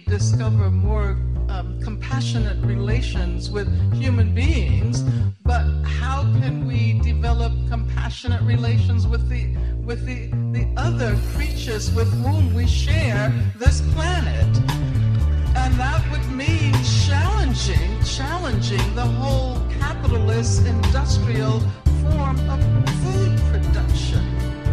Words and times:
discover 0.00 0.70
more 0.70 1.16
um, 1.48 1.80
compassionate 1.82 2.58
relations 2.64 3.50
with 3.50 3.68
human 3.92 4.34
beings, 4.34 5.02
but 5.44 5.64
how 5.84 6.22
can 6.40 6.66
we 6.66 6.98
develop 7.00 7.52
compassionate 7.68 8.42
relations 8.42 9.06
with 9.06 9.28
the 9.28 9.56
with 9.84 10.04
the, 10.06 10.28
the 10.52 10.66
other 10.76 11.16
creatures 11.34 11.92
with 11.94 12.10
whom 12.22 12.54
we 12.54 12.66
share 12.66 13.32
this 13.58 13.80
planet? 13.92 14.56
And 15.56 15.74
that 15.74 16.02
would 16.10 16.28
mean 16.30 16.74
challenging, 17.06 18.02
challenging 18.02 18.94
the 18.94 19.06
whole 19.06 19.60
capitalist 19.78 20.66
industrial 20.66 21.60
form 22.02 22.38
of. 22.50 22.93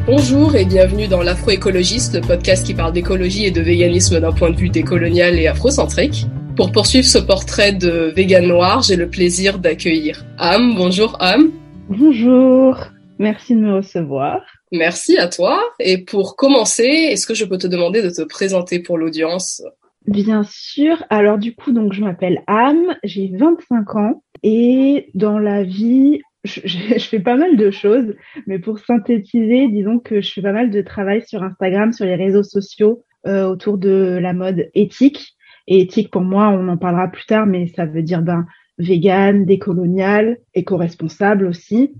Bonjour 0.08 0.56
et 0.56 0.66
bienvenue 0.66 1.08
dans 1.08 1.22
l'Afroécologiste, 1.22 2.16
le 2.16 2.22
podcast 2.22 2.66
qui 2.66 2.74
parle 2.74 2.92
d'écologie 2.92 3.46
et 3.46 3.52
de 3.52 3.62
véganisme 3.62 4.20
d'un 4.20 4.32
point 4.32 4.50
de 4.50 4.56
vue 4.56 4.70
décolonial 4.70 5.38
et 5.38 5.46
afrocentrique. 5.46 6.26
Pour 6.56 6.72
poursuivre 6.72 7.06
ce 7.06 7.20
portrait 7.20 7.72
de 7.72 8.12
vegan 8.16 8.48
noir, 8.48 8.82
j'ai 8.82 8.96
le 8.96 9.08
plaisir 9.08 9.60
d'accueillir 9.60 10.26
Am. 10.40 10.74
Bonjour 10.76 11.18
Am. 11.20 11.52
Bonjour, 11.88 12.78
merci 13.20 13.54
de 13.54 13.60
me 13.60 13.76
recevoir. 13.76 14.42
Merci 14.72 15.20
à 15.20 15.28
toi. 15.28 15.62
Et 15.80 16.00
pour 16.00 16.36
commencer, 16.36 16.84
est-ce 16.84 17.28
que 17.28 17.36
je 17.36 17.46
peux 17.46 17.60
te 17.60 17.68
demander 17.68 18.02
de 18.02 18.10
te 18.10 18.24
présenter 18.24 18.80
pour 18.80 18.98
l'audience? 18.98 19.62
Bien 20.08 20.42
sûr. 20.50 21.04
Alors 21.12 21.38
du 21.38 21.54
coup, 21.54 21.72
donc 21.72 21.94
je 21.94 22.02
m'appelle 22.02 22.42
Am, 22.48 22.98
j'ai 23.04 23.32
25 23.38 23.96
ans 23.96 24.24
et 24.42 25.10
dans 25.14 25.38
la 25.38 25.64
vie, 25.64 26.22
je, 26.44 26.62
je, 26.66 27.00
fais 27.00 27.20
pas 27.20 27.36
mal 27.36 27.58
de 27.58 27.72
choses, 27.72 28.16
mais 28.48 28.60
pour 28.60 28.80
synthétiser, 28.80 29.68
disons 29.70 30.00
que 30.00 30.22
je 30.22 30.32
fais 30.32 30.42
pas 30.42 30.54
mal 30.54 30.70
de 30.70 30.82
travail 30.82 31.24
sur 31.28 31.44
Instagram, 31.44 31.94
sur 31.94 32.06
les 32.06 32.16
réseaux 32.16 32.44
sociaux 32.44 33.04
euh, 33.28 33.46
autour 33.46 33.78
de 33.78 34.18
la 34.22 34.34
mode 34.34 34.70
éthique. 34.74 35.36
Et 35.68 35.82
éthique 35.82 36.12
pour 36.12 36.24
moi, 36.24 36.50
on 36.50 36.68
en 36.68 36.78
parlera 36.78 37.08
plus 37.08 37.26
tard, 37.26 37.46
mais 37.46 37.68
ça 37.68 37.86
veut 37.86 38.02
dire 38.02 38.22
ben 38.22 38.46
vegan, 38.78 39.46
décolonial, 39.46 40.40
éco-responsable 40.56 41.46
aussi, 41.46 41.94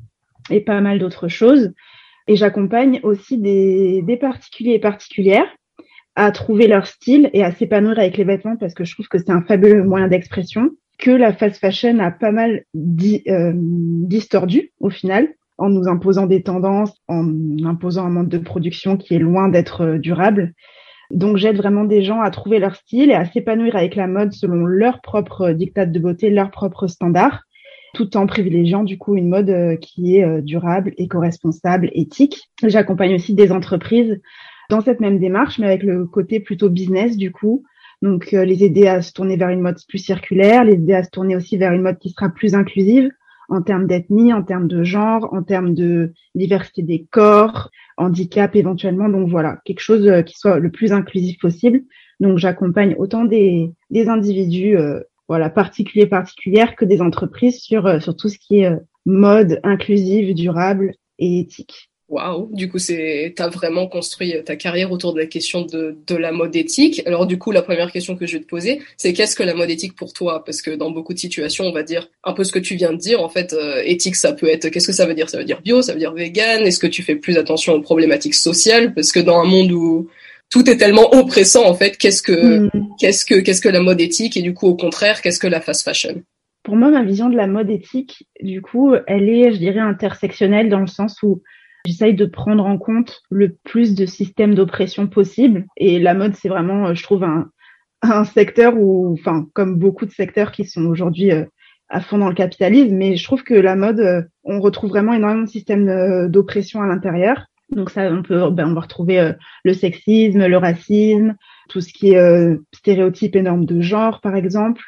et 0.50 0.62
pas 0.62 0.82
mal 0.82 0.98
d'autres 0.98 1.28
choses. 1.28 1.72
Et 2.28 2.36
j'accompagne 2.36 3.00
aussi 3.04 3.38
des, 3.38 4.02
des 4.02 4.18
particuliers 4.18 4.74
et 4.74 4.80
particulières 4.80 5.48
à 6.16 6.32
trouver 6.32 6.68
leur 6.68 6.88
style 6.88 7.30
et 7.34 7.44
à 7.44 7.52
s'épanouir 7.52 8.00
avec 8.00 8.18
les 8.18 8.24
vêtements 8.24 8.58
parce 8.58 8.74
que 8.74 8.84
je 8.84 8.94
trouve 8.94 9.08
que 9.08 9.18
c'est 9.18 9.32
un 9.32 9.44
fabuleux 9.44 9.84
moyen 9.84 10.08
d'expression 10.08 10.72
que 11.02 11.12
la 11.12 11.34
fast 11.34 11.60
fashion 11.60 12.00
a 12.00 12.12
pas 12.12 12.32
mal 12.32 12.64
euh, 12.76 13.54
distordu 13.56 14.72
au 14.80 14.90
final 14.90 15.28
en 15.58 15.70
nous 15.70 15.88
imposant 15.88 16.28
des 16.28 16.44
tendances, 16.44 16.94
en 17.08 17.26
imposant 17.66 18.06
un 18.06 18.10
mode 18.10 18.30
de 18.30 18.38
production 18.38 18.98
qui 18.98 19.16
est 19.16 19.20
loin 19.20 19.50
d'être 19.50 19.82
euh, 19.82 19.98
durable. 19.98 20.54
Donc 21.10 21.38
j'aide 21.38 21.58
vraiment 21.58 21.84
des 21.84 22.04
gens 22.04 22.22
à 22.22 22.32
trouver 22.32 22.60
leur 22.60 22.76
style 22.76 23.10
et 23.10 23.16
à 23.16 23.26
s'épanouir 23.26 23.76
avec 23.76 23.96
la 23.96 24.08
mode 24.08 24.32
selon 24.32 24.66
leur 24.66 25.02
propre 25.02 25.52
dictat 25.52 25.86
de 25.86 26.00
beauté, 26.00 26.30
leurs 26.30 26.52
propres 26.52 26.88
standards, 26.88 27.42
tout 27.94 28.16
en 28.16 28.28
privilégiant 28.28 28.84
du 28.84 28.98
coup 28.98 29.16
une 29.16 29.28
mode 29.28 29.50
euh, 29.50 29.76
qui 29.76 30.18
est 30.18 30.42
durable, 30.42 30.94
éco-responsable, 30.98 31.90
éthique. 31.94 32.50
J'accompagne 32.64 33.16
aussi 33.16 33.34
des 33.34 33.52
entreprises 33.52 34.22
dans 34.70 34.82
cette 34.82 35.02
même 35.02 35.20
démarche, 35.20 35.60
mais 35.60 35.68
avec 35.68 35.84
le 35.84 36.06
côté 36.06 36.40
plutôt 36.40 36.70
business 36.70 37.18
du 37.18 37.32
coup. 37.32 37.64
Donc 38.02 38.34
euh, 38.34 38.46
les 38.46 38.64
aider 38.64 38.88
à 38.88 39.02
se 39.02 39.14
tourner 39.14 39.38
vers 39.38 39.50
une 39.50 39.62
mode 39.62 39.78
plus 39.88 40.00
circulaire, 40.00 40.64
les 40.64 40.74
aider 40.74 40.94
à 40.94 41.04
se 41.04 41.10
tourner 41.10 41.36
aussi 41.36 41.58
vers 41.58 41.72
une 41.72 41.84
mode 41.84 42.00
qui 42.00 42.10
sera 42.10 42.30
plus 42.30 42.56
inclusive 42.56 43.12
en 43.50 43.62
termes 43.62 43.86
d'ethnie, 43.86 44.34
en 44.34 44.44
termes 44.44 44.68
de 44.68 44.84
genre, 44.84 45.34
en 45.34 45.44
termes 45.44 45.74
de 45.74 46.14
diversité 46.36 46.84
des 46.84 47.06
corps, 47.12 47.70
handicap 47.98 48.56
éventuellement. 48.56 49.10
Donc 49.10 49.30
voilà, 49.30 49.58
quelque 49.66 49.82
chose 49.82 50.08
euh, 50.08 50.22
qui 50.22 50.38
soit 50.38 50.60
le 50.60 50.72
plus 50.72 50.94
inclusif 50.94 51.38
possible. 51.40 51.82
Donc 52.20 52.38
j'accompagne 52.38 52.96
autant 52.98 53.26
des, 53.26 53.72
des 53.90 54.08
individus 54.10 54.78
euh, 54.78 55.02
voilà 55.28 55.50
particuliers 55.50 56.08
particulières 56.08 56.76
que 56.76 56.86
des 56.86 57.02
entreprises 57.02 57.62
sur 57.62 58.02
sur 58.02 58.16
tout 58.16 58.30
ce 58.30 58.38
qui 58.38 58.60
est 58.62 58.72
mode 59.06 59.60
inclusive, 59.64 60.34
durable 60.34 60.94
et 61.20 61.40
éthique. 61.40 61.91
Waouh, 62.12 62.50
du 62.52 62.68
coup, 62.68 62.78
c'est, 62.78 63.34
t'as 63.38 63.48
vraiment 63.48 63.88
construit 63.88 64.36
ta 64.44 64.58
carrière 64.58 64.92
autour 64.92 65.14
de 65.14 65.20
la 65.20 65.28
question 65.28 65.62
de, 65.62 65.96
de 66.06 66.16
la 66.16 66.34
mode 66.34 66.54
éthique. 66.58 67.02
Alors, 67.06 67.26
du 67.26 67.38
coup, 67.38 67.52
la 67.52 67.62
première 67.62 67.90
question 67.90 68.18
que 68.18 68.28
je 68.28 68.34
vais 68.34 68.44
te 68.44 68.48
poser, 68.48 68.82
c'est 68.98 69.14
qu'est-ce 69.14 69.34
que 69.34 69.44
la 69.44 69.54
mode 69.54 69.70
éthique 69.70 69.96
pour 69.96 70.12
toi? 70.12 70.44
Parce 70.44 70.62
que 70.62 70.72
dans 70.72 70.92
beaucoup 70.92 71.14
de 71.14 71.20
situations, 71.20 71.64
on 71.64 71.72
va 71.72 71.84
dire 71.84 72.10
un 72.26 72.34
peu 72.34 72.44
ce 72.44 72.52
que 72.52 72.60
tu 72.60 72.76
viens 72.76 72.92
de 72.92 72.98
dire. 72.98 73.24
En 73.24 73.30
fait, 73.30 73.54
euh, 73.54 73.82
éthique, 73.86 74.18
ça 74.18 74.34
peut 74.34 74.50
être, 74.50 74.68
qu'est-ce 74.68 74.88
que 74.88 74.94
ça 74.94 75.06
veut 75.06 75.14
dire? 75.14 75.30
Ça 75.30 75.38
veut 75.38 75.46
dire 75.46 75.62
bio, 75.62 75.82
ça 75.82 75.94
veut 75.94 76.00
dire 76.00 76.14
vegan? 76.14 76.64
Est-ce 76.64 76.80
que 76.80 76.88
tu 76.88 77.02
fais 77.02 77.16
plus 77.16 77.38
attention 77.38 77.76
aux 77.76 77.82
problématiques 77.82 78.36
sociales? 78.36 78.94
Parce 78.94 79.14
que 79.14 79.22
dans 79.22 79.40
un 79.40 79.46
monde 79.46 79.72
où 79.72 80.10
tout 80.50 80.70
est 80.70 80.76
tellement 80.76 81.16
oppressant, 81.16 81.66
en 81.66 81.76
fait, 81.76 81.96
qu'est-ce 81.96 82.22
que, 82.22 82.60
mm. 82.60 82.72
qu'est-ce 83.00 83.24
que, 83.24 83.36
qu'est-ce 83.36 83.62
que 83.62 83.70
la 83.70 83.80
mode 83.80 84.02
éthique? 84.02 84.36
Et 84.36 84.42
du 84.42 84.54
coup, 84.54 84.68
au 84.68 84.76
contraire, 84.76 85.22
qu'est-ce 85.22 85.40
que 85.40 85.48
la 85.48 85.62
fast 85.62 85.84
fashion? 85.86 86.22
Pour 86.64 86.76
moi, 86.76 86.90
ma 86.90 87.04
vision 87.04 87.30
de 87.30 87.38
la 87.38 87.48
mode 87.48 87.70
éthique, 87.70 88.28
du 88.42 88.62
coup, 88.62 88.94
elle 89.08 89.30
est, 89.30 89.54
je 89.54 89.58
dirais, 89.58 89.80
intersectionnelle 89.80 90.68
dans 90.68 90.82
le 90.82 90.88
sens 90.88 91.24
où 91.24 91.42
J'essaye 91.86 92.14
de 92.14 92.26
prendre 92.26 92.66
en 92.66 92.78
compte 92.78 93.24
le 93.30 93.56
plus 93.64 93.96
de 93.96 94.06
systèmes 94.06 94.56
d'oppression 94.56 95.08
possible. 95.08 95.66
Et 95.78 96.00
la 96.00 96.14
mode, 96.14 96.36
c'est 96.36 96.50
vraiment, 96.50 96.88
euh, 96.88 96.94
je 96.94 97.04
trouve, 97.04 97.24
un, 97.24 97.50
un 98.02 98.24
secteur 98.24 98.76
où, 98.78 99.14
enfin, 99.14 99.48
comme 99.54 99.78
beaucoup 99.78 100.06
de 100.06 100.12
secteurs 100.12 100.52
qui 100.52 100.66
sont 100.66 100.86
aujourd'hui 100.86 101.32
euh, 101.32 101.46
à 101.90 102.00
fond 102.00 102.18
dans 102.18 102.30
le 102.30 102.36
capitalisme, 102.36 102.96
mais 102.96 103.16
je 103.18 103.24
trouve 103.24 103.44
que 103.44 103.54
la 103.54 103.76
mode, 103.76 104.00
euh, 104.00 104.22
on 104.44 104.62
retrouve 104.62 104.92
vraiment 104.92 105.14
énormément 105.14 105.44
de 105.44 105.50
systèmes 105.50 106.30
d'oppression 106.30 106.82
à 106.82 106.88
l'intérieur. 106.88 107.46
Donc 107.76 107.90
ça, 107.90 108.12
on 108.12 108.22
peut, 108.22 108.50
ben, 108.50 108.70
on 108.70 108.74
va 108.74 108.82
retrouver 108.82 109.32
le 109.64 109.74
sexisme, 109.74 110.46
le 110.46 110.58
racisme, 110.58 111.36
tout 111.70 111.80
ce 111.80 111.94
qui 111.94 112.12
est 112.12 112.58
stéréotypes 112.74 113.36
et 113.38 113.42
normes 113.42 113.66
de 113.66 113.80
genre, 113.80 114.20
par 114.20 114.36
exemple, 114.36 114.82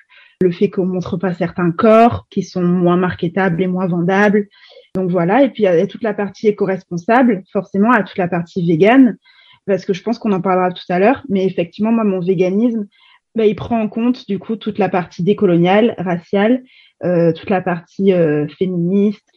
le 0.44 0.52
fait 0.52 0.70
qu'on 0.70 0.86
montre 0.86 1.18
pas 1.18 1.34
certains 1.34 1.72
corps 1.72 2.28
qui 2.30 2.44
sont 2.44 2.62
moins 2.62 2.98
marketables 2.98 3.62
et 3.62 3.68
moins 3.68 3.88
vendables, 3.88 4.48
donc 4.96 5.09
voilà, 5.09 5.44
et 5.44 5.50
puis 5.50 5.64
il 5.64 5.80
y 5.80 5.88
toute 5.88 6.04
la 6.04 6.14
partie 6.14 6.48
éco-responsable, 6.48 7.44
forcément, 7.52 7.92
à 7.92 8.04
toute 8.04 8.18
la 8.18 8.28
partie 8.28 8.66
végane, 8.66 9.18
parce 9.66 9.86
que 9.86 9.94
je 9.94 10.04
pense 10.04 10.20
qu'on 10.20 10.31
en 10.31 10.42
parlera 10.42 10.72
tout 10.72 10.84
à 10.90 11.00
l'heure, 11.00 11.24
mais 11.30 11.46
effectivement, 11.46 11.92
moi, 11.92 12.04
mon 12.04 12.20
véganisme, 12.20 12.86
bah, 13.36 13.48
il 13.48 13.56
prend 13.56 13.81
en 13.81 13.88
compte 13.88 14.28
du 14.28 14.38
coup 14.38 14.56
toute 14.56 14.78
la 14.78 14.90
partie 14.90 15.24
décoloniale, 15.24 15.96
raciale, 15.98 16.64
euh, 17.04 17.34
toute 17.34 17.50
la 17.50 17.62
partie 17.62 18.14
euh, 18.14 18.48
féministe, 18.59 19.28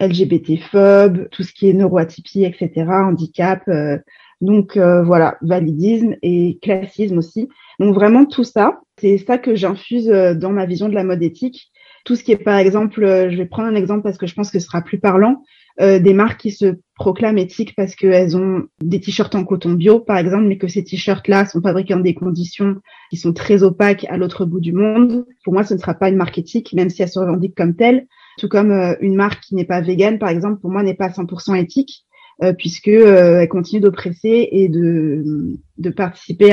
LGBT-phobe, 0.00 1.28
tout 1.30 1.42
ce 1.42 1.52
qui 1.52 1.68
est 1.68 1.74
neuroatypie, 1.74 2.44
etc., 2.44 2.86
handicap. 2.88 3.62
Euh, 3.68 3.98
donc 4.40 4.78
euh, 4.78 5.02
voilà, 5.02 5.36
validisme 5.42 6.16
et 6.22 6.58
classisme 6.62 7.18
aussi. 7.18 7.48
Donc 7.78 7.94
vraiment 7.94 8.24
tout 8.24 8.44
ça, 8.44 8.80
c'est 8.98 9.18
ça 9.18 9.36
que 9.36 9.54
j'infuse 9.54 10.08
dans 10.08 10.50
ma 10.50 10.64
vision 10.64 10.88
de 10.88 10.94
la 10.94 11.04
mode 11.04 11.22
éthique 11.22 11.70
tout 12.04 12.16
ce 12.16 12.22
qui 12.24 12.32
est 12.32 12.36
par 12.36 12.58
exemple, 12.58 13.02
euh, 13.02 13.30
je 13.30 13.36
vais 13.36 13.46
prendre 13.46 13.68
un 13.68 13.74
exemple 13.74 14.02
parce 14.02 14.18
que 14.18 14.26
je 14.26 14.34
pense 14.34 14.50
que 14.50 14.58
ce 14.58 14.66
sera 14.66 14.82
plus 14.82 14.98
parlant, 14.98 15.42
euh, 15.80 15.98
des 15.98 16.14
marques 16.14 16.40
qui 16.40 16.52
se 16.52 16.76
proclament 16.94 17.38
éthiques 17.38 17.74
parce 17.74 17.96
qu'elles 17.96 18.36
ont 18.36 18.62
des 18.80 19.00
t-shirts 19.00 19.34
en 19.34 19.44
coton 19.44 19.72
bio, 19.72 19.98
par 19.98 20.18
exemple, 20.18 20.44
mais 20.44 20.56
que 20.56 20.68
ces 20.68 20.84
t-shirts-là 20.84 21.46
sont 21.46 21.60
fabriqués 21.60 21.94
dans 21.94 22.00
des 22.00 22.14
conditions 22.14 22.76
qui 23.10 23.16
sont 23.16 23.32
très 23.32 23.64
opaques 23.64 24.06
à 24.08 24.16
l'autre 24.16 24.44
bout 24.44 24.60
du 24.60 24.72
monde. 24.72 25.26
Pour 25.42 25.52
moi, 25.52 25.64
ce 25.64 25.74
ne 25.74 25.80
sera 25.80 25.94
pas 25.94 26.10
une 26.10 26.16
marque 26.16 26.38
éthique, 26.38 26.72
même 26.74 26.90
si 26.90 27.02
elle 27.02 27.08
se 27.08 27.18
revendique 27.18 27.56
comme 27.56 27.74
telle. 27.74 28.06
Tout 28.38 28.48
comme 28.48 28.70
euh, 28.70 28.94
une 29.00 29.16
marque 29.16 29.40
qui 29.42 29.56
n'est 29.56 29.64
pas 29.64 29.80
végane, 29.80 30.20
par 30.20 30.28
exemple, 30.28 30.60
pour 30.60 30.70
moi, 30.70 30.84
n'est 30.84 30.94
pas 30.94 31.08
100% 31.08 31.56
éthique, 31.56 32.04
euh, 32.44 32.52
puisque 32.52 32.86
elle 32.86 33.48
continue 33.48 33.80
d'oppresser 33.80 34.48
et 34.52 34.68
de, 34.68 35.58
participer 35.96 36.50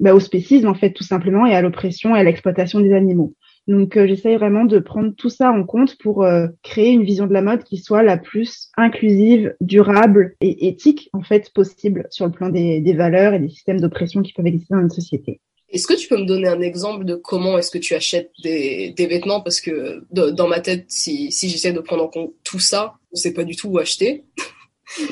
bah, 0.00 0.14
au 0.14 0.20
spécisme, 0.20 0.68
en 0.68 0.74
fait, 0.74 0.92
tout 0.92 1.04
simplement, 1.04 1.44
et 1.44 1.54
à 1.54 1.60
l'oppression 1.60 2.16
et 2.16 2.20
à 2.20 2.24
l'exploitation 2.24 2.80
des 2.80 2.94
animaux. 2.94 3.34
Donc 3.66 3.96
euh, 3.96 4.06
j'essaye 4.06 4.36
vraiment 4.36 4.64
de 4.64 4.78
prendre 4.78 5.14
tout 5.14 5.30
ça 5.30 5.50
en 5.50 5.64
compte 5.64 5.96
pour 5.98 6.24
euh, 6.24 6.48
créer 6.62 6.90
une 6.90 7.04
vision 7.04 7.26
de 7.26 7.32
la 7.32 7.42
mode 7.42 7.62
qui 7.62 7.78
soit 7.78 8.02
la 8.02 8.16
plus 8.16 8.70
inclusive, 8.76 9.54
durable 9.60 10.36
et 10.40 10.68
éthique 10.68 11.10
en 11.12 11.22
fait 11.22 11.52
possible 11.52 12.06
sur 12.10 12.26
le 12.26 12.32
plan 12.32 12.48
des, 12.48 12.80
des 12.80 12.94
valeurs 12.94 13.34
et 13.34 13.38
des 13.38 13.48
systèmes 13.48 13.80
d'oppression 13.80 14.22
qui 14.22 14.32
peuvent 14.32 14.46
exister 14.46 14.74
dans 14.74 14.80
une 14.80 14.90
société. 14.90 15.40
Est-ce 15.68 15.86
que 15.86 15.94
tu 15.94 16.08
peux 16.08 16.16
me 16.16 16.26
donner 16.26 16.48
un 16.48 16.60
exemple 16.60 17.04
de 17.04 17.14
comment 17.14 17.56
est-ce 17.56 17.70
que 17.70 17.78
tu 17.78 17.94
achètes 17.94 18.32
des, 18.42 18.92
des 18.96 19.06
vêtements? 19.06 19.40
Parce 19.40 19.60
que 19.60 20.04
dans 20.10 20.48
ma 20.48 20.58
tête, 20.58 20.86
si, 20.88 21.30
si 21.30 21.48
j'essaie 21.48 21.72
de 21.72 21.78
prendre 21.78 22.02
en 22.02 22.08
compte 22.08 22.32
tout 22.42 22.58
ça, 22.58 22.94
je 23.14 23.20
sais 23.20 23.32
pas 23.32 23.44
du 23.44 23.54
tout 23.54 23.68
où 23.68 23.78
acheter. 23.78 24.24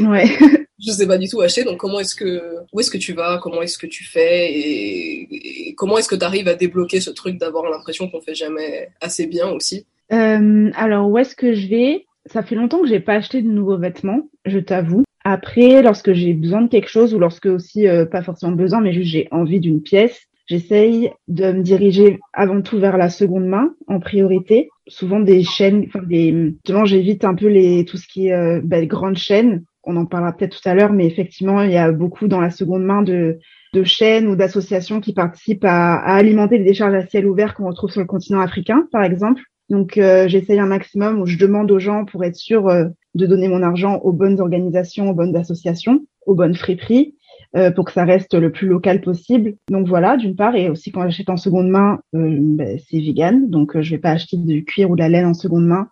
Ouais. 0.00 0.26
je 0.84 0.92
sais 0.92 1.06
pas 1.06 1.18
du 1.18 1.28
tout 1.28 1.40
acheter. 1.40 1.64
Donc 1.64 1.78
comment 1.78 2.00
est-ce 2.00 2.14
que 2.14 2.40
où 2.72 2.80
est-ce 2.80 2.90
que 2.90 2.98
tu 2.98 3.12
vas 3.12 3.38
Comment 3.42 3.62
est-ce 3.62 3.78
que 3.78 3.86
tu 3.86 4.04
fais 4.04 4.52
et, 4.52 5.74
comment 5.76 5.98
est-ce 5.98 6.08
que 6.08 6.16
tu 6.16 6.24
arrives 6.24 6.48
à 6.48 6.54
débloquer 6.54 7.00
ce 7.00 7.10
truc 7.10 7.38
d'avoir 7.38 7.70
l'impression 7.70 8.08
qu'on 8.08 8.20
fait 8.20 8.34
jamais 8.34 8.88
assez 9.00 9.26
bien 9.26 9.48
aussi? 9.48 9.86
Euh, 10.12 10.70
Alors 10.74 11.08
où 11.08 11.18
est-ce 11.18 11.36
que 11.36 11.54
je 11.54 11.68
vais? 11.68 12.06
Ça 12.26 12.42
fait 12.42 12.54
longtemps 12.54 12.82
que 12.82 12.88
j'ai 12.88 13.00
pas 13.00 13.14
acheté 13.14 13.42
de 13.42 13.48
nouveaux 13.48 13.78
vêtements, 13.78 14.28
je 14.44 14.58
t'avoue. 14.58 15.04
Après, 15.24 15.82
lorsque 15.82 16.12
j'ai 16.12 16.32
besoin 16.32 16.62
de 16.62 16.68
quelque 16.68 16.88
chose 16.88 17.14
ou 17.14 17.18
lorsque 17.18 17.46
aussi 17.46 17.86
euh, 17.86 18.06
pas 18.06 18.22
forcément 18.22 18.52
besoin, 18.52 18.80
mais 18.80 18.92
juste 18.92 19.10
j'ai 19.10 19.28
envie 19.30 19.60
d'une 19.60 19.82
pièce, 19.82 20.28
j'essaye 20.46 21.10
de 21.28 21.52
me 21.52 21.62
diriger 21.62 22.18
avant 22.32 22.62
tout 22.62 22.78
vers 22.78 22.96
la 22.96 23.08
seconde 23.08 23.46
main 23.46 23.74
en 23.86 24.00
priorité. 24.00 24.68
Souvent 24.86 25.20
des 25.20 25.42
chaînes, 25.42 25.84
enfin 25.86 26.02
des, 26.06 26.54
justement 26.64 26.84
j'évite 26.84 27.24
un 27.24 27.34
peu 27.34 27.48
les 27.48 27.84
tout 27.84 27.96
ce 27.96 28.06
qui 28.06 28.28
est 28.28 28.32
euh, 28.32 28.60
ben, 28.64 28.86
grandes 28.86 29.18
chaînes 29.18 29.64
on 29.88 29.96
en 29.96 30.04
parlera 30.04 30.32
peut-être 30.32 30.60
tout 30.60 30.68
à 30.68 30.74
l'heure, 30.74 30.92
mais 30.92 31.06
effectivement, 31.06 31.62
il 31.62 31.72
y 31.72 31.78
a 31.78 31.90
beaucoup 31.90 32.28
dans 32.28 32.40
la 32.40 32.50
seconde 32.50 32.84
main 32.84 33.02
de, 33.02 33.38
chaînes 33.84 34.28
ou 34.28 34.36
d'associations 34.36 35.00
qui 35.00 35.14
participent 35.14 35.64
à, 35.64 35.94
alimenter 35.94 36.58
les 36.58 36.64
décharges 36.64 36.94
à 36.94 37.06
ciel 37.06 37.26
ouvert 37.26 37.54
qu'on 37.54 37.66
retrouve 37.66 37.90
sur 37.90 38.00
le 38.00 38.06
continent 38.06 38.40
africain, 38.40 38.86
par 38.92 39.02
exemple. 39.02 39.40
Donc, 39.70 39.96
euh, 39.96 40.28
j'essaye 40.28 40.58
un 40.58 40.66
maximum 40.66 41.20
où 41.20 41.26
je 41.26 41.38
demande 41.38 41.70
aux 41.70 41.78
gens 41.78 42.04
pour 42.04 42.24
être 42.24 42.36
sûr 42.36 42.68
euh, 42.68 42.86
de 43.14 43.26
donner 43.26 43.48
mon 43.48 43.62
argent 43.62 43.96
aux 43.96 44.12
bonnes 44.12 44.40
organisations, 44.40 45.10
aux 45.10 45.14
bonnes 45.14 45.36
associations, 45.36 46.04
aux 46.26 46.34
bonnes 46.34 46.54
friperies, 46.54 47.14
euh, 47.56 47.70
pour 47.70 47.86
que 47.86 47.92
ça 47.92 48.04
reste 48.04 48.34
le 48.34 48.52
plus 48.52 48.68
local 48.68 49.00
possible. 49.00 49.54
Donc 49.70 49.86
voilà, 49.86 50.16
d'une 50.16 50.36
part, 50.36 50.54
et 50.54 50.68
aussi 50.68 50.92
quand 50.92 51.02
j'achète 51.02 51.30
en 51.30 51.36
seconde 51.38 51.68
main, 51.68 52.00
ben, 52.12 52.78
c'est 52.90 52.98
vegan, 52.98 53.48
donc 53.48 53.80
je 53.80 53.90
vais 53.90 54.00
pas 54.00 54.10
acheter 54.10 54.36
du 54.36 54.64
cuir 54.64 54.90
ou 54.90 54.96
de 54.96 55.00
la 55.00 55.08
laine 55.08 55.26
en 55.26 55.34
seconde 55.34 55.66
main. 55.66 55.88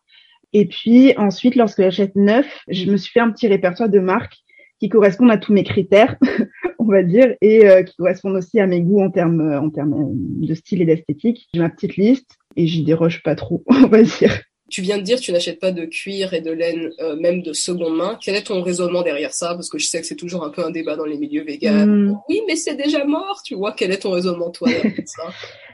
Et 0.59 0.65
puis 0.65 1.13
ensuite, 1.19 1.55
lorsque 1.55 1.83
j'achète 1.83 2.17
neuf, 2.17 2.47
je 2.69 2.91
me 2.91 2.97
suis 2.97 3.13
fait 3.13 3.21
un 3.21 3.31
petit 3.31 3.47
répertoire 3.47 3.91
de 3.91 3.99
marques 3.99 4.39
qui 4.81 4.89
correspondent 4.89 5.31
à 5.31 5.37
tous 5.37 5.53
mes 5.53 5.65
critères, 5.65 6.17
on 6.79 6.87
va 6.87 7.03
dire, 7.03 7.35
et 7.43 7.69
euh, 7.69 7.83
qui 7.83 7.95
correspondent 7.97 8.37
aussi 8.37 8.59
à 8.59 8.67
mes 8.67 8.81
goûts 8.81 9.03
en 9.03 9.11
termes 9.11 9.53
en 9.53 9.69
termes 9.69 10.13
de 10.15 10.55
style 10.55 10.81
et 10.81 10.87
d'esthétique. 10.87 11.47
J'ai 11.53 11.61
ma 11.61 11.69
petite 11.69 11.99
liste 11.99 12.39
et 12.57 12.67
j'y 12.67 12.85
déroge 12.85 13.23
pas 13.23 13.35
trop, 13.35 13.65
on 13.69 13.87
va 13.87 14.03
dire. 14.03 14.41
Tu 14.71 14.81
viens 14.81 14.97
de 14.97 15.03
dire 15.03 15.19
que 15.19 15.25
tu 15.25 15.33
n'achètes 15.33 15.61
pas 15.61 15.73
de 15.73 15.85
cuir 15.85 16.33
et 16.33 16.41
de 16.41 16.53
laine, 16.53 16.91
euh, 17.01 17.17
même 17.17 17.43
de 17.43 17.53
seconde 17.53 17.95
main. 17.95 18.19
Quel 18.23 18.35
est 18.35 18.47
ton 18.47 18.63
raisonnement 18.63 19.03
derrière 19.03 19.35
ça? 19.35 19.55
Parce 19.55 19.69
que 19.69 19.77
je 19.79 19.87
sais 19.87 20.01
que 20.01 20.07
c'est 20.07 20.17
toujours 20.17 20.43
un 20.43 20.51
peu 20.51 20.65
un 20.65 20.71
débat 20.71 20.97
dans 20.97 21.05
les 21.05 21.19
milieux 21.19 21.45
véganes. 21.45 22.07
Mm. 22.09 22.19
Oui, 22.31 22.41
mais 22.49 22.57
c'est 22.57 22.77
déjà 22.77 23.05
mort, 23.05 23.43
tu 23.45 23.57
vois. 23.57 23.75
Quel 23.77 23.93
est 23.93 23.99
ton 23.99 24.11
raisonnement, 24.13 24.51
toi, 24.51 24.69
derrière 24.69 24.95
ça? 25.05 25.23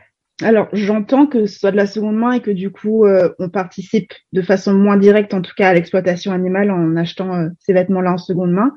alors, 0.42 0.68
j'entends 0.72 1.26
que 1.26 1.46
ce 1.46 1.58
soit 1.58 1.70
de 1.70 1.76
la 1.76 1.86
seconde 1.86 2.16
main 2.16 2.32
et 2.32 2.40
que 2.40 2.50
du 2.50 2.70
coup, 2.70 3.04
euh, 3.04 3.30
on 3.38 3.48
participe 3.48 4.12
de 4.32 4.42
façon 4.42 4.74
moins 4.74 4.96
directe, 4.96 5.34
en 5.34 5.42
tout 5.42 5.52
cas, 5.56 5.68
à 5.68 5.74
l'exploitation 5.74 6.32
animale 6.32 6.70
en 6.70 6.96
achetant 6.96 7.34
euh, 7.34 7.48
ces 7.60 7.72
vêtements-là 7.72 8.12
en 8.12 8.18
seconde 8.18 8.52
main. 8.52 8.72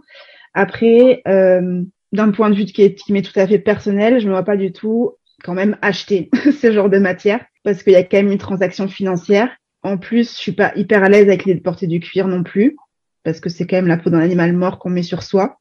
Après, 0.54 1.22
euh, 1.28 1.82
d'un 2.12 2.32
point 2.32 2.50
de 2.50 2.56
vue 2.56 2.66
qui, 2.66 2.82
est, 2.82 2.96
qui 2.96 3.14
m'est 3.14 3.22
tout 3.22 3.38
à 3.40 3.48
fait 3.48 3.60
personnel, 3.60 4.20
je 4.20 4.26
ne 4.26 4.32
vois 4.32 4.44
pas 4.44 4.58
du 4.58 4.72
tout 4.72 5.12
quand 5.44 5.54
même 5.54 5.78
acheter 5.82 6.30
ce 6.62 6.72
genre 6.72 6.90
de 6.90 6.98
matière 6.98 7.46
parce 7.64 7.84
qu'il 7.84 7.94
y 7.94 7.98
a 7.98 8.04
quand 8.04 8.18
même 8.18 8.32
une 8.32 8.38
transaction 8.38 8.88
financière. 8.88 9.50
En 9.84 9.98
plus, 9.98 10.32
je 10.32 10.38
suis 10.38 10.52
pas 10.54 10.72
hyper 10.76 11.04
à 11.04 11.10
l'aise 11.10 11.28
avec 11.28 11.46
les 11.46 11.56
porter 11.56 11.88
du 11.88 12.00
cuir 12.00 12.28
non 12.28 12.44
plus 12.44 12.76
parce 13.24 13.40
que 13.40 13.50
c'est 13.50 13.68
quand 13.68 13.76
même 13.76 13.88
la 13.88 13.98
peau 13.98 14.10
d'un 14.10 14.20
animal 14.20 14.54
mort 14.54 14.80
qu'on 14.80 14.90
met 14.90 15.04
sur 15.04 15.24
soi. 15.24 15.58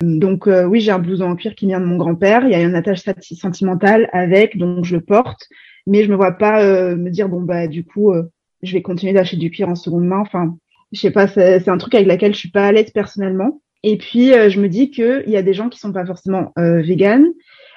Donc 0.00 0.46
euh, 0.46 0.64
oui, 0.64 0.80
j'ai 0.80 0.92
un 0.92 1.00
blouson 1.00 1.24
en 1.24 1.36
cuir 1.36 1.54
qui 1.54 1.66
vient 1.66 1.80
de 1.80 1.84
mon 1.84 1.96
grand-père. 1.96 2.44
Il 2.44 2.52
y 2.52 2.54
a 2.54 2.62
une 2.62 2.76
attache 2.76 3.02
sentimentale 3.32 4.08
avec, 4.12 4.56
donc 4.56 4.84
je 4.84 4.96
le 4.96 5.02
porte. 5.02 5.48
Mais 5.86 6.04
je 6.04 6.10
me 6.10 6.16
vois 6.16 6.32
pas 6.32 6.62
euh, 6.62 6.96
me 6.96 7.10
dire 7.10 7.28
bon 7.28 7.40
bah 7.40 7.66
du 7.66 7.84
coup 7.84 8.12
euh, 8.12 8.24
je 8.62 8.74
vais 8.74 8.82
continuer 8.82 9.12
d'acheter 9.12 9.38
du 9.38 9.50
cuir 9.50 9.68
en 9.68 9.74
seconde 9.74 10.04
main. 10.04 10.20
Enfin, 10.20 10.56
je 10.92 11.00
sais 11.00 11.10
pas, 11.10 11.26
c'est 11.26 11.68
un 11.68 11.78
truc 11.78 11.94
avec 11.94 12.06
lequel 12.06 12.32
je 12.32 12.38
suis 12.38 12.50
pas 12.50 12.66
à 12.66 12.72
l'aise 12.72 12.90
personnellement. 12.90 13.60
Et 13.82 13.96
puis 13.96 14.32
je 14.32 14.60
me 14.60 14.68
dis 14.68 14.90
que 14.90 15.22
il 15.26 15.32
y 15.32 15.36
a 15.36 15.42
des 15.42 15.54
gens 15.54 15.68
qui 15.68 15.78
sont 15.78 15.92
pas 15.92 16.06
forcément 16.06 16.52
véganes, 16.56 17.26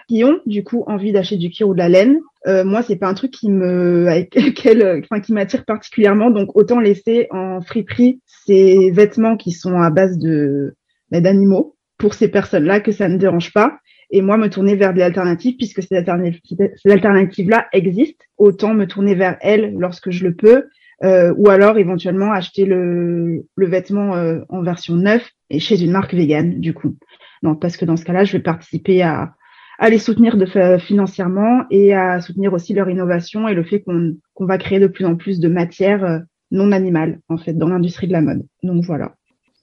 qui 0.07 0.23
ont 0.23 0.39
du 0.45 0.63
coup 0.63 0.83
envie 0.87 1.11
d'acheter 1.11 1.37
du 1.37 1.49
cuir 1.49 1.69
ou 1.69 1.73
de 1.73 1.79
la 1.79 1.89
laine. 1.89 2.19
moi, 2.45 2.81
c'est 2.81 2.95
pas 2.95 3.07
un 3.07 3.13
truc 3.13 3.31
qui 3.31 3.49
me, 3.49 4.07
enfin 5.03 5.19
qui 5.19 5.33
m'attire 5.33 5.65
particulièrement. 5.65 6.31
Donc 6.31 6.55
autant 6.55 6.79
laisser 6.79 7.27
en 7.31 7.61
friperie 7.61 8.21
ces 8.45 8.91
vêtements 8.91 9.37
qui 9.37 9.51
sont 9.51 9.75
à 9.75 9.89
base 9.91 10.17
de 10.17 10.75
bah, 11.11 11.21
d'animaux 11.21 11.75
pour 12.01 12.15
ces 12.15 12.29
personnes-là 12.29 12.79
que 12.79 12.91
ça 12.91 13.07
ne 13.07 13.17
dérange 13.17 13.53
pas 13.53 13.77
et 14.09 14.23
moi 14.23 14.35
me 14.35 14.49
tourner 14.49 14.75
vers 14.75 14.91
des 14.93 15.03
alternatives 15.03 15.55
puisque 15.55 15.83
ces 15.83 15.95
alternatives-là 15.95 17.67
existent. 17.73 18.25
Autant 18.39 18.73
me 18.73 18.87
tourner 18.87 19.13
vers 19.13 19.37
elles 19.39 19.75
lorsque 19.77 20.09
je 20.09 20.25
le 20.25 20.35
peux 20.35 20.65
euh, 21.03 21.31
ou 21.37 21.49
alors 21.49 21.77
éventuellement 21.77 22.31
acheter 22.31 22.65
le, 22.65 23.45
le 23.55 23.67
vêtement 23.67 24.15
euh, 24.15 24.39
en 24.49 24.63
version 24.63 24.95
neuve 24.95 25.23
et 25.51 25.59
chez 25.59 25.79
une 25.83 25.91
marque 25.91 26.15
végane 26.15 26.59
du 26.59 26.73
coup. 26.73 26.97
Donc 27.43 27.61
parce 27.61 27.77
que 27.77 27.85
dans 27.85 27.97
ce 27.97 28.03
cas-là, 28.03 28.23
je 28.23 28.33
vais 28.33 28.43
participer 28.43 29.03
à, 29.03 29.33
à 29.77 29.89
les 29.91 29.99
soutenir 29.99 30.37
de, 30.37 30.45
financièrement 30.79 31.65
et 31.69 31.93
à 31.93 32.19
soutenir 32.19 32.51
aussi 32.53 32.73
leur 32.73 32.89
innovation 32.89 33.47
et 33.47 33.53
le 33.53 33.63
fait 33.63 33.81
qu'on 33.81 34.15
qu'on 34.33 34.45
va 34.47 34.57
créer 34.57 34.79
de 34.79 34.87
plus 34.87 35.05
en 35.05 35.15
plus 35.15 35.39
de 35.39 35.49
matières 35.49 36.03
euh, 36.03 36.19
non 36.49 36.71
animales 36.71 37.19
en 37.29 37.37
fait 37.37 37.53
dans 37.53 37.69
l'industrie 37.69 38.07
de 38.07 38.13
la 38.13 38.21
mode. 38.21 38.43
Donc 38.63 38.83
voilà. 38.85 39.13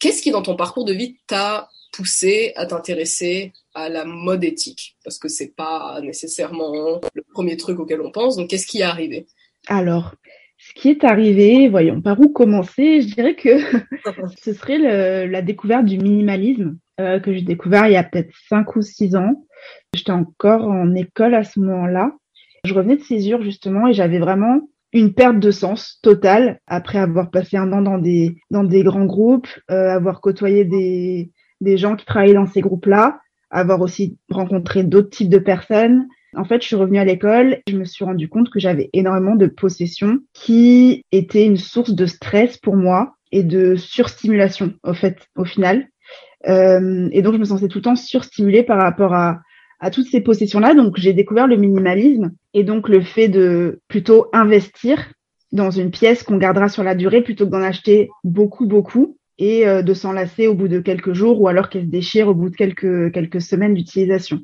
Qu'est-ce 0.01 0.23
qui 0.23 0.31
dans 0.31 0.43
ton 0.43 0.55
parcours 0.55 0.85
de 0.85 0.93
vie 0.93 1.17
t'a 1.27 1.69
poussé 1.93 2.53
à 2.57 2.67
t'intéresser 2.67 3.53
à 3.75 3.89
la 3.89 4.05
mode 4.05 4.45
éthique 4.45 4.97
Parce 5.05 5.19
que 5.19 5.29
c'est 5.29 5.55
pas 5.55 6.01
nécessairement 6.03 7.01
le 7.15 7.23
premier 7.33 7.57
truc 7.57 7.79
auquel 7.79 8.01
on 8.01 8.11
pense. 8.11 8.37
Donc, 8.37 8.51
qu'est-ce 8.51 8.67
qui 8.67 8.81
est 8.81 8.85
arrivé? 8.85 9.27
Alors, 9.69 10.15
ce 10.59 10.73
qui 10.75 10.89
est 10.89 11.05
arrivé, 11.05 11.69
voyons, 11.69 12.01
par 12.01 12.21
où 12.21 12.29
commencer? 12.29 13.01
Je 13.03 13.15
dirais 13.15 13.35
que 13.35 13.59
ce 14.43 14.53
serait 14.53 15.27
la 15.27 15.43
découverte 15.43 15.85
du 15.85 15.99
minimalisme 15.99 16.79
euh, 17.01 17.21
que 17.21 17.33
j'ai 17.33 17.43
découvert 17.43 17.87
il 17.87 17.93
y 17.93 17.97
a 17.97 18.03
peut-être 18.03 18.35
cinq 18.49 18.75
ou 18.75 18.83
six 18.83 19.15
ans. 19.15 19.45
J'étais 19.95 20.11
encore 20.11 20.67
en 20.67 20.95
école 20.95 21.35
à 21.35 21.45
ce 21.45 21.61
moment-là. 21.61 22.13
Je 22.65 22.75
revenais 22.75 22.97
de 22.97 23.03
césure 23.03 23.41
justement 23.43 23.87
et 23.87 23.93
j'avais 23.93 24.19
vraiment 24.19 24.69
une 24.93 25.15
perte 25.15 25.39
de 25.39 25.51
sens 25.53 26.01
totale 26.03 26.61
après 26.67 26.99
avoir 26.99 27.31
passé 27.31 27.57
un 27.57 27.73
an 27.73 27.83
dans 27.83 27.99
des 27.99 28.37
dans 28.51 28.65
des 28.65 28.83
grands 28.83 29.05
groupes, 29.05 29.49
euh, 29.71 29.91
avoir 29.91 30.21
côtoyé 30.21 30.65
des 30.65 31.31
des 31.61 31.77
gens 31.77 31.97
qui 31.97 32.07
travaillaient 32.07 32.35
dans 32.35 32.47
ces 32.47 32.61
groupes-là, 32.61 33.21
avoir 33.51 33.81
aussi 33.81 34.17
rencontré 34.31 34.85
d'autres 34.85 35.11
types 35.11 35.31
de 35.31 35.39
personnes. 35.39 36.07
En 36.37 36.45
fait, 36.45 36.61
je 36.61 36.67
suis 36.67 36.77
revenue 36.77 36.99
à 36.99 37.05
l'école, 37.05 37.59
je 37.69 37.77
me 37.77 37.85
suis 37.85 38.05
rendu 38.05 38.29
compte 38.29 38.51
que 38.51 38.61
j'avais 38.61 38.91
énormément 38.93 39.35
de 39.35 39.47
possessions 39.47 40.19
qui 40.35 41.05
étaient 41.11 41.47
une 41.47 41.57
source 41.57 41.95
de 41.95 42.07
stress 42.07 42.59
pour 42.59 42.77
moi 42.77 43.15
et 43.33 43.43
de 43.43 43.77
surstimulation, 43.77 44.75
au 44.85 44.95
fait, 44.95 45.19
au 45.37 45.45
final. 45.45 45.89
Euh, 46.47 47.09
et 47.13 47.23
donc, 47.23 47.35
je 47.35 47.39
me 47.39 47.45
sentais 47.45 47.69
tout 47.69 47.79
le 47.79 47.83
temps 47.83 47.97
surstimulée 47.97 48.63
par 48.63 48.79
rapport 48.79 49.15
à, 49.15 49.41
à 49.81 49.91
toutes 49.91 50.07
ces 50.07 50.21
possessions-là. 50.21 50.75
Donc, 50.75 50.99
j'ai 50.99 51.13
découvert 51.13 51.47
le 51.47 51.57
minimalisme 51.57 52.33
et 52.55 52.63
donc 52.63 52.89
le 52.89 53.01
fait 53.01 53.29
de 53.29 53.81
plutôt 53.89 54.29
investir 54.33 55.13
dans 55.53 55.71
une 55.71 55.91
pièce 55.91 56.23
qu'on 56.23 56.37
gardera 56.37 56.69
sur 56.69 56.85
la 56.85 56.95
durée 56.95 57.23
plutôt 57.23 57.47
que 57.47 57.51
d'en 57.51 57.63
acheter 57.63 58.11
beaucoup, 58.23 58.67
beaucoup 58.67 59.18
et 59.39 59.67
euh, 59.67 59.83
de 59.83 59.95
s'enlacer 59.95 60.47
au 60.47 60.55
bout 60.55 60.69
de 60.69 60.81
quelques 60.81 61.13
jours 61.13 61.41
ou 61.41 61.49
alors 61.49 61.69
qu'elle 61.69 61.85
se 61.85 61.91
déchire 61.91 62.29
au 62.29 62.35
bout 62.35 62.51
de 62.51 62.57
quelques, 62.57 63.13
quelques 63.13 63.41
semaines 63.41 63.75
d'utilisation. 63.75 64.41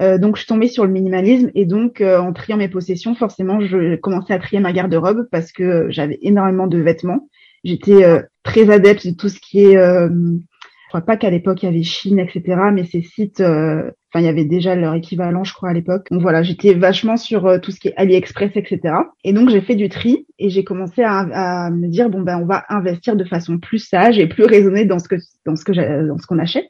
Euh, 0.00 0.18
donc, 0.18 0.36
je 0.36 0.42
suis 0.42 0.48
tombée 0.48 0.68
sur 0.68 0.84
le 0.84 0.92
minimalisme 0.92 1.50
et 1.54 1.64
donc, 1.64 2.00
euh, 2.00 2.18
en 2.18 2.32
triant 2.32 2.58
mes 2.58 2.68
possessions, 2.68 3.14
forcément, 3.14 3.60
je 3.60 3.96
commençais 3.96 4.34
à 4.34 4.38
trier 4.38 4.60
ma 4.60 4.72
garde-robe 4.72 5.26
parce 5.30 5.52
que 5.52 5.86
j'avais 5.88 6.18
énormément 6.20 6.66
de 6.66 6.78
vêtements. 6.78 7.28
J'étais 7.64 8.04
très 8.44 8.70
adepte 8.70 9.08
de 9.08 9.16
tout 9.16 9.28
ce 9.28 9.40
qui 9.40 9.64
est 9.64 9.76
je 9.76 10.55
crois 10.96 11.06
pas 11.06 11.16
qu'à 11.16 11.30
l'époque 11.30 11.62
il 11.62 11.66
y 11.66 11.68
avait 11.68 11.82
Chine, 11.82 12.18
etc. 12.18 12.42
Mais 12.72 12.84
ces 12.84 13.02
sites, 13.02 13.40
euh, 13.40 13.90
enfin 14.10 14.20
il 14.20 14.24
y 14.24 14.28
avait 14.28 14.44
déjà 14.44 14.74
leur 14.74 14.94
équivalent, 14.94 15.44
je 15.44 15.52
crois 15.52 15.70
à 15.70 15.72
l'époque. 15.72 16.06
Donc 16.10 16.22
voilà, 16.22 16.42
j'étais 16.42 16.74
vachement 16.74 17.16
sur 17.16 17.46
euh, 17.46 17.58
tout 17.58 17.70
ce 17.70 17.80
qui 17.80 17.88
est 17.88 17.96
AliExpress, 17.96 18.52
etc. 18.54 18.94
Et 19.24 19.32
donc 19.32 19.50
j'ai 19.50 19.60
fait 19.60 19.74
du 19.74 19.88
tri 19.88 20.26
et 20.38 20.48
j'ai 20.48 20.64
commencé 20.64 21.02
à, 21.02 21.66
à, 21.66 21.70
me 21.70 21.88
dire 21.88 22.08
bon 22.08 22.22
ben 22.22 22.38
on 22.40 22.46
va 22.46 22.64
investir 22.70 23.16
de 23.16 23.24
façon 23.24 23.58
plus 23.58 23.78
sage 23.78 24.18
et 24.18 24.26
plus 24.26 24.44
raisonnée 24.44 24.86
dans 24.86 24.98
ce 24.98 25.08
que 25.08 25.16
dans 25.44 25.56
ce 25.56 25.64
que 25.64 26.06
dans 26.06 26.18
ce 26.18 26.26
qu'on 26.26 26.38
achète 26.38 26.68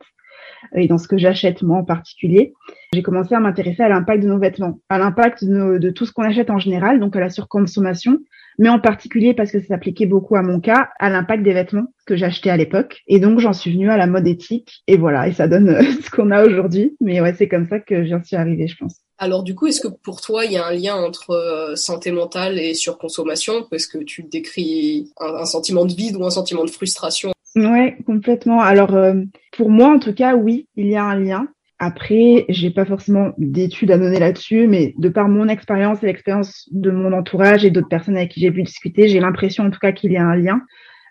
et 0.74 0.88
dans 0.88 0.98
ce 0.98 1.08
que 1.08 1.18
j'achète 1.18 1.62
moi 1.62 1.78
en 1.78 1.84
particulier. 1.84 2.54
J'ai 2.92 3.02
commencé 3.02 3.34
à 3.34 3.40
m'intéresser 3.40 3.82
à 3.82 3.88
l'impact 3.88 4.22
de 4.22 4.28
nos 4.28 4.38
vêtements, 4.38 4.80
à 4.88 4.98
l'impact 4.98 5.44
de, 5.44 5.90
tout 5.90 6.06
ce 6.06 6.12
qu'on 6.12 6.24
achète 6.24 6.50
en 6.50 6.58
général, 6.58 6.98
donc 6.98 7.14
à 7.16 7.20
la 7.20 7.30
surconsommation, 7.30 8.18
mais 8.58 8.68
en 8.68 8.78
particulier 8.78 9.34
parce 9.34 9.50
que 9.50 9.60
ça 9.60 9.66
s'appliquait 9.66 10.06
beaucoup 10.06 10.36
à 10.36 10.42
mon 10.42 10.60
cas, 10.60 10.90
à 10.98 11.10
l'impact 11.10 11.42
des 11.42 11.52
vêtements 11.52 11.86
que 12.06 12.16
j'achetais 12.16 12.50
à 12.50 12.56
l'époque. 12.56 13.02
Et 13.06 13.18
donc 13.18 13.40
j'en 13.40 13.52
suis 13.52 13.72
venue 13.72 13.90
à 13.90 13.96
la 13.96 14.06
mode 14.06 14.26
éthique, 14.26 14.82
et 14.86 14.96
voilà, 14.96 15.28
et 15.28 15.32
ça 15.32 15.48
donne 15.48 15.68
euh, 15.68 15.82
ce 16.02 16.10
qu'on 16.10 16.30
a 16.30 16.44
aujourd'hui. 16.44 16.96
Mais 17.00 17.20
ouais, 17.20 17.34
c'est 17.36 17.48
comme 17.48 17.66
ça 17.66 17.80
que 17.80 18.04
j'en 18.04 18.22
suis 18.22 18.36
arrivée, 18.36 18.66
je 18.66 18.76
pense. 18.76 18.96
Alors 19.18 19.42
du 19.42 19.54
coup, 19.54 19.66
est-ce 19.66 19.80
que 19.80 19.88
pour 19.88 20.20
toi, 20.20 20.44
il 20.44 20.52
y 20.52 20.58
a 20.58 20.66
un 20.66 20.72
lien 20.72 20.94
entre 20.94 21.30
euh, 21.30 21.74
santé 21.74 22.10
mentale 22.10 22.58
et 22.58 22.74
surconsommation? 22.74 23.66
Parce 23.70 23.86
que 23.86 23.98
tu 23.98 24.22
décris 24.22 25.10
un, 25.18 25.36
un, 25.36 25.46
sentiment 25.46 25.86
de 25.86 25.94
vide 25.94 26.16
ou 26.16 26.24
un 26.24 26.30
sentiment 26.30 26.64
de 26.64 26.70
frustration. 26.70 27.32
Ouais, 27.56 27.96
complètement. 28.04 28.60
Alors 28.60 28.94
euh, 28.94 29.14
pour 29.56 29.70
moi, 29.70 29.88
en 29.88 29.98
tout 29.98 30.12
cas, 30.12 30.36
oui, 30.36 30.68
il 30.76 30.88
y 30.88 30.96
a 30.96 31.04
un 31.04 31.18
lien. 31.18 31.48
Après, 31.78 32.46
j'ai 32.48 32.70
pas 32.70 32.86
forcément 32.86 33.32
d'études 33.36 33.90
à 33.90 33.98
donner 33.98 34.18
là-dessus, 34.18 34.66
mais 34.66 34.94
de 34.98 35.08
par 35.10 35.28
mon 35.28 35.48
expérience 35.48 36.02
et 36.02 36.06
l'expérience 36.06 36.68
de 36.72 36.90
mon 36.90 37.12
entourage 37.12 37.64
et 37.64 37.70
d'autres 37.70 37.88
personnes 37.88 38.16
avec 38.16 38.30
qui 38.30 38.40
j'ai 38.40 38.50
pu 38.50 38.62
discuter, 38.62 39.08
j'ai 39.08 39.20
l'impression 39.20 39.64
en 39.64 39.70
tout 39.70 39.78
cas 39.78 39.92
qu'il 39.92 40.12
y 40.12 40.16
a 40.16 40.24
un 40.24 40.36
lien. 40.36 40.62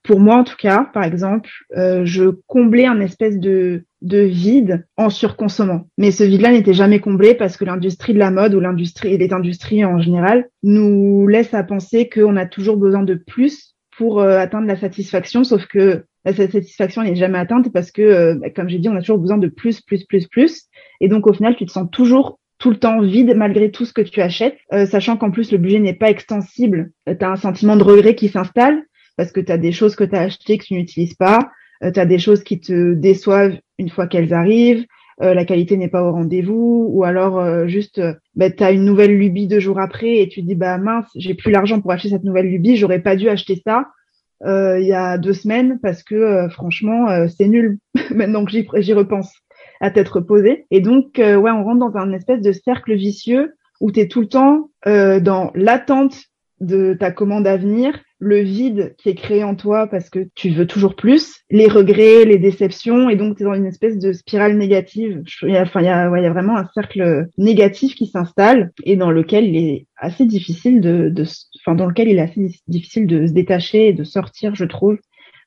Pour 0.04 0.20
moi, 0.20 0.38
en 0.38 0.44
tout 0.44 0.56
cas, 0.58 0.90
par 0.94 1.04
exemple, 1.04 1.50
euh, 1.78 2.02
je 2.06 2.26
comblais 2.48 2.86
un 2.86 3.00
espèce 3.00 3.40
de, 3.40 3.86
de 4.02 4.20
vide 4.20 4.86
en 4.98 5.10
surconsommant. 5.10 5.88
Mais 5.98 6.12
ce 6.12 6.24
vide-là 6.24 6.52
n'était 6.52 6.74
jamais 6.74 7.00
comblé 7.00 7.34
parce 7.34 7.58
que 7.58 7.66
l'industrie 7.66 8.14
de 8.14 8.20
la 8.20 8.30
mode 8.30 8.54
ou 8.54 8.60
l'industrie 8.60 9.14
et 9.14 9.18
les 9.18 9.34
industries 9.34 9.84
en 9.84 10.00
général 10.00 10.48
nous 10.62 11.28
laissent 11.28 11.56
à 11.56 11.64
penser 11.64 12.08
qu'on 12.08 12.38
a 12.38 12.46
toujours 12.46 12.78
besoin 12.78 13.04
de 13.04 13.16
plus 13.16 13.76
pour 13.98 14.22
euh, 14.22 14.38
atteindre 14.38 14.68
la 14.68 14.76
satisfaction, 14.76 15.44
sauf 15.44 15.66
que 15.66 16.06
cette 16.34 16.52
satisfaction 16.52 17.04
n'est 17.04 17.16
jamais 17.16 17.38
atteinte 17.38 17.72
parce 17.72 17.92
que, 17.92 18.02
euh, 18.02 18.36
bah, 18.36 18.50
comme 18.50 18.68
j'ai 18.68 18.80
dit, 18.80 18.90
on 18.90 18.96
a 18.96 19.02
toujours 19.02 19.20
besoin 19.20 19.38
de 19.38 19.48
plus, 19.48 19.82
plus, 19.82 20.06
plus, 20.06 20.28
plus. 20.28 20.64
Et 21.02 21.08
donc, 21.08 21.28
au 21.28 21.34
final, 21.34 21.56
tu 21.56 21.66
te 21.66 21.72
sens 21.72 21.88
toujours 21.92 22.40
tout 22.58 22.70
le 22.72 22.78
temps 22.78 23.02
vide 23.02 23.34
malgré 23.36 23.70
tout 23.70 23.86
ce 23.86 23.94
que 23.94 24.02
tu 24.02 24.22
achètes, 24.22 24.58
euh, 24.74 24.86
sachant 24.86 25.18
qu'en 25.18 25.30
plus, 25.30 25.52
le 25.52 25.58
budget 25.58 25.80
n'est 25.80 25.94
pas 25.94 26.10
extensible. 26.10 26.92
Euh, 27.10 27.16
tu 27.18 27.26
as 27.26 27.30
un 27.30 27.36
sentiment 27.36 27.76
de 27.76 27.84
regret 27.84 28.16
qui 28.16 28.30
s'installe 28.30 28.82
parce 29.18 29.32
que 29.32 29.42
tu 29.42 29.52
as 29.52 29.58
des 29.58 29.72
choses 29.72 29.96
que 29.96 30.04
tu 30.04 30.16
as 30.16 30.22
achetées 30.22 30.58
que 30.58 30.66
tu 30.66 30.74
n'utilises 30.74 31.16
pas. 31.16 31.52
euh, 31.84 31.92
tu 31.92 32.00
as 32.00 32.06
des 32.06 32.18
choses 32.18 32.44
qui 32.44 32.60
te 32.60 32.94
déçoivent 32.94 33.58
une 33.78 33.90
fois 33.90 34.08
qu'elles 34.08 34.34
arrivent, 34.34 34.86
euh, 35.22 35.34
la 35.34 35.46
qualité 35.46 35.78
n'est 35.78 35.90
pas 35.90 36.04
au 36.04 36.12
rendez-vous, 36.12 36.88
ou 36.90 37.04
alors 37.04 37.68
juste 37.68 38.02
bah, 38.36 38.50
tu 38.50 38.64
as 38.64 38.72
une 38.72 38.86
nouvelle 38.86 39.18
lubie 39.18 39.48
deux 39.48 39.60
jours 39.60 39.80
après 39.80 40.18
et 40.20 40.30
tu 40.30 40.42
te 40.42 40.48
dis 40.48 40.56
bah 40.56 40.78
mince, 40.78 41.08
j'ai 41.16 41.34
plus 41.34 41.52
l'argent 41.52 41.82
pour 41.82 41.92
acheter 41.92 42.10
cette 42.10 42.24
nouvelle 42.24 42.50
lubie, 42.50 42.78
j'aurais 42.78 43.02
pas 43.02 43.16
dû 43.18 43.30
acheter 43.30 43.62
ça 43.66 43.88
il 44.44 44.86
y 44.86 44.94
a 44.94 45.18
deux 45.18 45.34
semaines 45.34 45.80
parce 45.82 46.04
que 46.04 46.48
franchement 46.50 47.28
c'est 47.28 47.48
nul 47.48 47.78
maintenant 48.12 48.46
que 48.46 48.52
j'y 48.52 48.94
repense 48.94 49.32
à 49.82 49.92
tête 49.92 50.10
reposée. 50.10 50.66
Et 50.72 50.82
donc 50.82 51.14
ouais, 51.18 51.36
on 51.36 51.64
rentre 51.64 51.92
dans 51.92 51.98
un 51.98 52.12
espèce 52.14 52.42
de 52.42 52.52
cercle 52.52 52.96
vicieux 52.96 53.54
où 53.82 53.92
tu 53.92 54.00
es 54.02 54.08
tout 54.08 54.22
le 54.22 54.28
temps 54.28 54.70
dans 54.86 55.52
l'attente 55.56 56.16
de 56.60 56.94
ta 56.94 57.12
commande 57.12 57.48
à 57.48 57.58
venir, 57.58 58.00
le 58.26 58.40
vide 58.40 58.96
qui 58.98 59.10
est 59.10 59.16
créé 59.16 59.44
en 59.44 59.56
toi 59.56 59.88
parce 59.88 60.10
que 60.10 60.28
tu 60.36 60.50
veux 60.50 60.66
toujours 60.66 60.96
plus, 60.96 61.44
les 61.52 61.68
regrets, 61.68 62.26
les 62.26 62.40
déceptions, 62.40 63.10
et 63.10 63.16
donc 63.16 63.38
tu 63.38 63.44
es 63.44 63.46
dans 63.46 63.54
une 63.54 63.68
espèce 63.68 64.00
de 64.00 64.14
spirale 64.14 64.58
négative. 64.58 65.22
Il 65.44 65.50
y 65.50 65.58
a, 65.58 65.62
enfin, 65.62 65.82
il 65.82 66.10
ouais, 66.10 66.24
y 66.24 66.26
a 66.26 66.34
vraiment 66.34 66.58
un 66.58 66.68
cercle 66.74 67.28
négatif 67.38 67.96
qui 67.96 68.08
s'installe 68.08 68.72
et 68.84 68.96
dans 68.96 69.12
lequel 69.12 69.46
il 69.46 69.58
est 69.58 69.88
assez 69.98 70.26
difficile 70.26 70.82
de, 70.82 71.10
de, 71.10 71.24
enfin, 71.62 71.76
dans 71.76 71.86
lequel 71.86 72.10
il 72.10 72.18
est 72.18 72.22
assez 72.22 72.62
difficile 72.68 73.06
de 73.06 73.28
se 73.28 73.32
détacher 73.32 73.90
et 73.90 73.94
de 73.94 74.04
sortir, 74.04 74.56
je 74.56 74.66
trouve. 74.66 74.98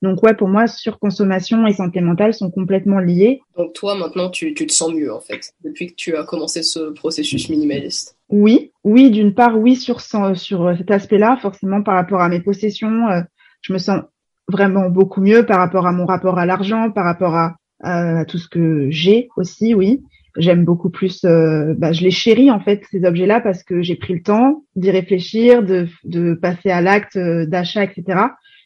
Donc 0.03 0.23
ouais, 0.23 0.35
pour 0.35 0.49
moi, 0.49 0.67
surconsommation 0.67 1.67
et 1.67 1.73
santé 1.73 2.01
mentale 2.01 2.33
sont 2.33 2.51
complètement 2.51 3.01
liées. 3.01 3.41
Donc 3.57 3.73
toi, 3.73 3.97
maintenant, 3.97 4.31
tu, 4.31 4.55
tu 4.55 4.67
te 4.67 4.73
sens 4.73 4.93
mieux 4.93 5.13
en 5.13 5.21
fait, 5.21 5.53
depuis 5.65 5.89
que 5.89 5.95
tu 5.95 6.17
as 6.17 6.25
commencé 6.25 6.63
ce 6.63 6.91
processus 6.91 7.49
minimaliste. 7.49 8.17
Oui, 8.29 8.73
oui, 8.85 9.11
d'une 9.11 9.35
part, 9.35 9.59
oui, 9.59 9.75
sur, 9.75 10.01
sur 10.01 10.75
cet 10.77 10.91
aspect-là, 10.91 11.39
forcément 11.41 11.83
par 11.83 11.95
rapport 11.95 12.21
à 12.21 12.29
mes 12.29 12.41
possessions, 12.41 13.09
euh, 13.09 13.23
je 13.63 13.73
me 13.73 13.79
sens 13.79 14.03
vraiment 14.49 14.89
beaucoup 14.89 15.21
mieux 15.21 15.45
par 15.45 15.59
rapport 15.59 15.87
à 15.87 15.93
mon 15.93 16.07
rapport 16.07 16.39
à 16.39 16.47
l'argent, 16.47 16.91
par 16.91 17.05
rapport 17.05 17.35
à, 17.35 17.57
à, 17.83 18.25
tout 18.25 18.39
ce 18.39 18.49
que 18.49 18.89
j'ai 18.91 19.29
aussi, 19.37 19.75
oui. 19.75 20.03
J'aime 20.37 20.65
beaucoup 20.65 20.91
plus, 20.91 21.25
euh, 21.25 21.75
bah, 21.77 21.93
je 21.93 22.03
les 22.03 22.13
chéris 22.13 22.51
en 22.51 22.61
fait 22.61 22.85
ces 22.91 23.05
objets-là 23.05 23.41
parce 23.41 23.65
que 23.65 23.83
j'ai 23.83 23.97
pris 23.97 24.15
le 24.15 24.23
temps 24.23 24.63
d'y 24.77 24.91
réfléchir, 24.91 25.65
de, 25.65 25.89
de 26.05 26.35
passer 26.35 26.71
à 26.71 26.81
l'acte 26.81 27.17
euh, 27.17 27.45
d'achat, 27.47 27.83
etc. 27.83 28.21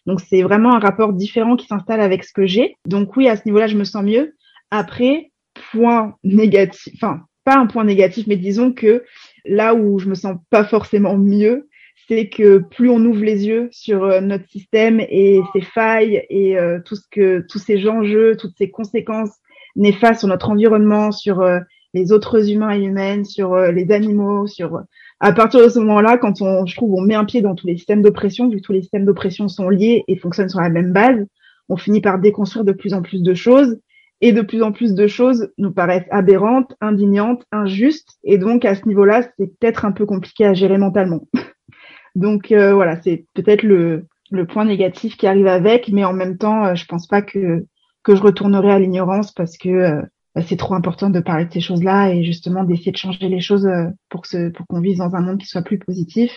Donc 0.06 0.20
c'est 0.20 0.42
vraiment 0.42 0.74
un 0.74 0.78
rapport 0.78 1.12
différent 1.12 1.56
qui 1.56 1.66
s'installe 1.66 2.00
avec 2.00 2.24
ce 2.24 2.32
que 2.32 2.46
j'ai. 2.46 2.76
Donc 2.86 3.16
oui, 3.16 3.28
à 3.28 3.36
ce 3.36 3.42
niveau-là, 3.46 3.66
je 3.66 3.76
me 3.76 3.84
sens 3.84 4.02
mieux. 4.02 4.34
Après, 4.70 5.30
point 5.72 6.16
négatif, 6.24 6.92
enfin 6.96 7.20
pas 7.44 7.56
un 7.56 7.66
point 7.66 7.84
négatif, 7.84 8.26
mais 8.26 8.36
disons 8.36 8.72
que 8.72 9.04
là 9.44 9.74
où 9.74 9.98
je 9.98 10.08
me 10.08 10.14
sens 10.14 10.36
pas 10.50 10.64
forcément 10.64 11.16
mieux, 11.16 11.68
c'est 12.08 12.28
que 12.28 12.58
plus 12.58 12.88
on 12.88 13.04
ouvre 13.04 13.24
les 13.24 13.46
yeux 13.46 13.68
sur 13.72 14.04
euh, 14.04 14.20
notre 14.20 14.48
système 14.48 15.00
et 15.00 15.40
ses 15.52 15.60
failles 15.60 16.24
et 16.30 16.58
euh, 16.58 16.78
tout 16.84 16.96
ce 16.96 17.06
que 17.10 17.44
tous 17.48 17.58
ces 17.58 17.88
enjeux, 17.88 18.36
toutes 18.36 18.56
ces 18.58 18.70
conséquences 18.70 19.36
néfastes 19.76 20.20
sur 20.20 20.28
notre 20.28 20.50
environnement, 20.50 21.12
sur 21.12 21.40
euh, 21.40 21.60
les 21.94 22.12
autres 22.12 22.50
humains 22.50 22.74
et 22.74 22.82
humaines, 22.82 23.24
sur 23.24 23.54
les 23.54 23.92
animaux, 23.92 24.46
sur 24.46 24.80
à 25.22 25.32
partir 25.32 25.62
de 25.62 25.68
ce 25.68 25.78
moment-là, 25.78 26.18
quand 26.18 26.42
on, 26.42 26.66
je 26.66 26.74
trouve, 26.74 26.94
on 26.94 27.00
met 27.00 27.14
un 27.14 27.24
pied 27.24 27.42
dans 27.42 27.54
tous 27.54 27.68
les 27.68 27.76
systèmes 27.76 28.02
d'oppression, 28.02 28.48
vu 28.48 28.56
que 28.56 28.62
tous 28.62 28.72
les 28.72 28.82
systèmes 28.82 29.04
d'oppression 29.04 29.46
sont 29.46 29.68
liés 29.68 30.02
et 30.08 30.16
fonctionnent 30.16 30.48
sur 30.48 30.60
la 30.60 30.68
même 30.68 30.92
base, 30.92 31.24
on 31.68 31.76
finit 31.76 32.00
par 32.00 32.18
déconstruire 32.18 32.64
de 32.64 32.72
plus 32.72 32.92
en 32.92 33.02
plus 33.02 33.22
de 33.22 33.32
choses. 33.32 33.78
Et 34.20 34.32
de 34.32 34.40
plus 34.40 34.62
en 34.62 34.70
plus 34.70 34.94
de 34.94 35.06
choses 35.08 35.50
nous 35.58 35.72
paraissent 35.72 36.06
aberrantes, 36.12 36.76
indignantes, 36.80 37.44
injustes, 37.50 38.18
et 38.22 38.38
donc 38.38 38.64
à 38.64 38.76
ce 38.76 38.86
niveau-là, 38.86 39.22
c'est 39.36 39.48
peut-être 39.58 39.84
un 39.84 39.90
peu 39.90 40.06
compliqué 40.06 40.44
à 40.46 40.54
gérer 40.54 40.78
mentalement. 40.78 41.26
donc 42.14 42.52
euh, 42.52 42.72
voilà, 42.72 43.02
c'est 43.02 43.26
peut-être 43.34 43.64
le, 43.64 44.06
point 44.48 44.64
négatif 44.64 45.16
qui 45.16 45.26
arrive 45.26 45.48
avec, 45.48 45.88
mais 45.88 46.04
en 46.04 46.12
même 46.12 46.38
temps, 46.38 46.66
euh, 46.66 46.74
je 46.76 46.84
pense 46.86 47.08
pas 47.08 47.20
que 47.20 47.66
que 48.04 48.14
je 48.16 48.22
retournerai 48.22 48.72
à 48.72 48.78
l'ignorance 48.78 49.32
parce 49.32 49.56
que 49.56 49.68
euh, 49.68 50.02
c'est 50.40 50.56
trop 50.56 50.74
important 50.74 51.10
de 51.10 51.20
parler 51.20 51.44
de 51.44 51.52
ces 51.52 51.60
choses-là 51.60 52.12
et 52.12 52.24
justement 52.24 52.64
d'essayer 52.64 52.92
de 52.92 52.96
changer 52.96 53.28
les 53.28 53.40
choses 53.40 53.66
euh, 53.66 53.86
pour 54.08 54.22
que 54.22 54.48
pour 54.50 54.66
qu'on 54.66 54.80
vive 54.80 54.98
dans 54.98 55.14
un 55.14 55.20
monde 55.20 55.38
qui 55.38 55.46
soit 55.46 55.62
plus 55.62 55.78
positif 55.78 56.32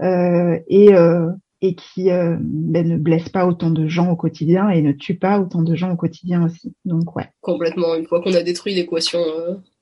euh, 0.00 0.58
et 0.68 0.94
euh, 0.94 1.28
et 1.64 1.76
qui 1.76 2.10
euh, 2.10 2.36
ben, 2.40 2.88
ne 2.88 2.96
blesse 2.96 3.28
pas 3.28 3.46
autant 3.46 3.70
de 3.70 3.86
gens 3.86 4.10
au 4.10 4.16
quotidien 4.16 4.68
et 4.68 4.82
ne 4.82 4.90
tue 4.90 5.14
pas 5.14 5.38
autant 5.38 5.62
de 5.62 5.76
gens 5.76 5.92
au 5.92 5.96
quotidien 5.96 6.44
aussi. 6.44 6.74
Donc 6.84 7.14
ouais. 7.14 7.28
Complètement. 7.40 7.94
Une 7.94 8.04
fois 8.04 8.20
qu'on 8.20 8.34
a 8.34 8.42
détruit 8.42 8.74
l'équation 8.74 9.20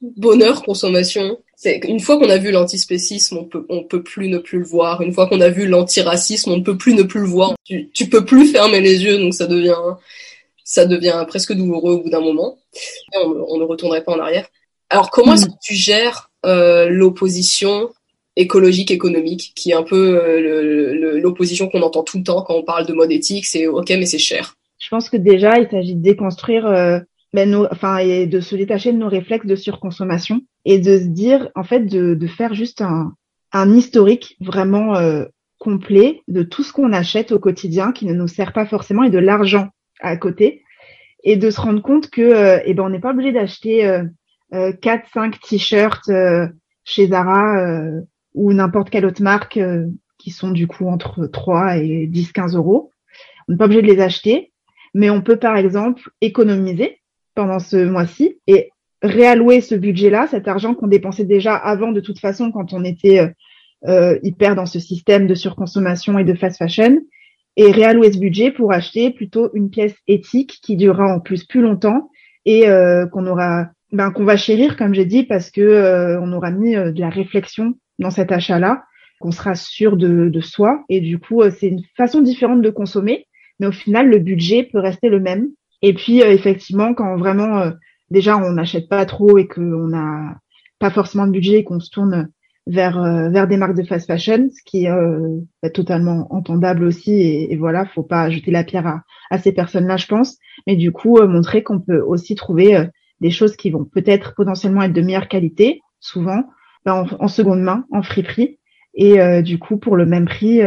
bonheur 0.02 0.62
consommation, 0.62 1.38
c'est 1.57 1.81
une 1.88 2.00
fois 2.00 2.19
qu'on 2.19 2.29
a 2.29 2.37
vu 2.37 2.50
l'antispécisme, 2.50 3.38
on 3.38 3.45
peut 3.45 3.67
on 3.71 3.85
peut 3.85 4.02
plus 4.02 4.29
ne 4.29 4.38
plus 4.38 4.59
le 4.59 4.64
voir. 4.64 5.00
Une 5.00 5.12
fois 5.12 5.26
qu'on 5.26 5.40
a 5.40 5.49
vu 5.49 5.67
l'antiracisme, 5.67 6.50
on 6.50 6.59
ne 6.59 6.62
peut 6.62 6.76
plus 6.76 6.95
ne 6.95 7.02
plus 7.02 7.21
le 7.21 7.26
voir. 7.26 7.55
Tu 7.64 7.90
tu 7.93 8.09
peux 8.09 8.25
plus 8.25 8.52
fermer 8.52 8.81
les 8.81 9.02
yeux, 9.02 9.19
donc 9.19 9.33
ça 9.33 9.47
devient 9.47 9.75
ça 10.70 10.86
devient 10.86 11.24
presque 11.26 11.52
douloureux 11.52 11.94
au 11.94 12.02
bout 12.04 12.10
d'un 12.10 12.20
moment. 12.20 12.56
on, 13.16 13.58
ne 13.58 13.64
retournerait 13.64 14.04
pas 14.04 14.12
en 14.12 14.20
arrière. 14.20 14.46
Alors, 14.88 15.10
comment 15.10 15.34
est-ce 15.34 15.46
mm. 15.46 15.48
que 15.48 15.58
tu 15.60 15.74
gères 15.74 16.30
euh, 16.46 16.88
l'opposition 16.88 17.90
écologique 18.36 18.92
économique, 18.92 19.52
qui 19.56 19.72
est 19.72 19.74
un 19.74 19.82
peu 19.82 20.20
euh, 20.22 21.18
l'opposition 21.20 21.68
qu'on 21.68 21.82
entend 21.82 22.04
tout 22.04 22.18
le 22.18 22.22
temps 22.22 22.42
quand 22.42 22.54
on 22.54 22.62
parle 22.62 22.86
de 22.86 22.92
mode 22.92 23.10
éthique, 23.10 23.46
c'est 23.46 23.66
ok 23.66 23.90
mais 23.90 24.06
c'est 24.06 24.18
cher. 24.18 24.54
Je 24.78 24.88
pense 24.88 25.10
que 25.10 25.16
déjà 25.16 25.58
il 25.58 25.68
s'agit 25.68 25.96
de 25.96 26.02
déconstruire, 26.02 26.64
euh, 26.66 27.00
ben, 27.34 27.50
nos, 27.50 27.66
enfin 27.72 27.98
et 27.98 28.26
de 28.26 28.38
se 28.40 28.54
détacher 28.54 28.92
de 28.92 28.96
nos 28.96 29.08
réflexes 29.08 29.46
de 29.46 29.56
surconsommation 29.56 30.40
et 30.64 30.78
de 30.78 31.00
se 31.00 31.06
dire 31.06 31.48
en 31.56 31.64
fait 31.64 31.80
de, 31.80 32.14
de 32.14 32.26
faire 32.28 32.54
juste 32.54 32.80
un, 32.80 33.12
un 33.52 33.74
historique 33.74 34.36
vraiment 34.40 34.94
complet 35.58 36.22
de 36.28 36.44
tout 36.44 36.62
ce 36.62 36.72
qu'on 36.72 36.92
achète 36.92 37.32
au 37.32 37.40
quotidien 37.40 37.90
qui 37.90 38.06
ne 38.06 38.14
nous 38.14 38.28
sert 38.28 38.52
pas 38.52 38.66
forcément 38.66 39.02
et 39.02 39.10
de 39.10 39.18
l'argent 39.18 39.68
à 40.00 40.16
côté 40.16 40.64
et 41.23 41.37
de 41.37 41.50
se 41.50 41.61
rendre 41.61 41.83
compte 41.83 42.11
que 42.11 42.23
euh, 42.23 42.61
eh 42.64 42.75
ben 42.75 42.85
on 42.85 42.90
n'est 42.90 43.00
pas 43.00 43.11
obligé 43.11 43.33
d'acheter 43.33 43.87
euh, 43.87 44.04
euh, 44.54 44.73
4 44.73 45.09
5 45.12 45.40
t-shirts 45.40 46.09
euh, 46.09 46.47
chez 46.85 47.09
Zara 47.09 47.83
ou 48.35 48.52
n'importe 48.52 48.90
quelle 48.90 49.07
autre 49.07 49.23
marque 49.23 49.61
qui 50.19 50.30
sont 50.30 50.50
du 50.50 50.66
coup 50.66 50.88
entre 50.88 51.26
3 51.26 51.76
et 51.78 52.07
10 52.07 52.33
15 52.33 52.57
euros. 52.57 52.90
On 53.47 53.52
n'est 53.52 53.59
pas 53.59 53.66
obligé 53.66 53.83
de 53.83 53.87
les 53.87 54.00
acheter, 54.00 54.52
mais 54.95 55.11
on 55.11 55.21
peut 55.21 55.37
par 55.37 55.57
exemple 55.57 56.11
économiser 56.21 57.00
pendant 57.35 57.59
ce 57.59 57.76
mois-ci 57.76 58.40
et 58.47 58.71
réallouer 59.02 59.61
ce 59.61 59.75
budget-là, 59.75 60.26
cet 60.26 60.49
argent 60.49 60.75
qu'on 60.75 60.88
dépensait 60.88 61.25
déjà 61.25 61.54
avant 61.54 61.92
de 61.92 62.00
toute 62.00 62.19
façon 62.19 62.50
quand 62.50 62.73
on 62.73 62.85
était 62.85 63.33
euh, 63.87 64.19
hyper 64.23 64.57
dans 64.57 64.66
ce 64.66 64.78
système 64.78 65.26
de 65.26 65.35
surconsommation 65.35 66.19
et 66.19 66.25
de 66.25 66.35
fast 66.35 66.59
fashion, 66.59 67.00
et 67.57 67.71
réallouer 67.71 68.12
ce 68.12 68.19
budget 68.19 68.50
pour 68.50 68.73
acheter 68.73 69.11
plutôt 69.11 69.50
une 69.54 69.71
pièce 69.71 69.97
éthique 70.07 70.61
qui 70.62 70.76
durera 70.76 71.14
en 71.14 71.21
plus 71.21 71.45
plus 71.45 71.61
longtemps 71.61 72.11
et 72.45 72.69
euh, 72.69 73.07
qu'on 73.07 73.26
aura 73.26 73.69
ben, 73.92 74.11
qu'on 74.12 74.25
va 74.25 74.37
chérir 74.37 74.76
comme 74.76 74.95
j'ai 74.95 75.04
dit 75.04 75.25
parce 75.25 75.50
que 75.50 75.61
euh, 75.61 76.21
on 76.21 76.33
aura 76.33 76.50
mis 76.50 76.76
euh, 76.76 76.92
de 76.92 77.00
la 77.00 77.11
réflexion 77.11 77.75
dans 77.99 78.11
cet 78.11 78.33
achat 78.33 78.59
là 78.59 78.85
qu'on 79.21 79.33
sera 79.33 79.54
sûr 79.54 79.99
de, 79.99 80.30
de, 80.30 80.40
soi. 80.40 80.83
Et 80.88 81.02
du 81.02 81.19
coup 81.19 81.42
c'est 81.50 81.69
une 81.69 81.83
façon 81.97 82.23
différente 82.23 82.62
de 82.62 82.71
consommer 82.71 83.26
mais 83.59 83.66
au 83.66 83.73
final 83.73 84.09
le 84.09 84.19
budget 84.19 84.69
peut 84.71 84.78
rester 84.78 85.09
le 85.09 85.21
même. 85.21 85.49
Et 85.83 85.92
puis 85.92 86.21
effectivement 86.21 86.95
quand 86.95 87.16
vraiment 87.16 87.71
déjà 88.11 88.38
on 88.38 88.52
n'achète 88.52 88.88
pas 88.88 89.04
trop 89.04 89.37
et 89.37 89.47
qu'on 89.47 89.88
n'a 89.88 90.38
pas 90.78 90.90
forcément 90.90 91.26
de 91.26 91.33
budget 91.33 91.59
et 91.59 91.64
qu'on 91.64 91.80
se 91.80 91.90
tourne 91.90 92.30
vers 92.67 93.02
euh, 93.02 93.29
vers 93.31 93.49
des 93.49 93.57
marques 93.57 93.76
de 93.76 93.83
fast 93.83 94.07
fashion, 94.07 94.49
ce 94.50 94.62
qui 94.64 94.85
est 94.85 94.90
euh, 94.90 95.40
totalement 95.75 96.26
entendable 96.31 96.85
aussi. 96.85 97.12
Et, 97.12 97.57
voilà, 97.57 97.87
faut 97.87 98.02
pas 98.02 98.31
jeter 98.31 98.50
la 98.50 98.64
pierre 98.64 99.02
à, 99.31 99.38
ces 99.38 99.52
personnes-là, 99.52 99.97
je 99.97 100.07
pense. 100.07 100.38
Mais 100.67 100.76
du 100.76 100.93
coup, 100.93 101.19
euh, 101.19 101.26
montrer 101.26 101.62
qu'on 101.62 101.81
peut 101.81 102.00
aussi 102.00 102.35
trouver 102.35 102.87
des 103.21 103.31
choses 103.31 103.57
qui 103.57 103.71
vont 103.71 103.85
peut-être 103.85 104.35
potentiellement 104.35 104.83
être 104.83 104.93
de 104.93 105.02
meilleure 105.02 105.29
qualité, 105.29 105.81
souvent 106.00 106.45
ben, 106.85 107.07
en, 107.19 107.29
seconde 107.29 107.61
main, 107.61 107.85
en 107.90 108.02
friperie, 108.02 108.59
et 108.95 109.43
du 109.43 109.59
coup 109.59 109.76
pour 109.76 109.95
le 109.95 110.07
même 110.07 110.25
prix, 110.25 110.62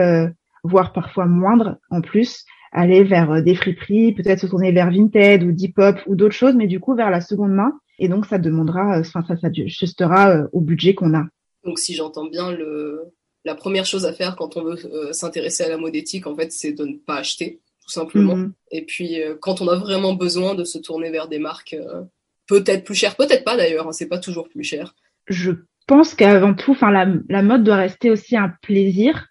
voire 0.63 0.93
parfois 0.93 1.25
moindre 1.25 1.77
en 1.89 2.01
plus, 2.01 2.45
aller 2.71 3.03
vers 3.03 3.41
des 3.41 3.55
friperies, 3.55 4.13
peut-être 4.13 4.39
se 4.39 4.45
tourner 4.45 4.71
vers 4.71 4.91
Vinted 4.91 5.43
ou 5.43 5.51
Depop 5.51 5.97
ou 6.05 6.15
d'autres 6.15 6.35
choses, 6.35 6.55
mais 6.55 6.67
du 6.67 6.79
coup 6.79 6.93
vers 6.95 7.09
la 7.09 7.21
seconde 7.21 7.53
main. 7.53 7.73
Et 7.97 8.07
donc 8.07 8.27
ça 8.27 8.37
demandera, 8.37 8.99
enfin 8.99 9.23
ça, 9.27 9.35
ça 9.35 9.47
ajustera 9.47 10.43
au 10.51 10.61
budget 10.61 10.93
qu'on 10.93 11.15
a. 11.15 11.25
Donc 11.63 11.79
si 11.79 11.95
j'entends 11.95 12.25
bien, 12.25 12.51
le, 12.51 13.13
la 13.45 13.55
première 13.55 13.85
chose 13.85 14.05
à 14.05 14.13
faire 14.13 14.35
quand 14.35 14.57
on 14.57 14.63
veut 14.63 14.77
euh, 14.85 15.13
s'intéresser 15.13 15.63
à 15.63 15.69
la 15.69 15.77
mode 15.77 15.95
éthique, 15.95 16.27
en 16.27 16.35
fait, 16.35 16.51
c'est 16.51 16.73
de 16.73 16.85
ne 16.85 16.95
pas 16.95 17.17
acheter, 17.17 17.61
tout 17.81 17.89
simplement. 17.89 18.35
Mhm. 18.35 18.53
Et 18.71 18.85
puis 18.85 19.21
euh, 19.21 19.35
quand 19.39 19.61
on 19.61 19.67
a 19.67 19.75
vraiment 19.75 20.13
besoin 20.13 20.55
de 20.55 20.63
se 20.63 20.77
tourner 20.77 21.11
vers 21.11 21.27
des 21.27 21.39
marques 21.39 21.73
euh, 21.73 22.03
peut-être 22.47 22.83
plus 22.83 22.95
chères, 22.95 23.15
peut-être 23.15 23.43
pas 23.43 23.57
d'ailleurs, 23.57 23.87
hein, 23.87 23.91
c'est 23.91 24.07
pas 24.07 24.19
toujours 24.19 24.49
plus 24.49 24.63
cher. 24.63 24.95
Je 25.27 25.51
pense 25.87 26.13
qu'avant 26.13 26.53
tout, 26.53 26.71
enfin 26.71 26.91
la, 26.91 27.07
la, 27.29 27.41
mode 27.41 27.63
doit 27.63 27.75
rester 27.75 28.09
aussi 28.09 28.37
un 28.37 28.49
plaisir 28.61 29.27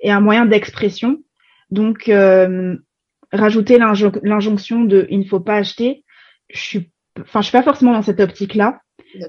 et 0.00 0.10
un 0.10 0.20
moyen 0.20 0.46
d'expression. 0.46 1.22
Donc 1.70 2.10
rajouter 3.32 3.78
l'injonction 3.78 4.84
de 4.84 5.06
il 5.10 5.20
ne 5.20 5.24
faut 5.24 5.40
pas 5.40 5.56
acheter, 5.56 6.04
je 6.50 6.60
suis, 6.60 6.90
enfin 7.20 7.40
je 7.40 7.46
suis 7.46 7.52
pas 7.52 7.62
forcément 7.62 7.92
dans 7.92 8.02
cette 8.02 8.20
optique-là. 8.20 8.80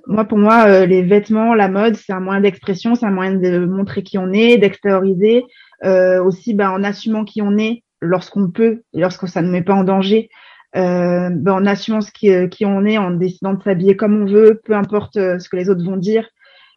Moi, 0.07 0.25
pour 0.25 0.39
moi, 0.39 0.65
euh, 0.67 0.85
les 0.85 1.03
vêtements, 1.03 1.53
la 1.53 1.67
mode, 1.67 1.95
c'est 1.95 2.13
un 2.13 2.19
moyen 2.19 2.41
d'expression, 2.41 2.95
c'est 2.95 3.05
un 3.05 3.11
moyen 3.11 3.35
de 3.35 3.65
montrer 3.65 4.01
qui 4.01 4.17
on 4.17 4.31
est, 4.33 4.57
d'extérioriser, 4.57 5.43
euh, 5.83 6.23
aussi 6.23 6.53
ben, 6.53 6.71
en 6.71 6.83
assumant 6.83 7.23
qui 7.23 7.41
on 7.41 7.57
est 7.57 7.83
lorsqu'on 8.01 8.49
peut, 8.49 8.81
et 8.93 8.99
lorsque 8.99 9.27
ça 9.27 9.41
ne 9.41 9.49
met 9.49 9.61
pas 9.61 9.75
en 9.75 9.83
danger, 9.83 10.29
euh, 10.75 11.29
ben, 11.29 11.53
en 11.53 11.65
assumant 11.65 12.01
ce 12.01 12.11
qui, 12.11 12.31
euh, 12.31 12.47
qui, 12.47 12.65
on 12.65 12.85
est, 12.85 12.97
en 12.97 13.11
décidant 13.11 13.53
de 13.53 13.63
s'habiller 13.63 13.95
comme 13.95 14.23
on 14.23 14.25
veut, 14.25 14.59
peu 14.65 14.73
importe 14.73 15.17
euh, 15.17 15.39
ce 15.39 15.49
que 15.49 15.55
les 15.55 15.69
autres 15.69 15.85
vont 15.85 15.97
dire, 15.97 16.27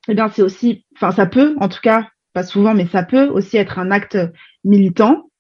eh 0.09 0.15
bien 0.15 0.29
c'est 0.29 0.43
aussi, 0.43 0.85
enfin 0.97 1.11
ça 1.11 1.27
peut, 1.27 1.57
en 1.61 1.69
tout 1.69 1.81
cas 1.83 2.09
pas 2.33 2.43
souvent, 2.43 2.75
mais 2.75 2.87
ça 2.87 3.03
peut 3.03 3.27
aussi 3.27 3.57
être 3.57 3.79
un 3.79 3.91
acte 3.91 4.19
militant 4.65 5.31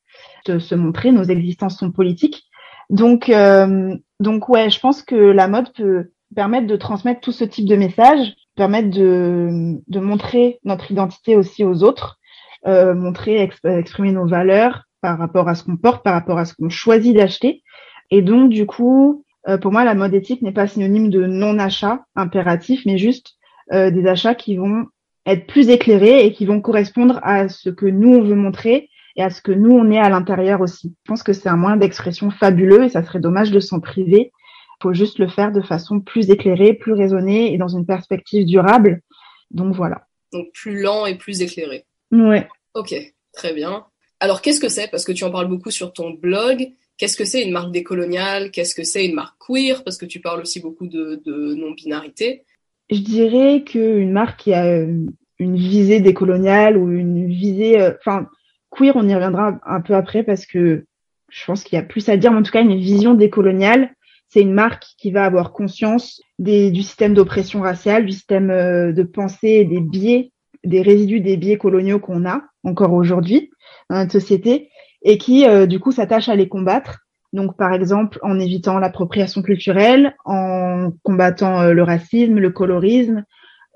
de 0.46 0.58
se 0.58 0.74
montrer. 0.74 1.12
Nos 1.12 1.24
existences 1.24 1.78
sont 1.78 1.92
politiques, 1.92 2.44
donc 2.90 3.28
euh, 3.28 3.94
donc 4.20 4.48
ouais, 4.48 4.70
je 4.70 4.80
pense 4.80 5.02
que 5.02 5.14
la 5.14 5.48
mode 5.48 5.72
peut 5.72 6.10
permettre 6.34 6.66
de 6.66 6.76
transmettre 6.76 7.20
tout 7.20 7.32
ce 7.32 7.44
type 7.44 7.66
de 7.66 7.76
messages, 7.76 8.34
permettre 8.56 8.90
de 8.90 9.78
de 9.86 10.00
montrer 10.00 10.58
notre 10.64 10.90
identité 10.90 11.36
aussi 11.36 11.64
aux 11.64 11.82
autres, 11.82 12.18
euh, 12.66 12.94
montrer, 12.94 13.48
exprimer 13.64 14.12
nos 14.12 14.26
valeurs 14.26 14.84
par 15.00 15.18
rapport 15.18 15.48
à 15.48 15.54
ce 15.54 15.62
qu'on 15.62 15.76
porte, 15.76 16.02
par 16.02 16.14
rapport 16.14 16.38
à 16.38 16.44
ce 16.44 16.54
qu'on 16.54 16.68
choisit 16.68 17.14
d'acheter. 17.14 17.62
Et 18.10 18.22
donc, 18.22 18.50
du 18.50 18.66
coup, 18.66 19.24
euh, 19.48 19.58
pour 19.58 19.70
moi, 19.70 19.84
la 19.84 19.94
mode 19.94 20.14
éthique 20.14 20.42
n'est 20.42 20.52
pas 20.52 20.66
synonyme 20.66 21.10
de 21.10 21.24
non-achat 21.24 22.04
impératif, 22.16 22.82
mais 22.84 22.98
juste 22.98 23.34
euh, 23.72 23.90
des 23.90 24.06
achats 24.06 24.34
qui 24.34 24.56
vont 24.56 24.86
être 25.24 25.46
plus 25.46 25.68
éclairés 25.68 26.24
et 26.24 26.32
qui 26.32 26.46
vont 26.46 26.60
correspondre 26.60 27.20
à 27.22 27.48
ce 27.48 27.70
que 27.70 27.86
nous, 27.86 28.14
on 28.14 28.22
veut 28.22 28.34
montrer 28.34 28.88
et 29.18 29.22
à 29.22 29.30
ce 29.30 29.42
que 29.42 29.50
nous, 29.50 29.72
on 29.72 29.90
est 29.90 29.98
à 29.98 30.08
l'intérieur 30.08 30.60
aussi. 30.60 30.94
Je 31.04 31.10
pense 31.10 31.24
que 31.24 31.32
c'est 31.32 31.48
un 31.48 31.56
moyen 31.56 31.76
d'expression 31.76 32.30
fabuleux 32.30 32.84
et 32.84 32.88
ça 32.88 33.02
serait 33.02 33.18
dommage 33.18 33.50
de 33.50 33.58
s'en 33.58 33.80
priver. 33.80 34.30
Il 34.32 34.82
faut 34.82 34.94
juste 34.94 35.18
le 35.18 35.26
faire 35.26 35.50
de 35.50 35.60
façon 35.60 35.98
plus 35.98 36.30
éclairée, 36.30 36.72
plus 36.72 36.92
raisonnée 36.92 37.52
et 37.52 37.58
dans 37.58 37.66
une 37.66 37.84
perspective 37.84 38.46
durable. 38.46 39.02
Donc 39.50 39.74
voilà. 39.74 40.06
Donc 40.32 40.46
plus 40.54 40.80
lent 40.80 41.04
et 41.04 41.16
plus 41.16 41.42
éclairé. 41.42 41.84
Ouais. 42.12 42.46
Ok, 42.74 42.94
très 43.32 43.52
bien. 43.52 43.86
Alors 44.20 44.40
qu'est-ce 44.40 44.60
que 44.60 44.68
c'est? 44.68 44.88
Parce 44.88 45.04
que 45.04 45.10
tu 45.10 45.24
en 45.24 45.32
parles 45.32 45.48
beaucoup 45.48 45.72
sur 45.72 45.92
ton 45.92 46.10
blog. 46.10 46.68
Qu'est-ce 46.96 47.16
que 47.16 47.24
c'est 47.24 47.42
une 47.42 47.52
marque 47.52 47.72
décoloniale? 47.72 48.52
Qu'est-ce 48.52 48.76
que 48.76 48.84
c'est 48.84 49.04
une 49.04 49.16
marque 49.16 49.36
queer? 49.44 49.82
Parce 49.82 49.98
que 49.98 50.06
tu 50.06 50.20
parles 50.20 50.42
aussi 50.42 50.60
beaucoup 50.60 50.86
de, 50.86 51.20
non-binarité. 51.56 52.44
Je 52.88 53.00
dirais 53.00 53.64
qu'une 53.66 54.12
marque 54.12 54.38
qui 54.38 54.54
a 54.54 54.64
euh, 54.64 55.06
une 55.40 55.56
visée 55.56 55.98
décoloniale 55.98 56.76
ou 56.76 56.88
une 56.92 57.26
visée, 57.26 57.80
euh, 57.80 57.92
enfin 57.98 58.28
queer, 58.70 58.96
on 58.96 59.08
y 59.08 59.14
reviendra 59.14 59.58
un 59.64 59.80
peu 59.80 59.94
après 59.94 60.22
parce 60.22 60.46
que 60.46 60.84
je 61.28 61.44
pense 61.44 61.64
qu'il 61.64 61.76
y 61.76 61.80
a 61.80 61.84
plus 61.84 62.08
à 62.08 62.16
dire. 62.16 62.32
Mais 62.32 62.38
en 62.38 62.42
tout 62.42 62.52
cas, 62.52 62.62
une 62.62 62.76
vision 62.76 63.14
décoloniale, 63.14 63.90
c'est 64.28 64.40
une 64.40 64.52
marque 64.52 64.84
qui 64.98 65.10
va 65.10 65.24
avoir 65.24 65.52
conscience 65.52 66.20
du 66.38 66.82
système 66.82 67.14
d'oppression 67.14 67.60
raciale, 67.60 68.06
du 68.06 68.12
système 68.12 68.50
euh, 68.50 68.92
de 68.92 69.02
pensée, 69.02 69.64
des 69.64 69.80
biais, 69.80 70.32
des 70.64 70.82
résidus 70.82 71.20
des 71.20 71.36
biais 71.36 71.56
coloniaux 71.56 71.98
qu'on 71.98 72.26
a 72.26 72.42
encore 72.64 72.92
aujourd'hui 72.92 73.50
dans 73.88 73.96
notre 73.96 74.12
société 74.12 74.70
et 75.02 75.18
qui, 75.18 75.46
euh, 75.46 75.66
du 75.66 75.80
coup, 75.80 75.92
s'attache 75.92 76.28
à 76.28 76.36
les 76.36 76.48
combattre. 76.48 77.00
Donc, 77.32 77.56
par 77.56 77.72
exemple, 77.72 78.18
en 78.22 78.38
évitant 78.40 78.78
l'appropriation 78.78 79.42
culturelle, 79.42 80.16
en 80.24 80.90
combattant 81.02 81.60
euh, 81.60 81.72
le 81.72 81.82
racisme, 81.82 82.38
le 82.38 82.50
colorisme, 82.50 83.24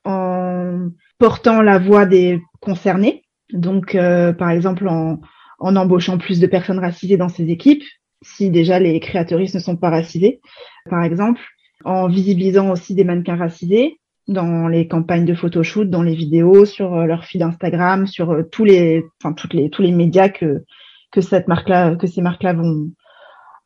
en 0.04 0.88
portant 1.18 1.62
la 1.62 1.78
voix 1.78 2.06
des 2.06 2.40
concernés. 2.60 3.24
Donc, 3.52 3.94
euh, 3.94 4.32
par 4.32 4.50
exemple, 4.50 4.88
en, 4.88 5.20
embauchant 5.60 6.18
plus 6.18 6.40
de 6.40 6.46
personnes 6.46 6.78
racisées 6.78 7.16
dans 7.16 7.28
ses 7.28 7.50
équipes, 7.50 7.84
si 8.22 8.50
déjà 8.50 8.78
les 8.78 8.98
créateuristes 9.00 9.54
ne 9.54 9.60
sont 9.60 9.76
pas 9.76 9.90
racisés, 9.90 10.40
par 10.88 11.02
exemple, 11.02 11.40
en 11.84 12.08
visibilisant 12.08 12.70
aussi 12.70 12.94
des 12.94 13.04
mannequins 13.04 13.36
racisés 13.36 13.98
dans 14.28 14.68
les 14.68 14.86
campagnes 14.86 15.24
de 15.24 15.34
photoshoot, 15.34 15.90
dans 15.90 16.02
les 16.02 16.14
vidéos, 16.14 16.64
sur 16.64 17.06
leur 17.06 17.24
feed 17.24 17.42
Instagram, 17.42 18.06
sur 18.06 18.44
tous 18.52 18.64
les, 18.64 19.04
enfin 19.20 19.32
toutes 19.32 19.54
les 19.54 19.68
tous 19.68 19.82
les 19.82 19.90
médias 19.90 20.28
que 20.28 20.64
que 21.10 21.20
cette 21.20 21.48
marque-là, 21.48 21.96
que 21.96 22.06
ces 22.06 22.22
marques-là 22.22 22.54
vont 22.54 22.90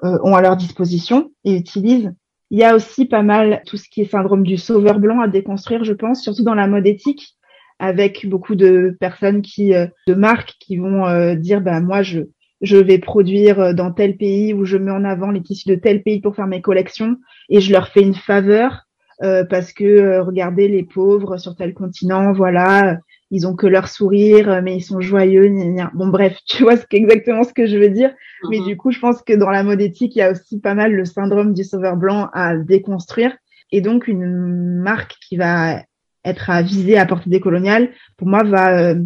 euh, 0.04 0.18
ont 0.22 0.34
à 0.34 0.42
leur 0.42 0.56
disposition 0.58 1.30
et 1.44 1.56
utilisent. 1.56 2.12
Il 2.50 2.58
y 2.58 2.64
a 2.64 2.76
aussi 2.76 3.06
pas 3.06 3.22
mal 3.22 3.62
tout 3.66 3.78
ce 3.78 3.88
qui 3.88 4.02
est 4.02 4.10
syndrome 4.10 4.42
du 4.42 4.58
sauveur 4.58 4.98
blanc 4.98 5.20
à 5.20 5.28
déconstruire, 5.28 5.84
je 5.84 5.94
pense, 5.94 6.22
surtout 6.22 6.42
dans 6.42 6.54
la 6.54 6.66
mode 6.66 6.86
éthique, 6.86 7.35
avec 7.78 8.26
beaucoup 8.26 8.54
de 8.54 8.96
personnes 9.00 9.42
qui, 9.42 9.74
euh, 9.74 9.86
de 10.06 10.14
marques 10.14 10.54
qui 10.60 10.76
vont 10.76 11.06
euh, 11.06 11.34
dire, 11.34 11.60
bah 11.60 11.80
moi 11.80 12.02
je 12.02 12.20
je 12.62 12.78
vais 12.78 12.98
produire 12.98 13.74
dans 13.74 13.92
tel 13.92 14.16
pays 14.16 14.54
où 14.54 14.64
je 14.64 14.78
mets 14.78 14.90
en 14.90 15.04
avant 15.04 15.30
les 15.30 15.42
tissus 15.42 15.68
de 15.68 15.74
tel 15.74 16.02
pays 16.02 16.22
pour 16.22 16.34
faire 16.34 16.46
mes 16.46 16.62
collections 16.62 17.16
et 17.50 17.60
je 17.60 17.70
leur 17.70 17.88
fais 17.88 18.00
une 18.00 18.14
faveur 18.14 18.86
parce 19.20 19.74
que 19.74 20.20
regardez 20.20 20.66
les 20.66 20.82
pauvres 20.82 21.36
sur 21.36 21.54
tel 21.54 21.74
continent, 21.74 22.32
voilà, 22.32 22.98
ils 23.30 23.46
ont 23.46 23.56
que 23.56 23.66
leur 23.66 23.88
sourire, 23.88 24.60
mais 24.62 24.76
ils 24.76 24.82
sont 24.82 25.00
joyeux. 25.00 25.50
Bon, 25.94 26.08
bref, 26.08 26.38
tu 26.46 26.62
vois 26.62 26.76
c'est 26.76 26.92
exactement 26.94 27.44
ce 27.44 27.52
que 27.52 27.66
je 27.66 27.76
veux 27.76 27.90
dire. 27.90 28.12
Mais 28.50 28.58
mhm. 28.58 28.66
du 28.66 28.76
coup, 28.76 28.90
je 28.90 29.00
pense 29.00 29.22
que 29.22 29.32
dans 29.32 29.50
la 29.50 29.62
mode 29.62 29.80
éthique, 29.80 30.14
il 30.16 30.20
y 30.20 30.22
a 30.22 30.32
aussi 30.32 30.60
pas 30.60 30.74
mal 30.74 30.92
le 30.92 31.04
syndrome 31.04 31.52
du 31.52 31.64
sauveur 31.64 31.96
blanc 31.96 32.28
à 32.32 32.56
déconstruire. 32.56 33.36
Et 33.72 33.80
donc, 33.80 34.06
une 34.06 34.80
marque 34.80 35.16
qui 35.26 35.36
va 35.36 35.82
être 36.26 36.50
à 36.50 36.62
viser 36.62 36.98
à 36.98 37.06
portée 37.06 37.30
décoloniale, 37.30 37.90
pour 38.16 38.28
moi, 38.28 38.42
va 38.42 38.78
euh, 38.78 39.00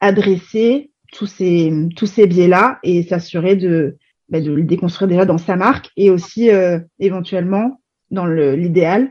adresser 0.00 0.90
tous 1.12 1.26
ces 1.26 1.72
tous 1.96 2.06
ces 2.06 2.26
biais-là 2.26 2.78
et 2.82 3.02
s'assurer 3.04 3.56
de 3.56 3.96
bah, 4.28 4.40
de 4.40 4.52
le 4.52 4.64
déconstruire 4.64 5.08
déjà 5.08 5.24
dans 5.24 5.38
sa 5.38 5.56
marque 5.56 5.90
et 5.96 6.10
aussi 6.10 6.50
euh, 6.50 6.78
éventuellement 6.98 7.80
dans 8.10 8.26
l'idéal 8.26 9.10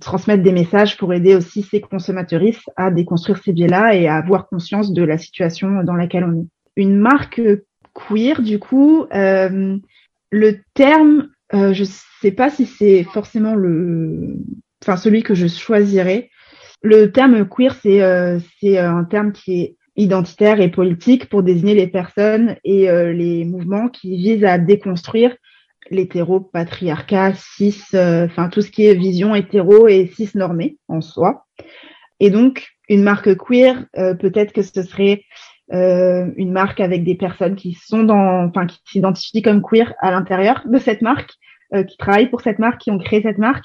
transmettre 0.00 0.42
des 0.42 0.52
messages 0.52 0.96
pour 0.96 1.12
aider 1.14 1.34
aussi 1.34 1.62
ces 1.62 1.80
consommateuristes 1.80 2.70
à 2.76 2.90
déconstruire 2.90 3.38
ces 3.38 3.52
biais-là 3.52 3.94
et 3.94 4.08
à 4.08 4.16
avoir 4.16 4.48
conscience 4.48 4.92
de 4.92 5.02
la 5.02 5.18
situation 5.18 5.82
dans 5.82 5.94
laquelle 5.94 6.24
on 6.24 6.42
est. 6.42 6.46
Une 6.76 6.96
marque 6.96 7.40
queer, 7.94 8.42
du 8.42 8.58
coup, 8.58 9.06
euh, 9.14 9.78
le 10.30 10.56
terme, 10.74 11.28
euh, 11.54 11.72
je 11.72 11.84
sais 12.20 12.32
pas 12.32 12.50
si 12.50 12.66
c'est 12.66 13.04
forcément 13.04 13.54
le, 13.54 14.36
enfin 14.82 14.96
celui 14.96 15.22
que 15.22 15.34
je 15.34 15.46
choisirais. 15.46 16.30
Le 16.86 17.10
terme 17.10 17.48
queer, 17.48 17.74
c'est 17.82 18.02
euh, 18.02 18.38
c'est 18.60 18.76
un 18.76 19.04
terme 19.04 19.32
qui 19.32 19.62
est 19.62 19.76
identitaire 19.96 20.60
et 20.60 20.70
politique 20.70 21.30
pour 21.30 21.42
désigner 21.42 21.74
les 21.74 21.86
personnes 21.86 22.56
et 22.62 22.90
euh, 22.90 23.10
les 23.10 23.46
mouvements 23.46 23.88
qui 23.88 24.18
visent 24.18 24.44
à 24.44 24.58
déconstruire 24.58 25.34
l'hétéro-patriarcat, 25.90 27.32
cis, 27.36 27.80
euh, 27.94 28.26
enfin 28.26 28.50
tout 28.50 28.60
ce 28.60 28.70
qui 28.70 28.84
est 28.84 28.94
vision 28.94 29.34
hétéro 29.34 29.88
et 29.88 30.12
cis 30.14 30.28
normée 30.34 30.76
en 30.88 31.00
soi. 31.00 31.46
Et 32.20 32.28
donc 32.28 32.68
une 32.90 33.02
marque 33.02 33.34
queer, 33.34 33.86
euh, 33.96 34.12
peut-être 34.12 34.52
que 34.52 34.60
ce 34.60 34.82
serait 34.82 35.24
euh, 35.72 36.30
une 36.36 36.52
marque 36.52 36.80
avec 36.80 37.02
des 37.02 37.14
personnes 37.14 37.56
qui 37.56 37.72
sont 37.72 38.02
dans, 38.02 38.44
enfin 38.44 38.66
qui 38.66 38.78
s'identifient 38.84 39.40
comme 39.40 39.62
queer 39.62 39.94
à 40.00 40.10
l'intérieur 40.10 40.60
de 40.66 40.76
cette 40.76 41.00
marque, 41.00 41.32
qui 41.88 41.96
travaillent 41.96 42.28
pour 42.28 42.42
cette 42.42 42.60
marque, 42.60 42.82
qui 42.82 42.92
ont 42.92 42.98
créé 42.98 43.22
cette 43.22 43.38
marque. 43.38 43.64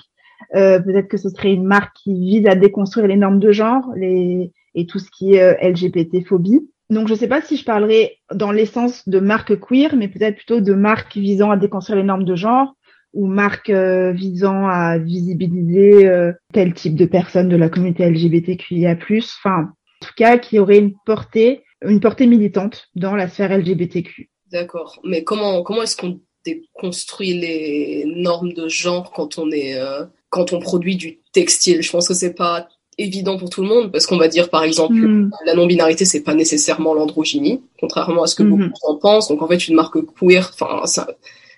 Peut-être 0.54 1.08
que 1.08 1.18
ce 1.18 1.30
serait 1.30 1.54
une 1.54 1.66
marque 1.66 1.96
qui 1.96 2.14
vise 2.14 2.48
à 2.48 2.56
déconstruire 2.56 3.08
les 3.08 3.18
normes 3.18 3.40
de 3.40 3.52
genre, 3.52 3.92
les 3.96 4.52
et 4.76 4.86
tout 4.86 5.00
ce 5.00 5.10
qui 5.10 5.34
est 5.36 5.68
LGBT 5.68 6.26
phobie. 6.26 6.62
Donc, 6.90 7.08
je 7.08 7.14
ne 7.14 7.18
sais 7.18 7.28
pas 7.28 7.42
si 7.42 7.56
je 7.56 7.64
parlerai 7.64 8.18
dans 8.34 8.52
l'essence 8.52 9.08
de 9.08 9.20
marque 9.20 9.60
queer, 9.60 9.96
mais 9.96 10.08
peut-être 10.08 10.36
plutôt 10.38 10.60
de 10.60 10.74
marque 10.74 11.16
visant 11.18 11.52
à 11.52 11.58
déconstruire 11.58 11.98
les 11.98 12.04
normes 12.04 12.24
de 12.24 12.36
genre 12.36 12.76
ou 13.14 13.28
marque 13.28 13.70
euh, 13.70 14.12
visant 14.12 14.68
à 14.68 14.98
visibiliser 14.98 16.08
euh, 16.08 16.32
tel 16.54 16.74
type 16.74 16.96
de 16.96 17.06
personnes 17.06 17.50
de 17.50 17.56
la 17.56 17.70
communauté 17.70 18.10
LGBTQIA+. 18.10 18.98
Enfin, 19.02 19.62
en 19.62 20.06
tout 20.06 20.14
cas, 20.16 20.38
qui 20.38 20.60
aurait 20.60 20.78
une 20.78 20.94
portée, 21.06 21.64
une 21.84 22.00
portée 22.00 22.28
militante 22.28 22.88
dans 22.96 23.16
la 23.16 23.28
sphère 23.28 23.56
LGBTQ. 23.56 24.30
D'accord. 24.52 25.00
Mais 25.04 25.24
comment 25.24 25.62
comment 25.64 25.84
est-ce 25.84 25.98
qu'on 25.98 26.20
déconstruit 26.46 27.34
les 27.34 28.06
normes 28.06 28.54
de 28.54 28.68
genre 28.68 29.12
quand 29.12 29.38
on 29.38 29.52
est 29.52 29.80
euh, 29.80 30.06
quand 30.30 30.54
on 30.54 30.60
produit 30.60 30.96
du 30.96 31.20
textile. 31.32 31.82
Je 31.82 31.92
pense 31.92 32.08
que 32.08 32.14
c'est 32.14 32.34
pas 32.34 32.68
évident 33.00 33.38
pour 33.38 33.50
tout 33.50 33.62
le 33.62 33.68
monde 33.68 33.92
parce 33.92 34.06
qu'on 34.06 34.18
va 34.18 34.28
dire 34.28 34.50
par 34.50 34.64
exemple 34.64 34.94
mm. 34.94 35.32
la 35.46 35.56
non-binarité 35.56 36.06
c'est 36.06 36.22
pas 36.22 36.36
nécessairement 36.36 36.94
l'androgynie 36.94 37.64
contrairement 37.80 38.24
à 38.24 38.28
ce 38.28 38.36
que 38.36 38.44
mm-hmm. 38.44 38.68
beaucoup 38.68 38.92
en 38.92 38.96
pensent. 38.98 39.30
Donc 39.30 39.42
en 39.42 39.48
fait 39.48 39.68
une 39.68 39.76
marque 39.76 39.98
queer 40.20 40.52
enfin 40.54 40.84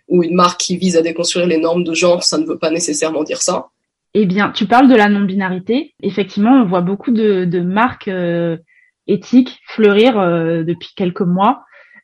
ou 0.08 0.24
une 0.24 0.36
marque 0.36 0.60
qui 0.60 0.78
vise 0.78 0.98
à 0.98 1.02
déconstruire 1.02 1.48
les 1.48 1.58
normes 1.58 1.84
de 1.84 1.94
genre 1.94 2.24
ça 2.24 2.38
ne 2.38 2.46
veut 2.46 2.58
pas 2.58 2.70
nécessairement 2.70 3.24
dire 3.24 3.42
ça. 3.42 3.70
Eh 4.14 4.26
bien 4.26 4.52
tu 4.52 4.68
parles 4.68 4.88
de 4.88 4.96
la 4.96 5.10
non-binarité. 5.10 5.94
Effectivement 6.04 6.62
on 6.62 6.66
voit 6.66 6.82
beaucoup 6.82 7.12
de, 7.12 7.46
de 7.46 7.60
marques 7.60 8.08
euh, 8.08 8.58
éthiques 9.08 9.60
fleurir 9.66 10.20
euh, 10.20 10.64
depuis 10.64 10.90
quelques 10.96 11.22
mois. 11.22 11.64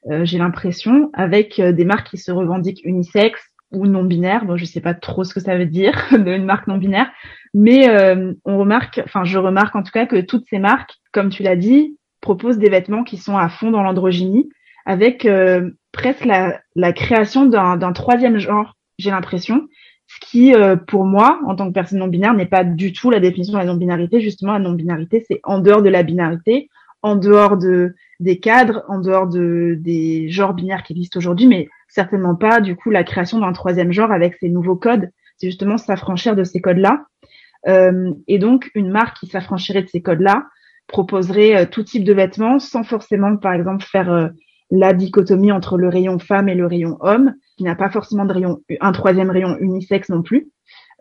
Euh, 0.10 0.26
j'ai 0.26 0.40
l'impression 0.40 1.12
avec 1.14 1.62
des 1.62 1.86
marques 1.86 2.10
qui 2.10 2.18
se 2.18 2.32
revendiquent 2.32 2.82
unisex 2.84 3.40
ou 3.72 3.86
non 3.86 4.04
binaire 4.04 4.46
bon 4.46 4.58
je 4.58 4.66
sais 4.66 4.82
pas 4.82 4.94
trop 4.94 5.24
ce 5.24 5.34
que 5.34 5.40
ça 5.40 5.58
veut 5.58 5.66
dire 5.66 5.94
d'une 6.12 6.46
marque 6.46 6.68
non 6.68 6.78
binaire 6.78 7.12
mais 7.54 7.90
euh, 7.90 8.34
on 8.46 8.60
remarque, 8.60 9.02
enfin 9.04 9.24
je 9.24 9.38
remarque 9.38 9.76
en 9.76 9.82
tout 9.82 9.92
cas 9.92 10.06
que 10.06 10.22
toutes 10.22 10.46
ces 10.48 10.60
marques, 10.60 10.96
comme 11.12 11.30
tu 11.30 11.42
l'as 11.42 11.56
dit, 11.56 11.98
proposent 12.22 12.60
des 12.60 12.70
vêtements 12.70 13.04
qui 13.04 13.18
sont 13.18 13.36
à 13.36 13.50
fond 13.50 13.72
dans 13.72 13.82
l'androgynie, 13.82 14.50
avec 14.86 15.26
euh, 15.26 15.72
presque 15.92 16.26
la, 16.26 16.62
la 16.76 16.94
création 16.94 17.46
d'un 17.46 17.94
troisième 17.94 18.38
genre, 18.38 18.76
j'ai 19.00 19.10
l'impression, 19.10 19.68
ce 20.08 20.20
qui, 20.22 20.54
euh, 20.54 20.76
pour 20.76 21.06
moi, 21.06 21.40
en 21.48 21.56
tant 21.56 21.68
que 21.68 21.74
personne 21.74 21.98
non 21.98 22.08
binaire, 22.08 22.36
n'est 22.36 22.46
pas 22.46 22.64
du 22.64 22.94
tout 22.94 23.10
la 23.10 23.20
définition 23.20 23.54
de 23.54 23.58
la 23.58 23.66
non-binarité. 23.66 24.22
Justement, 24.22 24.54
la 24.54 24.60
non-binarité, 24.60 25.26
c'est 25.28 25.42
en 25.44 25.60
dehors 25.60 25.82
de 25.82 25.90
la 25.90 26.04
binarité, 26.04 26.70
en 27.02 27.16
dehors 27.16 27.58
de 27.58 27.96
des 28.20 28.40
cadres, 28.40 28.84
en 28.88 29.00
dehors 29.00 29.28
de 29.28 29.78
des 29.80 30.30
genres 30.30 30.54
binaires 30.54 30.84
qui 30.84 30.94
existent 30.94 31.18
aujourd'hui, 31.18 31.48
mais 31.48 31.68
certainement 31.88 32.36
pas 32.36 32.60
du 32.62 32.76
coup 32.76 32.90
la 32.90 33.04
création 33.04 33.40
d'un 33.40 33.54
troisième 33.54 33.92
genre 33.92 34.12
avec 34.12 34.36
ces 34.40 34.50
nouveaux 34.50 34.76
codes. 34.76 35.10
C'est 35.38 35.48
justement 35.48 35.78
s'affranchir 35.78 36.36
de 36.36 36.44
ces 36.44 36.62
codes-là. 36.62 37.06
Euh, 37.68 38.12
et 38.28 38.40
donc 38.40 38.72
une 38.76 38.90
marque 38.90 39.18
qui 39.20 39.28
s'affranchirait 39.28 39.82
de 39.84 39.90
ces 39.90 40.02
codes-là 40.02 40.46
proposerait 40.88 41.56
euh, 41.56 41.66
tout 41.66 41.84
type 41.84 42.04
de 42.04 42.14
vêtements 42.14 42.60
sans 42.60 42.84
forcément, 42.84 43.36
par 43.38 43.54
exemple, 43.54 43.84
faire 43.84 44.12
euh, 44.12 44.30
la 44.72 44.94
dichotomie 44.94 45.52
entre 45.52 45.78
le 45.78 45.90
rayon 45.90 46.20
femme 46.20 46.50
et 46.50 46.56
le 46.56 46.66
rayon 46.66 46.98
homme, 47.02 47.34
qui 47.58 47.64
n'a 47.64 47.76
pas 47.76 47.90
forcément 47.90 48.26
de 48.26 48.34
rayon, 48.34 48.60
un 48.80 48.92
troisième 48.92 49.30
rayon 49.30 49.58
unisexe 49.60 50.10
non 50.10 50.22
plus. 50.22 50.50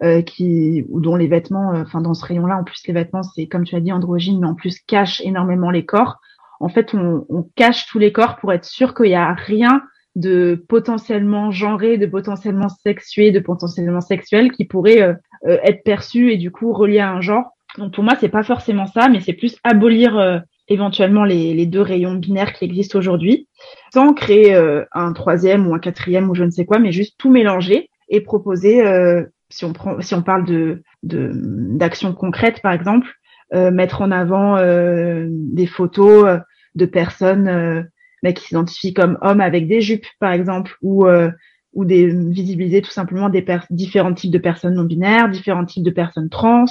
Euh, 0.03 0.21
qui 0.21 0.85
ou 0.91 1.01
dont 1.01 1.17
les 1.17 1.27
vêtements, 1.27 1.73
enfin 1.75 2.03
dans 2.03 2.13
ce 2.13 2.23
rayon-là, 2.27 2.59
en 2.59 2.65
plus 2.65 2.83
les 2.87 2.93
vêtements 2.93 3.23
c'est 3.23 3.47
comme 3.47 3.65
tu 3.65 3.75
as 3.77 3.81
dit 3.81 3.93
androgyne, 3.93 4.41
mais 4.41 4.47
en 4.47 4.55
plus 4.55 4.79
cachent 4.81 5.23
énormément 5.23 5.71
les 5.71 5.87
corps. 5.87 6.21
En 6.61 6.69
fait, 6.69 6.93
on, 6.93 7.25
on 7.31 7.49
cache 7.57 7.87
tous 7.87 7.99
les 7.99 8.13
corps 8.13 8.37
pour 8.37 8.53
être 8.53 8.67
sûr 8.67 8.95
qu'il 8.95 9.07
n'y 9.07 9.15
a 9.15 9.33
rien 9.33 9.81
de 10.17 10.65
potentiellement 10.69 11.51
genré, 11.51 11.99
de 11.99 12.07
potentiellement 12.07 12.71
sexué, 12.71 13.31
de 13.31 13.39
potentiellement 13.39 14.01
sexuel 14.01 14.51
qui 14.51 14.65
pourrait 14.65 15.03
euh, 15.03 15.13
euh, 15.47 15.59
être 15.63 15.85
perçu 15.85 16.33
et 16.33 16.39
du 16.39 16.51
coup 16.51 16.73
relié 16.73 16.99
à 16.99 17.11
un 17.11 17.21
genre. 17.21 17.53
Donc 17.77 17.93
pour 17.93 18.03
moi, 18.03 18.15
c'est 18.19 18.31
pas 18.31 18.43
forcément 18.43 18.87
ça, 18.87 19.11
mais 19.11 19.21
c'est 19.21 19.35
plus 19.35 19.59
abolir 19.63 20.19
euh, 20.19 20.39
éventuellement 20.69 21.25
les, 21.25 21.53
les, 21.53 21.67
deux 21.67 21.83
rayons 21.83 22.15
binaires 22.15 22.55
qui 22.55 22.65
existent 22.65 22.99
aujourd'hui, 22.99 23.47
sans 23.93 24.15
créer 24.15 24.57
un 24.91 25.13
troisième 25.13 25.69
ou 25.69 25.75
un 25.75 25.79
quatrième 25.79 26.29
ou 26.29 26.35
je 26.35 26.43
ne 26.43 26.51
sais 26.51 26.65
quoi, 26.65 26.81
mais 26.81 26.91
juste 26.91 27.15
tout 27.19 27.31
mélanger 27.31 27.89
et 28.09 28.21
proposer, 28.21 28.83
si 29.49 29.65
on 29.65 29.73
prend, 29.73 30.01
si 30.01 30.15
on 30.15 30.23
parle 30.23 30.45
de 30.45 30.83
d'actions 31.05 32.13
concrètes 32.15 32.63
par 32.63 32.73
exemple, 32.73 33.07
mettre 33.53 34.03
en 34.03 34.11
avant 34.11 34.57
des 35.29 35.67
photos 35.67 36.41
de 36.75 36.87
personnes 36.87 37.87
qui 38.35 38.45
s'identifient 38.45 38.95
comme 38.95 39.19
hommes 39.21 39.41
avec 39.41 39.69
des 39.69 39.81
jupes, 39.81 40.07
par 40.21 40.33
exemple, 40.33 40.77
ou 40.83 41.07
euh, 41.07 41.31
ou 41.77 41.85
des 41.85 42.07
visibiliser 42.07 42.81
tout 42.81 42.91
simplement 42.91 43.29
des 43.29 43.45
différents 43.71 44.15
types 44.15 44.33
de 44.33 44.39
personnes 44.39 44.75
non 44.75 44.85
binaires, 44.85 45.29
différents 45.29 45.67
types 45.67 45.85
de 45.85 45.91
personnes 45.91 46.31
trans 46.31 46.65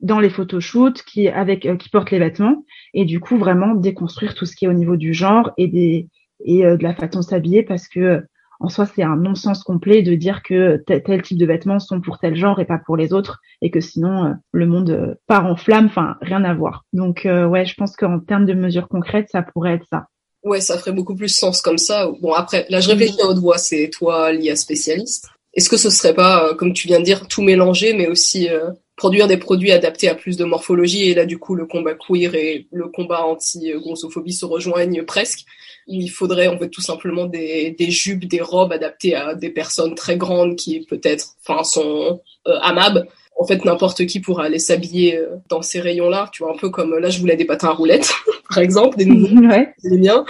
dans 0.00 0.20
les 0.20 0.30
photoshoots 0.30 1.02
qui 1.02 1.28
avec 1.28 1.66
euh, 1.66 1.76
qui 1.76 1.90
portent 1.90 2.10
les 2.10 2.18
vêtements 2.18 2.64
et 2.94 3.04
du 3.04 3.20
coup 3.20 3.36
vraiment 3.36 3.74
déconstruire 3.74 4.34
tout 4.34 4.46
ce 4.46 4.54
qui 4.56 4.64
est 4.64 4.68
au 4.68 4.72
niveau 4.72 4.96
du 4.96 5.12
genre 5.12 5.52
et 5.56 5.68
des 5.68 6.08
et 6.44 6.64
euh, 6.64 6.76
de 6.76 6.82
la 6.82 6.94
façon 6.94 7.20
de 7.20 7.24
s'habiller 7.24 7.62
parce 7.62 7.88
que 7.88 8.22
en 8.60 8.68
soi 8.68 8.86
c'est 8.86 9.02
un 9.02 9.16
non-sens 9.16 9.62
complet 9.62 10.02
de 10.02 10.14
dire 10.14 10.42
que 10.42 10.82
tel, 10.86 11.22
type 11.22 11.38
de 11.38 11.46
vêtements 11.46 11.78
sont 11.78 12.00
pour 12.00 12.18
tel 12.18 12.34
genre 12.36 12.60
et 12.60 12.64
pas 12.64 12.78
pour 12.78 12.96
les 12.96 13.12
autres 13.12 13.40
et 13.60 13.70
que 13.70 13.80
sinon 13.80 14.34
le 14.52 14.66
monde 14.66 15.16
part 15.26 15.46
en 15.46 15.56
flamme 15.56 15.86
enfin 15.86 16.16
rien 16.22 16.42
à 16.42 16.54
voir. 16.54 16.84
Donc 16.92 17.22
ouais 17.24 17.66
je 17.66 17.74
pense 17.74 17.94
qu'en 17.96 18.18
termes 18.18 18.46
de 18.46 18.54
mesures 18.54 18.88
concrètes 18.88 19.28
ça 19.30 19.42
pourrait 19.42 19.74
être 19.74 19.86
ça 19.88 20.06
Ouais, 20.48 20.62
ça 20.62 20.78
ferait 20.78 20.92
beaucoup 20.92 21.14
plus 21.14 21.28
sens 21.28 21.60
comme 21.60 21.76
ça. 21.76 22.10
Bon, 22.22 22.32
après, 22.32 22.64
là, 22.70 22.80
je 22.80 22.88
réfléchis 22.88 23.20
à 23.20 23.26
haute 23.26 23.38
voix, 23.38 23.58
c'est 23.58 23.90
toi, 23.90 24.32
l'IA 24.32 24.56
spécialiste. 24.56 25.26
Est-ce 25.52 25.68
que 25.68 25.76
ce 25.76 25.90
serait 25.90 26.14
pas, 26.14 26.46
euh, 26.46 26.54
comme 26.54 26.72
tu 26.72 26.88
viens 26.88 27.00
de 27.00 27.04
dire, 27.04 27.28
tout 27.28 27.42
mélanger, 27.42 27.92
mais 27.92 28.06
aussi 28.06 28.48
euh, 28.48 28.70
produire 28.96 29.26
des 29.28 29.36
produits 29.36 29.72
adaptés 29.72 30.08
à 30.08 30.14
plus 30.14 30.38
de 30.38 30.44
morphologie 30.44 31.10
Et 31.10 31.14
là, 31.14 31.26
du 31.26 31.38
coup, 31.38 31.54
le 31.54 31.66
combat 31.66 31.94
queer 31.94 32.34
et 32.34 32.66
le 32.72 32.88
combat 32.88 33.24
anti-grossophobie 33.26 34.32
se 34.32 34.46
rejoignent 34.46 35.04
presque. 35.04 35.44
Il 35.86 36.08
faudrait, 36.08 36.48
en 36.48 36.58
fait, 36.58 36.70
tout 36.70 36.80
simplement 36.80 37.26
des, 37.26 37.74
des 37.78 37.90
jupes, 37.90 38.26
des 38.26 38.40
robes 38.40 38.72
adaptées 38.72 39.14
à 39.14 39.34
des 39.34 39.50
personnes 39.50 39.94
très 39.94 40.16
grandes 40.16 40.56
qui, 40.56 40.80
peut-être, 40.86 41.34
enfin, 41.46 41.62
sont 41.62 42.20
euh, 42.46 42.58
amables 42.62 43.06
en 43.38 43.46
fait 43.46 43.64
n'importe 43.64 44.04
qui 44.06 44.20
pourra 44.20 44.44
aller 44.44 44.58
s'habiller 44.58 45.16
euh, 45.16 45.36
dans 45.48 45.62
ces 45.62 45.80
rayons-là. 45.80 46.28
Tu 46.32 46.42
vois, 46.42 46.52
un 46.52 46.56
peu 46.56 46.70
comme 46.70 46.98
là, 46.98 47.08
je 47.08 47.20
voulais 47.20 47.36
des 47.36 47.44
patins 47.44 47.68
à 47.68 47.72
roulettes, 47.72 48.12
par 48.58 48.64
exemple, 48.64 48.96
des 48.96 49.06
nouveaux, 49.06 49.48
ouais. 49.48 49.72
miens. 49.84 50.24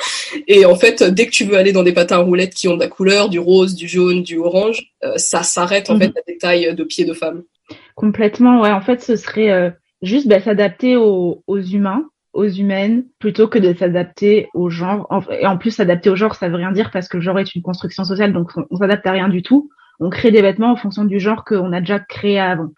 Et 0.46 0.64
en 0.64 0.76
fait, 0.76 1.02
dès 1.02 1.26
que 1.26 1.30
tu 1.30 1.44
veux 1.44 1.56
aller 1.56 1.72
dans 1.72 1.82
des 1.82 1.92
patins 1.92 2.18
à 2.18 2.20
roulettes 2.20 2.54
qui 2.54 2.68
ont 2.68 2.74
de 2.74 2.80
la 2.80 2.88
couleur, 2.88 3.28
du 3.28 3.38
rose, 3.38 3.74
du 3.74 3.88
jaune, 3.88 4.22
du 4.22 4.38
orange, 4.38 4.92
euh, 5.04 5.14
ça 5.16 5.42
s'arrête 5.42 5.90
en 5.90 5.94
mhm. 5.94 6.00
fait 6.00 6.18
à 6.18 6.22
des 6.26 6.38
tailles 6.38 6.74
de 6.74 6.84
pieds 6.84 7.04
de 7.04 7.14
femmes. 7.14 7.42
Complètement, 7.94 8.60
ouais. 8.60 8.72
En 8.72 8.80
fait, 8.80 9.02
ce 9.02 9.16
serait 9.16 9.50
euh, 9.50 9.70
juste 10.02 10.28
bah, 10.28 10.40
s'adapter 10.40 10.96
aux, 10.96 11.42
aux, 11.46 11.60
humains, 11.60 12.04
aux 12.32 12.48
humaines, 12.48 13.04
plutôt 13.18 13.48
que 13.48 13.58
de 13.58 13.74
s'adapter 13.74 14.48
au 14.54 14.70
genre. 14.70 15.08
Et 15.40 15.46
en 15.46 15.56
plus, 15.56 15.70
s'adapter 15.70 16.10
au 16.10 16.16
genre, 16.16 16.34
ça 16.34 16.48
veut 16.48 16.56
rien 16.56 16.72
dire 16.72 16.90
parce 16.92 17.08
que 17.08 17.16
le 17.16 17.22
genre 17.22 17.38
est 17.38 17.54
une 17.54 17.62
construction 17.62 18.04
sociale, 18.04 18.32
donc 18.32 18.50
on, 18.56 18.64
on 18.70 18.76
s'adapte 18.76 19.06
à 19.06 19.12
rien 19.12 19.28
du 19.28 19.42
tout 19.42 19.70
on 20.00 20.10
crée 20.10 20.30
des 20.30 20.42
vêtements 20.42 20.70
en 20.70 20.76
fonction 20.76 21.04
du 21.04 21.18
genre 21.18 21.44
qu'on 21.44 21.72
a 21.72 21.80
déjà 21.80 21.98
créé 21.98 22.38
avant. 22.38 22.70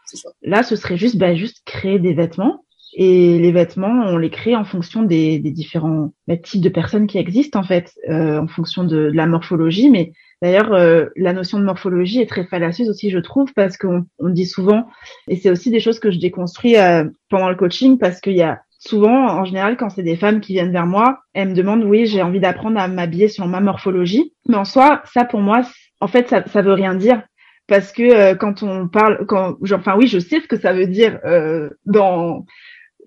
Là, 0.42 0.62
ce 0.62 0.76
serait 0.76 0.96
juste, 0.96 1.18
bah, 1.18 1.34
juste 1.34 1.62
créer 1.66 1.98
des 1.98 2.14
vêtements. 2.14 2.64
Et 2.94 3.38
les 3.38 3.52
vêtements, 3.52 4.04
on 4.06 4.16
les 4.16 4.30
crée 4.30 4.56
en 4.56 4.64
fonction 4.64 5.02
des, 5.02 5.38
différents 5.38 6.12
bah, 6.26 6.36
types 6.36 6.60
de 6.60 6.68
personnes 6.68 7.06
qui 7.06 7.18
existent, 7.18 7.60
en 7.60 7.62
fait, 7.62 7.92
euh, 8.08 8.40
en 8.40 8.48
fonction 8.48 8.84
de, 8.84 9.10
la 9.12 9.26
morphologie. 9.26 9.90
Mais 9.90 10.12
d'ailleurs, 10.42 10.72
euh, 10.72 11.06
la 11.16 11.32
notion 11.32 11.58
de 11.58 11.64
morphologie 11.64 12.20
est 12.20 12.28
très 12.28 12.44
fallacieuse 12.44 12.88
aussi, 12.88 13.10
je 13.10 13.18
trouve, 13.18 13.52
parce 13.54 13.76
qu'on 13.76 14.04
dit 14.20 14.46
souvent, 14.46 14.86
et 15.28 15.36
c'est 15.36 15.50
aussi 15.50 15.70
des 15.70 15.80
choses 15.80 16.00
que 16.00 16.10
je 16.10 16.18
déconstruis 16.18 16.76
euh, 16.76 17.04
pendant 17.28 17.48
le 17.48 17.56
coaching, 17.56 17.98
parce 17.98 18.20
qu'il 18.20 18.36
y 18.36 18.42
a 18.42 18.60
souvent, 18.78 19.28
en 19.28 19.44
général, 19.44 19.76
quand 19.76 19.90
c'est 19.90 20.02
des 20.02 20.16
femmes 20.16 20.40
qui 20.40 20.54
viennent 20.54 20.72
vers 20.72 20.86
moi, 20.86 21.20
elles 21.34 21.50
me 21.50 21.54
demandent, 21.54 21.84
oui, 21.84 22.06
j'ai 22.06 22.22
envie 22.22 22.40
d'apprendre 22.40 22.80
à 22.80 22.88
m'habiller 22.88 23.28
sur 23.28 23.46
ma 23.46 23.60
morphologie. 23.60 24.32
Mais 24.48 24.56
en 24.56 24.64
soi, 24.64 25.02
ça, 25.04 25.24
pour 25.24 25.40
moi, 25.40 25.62
en 26.00 26.08
fait, 26.08 26.28
ça, 26.28 26.44
ça 26.46 26.62
veut 26.62 26.72
rien 26.72 26.94
dire 26.94 27.22
parce 27.70 27.92
que 27.92 28.02
euh, 28.02 28.34
quand 28.34 28.64
on 28.64 28.88
parle, 28.88 29.24
quand, 29.26 29.56
enfin 29.72 29.94
oui, 29.96 30.08
je 30.08 30.18
sais 30.18 30.40
ce 30.40 30.48
que 30.48 30.58
ça 30.58 30.72
veut 30.72 30.88
dire 30.88 31.20
euh, 31.24 31.70
dans, 31.86 32.44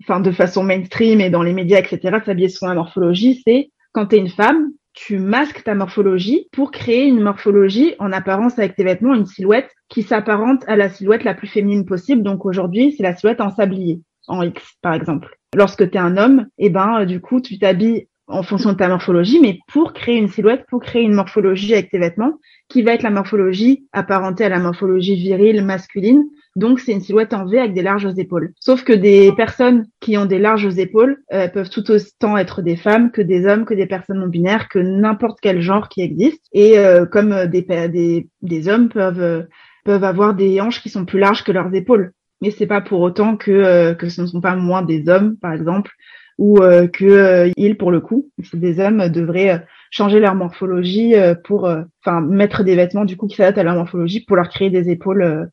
enfin 0.02 0.20
de 0.20 0.30
façon 0.30 0.62
mainstream 0.62 1.20
et 1.20 1.30
dans 1.30 1.42
les 1.42 1.52
médias, 1.52 1.78
etc. 1.78 2.18
S'habiller 2.24 2.48
sur 2.48 2.66
la 2.66 2.74
morphologie, 2.74 3.42
c'est 3.46 3.70
quand 3.92 4.06
tu 4.06 4.16
es 4.16 4.18
une 4.18 4.28
femme, 4.28 4.72
tu 4.92 5.18
masques 5.18 5.64
ta 5.64 5.74
morphologie 5.74 6.48
pour 6.52 6.70
créer 6.70 7.06
une 7.06 7.20
morphologie 7.20 7.94
en 7.98 8.12
apparence 8.12 8.58
avec 8.58 8.76
tes 8.76 8.84
vêtements, 8.84 9.14
une 9.14 9.26
silhouette 9.26 9.70
qui 9.88 10.02
s'apparente 10.02 10.64
à 10.68 10.76
la 10.76 10.88
silhouette 10.88 11.24
la 11.24 11.34
plus 11.34 11.48
féminine 11.48 11.84
possible. 11.84 12.22
Donc 12.22 12.46
aujourd'hui, 12.46 12.94
c'est 12.96 13.02
la 13.02 13.14
silhouette 13.14 13.40
en 13.40 13.50
sablier, 13.50 14.00
en 14.28 14.42
X 14.42 14.62
par 14.82 14.94
exemple. 14.94 15.36
Lorsque 15.54 15.90
tu 15.90 15.96
es 15.96 16.00
un 16.00 16.16
homme, 16.16 16.46
eh 16.58 16.70
ben 16.70 17.00
euh, 17.00 17.04
du 17.04 17.20
coup, 17.20 17.40
tu 17.40 17.58
t'habilles 17.58 18.06
en 18.26 18.42
fonction 18.42 18.72
de 18.72 18.76
ta 18.76 18.88
morphologie, 18.88 19.40
mais 19.40 19.58
pour 19.68 19.92
créer 19.92 20.16
une 20.16 20.28
silhouette, 20.28 20.64
pour 20.68 20.80
créer 20.80 21.02
une 21.02 21.12
morphologie 21.12 21.74
avec 21.74 21.90
tes 21.90 21.98
vêtements, 21.98 22.38
qui 22.68 22.82
va 22.82 22.94
être 22.94 23.02
la 23.02 23.10
morphologie 23.10 23.86
apparentée 23.92 24.44
à 24.44 24.48
la 24.48 24.60
morphologie 24.60 25.14
virile 25.14 25.62
masculine. 25.64 26.24
Donc, 26.56 26.80
c'est 26.80 26.92
une 26.92 27.00
silhouette 27.00 27.34
en 27.34 27.46
V 27.46 27.58
avec 27.58 27.74
des 27.74 27.82
larges 27.82 28.08
épaules. 28.16 28.52
Sauf 28.60 28.84
que 28.84 28.92
des 28.92 29.32
personnes 29.32 29.86
qui 30.00 30.16
ont 30.16 30.26
des 30.26 30.38
larges 30.38 30.78
épaules 30.78 31.22
euh, 31.32 31.48
peuvent 31.48 31.70
tout 31.70 31.90
autant 31.90 32.36
être 32.36 32.62
des 32.62 32.76
femmes 32.76 33.10
que 33.10 33.22
des 33.22 33.46
hommes, 33.46 33.64
que 33.64 33.74
des 33.74 33.86
personnes 33.86 34.20
non 34.20 34.28
binaires, 34.28 34.68
que 34.68 34.78
n'importe 34.78 35.38
quel 35.40 35.60
genre 35.60 35.88
qui 35.88 36.02
existe. 36.02 36.44
Et 36.52 36.78
euh, 36.78 37.06
comme 37.06 37.46
des, 37.46 37.62
des, 37.62 38.28
des 38.42 38.68
hommes 38.68 38.88
peuvent, 38.88 39.20
euh, 39.20 39.42
peuvent 39.84 40.04
avoir 40.04 40.34
des 40.34 40.60
hanches 40.60 40.80
qui 40.80 40.90
sont 40.90 41.04
plus 41.04 41.18
larges 41.18 41.44
que 41.44 41.52
leurs 41.52 41.74
épaules. 41.74 42.12
Mais 42.40 42.50
c'est 42.50 42.66
pas 42.66 42.80
pour 42.80 43.00
autant 43.00 43.36
que, 43.36 43.94
que 43.94 44.08
ce 44.08 44.20
ne 44.20 44.26
sont 44.26 44.40
pas 44.40 44.54
moins 44.54 44.82
des 44.82 45.08
hommes, 45.08 45.36
par 45.40 45.52
exemple, 45.52 45.92
ou 46.38 46.58
euh, 46.58 46.86
que 46.86 47.04
euh, 47.04 47.50
ils, 47.56 47.76
pour 47.76 47.90
le 47.90 48.00
coup, 48.00 48.30
des 48.52 48.80
hommes, 48.80 49.08
devraient 49.08 49.50
euh, 49.50 49.58
changer 49.90 50.20
leur 50.20 50.34
morphologie 50.34 51.14
pour, 51.44 51.68
enfin, 52.04 52.20
mettre 52.20 52.64
des 52.64 52.74
vêtements 52.74 53.04
du 53.04 53.16
coup 53.16 53.28
qui 53.28 53.36
s'adaptent 53.36 53.58
à 53.58 53.62
leur 53.62 53.76
morphologie 53.76 54.24
pour 54.24 54.36
leur 54.36 54.48
créer 54.48 54.68
des 54.68 54.90
épaules 54.90 55.48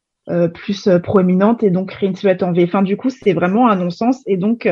plus 0.54 0.88
proéminentes 1.04 1.64
et 1.64 1.72
donc 1.72 1.90
créer 1.90 2.10
une 2.10 2.16
silhouette 2.16 2.44
en 2.44 2.54
V. 2.54 2.64
Enfin, 2.64 2.82
du 2.82 2.96
coup, 2.96 3.10
c'est 3.10 3.34
vraiment 3.34 3.70
un 3.70 3.76
non-sens 3.76 4.22
et 4.28 4.38
donc 4.38 4.70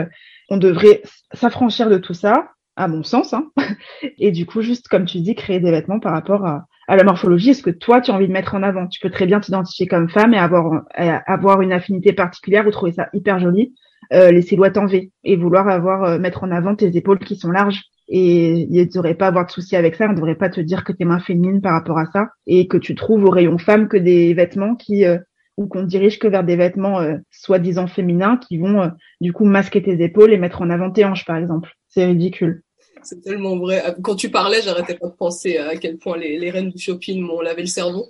on 0.50 0.58
devrait 0.58 1.02
s'affranchir 1.34 1.90
de 1.90 1.98
tout 1.98 2.14
ça, 2.14 2.52
à 2.76 2.88
mon 2.88 3.04
sens, 3.04 3.34
hein, 3.34 3.50
et 4.20 4.32
du 4.32 4.46
coup, 4.46 4.62
juste 4.62 4.88
comme 4.88 5.06
tu 5.06 5.20
dis, 5.20 5.36
créer 5.36 5.60
des 5.60 5.72
vêtements 5.72 6.00
par 6.00 6.14
rapport 6.14 6.46
à, 6.46 6.66
à 6.88 6.96
la 6.96 7.04
morphologie, 7.04 7.52
est-ce 7.52 7.64
que 7.64 7.70
toi 7.70 8.02
tu 8.02 8.12
as 8.12 8.14
envie 8.14 8.28
de 8.28 8.34
mettre 8.34 8.56
en 8.56 8.64
avant 8.64 8.88
Tu 8.88 9.00
peux 9.00 9.12
très 9.12 9.26
bien 9.26 9.40
t'identifier 9.40 9.86
comme 9.86 10.10
femme 10.10 10.34
et 10.34 10.40
avoir 10.40 10.84
avoir 10.96 11.62
une 11.62 11.74
affinité 11.74 12.14
particulière 12.14 12.66
ou 12.68 12.72
trouver 12.72 12.94
ça 12.94 13.10
hyper 13.14 13.40
joli 13.40 13.74
euh, 14.12 14.32
les 14.32 14.42
silhouettes 14.42 14.78
en 14.78 14.88
V 14.88 15.12
et 15.24 15.36
vouloir 15.36 15.68
avoir 15.68 16.04
euh, 16.04 16.20
mettre 16.20 16.44
en 16.44 16.50
avant 16.50 16.76
tes 16.76 16.96
épaules 16.98 17.20
qui 17.20 17.36
sont 17.36 17.52
larges. 17.52 17.84
Et 18.08 18.62
il 18.62 18.72
ne 18.72 18.86
devrait 18.86 19.14
pas 19.14 19.28
avoir 19.28 19.46
de 19.46 19.52
souci 19.52 19.76
avec 19.76 19.94
ça, 19.94 20.06
on 20.06 20.14
ne 20.14 20.16
devrait 20.16 20.34
pas 20.34 20.50
te 20.50 20.62
dire 20.62 20.84
que 20.84 20.92
tu 20.92 21.04
es 21.04 21.06
main 21.06 21.20
féminine 21.20 21.62
par 21.62 21.74
rapport 21.74 22.00
à 22.00 22.08
ça 22.08 22.30
et 22.48 22.68
que 22.68 22.78
tu 22.78 22.96
trouves 22.96 23.24
au 23.24 23.30
rayon 23.30 23.60
femme 23.60 23.88
que 23.88 23.98
des 23.98 24.34
vêtements 24.34 24.76
qui 24.76 25.06
euh, 25.06 25.20
ou 25.60 25.68
qu'on 25.68 25.84
dirige 25.84 26.20
que 26.20 26.28
vers 26.28 26.46
des 26.46 26.56
vêtements 26.56 27.02
soi-disant 27.32 27.88
féminins 27.88 28.38
qui 28.38 28.58
vont 28.58 28.92
du 29.20 29.34
coup 29.34 29.44
masquer 29.44 29.84
tes 29.84 30.02
épaules 30.02 30.32
et 30.32 30.38
mettre 30.38 30.62
en 30.62 30.70
avant 30.70 30.90
tes 30.90 31.04
hanches 31.04 31.26
par 31.26 31.36
exemple. 31.36 31.76
C'est 31.90 32.06
ridicule. 32.06 32.64
C'est 33.04 33.22
tellement 33.22 33.58
vrai. 33.58 33.84
Quand 34.02 34.16
tu 34.16 34.30
parlais, 34.30 34.62
j'arrêtais 34.62 34.96
pas 34.96 35.08
de 35.08 35.14
penser 35.14 35.58
à 35.58 35.76
quel 35.76 35.98
point 35.98 36.18
les, 36.18 36.38
les 36.38 36.50
reines 36.50 36.70
du 36.70 36.82
shopping 36.82 37.22
m'ont 37.22 37.42
lavé 37.42 37.62
le 37.62 37.68
cerveau. 37.68 38.08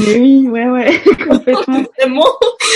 oui, 0.00 0.48
ouais, 0.48 0.68
ouais, 0.68 1.00
complètement. 1.28 1.84
Vraiment, 1.98 2.26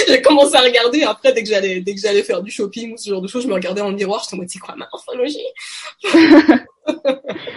j'ai 0.07 0.23
commencé 0.23 0.55
à 0.57 0.61
regarder. 0.61 1.03
Après, 1.03 1.33
dès 1.33 1.43
que 1.43 1.49
j'allais, 1.49 1.81
dès 1.81 1.95
que 1.95 2.01
j'allais 2.01 2.23
faire 2.23 2.43
du 2.43 2.51
shopping 2.51 2.93
ou 2.93 2.97
ce 2.97 3.11
genre 3.11 3.23
de 3.23 3.29
choses, 3.29 3.45
je 3.45 3.49
me 3.49 3.55
regardais 3.55 3.81
dans 3.81 3.91
le 3.91 3.97
miroir. 3.97 4.27
Je 4.31 4.37
me 4.37 4.43
disais, 4.43 4.55
c'est 4.55 4.59
quoi 4.59 4.75
ma 4.77 4.89
morphologie? 4.91 5.39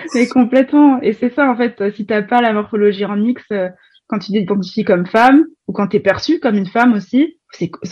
C'est 0.07 0.27
complètement. 0.27 1.01
Et 1.01 1.13
c'est 1.13 1.33
ça, 1.33 1.49
en 1.49 1.55
fait. 1.55 1.81
Si 1.95 2.05
t'as 2.05 2.21
pas 2.21 2.41
la 2.41 2.51
morphologie 2.51 3.05
en 3.05 3.15
mix, 3.15 3.41
euh, 3.53 3.69
quand 4.11 4.19
tu 4.19 4.33
t'identifies 4.33 4.83
comme 4.83 5.05
femme 5.05 5.45
ou 5.67 5.73
quand 5.73 5.87
tu 5.87 5.97
es 5.97 5.99
perçue 6.01 6.39
comme 6.39 6.57
une 6.57 6.67
femme 6.67 6.93
aussi, 6.93 7.37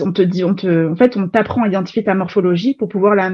on 0.02 0.12
te 0.12 0.22
dit 0.22 0.44
on 0.44 0.54
te 0.54 0.92
en 0.92 0.96
fait 0.96 1.16
on 1.16 1.30
t'apprend 1.30 1.64
à 1.64 1.68
identifier 1.68 2.04
ta 2.04 2.14
morphologie 2.14 2.76
pour 2.76 2.90
pouvoir 2.90 3.16
la 3.16 3.32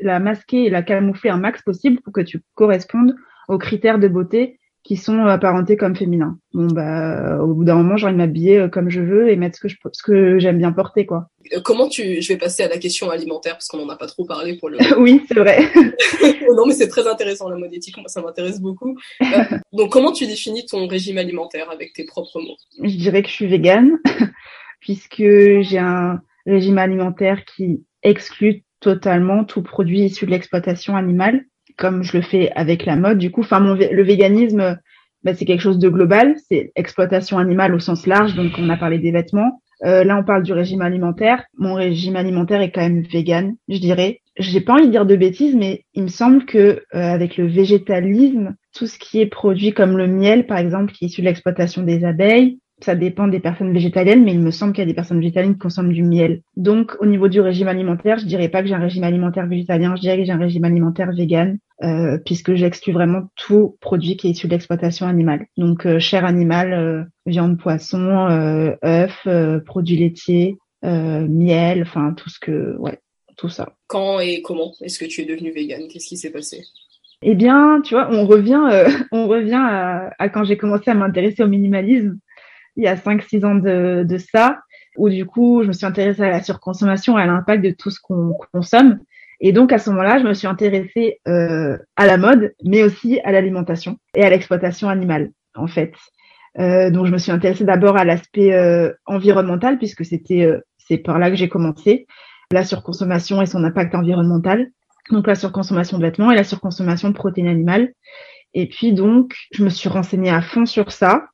la 0.00 0.20
masquer 0.20 0.64
et 0.64 0.70
la 0.70 0.82
camoufler 0.82 1.30
un 1.30 1.38
max 1.38 1.62
possible 1.62 2.00
pour 2.00 2.12
que 2.12 2.20
tu 2.20 2.40
correspondes 2.54 3.16
aux 3.48 3.58
critères 3.58 3.98
de 3.98 4.06
beauté 4.06 4.57
qui 4.84 4.96
sont 4.96 5.18
apparentés 5.26 5.76
comme 5.76 5.96
féminins. 5.96 6.38
Bon 6.54 6.66
bah 6.66 7.42
au 7.42 7.54
bout 7.54 7.64
d'un 7.64 7.74
moment, 7.74 7.96
j'ai 7.96 8.06
envie 8.06 8.14
de 8.14 8.18
m'habiller 8.18 8.58
euh, 8.58 8.68
comme 8.68 8.88
je 8.88 9.00
veux 9.00 9.30
et 9.30 9.36
mettre 9.36 9.56
ce 9.56 9.60
que 9.60 9.68
je 9.68 9.76
ce 9.92 10.02
que 10.02 10.38
j'aime 10.38 10.58
bien 10.58 10.72
porter 10.72 11.04
quoi. 11.04 11.28
Euh, 11.52 11.60
comment 11.62 11.88
tu 11.88 12.22
je 12.22 12.28
vais 12.28 12.38
passer 12.38 12.62
à 12.62 12.68
la 12.68 12.78
question 12.78 13.10
alimentaire 13.10 13.54
parce 13.54 13.68
qu'on 13.68 13.80
en 13.80 13.88
a 13.88 13.96
pas 13.96 14.06
trop 14.06 14.24
parlé 14.24 14.56
pour 14.56 14.70
le 14.70 14.78
Oui, 14.98 15.22
c'est 15.28 15.34
vrai. 15.38 15.60
non 16.56 16.66
mais 16.66 16.74
c'est 16.74 16.88
très 16.88 17.06
intéressant 17.06 17.48
la 17.48 17.56
mode 17.56 17.74
éthique, 17.74 17.96
moi 17.98 18.08
ça 18.08 18.22
m'intéresse 18.22 18.60
beaucoup. 18.60 18.96
Euh, 19.22 19.26
donc 19.72 19.92
comment 19.92 20.12
tu 20.12 20.26
définis 20.26 20.64
ton 20.64 20.86
régime 20.86 21.18
alimentaire 21.18 21.70
avec 21.70 21.92
tes 21.92 22.04
propres 22.04 22.40
mots? 22.40 22.56
Je 22.82 22.96
dirais 22.96 23.22
que 23.22 23.28
je 23.28 23.34
suis 23.34 23.46
végane 23.46 23.98
puisque 24.80 25.16
j'ai 25.18 25.78
un 25.78 26.20
régime 26.46 26.78
alimentaire 26.78 27.44
qui 27.44 27.84
exclut 28.02 28.64
totalement 28.80 29.44
tout 29.44 29.62
produit 29.62 30.02
issu 30.02 30.24
de 30.24 30.30
l'exploitation 30.30 30.96
animale 30.96 31.44
comme 31.78 32.02
je 32.02 32.16
le 32.16 32.22
fais 32.22 32.50
avec 32.54 32.84
la 32.84 32.96
mode. 32.96 33.18
Du 33.18 33.30
coup, 33.30 33.40
enfin, 33.40 33.60
le 33.60 34.02
véganisme, 34.02 34.78
bah, 35.24 35.34
c'est 35.34 35.44
quelque 35.44 35.62
chose 35.62 35.78
de 35.78 35.88
global. 35.88 36.34
C'est 36.48 36.72
exploitation 36.76 37.38
animale 37.38 37.74
au 37.74 37.78
sens 37.78 38.06
large. 38.06 38.34
Donc, 38.34 38.52
on 38.58 38.68
a 38.68 38.76
parlé 38.76 38.98
des 38.98 39.12
vêtements. 39.12 39.62
Euh, 39.84 40.02
là, 40.04 40.18
on 40.18 40.24
parle 40.24 40.42
du 40.42 40.52
régime 40.52 40.82
alimentaire. 40.82 41.44
Mon 41.56 41.74
régime 41.74 42.16
alimentaire 42.16 42.60
est 42.60 42.72
quand 42.72 42.80
même 42.80 43.02
vegan, 43.02 43.54
je 43.68 43.78
dirais. 43.78 44.20
J'ai 44.36 44.60
pas 44.60 44.74
envie 44.74 44.86
de 44.86 44.90
dire 44.90 45.06
de 45.06 45.16
bêtises, 45.16 45.54
mais 45.54 45.84
il 45.94 46.04
me 46.04 46.08
semble 46.08 46.44
que 46.44 46.58
euh, 46.58 46.80
avec 46.92 47.36
le 47.36 47.46
végétalisme, 47.46 48.54
tout 48.76 48.86
ce 48.86 48.98
qui 48.98 49.20
est 49.20 49.26
produit 49.26 49.72
comme 49.72 49.96
le 49.96 50.08
miel, 50.08 50.46
par 50.46 50.58
exemple, 50.58 50.92
qui 50.92 51.04
est 51.04 51.08
issu 51.08 51.22
de 51.22 51.26
l'exploitation 51.26 51.82
des 51.82 52.04
abeilles, 52.04 52.58
ça 52.80 52.94
dépend 52.94 53.26
des 53.26 53.40
personnes 53.40 53.72
végétaliennes, 53.72 54.24
mais 54.24 54.32
il 54.32 54.40
me 54.40 54.50
semble 54.50 54.72
qu'il 54.72 54.82
y 54.82 54.86
a 54.86 54.86
des 54.86 54.94
personnes 54.94 55.18
végétaliennes 55.18 55.54
qui 55.54 55.58
consomment 55.58 55.92
du 55.92 56.04
miel. 56.04 56.42
Donc, 56.56 56.96
au 57.00 57.06
niveau 57.06 57.28
du 57.28 57.40
régime 57.40 57.68
alimentaire, 57.68 58.18
je 58.18 58.26
dirais 58.26 58.48
pas 58.48 58.62
que 58.62 58.68
j'ai 58.68 58.74
un 58.74 58.80
régime 58.80 59.04
alimentaire 59.04 59.46
végétalien, 59.46 59.96
je 59.96 60.02
dirais 60.02 60.18
que 60.18 60.24
j'ai 60.24 60.32
un 60.32 60.38
régime 60.38 60.64
alimentaire 60.64 61.10
vegan, 61.12 61.58
euh, 61.82 62.18
puisque 62.24 62.54
j'exclus 62.54 62.92
vraiment 62.92 63.22
tout 63.36 63.76
produit 63.80 64.16
qui 64.16 64.28
est 64.28 64.30
issu 64.30 64.46
de 64.46 64.52
l'exploitation 64.52 65.06
animale. 65.06 65.46
Donc, 65.56 65.86
euh, 65.86 65.98
chair 65.98 66.24
animale, 66.24 66.72
euh, 66.72 67.02
viande, 67.26 67.58
poisson, 67.58 68.28
euh, 68.30 68.74
œufs, 68.84 69.26
euh, 69.26 69.60
produits 69.60 69.96
laitiers, 69.96 70.56
miel, 70.82 71.82
enfin 71.82 72.14
tout 72.14 72.30
ce 72.30 72.38
que, 72.38 72.76
ouais, 72.78 73.00
tout 73.36 73.48
ça. 73.48 73.72
Quand 73.88 74.20
et 74.20 74.42
comment 74.42 74.72
est-ce 74.80 75.00
que 75.00 75.06
tu 75.06 75.22
es 75.22 75.24
devenue 75.24 75.50
vegan? 75.50 75.88
Qu'est-ce 75.88 76.06
qui 76.06 76.16
s'est 76.16 76.30
passé? 76.30 76.62
Eh 77.20 77.34
bien, 77.34 77.80
tu 77.84 77.94
vois, 77.94 78.08
on 78.12 78.26
revient, 78.26 78.60
on 79.10 79.26
revient 79.26 79.58
à, 79.60 80.12
à 80.20 80.28
quand 80.28 80.44
j'ai 80.44 80.56
commencé 80.56 80.88
à 80.88 80.94
m'intéresser 80.94 81.42
au 81.42 81.48
minimalisme 81.48 82.16
il 82.78 82.84
y 82.84 82.88
a 82.88 82.94
5-6 82.94 83.44
ans 83.44 83.54
de, 83.56 84.18
ça, 84.32 84.60
où 84.96 85.10
du 85.10 85.26
coup, 85.26 85.62
je 85.62 85.68
me 85.68 85.72
suis 85.72 85.84
intéressée 85.84 86.22
à 86.22 86.30
la 86.30 86.42
surconsommation 86.42 87.16
à 87.16 87.26
l'impact 87.26 87.62
de 87.62 87.70
tout 87.70 87.90
ce 87.90 88.00
qu'on 88.00 88.34
consomme. 88.52 89.00
Et 89.40 89.52
donc, 89.52 89.72
à 89.72 89.78
ce 89.78 89.90
moment-là, 89.90 90.18
je 90.18 90.24
me 90.24 90.32
suis 90.32 90.46
intéressée 90.46 91.20
euh, 91.28 91.76
à 91.96 92.06
la 92.06 92.16
mode, 92.16 92.54
mais 92.64 92.82
aussi 92.82 93.20
à 93.24 93.32
l'alimentation 93.32 93.98
et 94.14 94.24
à 94.24 94.30
l'exploitation 94.30 94.88
animale, 94.88 95.32
en 95.54 95.66
fait. 95.66 95.92
Euh, 96.58 96.90
donc, 96.90 97.06
je 97.06 97.12
me 97.12 97.18
suis 97.18 97.32
intéressée 97.32 97.64
d'abord 97.64 97.96
à 97.96 98.04
l'aspect 98.04 98.52
euh, 98.52 98.92
environnemental, 99.06 99.78
puisque 99.78 100.04
c'était 100.04 100.44
euh, 100.44 100.60
c'est 100.78 100.98
par 100.98 101.18
là 101.18 101.30
que 101.30 101.36
j'ai 101.36 101.48
commencé, 101.48 102.06
la 102.50 102.64
surconsommation 102.64 103.42
et 103.42 103.46
son 103.46 103.64
impact 103.64 103.94
environnemental. 103.94 104.68
Donc, 105.10 105.26
la 105.26 105.34
surconsommation 105.34 105.98
de 105.98 106.04
vêtements 106.04 106.30
et 106.30 106.36
la 106.36 106.44
surconsommation 106.44 107.08
de 107.10 107.14
protéines 107.14 107.48
animales. 107.48 107.92
Et 108.54 108.68
puis, 108.68 108.92
donc, 108.92 109.34
je 109.52 109.64
me 109.64 109.68
suis 109.68 109.88
renseignée 109.88 110.30
à 110.30 110.42
fond 110.42 110.64
sur 110.64 110.92
ça. 110.92 111.26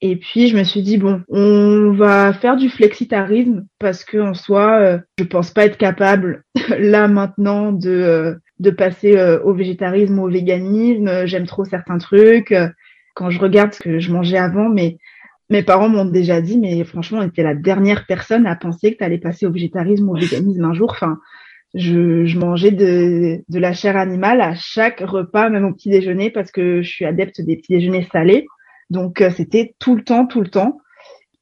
Et 0.00 0.16
puis 0.16 0.46
je 0.46 0.56
me 0.56 0.62
suis 0.62 0.82
dit 0.82 0.96
bon, 0.96 1.22
on 1.28 1.92
va 1.92 2.32
faire 2.32 2.56
du 2.56 2.70
flexitarisme 2.70 3.66
parce 3.80 4.04
que 4.04 4.18
en 4.18 4.34
soi, 4.34 4.78
euh, 4.80 4.98
je 5.18 5.24
pense 5.24 5.50
pas 5.50 5.66
être 5.66 5.76
capable 5.76 6.44
là 6.78 7.08
maintenant 7.08 7.72
de 7.72 7.90
euh, 7.90 8.34
de 8.60 8.70
passer 8.70 9.16
euh, 9.16 9.42
au 9.42 9.54
végétarisme 9.54 10.18
au 10.20 10.28
véganisme. 10.28 11.26
J'aime 11.26 11.46
trop 11.46 11.64
certains 11.64 11.98
trucs. 11.98 12.54
Quand 13.14 13.30
je 13.30 13.40
regarde 13.40 13.72
ce 13.72 13.80
que 13.80 13.98
je 13.98 14.12
mangeais 14.12 14.38
avant, 14.38 14.68
mais 14.68 14.98
mes 15.50 15.64
parents 15.64 15.88
m'ont 15.88 16.04
déjà 16.04 16.40
dit, 16.40 16.58
mais 16.58 16.84
franchement, 16.84 17.18
on 17.20 17.26
était 17.26 17.42
la 17.42 17.54
dernière 17.54 18.06
personne 18.06 18.46
à 18.46 18.54
penser 18.54 18.92
que 18.92 18.98
tu 18.98 19.04
allais 19.04 19.18
passer 19.18 19.46
au 19.46 19.50
végétarisme 19.50 20.08
ou 20.08 20.12
au 20.12 20.18
véganisme 20.18 20.64
un 20.64 20.74
jour. 20.74 20.90
Enfin, 20.92 21.18
je, 21.74 22.24
je 22.26 22.38
mangeais 22.38 22.70
de, 22.70 23.42
de 23.48 23.58
la 23.58 23.72
chair 23.72 23.96
animale 23.96 24.40
à 24.40 24.54
chaque 24.54 25.00
repas, 25.00 25.48
même 25.48 25.64
au 25.64 25.72
petit 25.72 25.90
déjeuner, 25.90 26.30
parce 26.30 26.52
que 26.52 26.82
je 26.82 26.88
suis 26.88 27.04
adepte 27.04 27.40
des 27.40 27.56
petits 27.56 27.72
déjeuners 27.72 28.08
salés. 28.12 28.46
Donc 28.90 29.20
euh, 29.20 29.30
c'était 29.30 29.74
tout 29.78 29.94
le 29.94 30.02
temps, 30.02 30.26
tout 30.26 30.40
le 30.40 30.48
temps. 30.48 30.78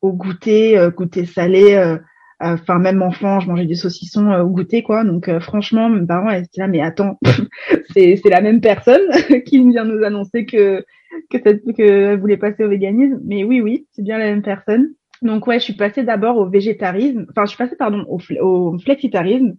Au 0.03 0.13
goûter, 0.13 0.79
euh, 0.79 0.91
goûter 0.91 1.25
salé, 1.25 1.75
euh, 1.75 1.97
enfin 2.41 2.79
même 2.79 3.03
enfant, 3.03 3.41
je 3.41 3.49
mangeais 3.49 3.67
du 3.67 3.77
saucisson 3.77 4.31
au 4.33 4.49
goûter 4.49 4.83
quoi. 4.83 5.05
Donc 5.05 5.31
franchement, 5.41 5.89
mes 5.89 6.07
parents 6.07 6.31
étaient 6.31 6.61
là, 6.61 6.69
mais 6.69 6.81
attends, 6.81 7.19
c'est 7.95 8.21
la 8.27 8.41
même 8.41 8.61
personne 8.61 9.09
qui 9.47 9.67
vient 9.71 9.85
nous 9.85 10.05
annoncer 10.05 10.45
que 10.45 10.85
que 11.31 11.39
qu'elle 11.73 12.21
voulait 12.21 12.37
passer 12.37 12.65
au 12.65 12.69
véganisme. 12.69 13.21
Mais 13.25 13.45
oui, 13.45 13.61
oui, 13.61 13.87
c'est 13.93 14.03
bien 14.03 14.19
la 14.19 14.27
même 14.27 14.43
personne. 14.43 14.93
Donc 15.23 15.47
ouais, 15.47 15.59
je 15.59 15.65
suis 15.65 15.77
passée 15.77 16.03
d'abord 16.03 16.37
au 16.37 16.49
végétarisme, 16.49 17.27
enfin 17.31 17.47
je 17.47 17.51
suis 17.51 17.59
passée 17.59 17.77
pardon 17.77 18.05
au, 18.09 18.21
au 18.41 18.79
flexitarisme. 18.79 19.55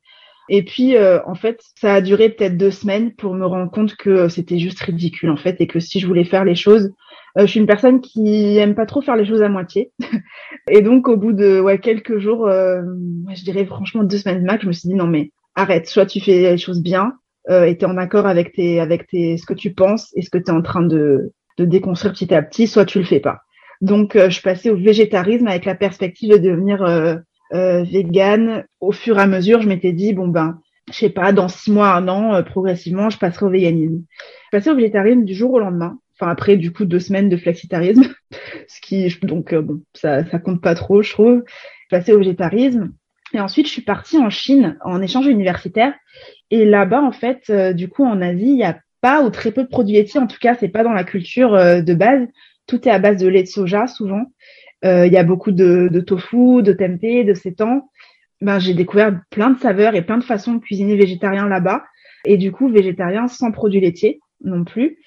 Et 0.50 0.63
puis 0.63 0.95
en 0.97 1.36
fait, 1.36 1.62
ça 1.76 1.95
a 1.95 2.02
duré 2.02 2.30
peut-être 2.30 2.58
deux 2.58 2.71
semaines 2.71 3.12
pour 3.15 3.34
me 3.34 3.45
rendre 3.45 3.71
compte 3.71 3.95
que 3.95 4.30
c'était 4.30 4.60
juste 4.60 4.80
ridicule 4.82 5.30
en 5.30 5.36
fait 5.36 5.60
et 5.60 5.67
que 5.67 5.80
si 5.80 6.00
je 6.00 6.08
voulais 6.08 6.23
faire 6.23 6.45
les 6.45 6.56
choses, 6.56 6.86
euh, 6.86 7.07
je 7.36 7.46
suis 7.46 7.60
une 7.60 7.68
personne 7.68 8.02
qui 8.02 8.58
aime 8.58 8.74
pas 8.76 8.86
trop 8.86 9.02
faire 9.02 9.16
les 9.16 9.26
choses 9.26 9.42
à 9.42 9.50
moitié. 9.50 9.92
et 10.70 10.82
donc, 10.82 11.08
au 11.08 11.18
bout 11.18 11.34
de 11.34 11.60
ouais, 11.60 11.80
quelques 11.80 12.18
jours, 12.18 12.48
euh, 12.48 12.82
je 13.36 13.44
dirais 13.44 13.66
franchement 13.66 14.04
deux 14.04 14.18
semaines 14.18 14.44
max, 14.44 14.63
je 14.63 14.68
me 14.68 14.74
suis 14.74 14.90
dit 14.90 14.96
non 14.96 15.08
mais 15.08 15.32
arrête, 15.56 15.88
soit 15.88 16.06
tu 16.06 16.20
fais 16.20 16.52
les 16.52 16.58
choses 16.58 16.82
bien 16.82 17.13
euh, 17.50 17.66
et 17.66 17.78
tu 17.78 17.86
es 17.86 17.88
en 17.88 17.98
accord 17.98 18.26
avec 18.26 18.54
tes 18.54 18.80
avec 18.80 19.08
tes 19.08 19.38
ce 19.38 19.46
que 19.46 19.54
tu 19.54 19.74
penses 19.74 20.12
et 20.16 20.22
ce 20.22 20.30
que 20.30 20.38
tu 20.38 20.46
es 20.46 20.54
en 20.54 20.62
train 20.62 20.84
de 20.84 21.32
de 21.58 21.66
déconstruire 21.66 22.13
petit 22.13 22.34
à 22.34 22.42
petit, 22.42 22.68
soit 22.68 22.86
tu 22.86 23.00
le 23.00 23.06
fais 23.06 23.20
pas. 23.20 23.42
Donc, 23.82 24.16
euh, 24.16 24.30
je 24.30 24.42
passais 24.42 24.70
au 24.70 24.76
végétarisme 24.76 25.48
avec 25.48 25.66
la 25.66 25.76
perspective 25.76 26.32
de 26.32 26.38
devenir 26.38 26.84
euh, 26.84 27.16
euh, 27.54 27.84
vegan. 27.84 28.66
Au 28.80 28.92
fur 28.92 29.18
et 29.18 29.22
à 29.22 29.28
mesure, 29.28 29.62
je 29.62 29.68
m'étais 29.68 29.92
dit 29.92 30.13
bon 30.13 30.28
ben, 30.28 30.60
je 30.92 30.98
sais 30.98 31.10
pas, 31.10 31.34
dans 31.34 31.48
six 31.48 31.72
mois, 31.72 31.94
un 31.94 32.08
an, 32.08 32.44
progressivement, 32.44 33.10
je 33.10 33.18
passerai 33.18 33.46
au 33.46 33.50
véganisme. 33.50 34.04
Je 34.46 34.58
passais 34.58 34.70
au 34.70 34.76
végétarisme 34.76 35.26
du 35.26 35.34
jour 35.34 35.54
au 35.54 35.60
lendemain 35.60 36.00
enfin 36.20 36.32
après 36.32 36.58
du 36.58 36.72
coup 36.72 36.86
deux 36.86 37.00
semaines 37.00 37.30
de 37.30 37.38
flexitarisme, 37.38 38.14
ce 38.68 38.82
qui 38.82 39.08
donc 39.24 39.54
euh, 39.54 39.62
bon 39.62 39.82
ça 39.94 40.26
ça 40.26 40.40
compte 40.40 40.62
pas 40.62 40.76
trop 40.76 41.02
je 41.02 41.12
trouve. 41.12 41.44
Passé 41.90 42.12
au 42.12 42.18
végétarisme. 42.18 42.92
Et 43.34 43.40
ensuite 43.40 43.68
je 43.68 43.72
suis 43.72 43.82
partie 43.82 44.18
en 44.18 44.30
Chine 44.30 44.78
en 44.84 45.02
échange 45.02 45.28
universitaire. 45.28 45.94
Et 46.52 46.66
là-bas 46.66 47.02
en 47.02 47.12
fait 47.12 47.44
euh, 47.50 47.74
du 47.74 47.88
coup 47.88 48.04
en 48.04 48.22
Asie 48.22 48.52
il 48.52 48.58
y 48.58 48.64
a 48.64 48.80
pas 49.02 49.22
ou 49.24 49.30
très 49.30 49.52
peu 49.52 49.64
de 49.64 49.70
produits 49.70 49.96
laitiers. 49.96 50.20
En 50.20 50.28
tout 50.28 50.40
cas 50.40 50.56
c'est 50.56 50.68
pas 50.68 50.84
dans 50.84 50.94
la 50.94 51.04
culture 51.04 51.54
euh, 51.56 51.82
de 51.82 51.94
base. 51.94 52.28
Tout 52.68 52.88
est 52.88 52.92
à 52.92 53.00
base 53.00 53.18
de 53.18 53.28
lait 53.28 53.44
de 53.44 53.48
soja 53.48 53.88
souvent. 53.88 54.24
Il 54.84 55.12
y 55.12 55.18
a 55.18 55.24
beaucoup 55.24 55.52
de, 55.52 55.90
de 55.92 56.00
tofu 56.02 56.62
de 56.62 56.72
tempeh 56.72 57.24
de 57.24 57.34
sétan 57.34 57.90
ben 58.42 58.60
j'ai 58.60 58.74
découvert 58.74 59.20
plein 59.32 59.50
de 59.50 59.60
saveurs 59.60 59.96
et 59.96 60.04
plein 60.04 60.18
de 60.18 60.24
façons 60.24 60.54
de 60.54 60.60
cuisiner 60.60 60.96
végétarien 60.96 61.48
là-bas. 61.48 61.84
Et 62.26 62.38
du 62.38 62.52
coup 62.52 62.70
végétarien 62.70 63.28
sans 63.28 63.52
produits 63.52 63.80
laitiers 63.80 64.20
non 64.42 64.64
plus 64.64 64.98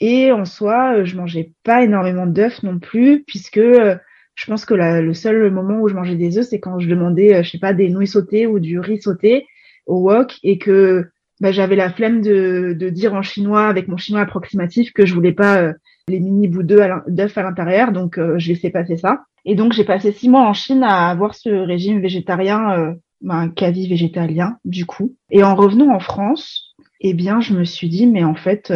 et 0.00 0.32
en 0.32 0.44
soi, 0.44 0.98
euh, 0.98 1.04
je 1.04 1.16
mangeais 1.16 1.52
pas 1.62 1.84
énormément 1.84 2.26
d'œufs 2.26 2.62
non 2.62 2.78
plus, 2.78 3.22
puisque 3.26 3.58
euh, 3.58 3.96
je 4.34 4.46
pense 4.46 4.64
que 4.64 4.74
le 4.74 5.14
seul 5.14 5.50
moment 5.50 5.80
où 5.80 5.88
je 5.88 5.94
mangeais 5.94 6.16
des 6.16 6.38
œufs, 6.38 6.46
c'est 6.46 6.60
quand 6.60 6.78
je 6.78 6.88
demandais, 6.88 7.34
euh, 7.34 7.42
je 7.42 7.50
sais 7.50 7.58
pas, 7.58 7.72
des 7.72 7.88
nouilles 7.88 8.08
sautées 8.08 8.46
ou 8.46 8.58
du 8.58 8.80
riz 8.80 9.00
sauté 9.00 9.46
au 9.86 10.00
wok, 10.00 10.36
et 10.42 10.58
que 10.58 11.06
bah, 11.40 11.52
j'avais 11.52 11.76
la 11.76 11.90
flemme 11.90 12.22
de, 12.22 12.74
de, 12.78 12.88
dire 12.88 13.14
en 13.14 13.22
chinois, 13.22 13.68
avec 13.68 13.86
mon 13.86 13.96
chinois 13.96 14.22
approximatif, 14.22 14.92
que 14.92 15.06
je 15.06 15.14
voulais 15.14 15.32
pas 15.32 15.72
les 16.08 16.20
mini 16.20 16.48
bouts 16.48 16.62
d'œufs 16.62 17.38
à 17.38 17.42
l'intérieur, 17.42 17.92
donc 17.92 18.18
je 18.18 18.48
laissais 18.48 18.70
passer 18.70 18.96
ça. 18.96 19.24
Et 19.44 19.54
donc 19.54 19.72
j'ai 19.72 19.84
passé 19.84 20.12
six 20.12 20.28
mois 20.28 20.42
en 20.42 20.54
Chine 20.54 20.82
à 20.82 21.10
avoir 21.10 21.34
ce 21.34 21.50
régime 21.50 22.00
végétarien, 22.00 22.94
bah, 23.20 23.48
quasi 23.54 23.88
végétalien 23.88 24.58
du 24.64 24.86
coup. 24.86 25.16
Et 25.30 25.42
en 25.42 25.54
revenant 25.54 25.94
en 25.94 26.00
France, 26.00 26.74
eh 27.00 27.12
bien 27.12 27.40
je 27.40 27.52
me 27.52 27.64
suis 27.64 27.88
dit, 27.88 28.06
mais 28.06 28.24
en 28.24 28.34
fait 28.34 28.72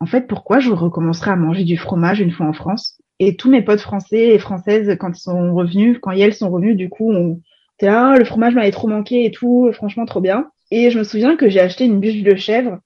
en 0.00 0.06
fait, 0.06 0.26
pourquoi 0.26 0.60
je 0.60 0.70
recommencerai 0.70 1.32
à 1.32 1.36
manger 1.36 1.64
du 1.64 1.76
fromage 1.76 2.20
une 2.20 2.30
fois 2.30 2.46
en 2.46 2.52
France? 2.52 3.00
Et 3.18 3.36
tous 3.36 3.50
mes 3.50 3.62
potes 3.62 3.80
français 3.80 4.28
et 4.28 4.38
françaises, 4.38 4.96
quand 4.98 5.10
ils 5.10 5.20
sont 5.20 5.54
revenus, 5.54 5.98
quand 6.00 6.12
elles 6.12 6.34
sont 6.34 6.50
revenues, 6.50 6.76
du 6.76 6.88
coup, 6.88 7.12
on 7.12 7.40
là, 7.86 8.16
le 8.16 8.24
fromage 8.24 8.54
m'avait 8.54 8.70
trop 8.70 8.88
manqué 8.88 9.24
et 9.24 9.30
tout, 9.30 9.70
franchement, 9.72 10.06
trop 10.06 10.20
bien. 10.20 10.50
Et 10.70 10.90
je 10.90 10.98
me 10.98 11.04
souviens 11.04 11.36
que 11.36 11.48
j'ai 11.48 11.60
acheté 11.60 11.84
une 11.84 12.00
bûche 12.00 12.22
de 12.22 12.36
chèvre 12.36 12.78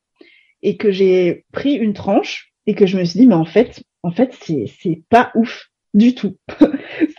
et 0.63 0.77
que 0.77 0.91
j'ai 0.91 1.45
pris 1.53 1.75
une 1.75 1.95
tranche 1.95 2.53
et 2.67 2.75
que 2.75 2.87
je 2.87 2.97
me 2.97 3.05
suis 3.05 3.21
dit, 3.21 3.27
mais 3.27 3.35
en 3.35 3.45
fait, 3.45 3.83
en 4.03 4.11
fait, 4.11 4.37
c'est, 4.41 4.67
c'est 4.81 5.03
pas 5.09 5.33
ouf 5.35 5.69
du 5.95 6.15
tout. 6.15 6.37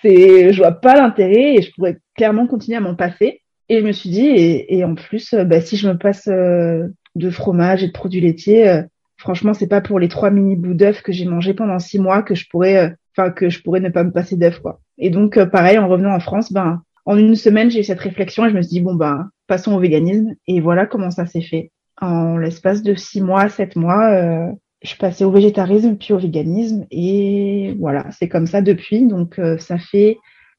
c'est, 0.02 0.54
je 0.54 0.58
vois 0.58 0.72
pas 0.72 0.96
l'intérêt 0.96 1.56
et 1.56 1.62
je 1.62 1.72
pourrais 1.72 1.98
clairement 2.16 2.48
continuer 2.48 2.78
à 2.78 2.82
m'en 2.82 2.96
passer. 2.96 3.42
Et 3.70 3.80
je 3.80 3.86
me 3.86 3.92
suis 3.92 4.10
dit, 4.10 4.26
et, 4.26 4.78
et 4.78 4.84
en 4.84 4.96
plus, 4.96 5.34
bah, 5.34 5.62
si 5.62 5.78
je 5.78 5.88
me 5.88 5.98
passe 5.98 6.28
euh, 6.28 6.88
de 7.16 7.30
fromage 7.30 7.84
et 7.84 7.88
de 7.88 7.92
produits 7.94 8.22
laitiers, 8.22 8.68
euh, 8.70 8.84
franchement, 9.24 9.54
c'est 9.54 9.68
pas 9.68 9.80
pour 9.80 10.00
les 10.00 10.10
trois 10.10 10.30
mini 10.30 10.58
bouts 10.58 10.74
d'œufs 10.74 11.02
que 11.02 11.14
j'ai 11.14 11.26
mangé 11.26 11.54
pendant 11.54 11.80
six 11.80 11.98
mois 11.98 12.22
que 12.24 12.36
je 12.36 12.46
pourrais, 12.50 12.78
euh, 12.78 12.90
enfin 13.16 13.32
que 13.32 13.50
je 13.50 13.62
pourrais 13.62 13.80
ne 13.80 13.88
pas 13.88 14.04
me 14.04 14.12
passer 14.12 14.36
d'œufs 14.36 14.60
quoi. 14.60 14.82
Et 14.98 15.10
donc 15.10 15.38
euh, 15.38 15.46
pareil, 15.46 15.78
en 15.78 15.88
revenant 15.88 16.14
en 16.14 16.20
France, 16.20 16.52
ben 16.52 16.82
en 17.06 17.18
une 17.18 17.36
semaine 17.36 17.72
j'ai 17.72 17.80
eu 17.80 17.84
cette 17.86 18.02
réflexion 18.02 18.46
et 18.46 18.50
je 18.50 18.56
me 18.56 18.62
suis 18.62 18.70
dit 18.70 18.82
bon 18.82 18.96
ben 18.96 19.30
passons 19.48 19.74
au 19.74 19.80
véganisme 19.80 20.36
et 20.46 20.60
voilà 20.60 20.86
comment 20.86 21.10
ça 21.10 21.26
s'est 21.26 21.42
fait. 21.42 21.72
En 22.02 22.38
l'espace 22.38 22.84
de 22.84 22.96
six 22.96 23.22
mois, 23.22 23.48
sept 23.48 23.78
mois, 23.78 24.12
euh, 24.12 24.52
je 24.82 24.96
passée 24.98 25.24
au 25.24 25.32
végétarisme 25.32 25.96
puis 25.96 26.14
au 26.14 26.18
véganisme 26.18 26.86
et 26.92 27.78
voilà, 27.80 28.06
c'est 28.12 28.28
comme 28.28 28.48
ça 28.48 28.62
depuis. 28.62 29.08
Donc 29.08 29.40
ça 29.58 29.78
fait 29.78 30.18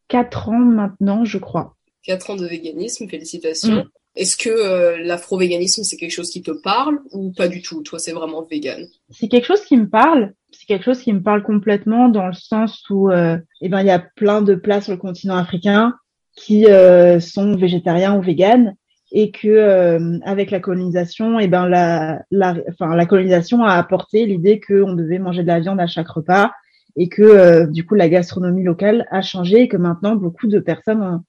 quatre 0.09 0.49
ans 0.49 0.59
maintenant, 0.59 1.27
je 1.27 1.37
crois. 1.37 1.75
Quatre 2.03 2.31
ans 2.31 2.37
de 2.37 2.47
véganisme, 2.47 3.09
félicitations. 3.11 3.85
Mm. 3.85 3.89
Est-ce 4.17 4.37
que 4.37 4.49
euh, 4.49 4.99
l'afro-véganisme, 5.03 5.83
c'est 5.83 5.97
quelque 5.97 6.13
chose 6.13 6.31
qui 6.31 6.43
te 6.43 6.53
parle 6.53 7.01
ou 7.11 7.33
pas 7.33 7.49
du 7.49 7.63
tout? 7.63 7.83
Toi, 7.83 7.99
c'est 7.99 8.13
vraiment 8.13 8.43
vegan? 8.43 8.87
C'est 9.11 9.29
quelque 9.29 9.47
chose 9.47 9.65
qui 9.65 9.77
me 9.77 9.89
parle. 9.89 10.35
C'est 10.53 10.67
quelque 10.67 10.85
chose 10.85 11.01
qui 11.01 11.13
me 11.13 11.23
parle 11.23 11.43
complètement 11.43 12.09
dans 12.09 12.29
le 12.29 12.33
sens 12.33 12.89
où 12.91 13.11
euh, 13.11 13.37
eh 13.61 13.69
ben, 13.69 13.81
il 13.81 13.87
y 13.87 13.91
a 13.91 13.99
plein 13.99 14.41
de 14.41 14.55
plats 14.55 14.81
sur 14.81 14.93
le 14.93 14.99
continent 14.99 15.37
africain 15.37 15.95
qui 16.37 16.67
euh, 16.67 17.19
sont 17.19 17.57
végétariens 17.57 18.17
ou 18.17 18.23
véganes 18.23 18.77
et 19.11 19.33
que 19.33 19.49
euh, 19.49 20.19
avec 20.25 20.53
la 20.53 20.61
colonisation, 20.61 21.41
eh 21.41 21.49
ben 21.49 21.69
la, 21.69 22.23
la, 22.31 22.57
enfin, 22.69 22.95
la 22.95 23.07
colonisation 23.07 23.65
a 23.65 23.75
apporté 23.75 24.27
l'idée 24.27 24.61
qu'on 24.61 24.95
devait 24.95 25.19
manger 25.19 25.43
de 25.43 25.49
la 25.49 25.61
viande 25.61 25.81
à 25.81 25.87
chaque 25.87 26.09
repas 26.09 26.53
et 26.97 27.09
que 27.09 27.67
du 27.71 27.85
coup 27.85 27.95
la 27.95 28.09
gastronomie 28.09 28.65
locale 28.65 29.07
a 29.11 29.23
changé 29.23 29.63
et 29.63 29.69
que 29.69 29.77
maintenant 29.77 30.15
beaucoup 30.15 30.47
de 30.47 30.61
personnes, 30.61 31.23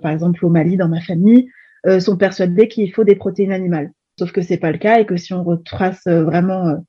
par 0.00 0.10
exemple 0.10 0.44
au 0.44 0.50
Mali 0.50 0.76
dans 0.76 0.88
ma 0.88 1.00
famille, 1.00 1.48
euh, 1.86 2.00
sont 2.00 2.16
persuadés 2.16 2.68
qu'il 2.68 2.92
faut 2.92 3.04
des 3.04 3.14
protéines 3.14 3.52
animales. 3.52 3.92
Sauf 4.18 4.32
que 4.32 4.42
c'est 4.42 4.56
pas 4.56 4.72
le 4.72 4.78
cas 4.78 4.98
et 4.98 5.06
que 5.06 5.16
si 5.16 5.32
on 5.32 5.44
retrace 5.44 6.06
euh, 6.08 6.24
vraiment 6.24 6.82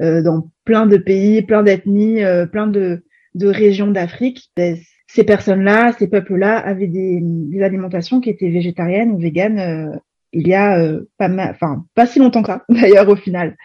euh, 0.00 0.22
dans 0.22 0.50
plein 0.64 0.86
de 0.86 0.96
pays, 0.96 1.42
plein 1.42 1.62
d'ethnies, 1.62 2.22
plein 2.52 2.66
de, 2.66 3.04
de 3.34 3.46
régions 3.48 3.90
d'Afrique, 3.90 4.50
ben, 4.56 4.76
ces 5.08 5.24
personnes-là, 5.24 5.92
ces 5.98 6.08
peuples-là 6.08 6.58
avaient 6.58 6.86
des, 6.86 7.20
des, 7.22 7.62
alimentations 7.62 8.20
qui 8.20 8.30
étaient 8.30 8.50
végétariennes 8.50 9.10
ou 9.10 9.18
véganes 9.18 10.00
il 10.32 10.48
y 10.48 10.54
a 10.54 10.98
pas 11.16 11.28
enfin 11.28 11.84
pas 11.94 12.06
si 12.06 12.18
longtemps 12.18 12.42
que 12.42 12.48
ça 12.48 12.64
d'ailleurs 12.68 13.08
au 13.08 13.16
final. 13.16 13.56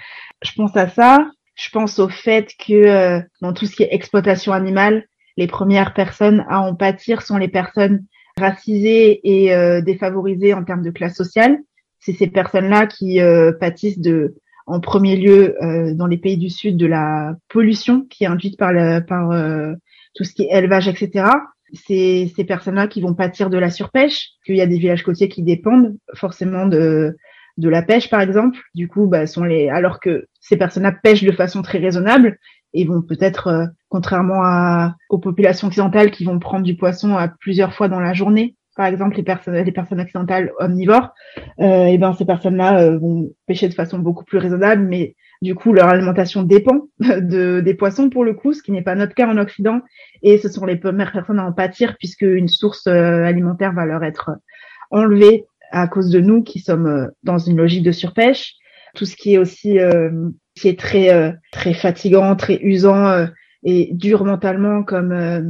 Je 0.43 0.52
pense 0.56 0.75
à 0.75 0.88
ça. 0.88 1.30
Je 1.56 1.69
pense 1.71 1.99
au 1.99 2.10
fait 2.10 2.52
que 2.58 3.21
dans 3.41 3.54
tout 3.54 3.65
ce 3.65 3.75
qui 3.75 3.84
est 3.84 3.93
exploitation 3.93 4.54
animale, 4.54 5.06
les 5.38 5.47
premières 5.47 5.93
personnes 5.93 6.45
à 6.49 6.62
en 6.62 6.75
pâtir 6.75 7.21
sont 7.21 7.38
les 7.38 7.47
personnes 7.47 8.06
racisées 8.39 9.19
et 9.23 9.54
euh, 9.54 9.82
défavorisées 9.82 10.54
en 10.54 10.63
termes 10.63 10.82
de 10.82 10.91
classe 10.91 11.15
sociale. 11.15 11.58
C'est 11.99 12.13
ces 12.13 12.28
personnes-là 12.28 12.88
qui 12.88 13.19
euh, 13.21 13.52
pâtissent 13.52 13.99
de, 13.99 14.36
en 14.65 14.80
premier 14.80 15.15
lieu, 15.15 15.56
euh, 15.63 15.93
dans 15.93 16.08
les 16.08 16.17
pays 16.17 16.38
du 16.38 16.49
Sud, 16.49 16.78
de 16.78 16.86
la 16.86 17.36
pollution 17.49 18.06
qui 18.10 18.23
est 18.23 18.28
induite 18.28 18.58
par, 18.58 18.71
le, 18.71 18.99
par 19.02 19.30
tout 20.15 20.23
ce 20.23 20.34
qui 20.34 20.43
est 20.43 20.58
élevage, 20.58 20.88
etc. 20.88 21.25
C'est 21.73 22.32
ces 22.36 22.43
personnes-là 22.45 22.88
qui 22.88 23.02
vont 23.02 23.13
pâtir 23.13 23.49
de 23.49 23.58
la 23.58 23.69
surpêche, 23.69 24.30
qu'il 24.45 24.56
y 24.56 24.62
a 24.62 24.67
des 24.67 24.80
villages 24.80 25.04
côtiers 25.04 25.30
qui 25.30 25.43
dépendent 25.43 25.95
forcément 26.15 26.65
de, 26.65 27.15
de 27.58 27.69
la 27.69 27.84
pêche, 27.84 28.10
par 28.10 28.21
exemple. 28.21 28.58
Du 28.73 28.88
coup, 28.88 29.08
bah, 29.08 29.28
sont 29.28 29.43
les, 29.43 29.69
alors 29.69 29.99
que 29.99 30.25
ces 30.39 30.58
personnes-là 30.58 30.93
pêchent 31.04 31.23
de 31.23 31.32
façon 31.32 31.62
très 31.62 31.78
raisonnable, 31.78 32.39
et 32.73 32.86
vont 32.86 33.01
peut-être, 33.01 33.47
euh, 33.47 33.65
contrairement 33.89 34.43
à, 34.43 34.95
aux 35.10 35.19
populations 35.19 35.67
occidentales 35.67 36.12
qui 36.12 36.25
vont 36.25 36.39
prendre 36.39 36.63
du 36.63 36.75
poisson 36.75 37.15
à 37.15 37.27
plusieurs 37.27 37.73
fois 37.73 37.88
dans 37.88 37.99
la 37.99 38.13
journée, 38.13 38.55
par 38.79 38.86
exemple 38.86 39.17
les 39.17 39.23
personnes, 39.23 39.55
les 39.55 39.71
personnes 39.73 39.99
occidentales 39.99 40.53
omnivores, 40.58 41.10
euh, 41.60 41.88
et 41.88 41.97
ben 41.97 42.13
ces 42.13 42.23
personnes-là 42.23 42.82
euh, 42.82 42.97
vont 42.97 43.29
pêcher 43.45 43.67
de 43.67 43.73
façon 43.73 43.99
beaucoup 43.99 44.23
plus 44.23 44.38
raisonnable, 44.38 44.84
mais 44.88 45.17
du 45.41 45.53
coup 45.53 45.73
leur 45.73 45.89
alimentation 45.89 46.43
dépend 46.43 46.88
de 46.99 47.60
des 47.60 47.73
poissons 47.73 48.10
pour 48.10 48.23
le 48.23 48.34
coup, 48.34 48.53
ce 48.53 48.63
qui 48.63 48.71
n'est 48.71 48.82
pas 48.82 48.95
notre 48.95 49.15
cas 49.15 49.27
en 49.27 49.38
Occident, 49.38 49.82
et 50.23 50.38
ce 50.38 50.47
sont 50.47 50.65
les 50.65 50.77
premières 50.77 51.12
personnes 51.12 51.39
à 51.39 51.45
en 51.45 51.51
pâtir 51.51 51.97
puisque 51.97 52.21
une 52.21 52.47
source 52.47 52.88
euh, 52.88 53.25
alimentaire 53.25 53.73
va 53.73 53.86
leur 53.86 54.01
être 54.05 54.32
enlevée 54.91 55.43
à 55.71 55.89
cause 55.89 56.10
de 56.10 56.21
nous 56.21 56.41
qui 56.41 56.60
sommes 56.60 57.12
dans 57.23 57.38
une 57.38 57.58
logique 57.58 57.84
de 57.84 57.91
surpêche. 57.91 58.53
Tout 58.95 59.05
ce 59.05 59.17
qui 59.17 59.34
est 59.34 59.38
aussi 59.38 59.77
qui 59.77 59.77
est 60.67 60.79
très 60.79 61.13
euh, 61.13 61.31
très 61.51 61.73
fatigant, 61.73 62.35
très 62.35 62.59
usant 62.61 63.07
euh, 63.07 63.27
et 63.63 63.89
dur 63.93 64.25
mentalement, 64.25 64.83
comme 64.83 65.11
euh, 65.11 65.41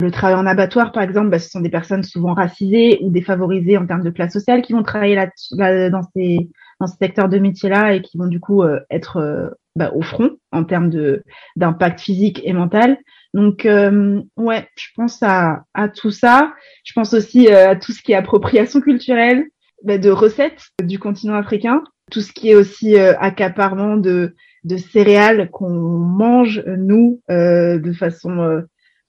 le 0.00 0.10
travail 0.10 0.36
en 0.36 0.46
abattoir, 0.46 0.92
par 0.92 1.02
exemple, 1.02 1.28
bah, 1.28 1.38
ce 1.38 1.50
sont 1.50 1.60
des 1.60 1.68
personnes 1.68 2.02
souvent 2.02 2.32
racisées 2.34 2.98
ou 3.02 3.10
défavorisées 3.10 3.76
en 3.76 3.86
termes 3.86 4.02
de 4.02 4.10
classe 4.10 4.32
sociale 4.32 4.62
qui 4.62 4.72
vont 4.72 4.82
travailler 4.82 5.14
là, 5.14 5.90
dans 5.90 6.02
ces 6.14 6.48
dans 6.80 6.86
ce 6.86 6.96
secteur 6.96 7.28
de 7.28 7.38
métier-là 7.38 7.92
et 7.92 8.00
qui 8.00 8.16
vont 8.16 8.26
du 8.26 8.40
coup 8.40 8.64
être 8.88 9.52
bah, 9.76 9.90
au 9.94 10.00
front 10.00 10.30
en 10.50 10.64
termes 10.64 10.88
de 10.88 11.22
d'impact 11.56 12.00
physique 12.00 12.40
et 12.42 12.54
mental. 12.54 12.96
Donc 13.34 13.64
ouais, 13.66 14.68
je 14.76 14.86
pense 14.96 15.22
à, 15.22 15.64
à 15.74 15.90
tout 15.90 16.10
ça. 16.10 16.54
Je 16.84 16.94
pense 16.94 17.12
aussi 17.12 17.48
à 17.48 17.76
tout 17.76 17.92
ce 17.92 18.00
qui 18.00 18.12
est 18.12 18.14
appropriation 18.14 18.80
culturelle, 18.80 19.44
bah, 19.84 19.98
de 19.98 20.08
recettes 20.08 20.62
du 20.82 20.98
continent 20.98 21.34
africain, 21.34 21.82
tout 22.10 22.22
ce 22.22 22.32
qui 22.32 22.50
est 22.50 22.54
aussi 22.54 22.96
accaparement 22.96 23.98
de 23.98 24.34
de 24.64 24.76
céréales 24.76 25.50
qu'on 25.50 25.70
mange 25.70 26.62
nous 26.66 27.20
euh, 27.30 27.78
de 27.78 27.92
façon 27.92 28.38
euh, 28.40 28.62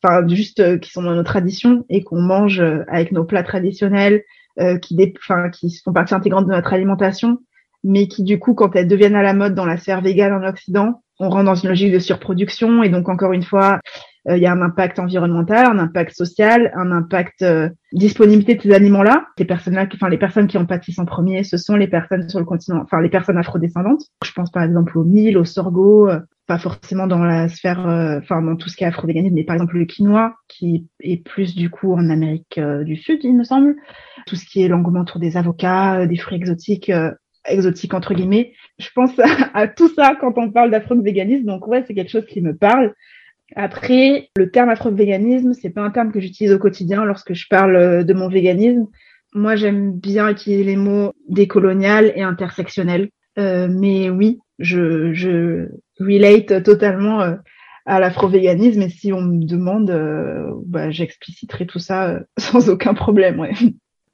enfin 0.04 0.28
juste 0.28 0.60
euh, 0.60 0.78
qui 0.78 0.92
sont 0.92 1.04
dans 1.04 1.16
nos 1.16 1.24
traditions 1.24 1.86
et 1.90 2.04
qu'on 2.04 2.22
mange 2.22 2.62
avec 2.88 3.12
nos 3.12 3.26
plats 3.26 3.44
traditionnels 3.44 4.24
qui 4.82 5.16
enfin 5.18 5.50
qui 5.50 5.74
font 5.84 5.94
partie 5.94 6.14
intégrante 6.14 6.46
de 6.46 6.52
notre 6.52 6.74
alimentation 6.74 7.38
mais 7.86 8.08
qui 8.08 8.24
du 8.24 8.38
coup 8.38 8.54
quand 8.54 8.76
elles 8.76 8.88
deviennent 8.88 9.16
à 9.16 9.24
la 9.24 9.34
mode 9.34 9.56
dans 9.56 9.66
la 9.66 9.78
sphère 9.78 10.02
végane 10.02 10.34
en 10.34 10.48
occident 10.48 11.02
on 11.20 11.30
rentre 11.30 11.46
dans 11.46 11.56
une 11.56 11.70
logique 11.70 11.94
de 11.94 12.00
surproduction 12.00 12.84
et 12.84 12.90
donc 12.90 13.08
encore 13.08 13.32
une 13.32 13.44
fois 13.44 13.80
euh, 14.30 14.38
il 14.38 14.44
y 14.44 14.46
a 14.46 14.52
un 14.52 14.62
impact 14.62 15.00
environnemental, 15.00 15.66
un 15.66 15.80
impact 15.80 16.14
social, 16.16 16.72
un 16.76 16.92
impact 16.92 17.42
euh, 17.42 17.70
disponibilité 17.92 18.56
de 18.56 18.62
ces 18.62 18.72
aliments-là. 18.72 19.26
Ces 19.38 19.46
personnes-là, 19.46 19.88
enfin 19.94 20.10
les 20.10 20.18
personnes 20.18 20.48
qui 20.48 20.58
en 20.58 20.66
pâtissent 20.66 21.00
en 21.00 21.06
premier, 21.06 21.44
ce 21.44 21.58
sont 21.58 21.76
les 21.76 21.88
personnes 21.88 22.30
sur 22.30 22.40
le 22.40 22.46
continent, 22.46 22.82
enfin 22.84 23.02
les 23.02 23.10
personnes 23.10 23.38
afrodescendantes. 23.38 24.04
Je 24.24 24.32
pense 24.34 24.52
par 24.52 24.64
exemple 24.64 24.98
au 24.98 25.04
mil, 25.04 25.38
au 25.38 25.46
sorgho, 25.46 26.08
euh, 26.08 26.20
pas 26.46 26.60
forcément 26.60 27.08
dans 27.08 27.24
la 27.24 27.48
sphère, 27.48 27.80
enfin 27.80 28.42
dans 28.42 28.58
tout 28.58 28.68
ce 28.68 28.76
qui 28.76 28.84
est 28.84 28.88
afro-véganisme, 28.88 29.36
mais 29.36 29.46
par 29.46 29.56
exemple 29.56 29.78
le 29.78 29.86
quinoa, 29.86 30.36
qui 30.50 30.90
est 31.00 31.24
plus 31.24 31.56
du 31.56 31.70
coup 31.70 31.94
en 31.94 32.10
Amérique 32.10 32.60
du 32.84 32.98
Sud, 32.98 33.20
il 33.24 33.38
me 33.38 33.44
semble. 33.44 33.76
Tout 34.26 34.36
ce 34.36 34.46
qui 34.46 34.62
est 34.62 34.68
l'engouement 34.68 35.02
autour 35.02 35.22
des 35.22 35.38
avocats, 35.38 36.06
des 36.08 36.18
fruits 36.18 36.36
exotiques, 36.36 36.92
exotiques 37.46 37.94
entre 37.94 38.14
guillemets. 38.14 38.54
Je 38.80 38.90
pense 38.94 39.18
à, 39.20 39.26
à 39.54 39.68
tout 39.70 39.88
ça 39.90 40.18
quand 40.20 40.38
on 40.38 40.52
parle 40.52 40.72
d'afro-véganisme, 40.72 41.46
donc 41.46 41.68
ouais, 41.68 41.86
c'est 41.88 41.94
quelque 41.94 42.12
chose 42.12 42.26
qui 42.26 42.42
me 42.42 42.54
parle. 42.54 42.94
Après, 43.56 44.30
le 44.38 44.50
terme 44.50 44.70
afro-véganisme, 44.70 45.54
c'est 45.54 45.70
pas 45.70 45.82
un 45.82 45.92
terme 45.92 46.12
que 46.12 46.20
j'utilise 46.20 46.54
au 46.54 46.60
quotidien 46.60 47.06
lorsque 47.06 47.34
je 47.34 47.48
parle 47.50 47.76
euh, 47.76 48.04
de 48.04 48.14
mon 48.14 48.30
véganisme. 48.30 48.88
Moi, 49.34 49.56
j'aime 49.56 49.94
bien 49.94 50.30
utiliser 50.30 50.64
les 50.64 50.76
mots 50.76 51.14
décolonial 51.30 52.12
et 52.16 52.22
intersectionnel. 52.22 53.10
Euh, 53.40 53.68
mais 53.70 54.10
oui, 54.10 54.40
je, 54.60 55.14
je 55.14 55.70
relate 56.00 56.64
totalement 56.64 57.22
euh, 57.22 57.36
à 57.86 58.00
l'afro-véganisme 58.00 58.82
et 58.82 58.90
si 58.90 59.14
on 59.14 59.22
me 59.22 59.46
demande, 59.46 59.90
euh, 59.90 60.52
bah, 60.66 60.92
j'expliciterai 60.92 61.66
tout 61.66 61.80
ça 61.80 62.20
sans 62.38 62.70
aucun 62.70 62.94
problème. 62.94 63.40
Ouais. 63.40 63.54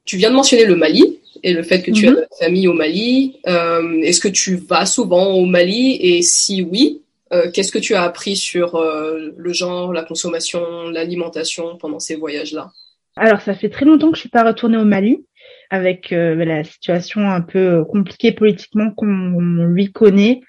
Tu 0.04 0.16
viens 0.16 0.30
de 0.30 0.36
mentionner 0.36 0.66
le 0.66 0.76
Mali 0.76 1.18
et 1.42 1.52
le 1.52 1.62
fait 1.62 1.82
que 1.82 1.90
tu 1.90 2.06
as 2.06 2.12
mhm. 2.12 2.18
une 2.18 2.46
famille 2.46 2.68
au 2.68 2.72
Mali. 2.72 3.40
Est-ce 3.44 4.20
que 4.20 4.28
tu 4.28 4.56
vas 4.56 4.86
souvent 4.86 5.32
au 5.32 5.44
Mali? 5.44 5.98
Et 6.00 6.22
si 6.22 6.62
oui, 6.62 7.02
euh, 7.32 7.50
qu'est-ce 7.52 7.72
que 7.72 7.78
tu 7.78 7.94
as 7.94 8.02
appris 8.02 8.36
sur 8.36 8.76
euh, 8.76 9.32
le 9.36 9.52
genre, 9.52 9.92
la 9.92 10.04
consommation, 10.04 10.88
l'alimentation 10.90 11.76
pendant 11.78 11.98
ces 11.98 12.16
voyages-là? 12.16 12.70
Alors, 13.16 13.40
ça 13.40 13.54
fait 13.54 13.68
très 13.68 13.84
longtemps 13.84 14.10
que 14.10 14.16
je 14.16 14.20
suis 14.20 14.28
pas 14.28 14.44
retournée 14.44 14.78
au 14.78 14.84
Mali, 14.84 15.26
avec 15.70 16.12
euh, 16.12 16.34
la 16.44 16.64
situation 16.64 17.28
un 17.28 17.40
peu 17.40 17.84
compliquée 17.84 18.32
politiquement 18.32 18.90
qu'on 18.92 19.66
lui 19.66 19.92
connaît. 19.92 20.40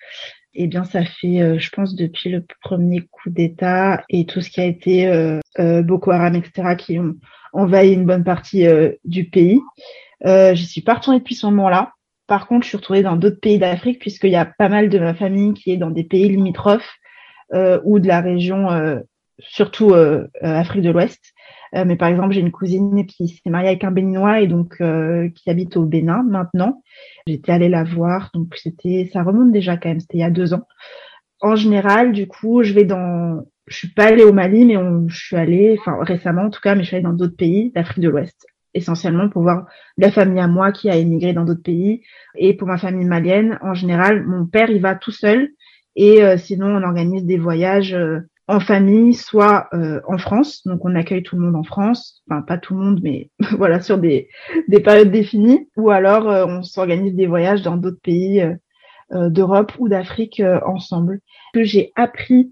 Eh 0.54 0.68
bien, 0.68 0.84
ça 0.84 1.04
fait, 1.06 1.60
je 1.60 1.70
pense, 1.70 1.96
depuis 1.96 2.30
le 2.32 2.44
premier 2.64 3.02
coup 3.12 3.30
d'État 3.30 4.04
et 4.10 4.26
tout 4.26 4.42
ce 4.42 4.50
qui 4.50 4.60
a 4.60 4.66
été 4.66 5.08
Boko 5.58 6.12
Haram, 6.12 6.36
etc., 6.36 6.76
qui 6.76 7.00
ont 7.00 7.16
envahi 7.54 7.94
une 7.94 8.06
bonne 8.06 8.24
partie 8.24 8.66
du 9.06 9.30
pays. 9.30 9.60
Euh, 10.26 10.54
J'y 10.54 10.66
suis 10.66 10.82
pas 10.82 10.96
retournée 10.96 11.20
depuis 11.20 11.36
ce 11.36 11.46
moment-là. 11.48 11.94
Par 12.30 12.48
contre, 12.48 12.64
je 12.64 12.70
suis 12.70 12.78
retrouvée 12.78 13.02
dans 13.02 13.16
d'autres 13.16 13.40
pays 13.40 13.58
d'Afrique 13.58 14.00
puisqu'il 14.00 14.30
y 14.30 14.36
a 14.36 14.46
pas 14.46 14.70
mal 14.70 14.88
de 14.90 15.00
ma 15.00 15.16
famille 15.16 15.56
qui 15.56 15.72
est 15.72 15.78
dans 15.78 15.90
des 15.90 16.04
pays 16.04 16.30
limitrophes 16.30 16.98
euh, 17.56 17.82
ou 17.84 17.98
de 17.98 18.08
la 18.08 18.22
région, 18.22 18.70
euh, 18.70 19.00
surtout 19.40 19.96
euh, 19.96 20.28
Afrique 20.40 20.84
de 20.84 20.92
l'Ouest. 20.92 21.34
mais 21.74 21.96
par 21.96 22.08
exemple, 22.08 22.34
j'ai 22.34 22.42
une 22.42 22.52
cousine 22.52 23.08
qui 23.08 23.30
s'est 23.30 23.50
mariée 23.50 23.70
avec 23.70 23.84
un 23.84 23.90
Béninois 23.90 24.42
et 24.42 24.48
donc 24.48 24.78
qui 24.78 25.50
habite 25.50 25.76
au 25.76 25.86
Bénin 25.86 26.24
maintenant. 26.24 26.84
J'étais 27.26 27.52
allée 27.52 27.70
la 27.70 27.84
voir, 27.84 28.30
donc 28.36 28.56
c'était, 28.56 29.10
ça 29.12 29.24
remonte 29.24 29.52
déjà 29.52 29.78
quand 29.78 29.90
même, 29.90 30.00
c'était 30.00 30.20
il 30.20 30.22
y 30.22 30.24
a 30.24 30.30
deux 30.30 30.54
ans. 30.54 30.68
En 31.42 31.56
général, 31.56 32.12
du 32.12 32.28
coup, 32.28 32.62
je 32.62 32.74
vais 32.74 32.86
dans, 32.86 33.44
je 33.66 33.76
suis 33.76 33.90
pas 33.90 34.06
allée 34.06 34.24
au 34.24 34.34
Mali, 34.34 34.66
mais 34.66 34.76
je 35.08 35.18
suis 35.18 35.36
allée, 35.36 35.78
enfin 35.80 35.98
récemment 36.04 36.44
en 36.44 36.50
tout 36.52 36.62
cas, 36.62 36.76
mais 36.76 36.84
je 36.84 36.88
suis 36.88 36.96
allée 36.98 37.04
dans 37.04 37.14
d'autres 37.14 37.38
pays 37.38 37.72
d'Afrique 37.72 38.04
de 38.04 38.10
l'Ouest 38.10 38.46
essentiellement 38.80 39.30
pour 39.30 39.44
voir 39.44 39.66
la 39.98 40.12
famille 40.12 40.42
à 40.42 40.48
moi 40.48 40.72
qui 40.72 40.90
a 40.90 40.96
émigré 40.96 41.34
dans 41.34 41.46
d'autres 41.46 41.64
pays. 41.64 42.02
Et 42.36 42.56
pour 42.56 42.68
ma 42.68 42.78
famille 42.78 43.06
malienne, 43.06 43.60
en 43.62 43.74
général, 43.74 44.26
mon 44.26 44.46
père, 44.46 44.70
il 44.70 44.82
va 44.82 44.96
tout 44.96 45.12
seul. 45.12 45.50
Et 45.96 46.24
euh, 46.24 46.38
sinon, 46.38 46.68
on 46.68 46.84
organise 46.84 47.26
des 47.26 47.38
voyages 47.38 47.94
euh, 47.94 48.22
en 48.48 48.60
famille, 48.60 49.14
soit 49.14 49.68
euh, 49.74 50.02
en 50.08 50.18
France. 50.18 50.64
Donc, 50.66 50.84
on 50.86 50.96
accueille 50.96 51.24
tout 51.24 51.36
le 51.36 51.44
monde 51.44 51.56
en 51.56 51.64
France. 51.64 52.24
Enfin, 52.30 52.42
pas 52.42 52.58
tout 52.58 52.74
le 52.74 52.84
monde, 52.84 53.00
mais 53.04 53.30
voilà, 53.58 53.82
sur 53.82 53.98
des, 53.98 54.30
des 54.68 54.80
périodes 54.80 55.12
définies. 55.12 55.70
Ou 55.78 55.90
alors, 55.90 56.26
on 56.26 56.64
s'organise 56.64 57.16
des 57.16 57.28
voyages 57.28 57.62
dans 57.62 57.78
d'autres 57.78 58.02
pays 58.02 58.44
d'Europe 59.12 59.74
ou 59.80 59.90
d'Afrique 59.90 60.42
ensemble. 60.66 61.20
Que 61.54 61.64
j'ai 61.64 61.92
appris 61.96 62.52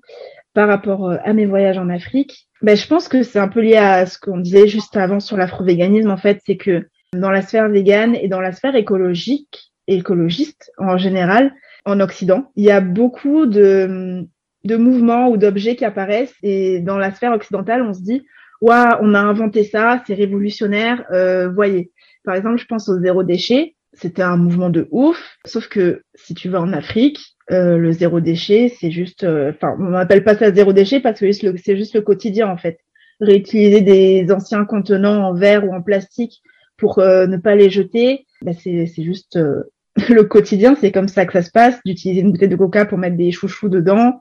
par 0.54 0.68
rapport 0.68 1.12
à 1.12 1.34
mes 1.34 1.46
voyages 1.46 1.78
en 1.78 1.88
Afrique, 1.88 2.47
ben, 2.62 2.76
je 2.76 2.88
pense 2.88 3.08
que 3.08 3.24
c'est 3.24 3.40
un 3.40 3.48
peu 3.48 3.62
lié 3.62 3.76
à 3.76 4.06
ce 4.06 4.18
qu'on 4.18 4.38
disait 4.40 4.68
juste 4.68 4.98
avant 4.98 5.20
sur 5.20 5.38
l'afro-véganisme. 5.38 6.10
En 6.10 6.18
fait, 6.18 6.42
c'est 6.46 6.58
que 6.58 6.88
dans 7.14 7.32
la 7.32 7.42
sphère 7.42 7.70
végane 7.70 8.16
et 8.16 8.28
dans 8.28 8.42
la 8.42 8.52
sphère 8.52 8.76
écologique, 8.76 9.72
écologiste 9.88 10.72
en 10.78 10.98
général, 10.98 11.54
en 11.86 12.00
Occident, 12.00 12.52
il 12.56 12.66
y 12.66 12.72
a 12.72 12.82
beaucoup 12.82 13.46
de, 13.46 14.26
de 14.66 14.76
mouvements 14.76 15.30
ou 15.30 15.38
d'objets 15.38 15.76
qui 15.76 15.86
apparaissent 15.86 16.36
et 16.44 16.80
dans 16.80 16.98
la 16.98 17.12
sphère 17.12 17.32
occidentale, 17.32 17.82
on 17.84 17.94
se 17.94 18.02
dit, 18.02 18.26
waouh, 18.60 18.98
on 19.02 19.14
a 19.14 19.20
inventé 19.20 19.64
ça, 19.64 20.04
c'est 20.06 20.14
révolutionnaire, 20.14 21.06
euh, 21.12 21.50
voyez. 21.50 21.92
Par 22.26 22.36
exemple, 22.36 22.60
je 22.60 22.66
pense 22.66 22.90
au 22.90 23.00
zéro 23.00 23.24
déchet, 23.24 23.76
c'était 23.94 24.24
un 24.24 24.36
mouvement 24.36 24.70
de 24.70 24.88
ouf, 24.92 25.38
sauf 25.46 25.70
que 25.70 26.02
si 26.16 26.34
tu 26.34 26.50
vas 26.50 26.60
en 26.60 26.74
Afrique, 26.74 27.37
euh, 27.52 27.78
le 27.78 27.94
zéro 27.94 28.20
déchet, 28.20 28.74
c'est 28.78 28.92
juste, 28.92 29.24
euh, 29.24 29.52
enfin, 29.52 29.76
on 29.80 29.92
n'appelle 29.92 30.24
pas 30.24 30.36
ça 30.36 30.52
zéro 30.52 30.74
déchet 30.74 31.00
parce 31.00 31.20
que 31.20 31.32
c'est 31.32 31.78
juste 31.78 31.96
le 31.96 32.02
quotidien 32.02 32.50
en 32.50 32.58
fait. 32.58 32.80
Réutiliser 33.22 33.82
des 33.82 34.32
anciens 34.32 34.66
contenants 34.66 35.24
en 35.24 35.34
verre 35.34 35.66
ou 35.66 35.74
en 35.74 35.82
plastique 35.82 36.42
pour 36.76 37.00
euh, 37.00 37.26
ne 37.26 37.38
pas 37.38 37.56
les 37.56 37.70
jeter, 37.70 38.26
bah, 38.42 38.52
c'est 38.54 38.86
juste 38.98 39.40
le 40.10 40.24
quotidien, 40.24 40.76
c'est 40.76 40.92
comme 40.92 41.08
ça 41.08 41.26
que 41.26 41.34
ça 41.34 41.42
se 41.42 41.52
passe. 41.52 41.80
D'utiliser 41.86 42.22
une 42.22 42.32
bouteille 42.32 42.50
de 42.50 42.56
coca 42.58 42.86
pour 42.86 42.98
mettre 42.98 43.16
des 43.16 43.32
chouchous 43.32 43.70
dedans, 43.70 44.20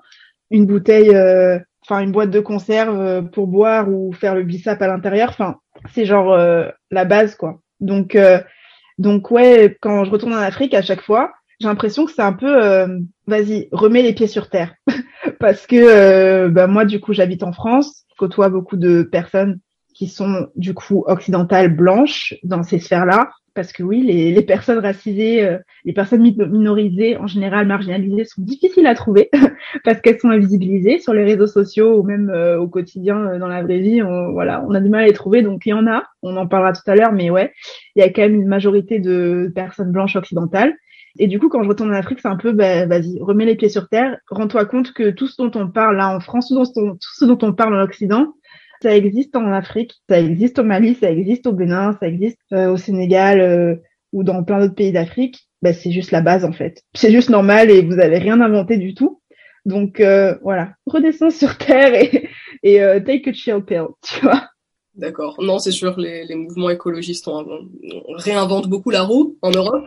une 0.50 0.66
bouteille, 0.66 1.10
enfin 1.82 2.00
une 2.00 2.12
boîte 2.12 2.30
de 2.30 2.40
conserve 2.40 3.28
pour 3.30 3.48
boire 3.48 3.88
ou 3.90 4.12
faire 4.12 4.36
le 4.36 4.44
bissap 4.44 4.80
à 4.80 4.86
l'intérieur. 4.86 5.30
Enfin, 5.30 5.56
c'est 5.92 6.06
genre 6.06 6.36
la 6.90 7.04
base 7.04 7.34
quoi. 7.34 7.60
Donc 7.80 8.16
donc 8.98 9.30
ouais, 9.30 9.76
quand 9.80 10.04
je 10.04 10.10
retourne 10.10 10.32
en 10.32 10.38
Afrique, 10.38 10.74
à 10.74 10.82
chaque 10.82 11.02
fois, 11.02 11.32
j'ai 11.60 11.68
l'impression 11.68 12.04
que 12.04 12.12
c'est 12.12 12.22
un 12.22 12.32
peu, 12.32 12.62
euh, 12.62 12.98
vas-y, 13.26 13.68
remets 13.72 14.02
les 14.02 14.14
pieds 14.14 14.26
sur 14.26 14.48
terre, 14.48 14.74
parce 15.40 15.66
que 15.66 15.76
euh, 15.76 16.48
bah, 16.48 16.66
moi 16.66 16.84
du 16.84 17.00
coup 17.00 17.12
j'habite 17.12 17.42
en 17.42 17.52
France, 17.52 18.04
je 18.10 18.16
côtoie 18.16 18.48
beaucoup 18.48 18.76
de 18.76 19.02
personnes 19.02 19.60
qui 19.94 20.08
sont 20.08 20.48
du 20.56 20.74
coup 20.74 21.04
occidentales 21.06 21.74
blanches 21.74 22.34
dans 22.42 22.62
ces 22.62 22.78
sphères-là, 22.78 23.30
parce 23.56 23.72
que 23.72 23.82
oui, 23.82 24.02
les, 24.02 24.30
les 24.30 24.42
personnes 24.42 24.78
racisées, 24.78 25.44
euh, 25.44 25.58
les 25.84 25.92
personnes 25.92 26.20
minorisées, 26.20 27.16
en 27.16 27.26
général 27.26 27.66
marginalisées, 27.66 28.24
sont 28.24 28.42
difficiles 28.42 28.86
à 28.86 28.94
trouver 28.94 29.30
parce 29.84 30.00
qu'elles 30.00 30.20
sont 30.20 30.28
invisibilisées 30.28 31.00
sur 31.00 31.14
les 31.14 31.24
réseaux 31.24 31.46
sociaux 31.48 31.98
ou 31.98 32.02
même 32.04 32.30
euh, 32.30 32.60
au 32.60 32.68
quotidien 32.68 33.16
euh, 33.16 33.38
dans 33.38 33.48
la 33.48 33.62
vraie 33.62 33.80
vie. 33.80 34.02
On, 34.02 34.32
voilà, 34.32 34.64
on 34.68 34.74
a 34.74 34.80
du 34.80 34.90
mal 34.90 35.04
à 35.04 35.06
les 35.06 35.12
trouver, 35.14 35.42
donc 35.42 35.66
il 35.66 35.70
y 35.70 35.72
en 35.72 35.86
a. 35.88 36.04
On 36.22 36.36
en 36.36 36.46
parlera 36.46 36.72
tout 36.72 36.88
à 36.88 36.94
l'heure, 36.94 37.12
mais 37.12 37.30
ouais, 37.30 37.52
il 37.96 38.00
y 38.00 38.02
a 38.02 38.10
quand 38.10 38.22
même 38.22 38.34
une 38.34 38.46
majorité 38.46 39.00
de 39.00 39.50
personnes 39.54 39.90
blanches 39.90 40.16
occidentales. 40.16 40.74
Et 41.18 41.26
du 41.26 41.38
coup, 41.38 41.48
quand 41.48 41.62
je 41.62 41.68
retourne 41.68 41.90
en 41.90 41.94
Afrique, 41.94 42.20
c'est 42.20 42.28
un 42.28 42.36
peu, 42.36 42.52
bah, 42.52 42.86
vas-y, 42.86 43.20
remets 43.20 43.44
les 43.44 43.56
pieds 43.56 43.68
sur 43.68 43.88
terre, 43.88 44.18
rends-toi 44.30 44.64
compte 44.66 44.92
que 44.92 45.10
tout 45.10 45.26
ce 45.26 45.42
dont 45.42 45.50
on 45.54 45.68
parle 45.68 45.96
là 45.96 46.14
en 46.14 46.20
France, 46.20 46.48
tout, 46.48 46.98
ce 47.00 47.24
dont 47.24 47.38
on 47.42 47.52
parle 47.52 47.74
en 47.74 47.82
Occident, 47.82 48.34
ça 48.82 48.94
existe 48.94 49.36
en 49.36 49.52
Afrique, 49.52 49.94
ça 50.08 50.20
existe 50.20 50.58
au 50.58 50.64
Mali, 50.64 50.94
ça 50.94 51.10
existe 51.10 51.46
au 51.46 51.52
Bénin, 51.52 51.96
ça 52.00 52.08
existe 52.08 52.38
euh, 52.52 52.70
au 52.70 52.76
Sénégal 52.76 53.40
euh, 53.40 53.76
ou 54.12 54.22
dans 54.22 54.44
plein 54.44 54.60
d'autres 54.60 54.74
pays 54.74 54.92
d'Afrique. 54.92 55.48
Ben, 55.62 55.72
c'est 55.72 55.92
juste 55.92 56.10
la 56.10 56.20
base 56.20 56.44
en 56.44 56.52
fait. 56.52 56.82
C'est 56.94 57.10
juste 57.10 57.30
normal 57.30 57.70
et 57.70 57.82
vous 57.82 57.98
avez 57.98 58.18
rien 58.18 58.40
inventé 58.40 58.76
du 58.76 58.94
tout. 58.94 59.22
Donc 59.64 60.00
euh, 60.00 60.36
voilà, 60.42 60.74
redescends 60.86 61.30
sur 61.30 61.56
terre 61.56 61.94
et, 61.94 62.28
et 62.62 62.78
take 63.04 63.30
a 63.30 63.32
chill 63.32 63.62
pill, 63.64 63.86
tu 64.02 64.20
vois. 64.20 64.42
D'accord. 64.96 65.36
Non, 65.42 65.58
c'est 65.58 65.72
sûr, 65.72 65.98
les, 65.98 66.24
les 66.24 66.34
mouvements 66.34 66.70
écologistes 66.70 67.28
on, 67.28 67.44
réinventent 68.14 68.68
beaucoup 68.68 68.90
la 68.90 69.02
roue 69.02 69.36
en 69.42 69.50
Europe. 69.50 69.86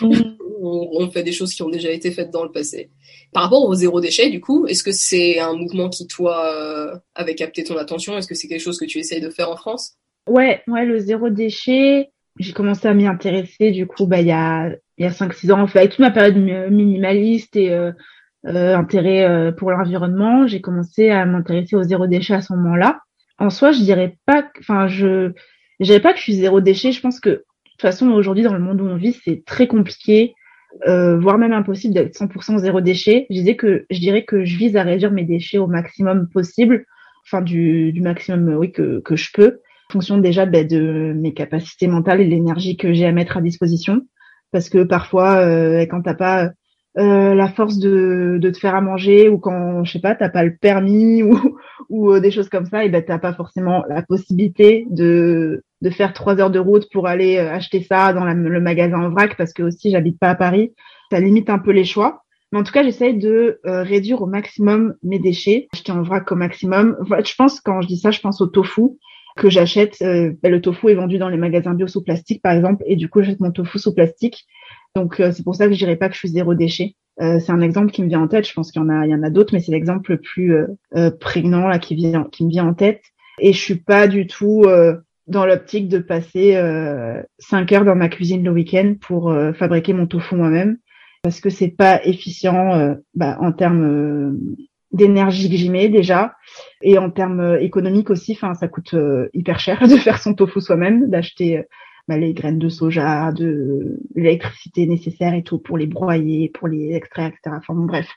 Mm. 0.00 0.12
on, 0.60 1.10
fait 1.10 1.22
des 1.22 1.32
choses 1.32 1.54
qui 1.54 1.62
ont 1.62 1.70
déjà 1.70 1.90
été 1.90 2.10
faites 2.10 2.30
dans 2.30 2.44
le 2.44 2.52
passé. 2.52 2.90
Par 3.32 3.44
rapport 3.44 3.64
au 3.64 3.74
zéro 3.74 4.00
déchet, 4.00 4.28
du 4.28 4.40
coup, 4.40 4.66
est-ce 4.66 4.82
que 4.82 4.92
c'est 4.92 5.38
un 5.38 5.54
mouvement 5.54 5.88
qui, 5.88 6.06
toi, 6.06 6.52
euh, 6.54 6.94
avait 7.14 7.34
capté 7.34 7.64
ton 7.64 7.78
attention? 7.78 8.18
Est-ce 8.18 8.28
que 8.28 8.34
c'est 8.34 8.48
quelque 8.48 8.60
chose 8.60 8.78
que 8.78 8.84
tu 8.84 8.98
essayes 8.98 9.22
de 9.22 9.30
faire 9.30 9.50
en 9.50 9.56
France? 9.56 9.94
Ouais, 10.28 10.62
ouais, 10.66 10.84
le 10.84 10.98
zéro 10.98 11.30
déchet, 11.30 12.10
j'ai 12.38 12.52
commencé 12.52 12.88
à 12.88 12.94
m'y 12.94 13.06
intéresser, 13.06 13.70
du 13.70 13.86
coup, 13.86 14.06
bah, 14.06 14.20
il 14.20 14.26
y 14.26 14.32
a, 14.32 14.68
il 14.98 15.04
y 15.04 15.08
a 15.08 15.10
5-6 15.10 15.52
ans, 15.52 15.62
en 15.62 15.66
fait, 15.66 15.78
avec 15.78 15.92
toute 15.92 16.00
ma 16.00 16.10
période 16.10 16.36
minimaliste 16.36 17.56
et 17.56 17.70
euh, 17.70 17.92
euh, 18.46 18.76
intérêt 18.76 19.24
euh, 19.24 19.50
pour 19.50 19.70
l'environnement, 19.70 20.46
j'ai 20.46 20.60
commencé 20.60 21.10
à 21.10 21.24
m'intéresser 21.26 21.74
au 21.74 21.82
zéro 21.82 22.06
déchet 22.06 22.34
à 22.34 22.42
ce 22.42 22.52
moment-là 22.52 23.00
en 23.38 23.50
soi, 23.50 23.72
je 23.72 23.80
dirais 23.80 24.16
pas, 24.26 24.44
enfin, 24.60 24.88
je, 24.88 25.32
je 25.80 25.84
dirais 25.84 26.00
pas 26.00 26.12
que 26.12 26.18
je 26.18 26.24
suis 26.24 26.34
zéro 26.34 26.60
déchet. 26.60 26.92
Je 26.92 27.00
pense 27.00 27.20
que 27.20 27.30
de 27.30 27.44
toute 27.72 27.82
façon, 27.82 28.10
aujourd'hui, 28.10 28.42
dans 28.44 28.54
le 28.54 28.60
monde 28.60 28.80
où 28.80 28.86
on 28.86 28.96
vit, 28.96 29.12
c'est 29.24 29.44
très 29.44 29.66
compliqué, 29.66 30.34
euh, 30.86 31.18
voire 31.18 31.38
même 31.38 31.52
impossible 31.52 31.94
d'être 31.94 32.14
100% 32.14 32.58
zéro 32.58 32.80
déchet. 32.80 33.26
Je 33.30 33.34
disais 33.34 33.56
que, 33.56 33.84
je 33.90 33.98
dirais 33.98 34.24
que 34.24 34.44
je 34.44 34.56
vise 34.56 34.76
à 34.76 34.82
réduire 34.82 35.12
mes 35.12 35.24
déchets 35.24 35.58
au 35.58 35.66
maximum 35.66 36.28
possible, 36.32 36.86
enfin 37.26 37.42
du, 37.42 37.92
maximum, 38.00 38.56
oui, 38.56 38.72
que, 38.72 39.00
que 39.00 39.16
je 39.16 39.30
peux, 39.32 39.60
en 39.90 39.92
fonction 39.92 40.18
déjà 40.18 40.46
ben, 40.46 40.66
de 40.66 41.12
mes 41.14 41.34
capacités 41.34 41.86
mentales 41.86 42.20
et 42.20 42.26
l'énergie 42.26 42.76
que 42.76 42.92
j'ai 42.92 43.06
à 43.06 43.12
mettre 43.12 43.36
à 43.36 43.42
disposition. 43.42 44.02
Parce 44.52 44.68
que 44.70 44.84
parfois, 44.84 45.40
euh, 45.40 45.84
quand 45.86 46.02
t'as 46.02 46.14
pas 46.14 46.50
euh, 46.98 47.34
la 47.34 47.48
force 47.48 47.78
de, 47.78 48.38
de 48.40 48.50
te 48.50 48.58
faire 48.58 48.74
à 48.74 48.80
manger 48.80 49.28
ou 49.28 49.36
quand 49.36 49.84
je 49.84 49.92
sais 49.92 50.00
pas 50.00 50.14
t'as 50.14 50.30
pas 50.30 50.44
le 50.44 50.56
permis 50.56 51.22
ou, 51.22 51.38
ou 51.90 52.12
euh, 52.12 52.20
des 52.20 52.30
choses 52.30 52.48
comme 52.48 52.64
ça 52.64 52.86
et 52.86 52.88
ben 52.88 53.04
t'as 53.06 53.18
pas 53.18 53.34
forcément 53.34 53.84
la 53.90 54.00
possibilité 54.00 54.86
de 54.88 55.62
de 55.82 55.90
faire 55.90 56.14
trois 56.14 56.40
heures 56.40 56.50
de 56.50 56.58
route 56.58 56.86
pour 56.90 57.06
aller 57.06 57.36
euh, 57.36 57.52
acheter 57.52 57.82
ça 57.82 58.14
dans 58.14 58.24
le 58.24 58.60
magasin 58.60 58.98
en 58.98 59.10
vrac 59.10 59.36
parce 59.36 59.52
que 59.52 59.62
aussi 59.62 59.90
j'habite 59.90 60.18
pas 60.18 60.30
à 60.30 60.34
Paris. 60.34 60.72
Ça 61.12 61.20
limite 61.20 61.50
un 61.50 61.58
peu 61.58 61.70
les 61.70 61.84
choix. 61.84 62.22
Mais 62.50 62.60
en 62.60 62.62
tout 62.62 62.72
cas 62.72 62.82
j'essaye 62.82 63.18
de 63.18 63.60
réduire 63.64 64.22
au 64.22 64.26
maximum 64.26 64.94
mes 65.02 65.18
déchets 65.18 65.68
acheter 65.74 65.92
en 65.92 66.02
vrac 66.02 66.32
au 66.32 66.36
maximum. 66.36 66.96
Je 67.02 67.34
pense 67.36 67.60
quand 67.60 67.82
je 67.82 67.88
dis 67.88 67.98
ça 67.98 68.10
je 68.10 68.20
pense 68.20 68.40
au 68.40 68.46
tofu 68.46 68.82
que 69.36 69.50
j'achète. 69.50 69.96
Ben, 70.00 70.36
le 70.44 70.60
tofu 70.62 70.88
est 70.88 70.94
vendu 70.94 71.18
dans 71.18 71.28
les 71.28 71.36
magasins 71.36 71.74
bio 71.74 71.88
sous 71.88 72.02
plastique 72.02 72.40
par 72.40 72.52
exemple 72.52 72.84
et 72.86 72.96
du 72.96 73.10
coup 73.10 73.20
j'achète 73.20 73.40
mon 73.40 73.50
tofu 73.50 73.78
sous 73.78 73.92
plastique 73.92 74.46
donc 74.96 75.20
euh, 75.20 75.30
c'est 75.30 75.44
pour 75.44 75.54
ça 75.54 75.66
que 75.66 75.74
je 75.74 75.78
dirais 75.78 75.96
pas 75.96 76.08
que 76.08 76.14
je 76.14 76.20
suis 76.20 76.30
zéro 76.30 76.54
déchet. 76.54 76.94
Euh, 77.20 77.38
c'est 77.38 77.52
un 77.52 77.60
exemple 77.60 77.92
qui 77.92 78.02
me 78.02 78.08
vient 78.08 78.22
en 78.22 78.28
tête. 78.28 78.48
Je 78.48 78.54
pense 78.54 78.72
qu'il 78.72 78.80
y 78.80 78.84
en 78.84 78.88
a, 78.88 79.06
il 79.06 79.10
y 79.10 79.14
en 79.14 79.22
a 79.22 79.28
d'autres, 79.28 79.52
mais 79.52 79.60
c'est 79.60 79.72
l'exemple 79.72 80.12
le 80.12 80.20
plus 80.20 80.54
euh, 80.54 81.10
prégnant 81.20 81.68
là 81.68 81.78
qui 81.78 81.94
vient, 81.94 82.24
qui 82.32 82.46
me 82.46 82.50
vient 82.50 82.66
en 82.66 82.74
tête. 82.74 83.02
Et 83.38 83.52
je 83.52 83.58
suis 83.58 83.76
pas 83.76 84.08
du 84.08 84.26
tout 84.26 84.64
dans 85.26 85.44
l'optique 85.44 85.88
de 85.88 85.98
passer 85.98 86.58
cinq 87.38 87.70
heures 87.72 87.84
dans 87.84 87.94
ma 87.94 88.08
cuisine 88.08 88.42
le 88.42 88.50
week-end 88.50 88.94
pour 88.98 89.30
fabriquer 89.58 89.92
mon 89.92 90.06
tofu 90.06 90.36
moi-même, 90.36 90.78
parce 91.22 91.40
que 91.40 91.50
c'est 91.50 91.68
pas 91.68 92.02
efficient 92.02 92.96
bah, 93.14 93.36
en 93.38 93.52
termes 93.52 94.38
d'énergie 94.90 95.50
que 95.50 95.56
j'y 95.56 95.68
mets 95.68 95.90
déjà 95.90 96.32
et 96.80 96.96
en 96.96 97.10
termes 97.10 97.58
économiques 97.60 98.08
aussi. 98.08 98.32
Enfin, 98.32 98.54
ça 98.54 98.68
coûte 98.68 98.96
hyper 99.34 99.60
cher 99.60 99.78
de 99.86 99.96
faire 99.96 100.18
son 100.18 100.32
tofu 100.32 100.62
soi-même, 100.62 101.10
d'acheter 101.10 101.66
bah, 102.08 102.16
les 102.16 102.34
graines 102.34 102.58
de 102.58 102.68
soja, 102.68 103.32
de 103.32 103.98
l'électricité 104.14 104.86
nécessaire 104.86 105.34
et 105.34 105.42
tout 105.42 105.58
pour 105.58 105.76
les 105.76 105.86
broyer, 105.86 106.50
pour 106.50 106.68
les 106.68 106.94
extraire, 106.94 107.28
etc. 107.28 107.56
Enfin 107.58 107.74
bon, 107.74 107.84
bref. 107.84 108.08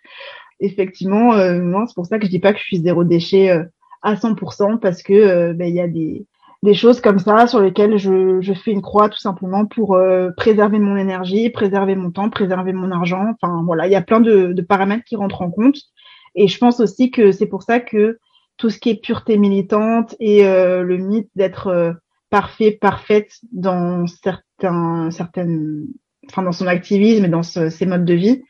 Effectivement, 0.59 1.33
euh, 1.33 1.85
c'est 1.87 1.95
pour 1.95 2.05
ça 2.05 2.19
que 2.19 2.25
je 2.25 2.29
dis 2.29 2.39
pas 2.39 2.53
que 2.53 2.59
je 2.59 2.65
suis 2.65 2.81
zéro 2.81 3.03
déchet 3.03 3.49
euh, 3.49 3.63
à 4.01 4.15
100% 4.15 4.79
parce 4.79 5.01
que 5.01 5.13
euh, 5.13 5.53
bah, 5.53 5.65
il 5.65 5.73
y 5.73 5.79
a 5.79 5.87
des, 5.87 6.27
des 6.61 6.73
choses 6.73 7.01
comme 7.01 7.17
ça 7.17 7.47
sur 7.47 7.61
lesquelles 7.61 7.97
je, 7.97 8.41
je 8.41 8.53
fais 8.53 8.71
une 8.71 8.81
croix 8.81 9.09
tout 9.09 9.17
simplement 9.17 9.65
pour 9.65 9.95
euh, 9.95 10.29
préserver 10.37 10.77
mon 10.77 10.95
énergie, 10.95 11.49
préserver 11.49 11.95
mon 11.95 12.11
temps, 12.11 12.29
préserver 12.29 12.73
mon 12.73 12.91
argent. 12.91 13.25
Enfin 13.41 13.63
voilà, 13.65 13.87
il 13.87 13.91
y 13.91 13.95
a 13.95 14.01
plein 14.01 14.19
de, 14.19 14.53
de 14.53 14.61
paramètres 14.61 15.05
qui 15.05 15.15
rentrent 15.15 15.41
en 15.41 15.49
compte. 15.49 15.77
Et 16.35 16.47
je 16.47 16.57
pense 16.59 16.79
aussi 16.79 17.09
que 17.09 17.31
c'est 17.31 17.47
pour 17.47 17.63
ça 17.63 17.79
que 17.79 18.19
tout 18.57 18.69
ce 18.69 18.77
qui 18.77 18.89
est 18.89 19.01
pureté 19.01 19.37
militante 19.37 20.15
et 20.19 20.43
le 20.43 20.97
mythe 20.97 21.29
d'être 21.35 21.95
parfait, 22.29 22.71
parfaite 22.71 23.31
dans 23.51 24.05
certains, 24.07 25.11
certaines, 25.11 25.87
enfin 26.27 26.43
dans 26.43 26.51
son 26.51 26.67
activisme 26.67 27.25
et 27.25 27.29
dans 27.29 27.43
ses 27.43 27.85
modes 27.85 28.05
de 28.05 28.13
vie. 28.13 28.43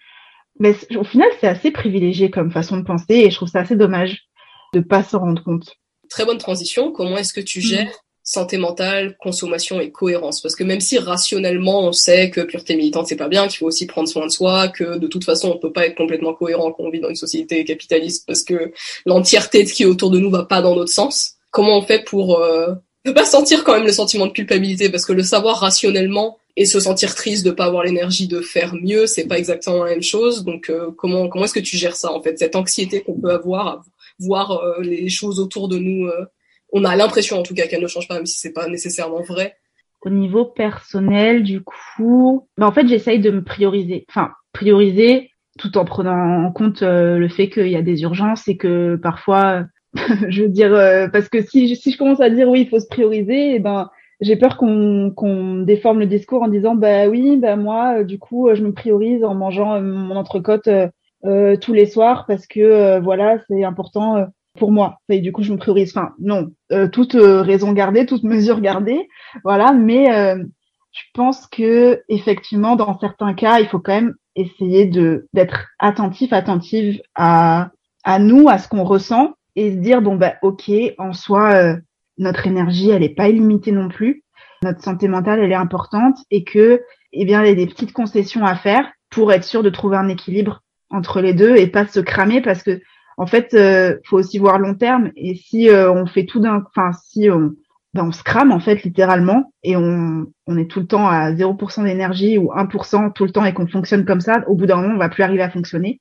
Mais 0.60 0.76
au 0.98 1.04
final, 1.04 1.30
c'est 1.40 1.48
assez 1.48 1.72
privilégié 1.72 2.30
comme 2.30 2.52
façon 2.52 2.78
de 2.78 2.84
penser 2.84 3.16
et 3.16 3.30
je 3.30 3.36
trouve 3.36 3.50
ça 3.50 3.60
assez 3.60 3.76
dommage 3.76 4.26
de 4.74 4.82
pas 4.82 5.04
s'en 5.04 5.20
rendre 5.20 5.44
compte. 5.44 5.76
Très 6.10 6.26
bonne 6.26 6.38
transition. 6.38 6.92
Comment 6.92 7.18
est-ce 7.18 7.34
que 7.34 7.42
tu 7.42 7.62
gères 7.62 7.92
santé 8.22 8.58
mentale, 8.58 9.18
consommation 9.18 9.80
et 9.80 9.92
cohérence? 9.92 10.42
Parce 10.42 10.56
que 10.56 10.64
même 10.64 10.82
si 10.82 11.00
rationnellement 11.00 11.82
on 11.82 11.92
sait 11.92 12.30
que 12.30 12.42
pureté 12.42 12.76
militante 12.76 13.08
c'est 13.08 13.16
pas 13.16 13.28
bien, 13.28 13.48
qu'il 13.48 13.58
faut 13.58 13.66
aussi 13.66 13.88
prendre 13.88 14.08
soin 14.08 14.26
de 14.28 14.32
soi, 14.32 14.68
que 14.68 15.00
de 15.00 15.08
toute 15.08 15.24
façon 15.24 15.52
on 15.56 15.58
peut 15.58 15.72
pas 15.72 15.88
être 15.88 15.96
complètement 15.96 16.34
cohérent 16.34 16.72
quand 16.72 16.84
on 16.84 16.92
vit 16.92 17.00
dans 17.00 17.10
une 17.10 17.16
société 17.16 17.64
capitaliste 17.64 18.28
parce 18.28 18.44
que 18.44 18.72
l'entièreté 19.06 19.64
de 19.64 19.68
ce 19.68 19.74
qui 19.74 19.84
est 19.84 19.88
autour 19.88 20.12
de 20.12 20.20
nous 20.20 20.30
va 20.30 20.46
pas 20.46 20.62
dans 20.62 20.76
notre 20.76 20.92
sens. 20.92 21.38
Comment 21.50 21.80
on 21.80 21.82
fait 21.82 22.04
pour 22.04 22.38
euh, 22.40 22.76
ne 23.10 23.14
pas 23.14 23.26
sentir 23.26 23.64
quand 23.64 23.74
même 23.74 23.86
le 23.86 23.92
sentiment 23.92 24.28
de 24.28 24.32
culpabilité 24.32 24.90
parce 24.90 25.06
que 25.06 25.14
le 25.14 25.24
savoir 25.24 25.60
rationnellement 25.60 26.38
et 26.56 26.66
se 26.66 26.80
sentir 26.80 27.16
triste 27.16 27.46
de 27.46 27.52
pas 27.52 27.66
avoir 27.66 27.84
l'énergie 27.84 28.28
de 28.28 28.42
faire 28.42 28.74
mieux, 28.76 29.08
c'est 29.08 29.28
pas 29.28 29.38
exactement 29.38 29.84
la 29.84 29.92
même 29.92 30.04
chose. 30.04 30.44
Donc 30.44 30.70
euh, 30.70 30.92
comment 30.98 31.30
comment 31.30 31.46
est-ce 31.46 31.54
que 31.54 31.60
tu 31.60 31.78
gères 31.78 31.96
ça 31.96 32.12
en 32.12 32.22
fait 32.22 32.38
cette 32.38 32.56
anxiété 32.56 33.02
qu'on 33.02 33.20
peut 33.20 33.32
avoir 33.32 33.68
à 33.68 33.82
voir 34.20 34.52
euh, 34.52 34.82
les 34.82 35.10
choses 35.10 35.40
autour 35.40 35.70
de 35.70 35.78
nous 35.78 36.08
euh, 36.08 36.26
on 36.72 36.84
a 36.84 36.96
l'impression 36.96 37.40
en 37.40 37.44
tout 37.44 37.56
cas 37.56 37.68
qu'elles 37.68 37.82
ne 37.82 37.88
changent 37.88 38.08
pas 38.08 38.16
même 38.16 38.26
si 38.26 38.40
c'est 38.40 38.54
pas 38.54 38.68
nécessairement 38.68 39.22
vrai. 39.22 39.56
Au 40.02 40.10
niveau 40.10 40.46
personnel, 40.46 41.44
du 41.44 41.62
coup, 41.62 42.48
ben 42.58 42.68
en 42.68 42.72
fait, 42.72 42.88
j'essaye 42.88 43.20
de 43.20 43.32
me 43.32 43.44
prioriser. 43.44 44.06
Enfin, 44.10 44.32
prioriser 44.54 45.32
tout 45.58 45.78
en 45.78 45.84
prenant 45.84 46.46
en 46.46 46.52
compte 46.54 46.84
le 46.84 47.28
fait 47.28 47.50
qu'il 47.50 47.68
y 47.68 47.76
a 47.76 47.82
des 47.82 48.04
urgences 48.04 48.48
et 48.48 48.56
que 48.56 48.96
parfois, 48.96 49.66
je 50.30 50.44
veux 50.44 50.50
dire, 50.50 50.72
parce 51.12 51.30
que 51.30 51.42
si, 51.42 51.76
si 51.76 51.92
je 51.92 51.98
commence 51.98 52.22
à 52.22 52.30
dire 52.30 52.50
oui, 52.50 52.62
il 52.62 52.70
faut 52.70 52.80
se 52.80 52.88
prioriser, 52.88 53.52
et 53.52 53.56
eh 53.56 53.60
ben 53.60 53.90
j'ai 54.22 54.36
peur 54.36 54.58
qu'on 54.58 55.12
qu'on 55.16 55.60
déforme 55.60 56.00
le 56.00 56.06
discours 56.06 56.44
en 56.44 56.50
disant 56.50 56.76
bah 56.76 57.08
oui 57.08 57.38
bah 57.38 57.56
moi 57.56 58.04
du 58.04 58.20
coup 58.20 58.50
je 58.54 58.62
me 58.62 58.74
priorise 58.74 59.24
en 59.24 59.34
mangeant 59.34 59.82
mon 59.82 60.18
entrecôte 60.18 60.68
euh, 61.26 61.58
tous 61.58 61.74
les 61.74 61.86
soirs 61.86 62.26
parce 62.28 62.48
que 62.48 62.62
euh, 62.62 63.00
voilà, 63.02 63.40
c'est 63.50 63.66
important 63.66 64.16
euh, 64.16 64.26
pour 64.58 64.72
moi. 64.72 65.00
Et 65.10 65.20
du 65.20 65.34
coup, 65.34 65.44
je 65.44 65.52
me 65.52 65.58
priorise. 65.58 65.92
Enfin, 65.96 66.14
non, 66.20 66.48
toute 66.94 67.14
raison 67.14 67.74
gardée, 67.74 68.06
toute 68.06 68.24
mesure 68.24 68.62
gardée, 68.62 69.08
voilà. 69.44 69.74
Mais 69.74 70.06
je 70.92 71.04
pense 71.14 71.46
que 71.48 72.02
effectivement, 72.08 72.76
dans 72.76 72.98
certains 73.00 73.34
cas, 73.34 73.60
il 73.60 73.68
faut 73.68 73.80
quand 73.80 73.94
même 73.94 74.16
essayer 74.36 74.86
de 74.86 75.28
d'être 75.34 75.68
attentif, 75.80 76.32
attentive 76.32 77.02
à 77.16 77.72
à 78.06 78.20
nous, 78.20 78.48
à 78.48 78.58
ce 78.58 78.70
qu'on 78.70 78.86
ressent, 78.86 79.34
et 79.60 79.72
se 79.72 79.78
dire 79.78 80.02
bon 80.02 80.16
bah 80.16 80.36
ok, 80.42 80.72
en 80.98 81.14
soi, 81.14 81.76
notre 82.18 82.48
énergie, 82.48 82.90
elle 82.90 83.04
est 83.04 83.16
pas 83.16 83.30
illimitée 83.30 83.72
non 83.72 83.90
plus. 83.90 84.24
Notre 84.64 84.82
santé 84.82 85.08
mentale, 85.08 85.40
elle 85.40 85.52
est 85.52 85.56
importante, 85.56 86.18
et 86.32 86.44
que 86.44 86.82
eh 87.14 87.26
bien, 87.26 87.44
il 87.44 87.50
y 87.50 87.52
a 87.52 87.56
des 87.56 87.68
petites 87.68 87.94
concessions 87.94 88.46
à 88.46 88.56
faire 88.56 88.92
pour 89.10 89.32
être 89.32 89.44
sûr 89.44 89.64
de 89.64 89.70
trouver 89.70 89.98
un 89.98 90.10
équilibre 90.10 90.62
entre 90.90 91.22
les 91.22 91.34
deux 91.34 91.56
et 91.56 91.68
pas 91.68 91.88
se 91.88 92.00
cramer 92.00 92.42
parce 92.42 92.64
que 92.64 92.82
en 93.18 93.26
fait 93.26 93.54
euh, 93.54 93.98
faut 94.06 94.18
aussi 94.18 94.40
voir 94.40 94.60
long 94.60 94.76
terme 94.76 95.12
et 95.16 95.36
si 95.36 95.70
euh, 95.70 95.92
on 95.92 96.06
fait 96.06 96.26
tout 96.26 96.40
d'un 96.40 96.64
enfin 96.68 96.92
si 96.94 97.30
on 97.30 97.54
ben 97.94 98.06
on 98.06 98.12
se 98.12 98.24
crame 98.24 98.52
en 98.52 98.60
fait 98.60 98.84
littéralement 98.84 99.52
et 99.64 99.76
on, 99.76 100.26
on 100.48 100.58
est 100.58 100.70
tout 100.70 100.80
le 100.80 100.88
temps 100.88 101.08
à 101.08 101.32
0% 101.32 101.84
d'énergie 101.84 102.38
ou 102.38 102.52
1% 102.52 103.14
tout 103.14 103.26
le 103.26 103.32
temps 103.32 103.46
et 103.46 103.54
qu'on 103.54 103.68
fonctionne 103.68 104.06
comme 104.06 104.22
ça, 104.22 104.44
au 104.48 104.56
bout 104.56 104.68
d'un 104.68 104.78
moment 104.78 104.94
on 104.94 105.00
va 105.00 105.10
plus 105.10 105.24
arriver 105.24 105.42
à 105.42 105.50
fonctionner. 105.50 106.00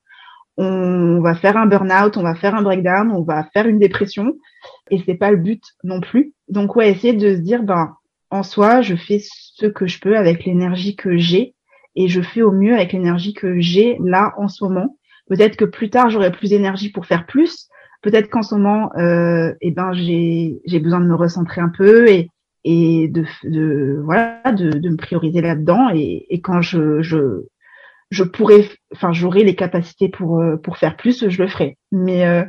On 0.60 1.20
va 1.20 1.36
faire 1.36 1.56
un 1.56 1.66
burn-out, 1.66 2.16
on 2.16 2.24
va 2.24 2.34
faire 2.34 2.56
un 2.56 2.62
breakdown, 2.62 3.12
on 3.12 3.22
va 3.22 3.44
faire 3.52 3.68
une 3.68 3.78
dépression 3.78 4.34
et 4.90 5.00
c'est 5.06 5.14
pas 5.14 5.30
le 5.30 5.36
but 5.36 5.62
non 5.84 6.00
plus. 6.00 6.34
Donc 6.48 6.74
ouais, 6.74 6.90
essayer 6.90 7.12
de 7.12 7.36
se 7.36 7.40
dire 7.40 7.62
ben 7.62 7.94
en 8.30 8.42
soi, 8.42 8.82
je 8.82 8.96
fais 8.96 9.20
ce 9.22 9.66
que 9.66 9.86
je 9.86 10.00
peux 10.00 10.16
avec 10.16 10.44
l'énergie 10.44 10.96
que 10.96 11.16
j'ai 11.16 11.54
et 11.94 12.08
je 12.08 12.20
fais 12.20 12.42
au 12.42 12.50
mieux 12.50 12.74
avec 12.74 12.92
l'énergie 12.92 13.34
que 13.34 13.60
j'ai 13.60 13.98
là 14.04 14.34
en 14.36 14.48
ce 14.48 14.64
moment. 14.64 14.98
Peut-être 15.28 15.56
que 15.56 15.64
plus 15.64 15.90
tard 15.90 16.10
j'aurai 16.10 16.32
plus 16.32 16.50
d'énergie 16.50 16.90
pour 16.90 17.06
faire 17.06 17.26
plus. 17.26 17.68
Peut-être 18.02 18.28
qu'en 18.28 18.42
ce 18.42 18.56
moment, 18.56 18.90
euh, 18.96 19.54
eh 19.60 19.70
ben 19.70 19.92
j'ai 19.92 20.80
besoin 20.80 21.00
de 21.00 21.06
me 21.06 21.14
recentrer 21.14 21.60
un 21.60 21.70
peu 21.70 22.08
et 22.08 22.28
et 22.64 23.06
de, 23.06 23.24
de 23.44 24.00
voilà 24.04 24.42
de, 24.50 24.88
me 24.88 24.96
prioriser 24.96 25.40
là-dedans 25.40 25.90
et, 25.94 26.26
et 26.28 26.40
quand 26.40 26.60
je 26.60 27.00
je 28.10 28.24
pourrais 28.24 28.68
enfin 28.94 29.12
j'aurai 29.12 29.44
les 29.44 29.54
capacités 29.54 30.08
pour 30.08 30.40
euh, 30.40 30.56
pour 30.56 30.78
faire 30.78 30.96
plus, 30.96 31.28
je 31.28 31.42
le 31.42 31.48
ferai. 31.48 31.78
Mais 31.92 32.26
euh, 32.26 32.44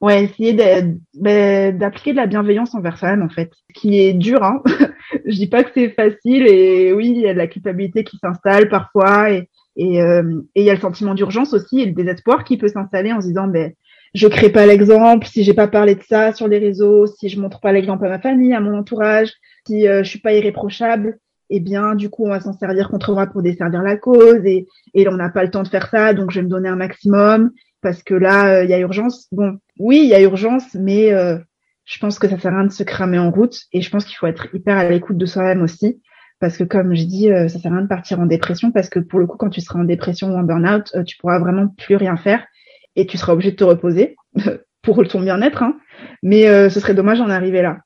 Ouais, 0.00 0.22
essayer 0.22 0.52
d'appliquer 0.52 2.12
de, 2.12 2.16
la 2.16 2.26
bienveillance 2.26 2.72
envers 2.76 2.96
soi-même 2.96 3.22
en 3.22 3.28
fait, 3.28 3.50
qui 3.74 4.00
est 4.00 4.12
dur. 4.12 4.44
Hein. 4.44 4.62
je 5.26 5.34
dis 5.34 5.48
pas 5.48 5.64
que 5.64 5.70
c'est 5.74 5.90
facile 5.90 6.46
et 6.46 6.92
oui, 6.92 7.12
il 7.16 7.20
y 7.20 7.28
a 7.28 7.32
de 7.32 7.38
la 7.38 7.48
culpabilité 7.48 8.04
qui 8.04 8.16
s'installe 8.18 8.68
parfois 8.68 9.32
et 9.32 9.48
et 9.76 10.02
euh, 10.02 10.42
il 10.56 10.64
y 10.64 10.70
a 10.70 10.74
le 10.74 10.80
sentiment 10.80 11.14
d'urgence 11.14 11.54
aussi 11.54 11.80
et 11.80 11.86
le 11.86 11.92
désespoir 11.92 12.44
qui 12.44 12.58
peut 12.58 12.68
s'installer 12.68 13.12
en 13.12 13.20
se 13.20 13.28
disant 13.28 13.46
ben 13.46 13.72
je 14.14 14.26
crée 14.26 14.50
pas 14.50 14.66
l'exemple, 14.66 15.26
si 15.26 15.44
j'ai 15.44 15.54
pas 15.54 15.68
parlé 15.68 15.94
de 15.94 16.02
ça 16.02 16.32
sur 16.32 16.48
les 16.48 16.58
réseaux, 16.58 17.06
si 17.06 17.28
je 17.28 17.40
montre 17.40 17.60
pas 17.60 17.72
l'exemple 17.72 18.06
à 18.06 18.08
ma 18.08 18.18
famille, 18.18 18.54
à 18.54 18.60
mon 18.60 18.76
entourage, 18.76 19.32
si 19.66 19.86
euh, 19.86 20.02
je 20.02 20.08
suis 20.08 20.20
pas 20.20 20.32
irréprochable, 20.32 21.18
eh 21.50 21.60
bien 21.60 21.94
du 21.94 22.10
coup 22.10 22.26
on 22.26 22.30
va 22.30 22.40
s'en 22.40 22.52
servir 22.52 22.90
contre 22.90 23.12
moi 23.12 23.26
pour 23.26 23.42
desservir 23.42 23.82
la 23.82 23.96
cause 23.96 24.44
et 24.44 24.66
et 24.94 25.08
on 25.08 25.16
n'a 25.16 25.30
pas 25.30 25.44
le 25.44 25.50
temps 25.50 25.62
de 25.62 25.68
faire 25.68 25.88
ça 25.88 26.14
donc 26.14 26.30
je 26.30 26.40
vais 26.40 26.44
me 26.44 26.50
donner 26.50 26.68
un 26.68 26.76
maximum 26.76 27.50
parce 27.80 28.02
que 28.02 28.14
là, 28.14 28.60
euh, 28.60 28.64
il 28.64 28.70
y 28.70 28.74
a 28.74 28.78
urgence. 28.78 29.28
Bon, 29.32 29.58
oui, 29.78 30.00
il 30.02 30.08
y 30.08 30.14
a 30.14 30.20
urgence, 30.20 30.74
mais 30.74 31.12
euh, 31.12 31.38
je 31.84 31.98
pense 31.98 32.18
que 32.18 32.28
ça 32.28 32.38
sert 32.38 32.52
à 32.52 32.58
rien 32.58 32.66
de 32.66 32.72
se 32.72 32.82
cramer 32.82 33.18
en 33.18 33.30
route. 33.30 33.60
Et 33.72 33.80
je 33.80 33.90
pense 33.90 34.04
qu'il 34.04 34.16
faut 34.16 34.26
être 34.26 34.48
hyper 34.54 34.76
à 34.76 34.88
l'écoute 34.88 35.16
de 35.16 35.26
soi-même 35.26 35.62
aussi. 35.62 36.00
Parce 36.40 36.56
que 36.56 36.64
comme 36.64 36.94
je 36.94 37.04
dis, 37.04 37.30
euh, 37.30 37.48
ça 37.48 37.58
sert 37.58 37.72
à 37.72 37.76
rien 37.76 37.84
de 37.84 37.88
partir 37.88 38.20
en 38.20 38.26
dépression 38.26 38.70
parce 38.70 38.88
que 38.88 39.00
pour 39.00 39.18
le 39.18 39.26
coup, 39.26 39.36
quand 39.36 39.50
tu 39.50 39.60
seras 39.60 39.80
en 39.80 39.84
dépression 39.84 40.32
ou 40.32 40.36
en 40.38 40.42
burn-out, 40.42 40.94
tu 41.04 41.16
pourras 41.18 41.38
vraiment 41.38 41.68
plus 41.68 41.96
rien 41.96 42.16
faire 42.16 42.44
et 42.94 43.06
tu 43.06 43.16
seras 43.16 43.32
obligé 43.32 43.52
de 43.52 43.56
te 43.56 43.64
reposer 43.64 44.16
pour 44.82 45.06
ton 45.08 45.20
bien-être. 45.20 45.62
Hein. 45.62 45.76
Mais 46.22 46.70
ce 46.70 46.78
serait 46.78 46.94
dommage 46.94 47.18
d'en 47.18 47.28
arriver 47.28 47.62
là 47.62 47.78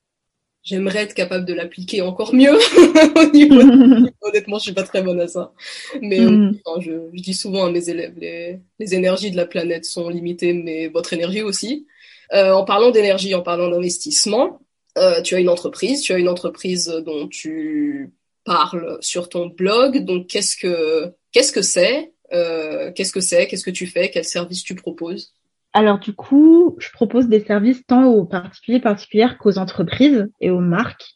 j'aimerais 0.63 1.01
être 1.01 1.15
capable 1.15 1.45
de 1.45 1.55
l'appliquer 1.55 2.03
encore 2.03 2.35
mieux. 2.35 2.57
Honnêtement, 4.23 4.59
je 4.59 4.63
suis 4.63 4.73
pas 4.73 4.83
très 4.83 5.03
bonne 5.03 5.21
à 5.21 5.29
ça. 5.29 5.53
Mais 6.01 6.21
mm. 6.21 6.61
je, 6.81 6.93
dis 7.13 7.35
souvent 7.35 7.67
à 7.67 7.71
mes 7.71 7.89
élèves, 7.89 8.15
les, 8.17 8.61
les, 8.79 8.95
énergies 8.95 9.31
de 9.31 9.37
la 9.37 9.47
planète 9.47 9.85
sont 9.85 10.09
limitées, 10.09 10.53
mais 10.53 10.89
votre 10.89 11.13
énergie 11.13 11.43
aussi. 11.43 11.87
Euh, 12.33 12.53
en 12.53 12.65
parlant 12.65 12.91
d'énergie, 12.91 13.35
en 13.35 13.43
parlant 13.43 13.69
d'investissement, 13.69 14.61
euh, 14.99 15.21
tu 15.23 15.35
as 15.35 15.41
une 15.41 15.49
entreprise, 15.49 16.01
tu 16.01 16.13
as 16.13 16.19
une 16.19 16.29
entreprise 16.29 16.87
dont 17.05 17.29
tu 17.29 18.13
parles 18.45 18.99
sur 19.01 19.29
ton 19.29 19.47
blog. 19.47 20.05
Donc, 20.05 20.29
qu'est-ce 20.29 20.57
que 20.57 21.13
qu'est-ce 21.33 21.53
que 21.53 21.63
c'est 21.63 22.13
euh, 22.33 22.91
Qu'est-ce 22.93 23.13
que 23.13 23.21
c'est 23.21 23.47
Qu'est-ce 23.47 23.65
que 23.65 23.71
tu 23.71 23.87
fais 23.87 24.11
Quel 24.11 24.25
service 24.25 24.63
tu 24.63 24.75
proposes? 24.75 25.35
Alors 25.73 25.99
du 25.99 26.13
coup, 26.13 26.77
je 26.79 26.91
propose 26.93 27.29
des 27.29 27.41
services 27.41 27.85
tant 27.87 28.05
aux 28.05 28.25
particuliers 28.25 28.81
particulières 28.81 29.39
qu'aux 29.39 29.59
entreprises 29.59 30.31
et 30.41 30.51
aux 30.51 30.61
marques. 30.61 31.15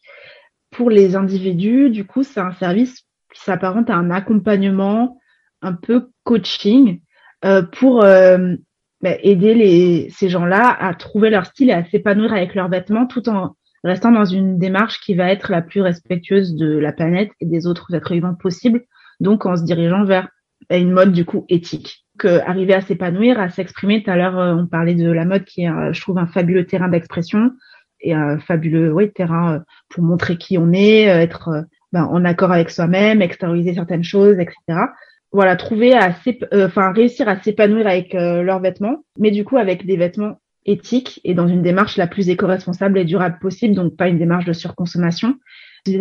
Pour 0.71 0.89
les 0.89 1.15
individus, 1.15 1.89
du 1.89 2.05
coup, 2.05 2.23
c'est 2.23 2.39
un 2.39 2.51
service 2.53 3.03
qui 3.33 3.41
s'apparente 3.41 3.89
à 3.89 3.95
un 3.95 4.09
accompagnement, 4.09 5.19
un 5.61 5.73
peu 5.73 6.09
coaching, 6.23 7.01
euh, 7.45 7.61
pour 7.61 8.03
euh, 8.03 8.55
bah, 9.01 9.15
aider 9.21 10.07
ces 10.09 10.27
gens-là 10.27 10.75
à 10.79 10.93
trouver 10.95 11.29
leur 11.29 11.45
style 11.45 11.69
et 11.69 11.73
à 11.73 11.85
s'épanouir 11.85 12.33
avec 12.33 12.55
leurs 12.55 12.69
vêtements 12.69 13.05
tout 13.05 13.29
en 13.29 13.55
restant 13.83 14.11
dans 14.11 14.25
une 14.25 14.57
démarche 14.57 14.99
qui 15.01 15.13
va 15.13 15.31
être 15.31 15.51
la 15.51 15.61
plus 15.61 15.81
respectueuse 15.81 16.55
de 16.55 16.77
la 16.77 16.91
planète 16.91 17.29
et 17.39 17.45
des 17.45 17.67
autres 17.67 17.93
êtres 17.93 18.13
vivants 18.13 18.33
possibles, 18.33 18.83
donc 19.19 19.45
en 19.45 19.55
se 19.55 19.63
dirigeant 19.63 20.03
vers 20.03 20.27
une 20.71 20.91
mode 20.91 21.11
du 21.11 21.25
coup 21.25 21.45
éthique 21.47 22.06
arriver 22.25 22.73
à 22.73 22.81
s'épanouir, 22.81 23.39
à 23.39 23.49
s'exprimer. 23.49 24.03
Tout 24.03 24.11
à 24.11 24.15
l'heure, 24.15 24.39
euh, 24.39 24.55
on 24.55 24.67
parlait 24.67 24.95
de 24.95 25.09
la 25.09 25.25
mode 25.25 25.45
qui 25.45 25.63
est, 25.63 25.69
euh, 25.69 25.93
je 25.93 26.01
trouve, 26.01 26.17
un 26.17 26.27
fabuleux 26.27 26.65
terrain 26.65 26.89
d'expression 26.89 27.51
et 28.01 28.13
un 28.13 28.39
fabuleux 28.39 29.11
terrain 29.13 29.55
euh, 29.55 29.59
pour 29.89 30.03
montrer 30.03 30.37
qui 30.37 30.57
on 30.57 30.71
est, 30.73 31.03
être 31.03 31.65
ben, 31.91 32.03
en 32.03 32.25
accord 32.25 32.51
avec 32.51 32.69
soi-même, 32.69 33.21
extérioriser 33.21 33.73
certaines 33.73 34.03
choses, 34.03 34.37
etc. 34.39 34.55
Voilà, 35.31 35.55
trouver 35.55 35.93
à 35.93 36.15
enfin 36.53 36.93
réussir 36.93 37.27
à 37.27 37.41
s'épanouir 37.41 37.85
avec 37.85 38.13
leurs 38.13 38.61
vêtements, 38.61 39.03
mais 39.19 39.29
du 39.29 39.43
coup 39.43 39.57
avec 39.57 39.85
des 39.85 39.97
vêtements 39.97 40.39
éthiques 40.65 41.19
et 41.25 41.33
dans 41.33 41.47
une 41.47 41.61
démarche 41.61 41.97
la 41.97 42.07
plus 42.07 42.29
éco-responsable 42.29 42.97
et 42.97 43.05
durable 43.05 43.37
possible, 43.39 43.75
donc 43.75 43.97
pas 43.97 44.07
une 44.07 44.19
démarche 44.19 44.45
de 44.45 44.53
surconsommation. 44.53 45.35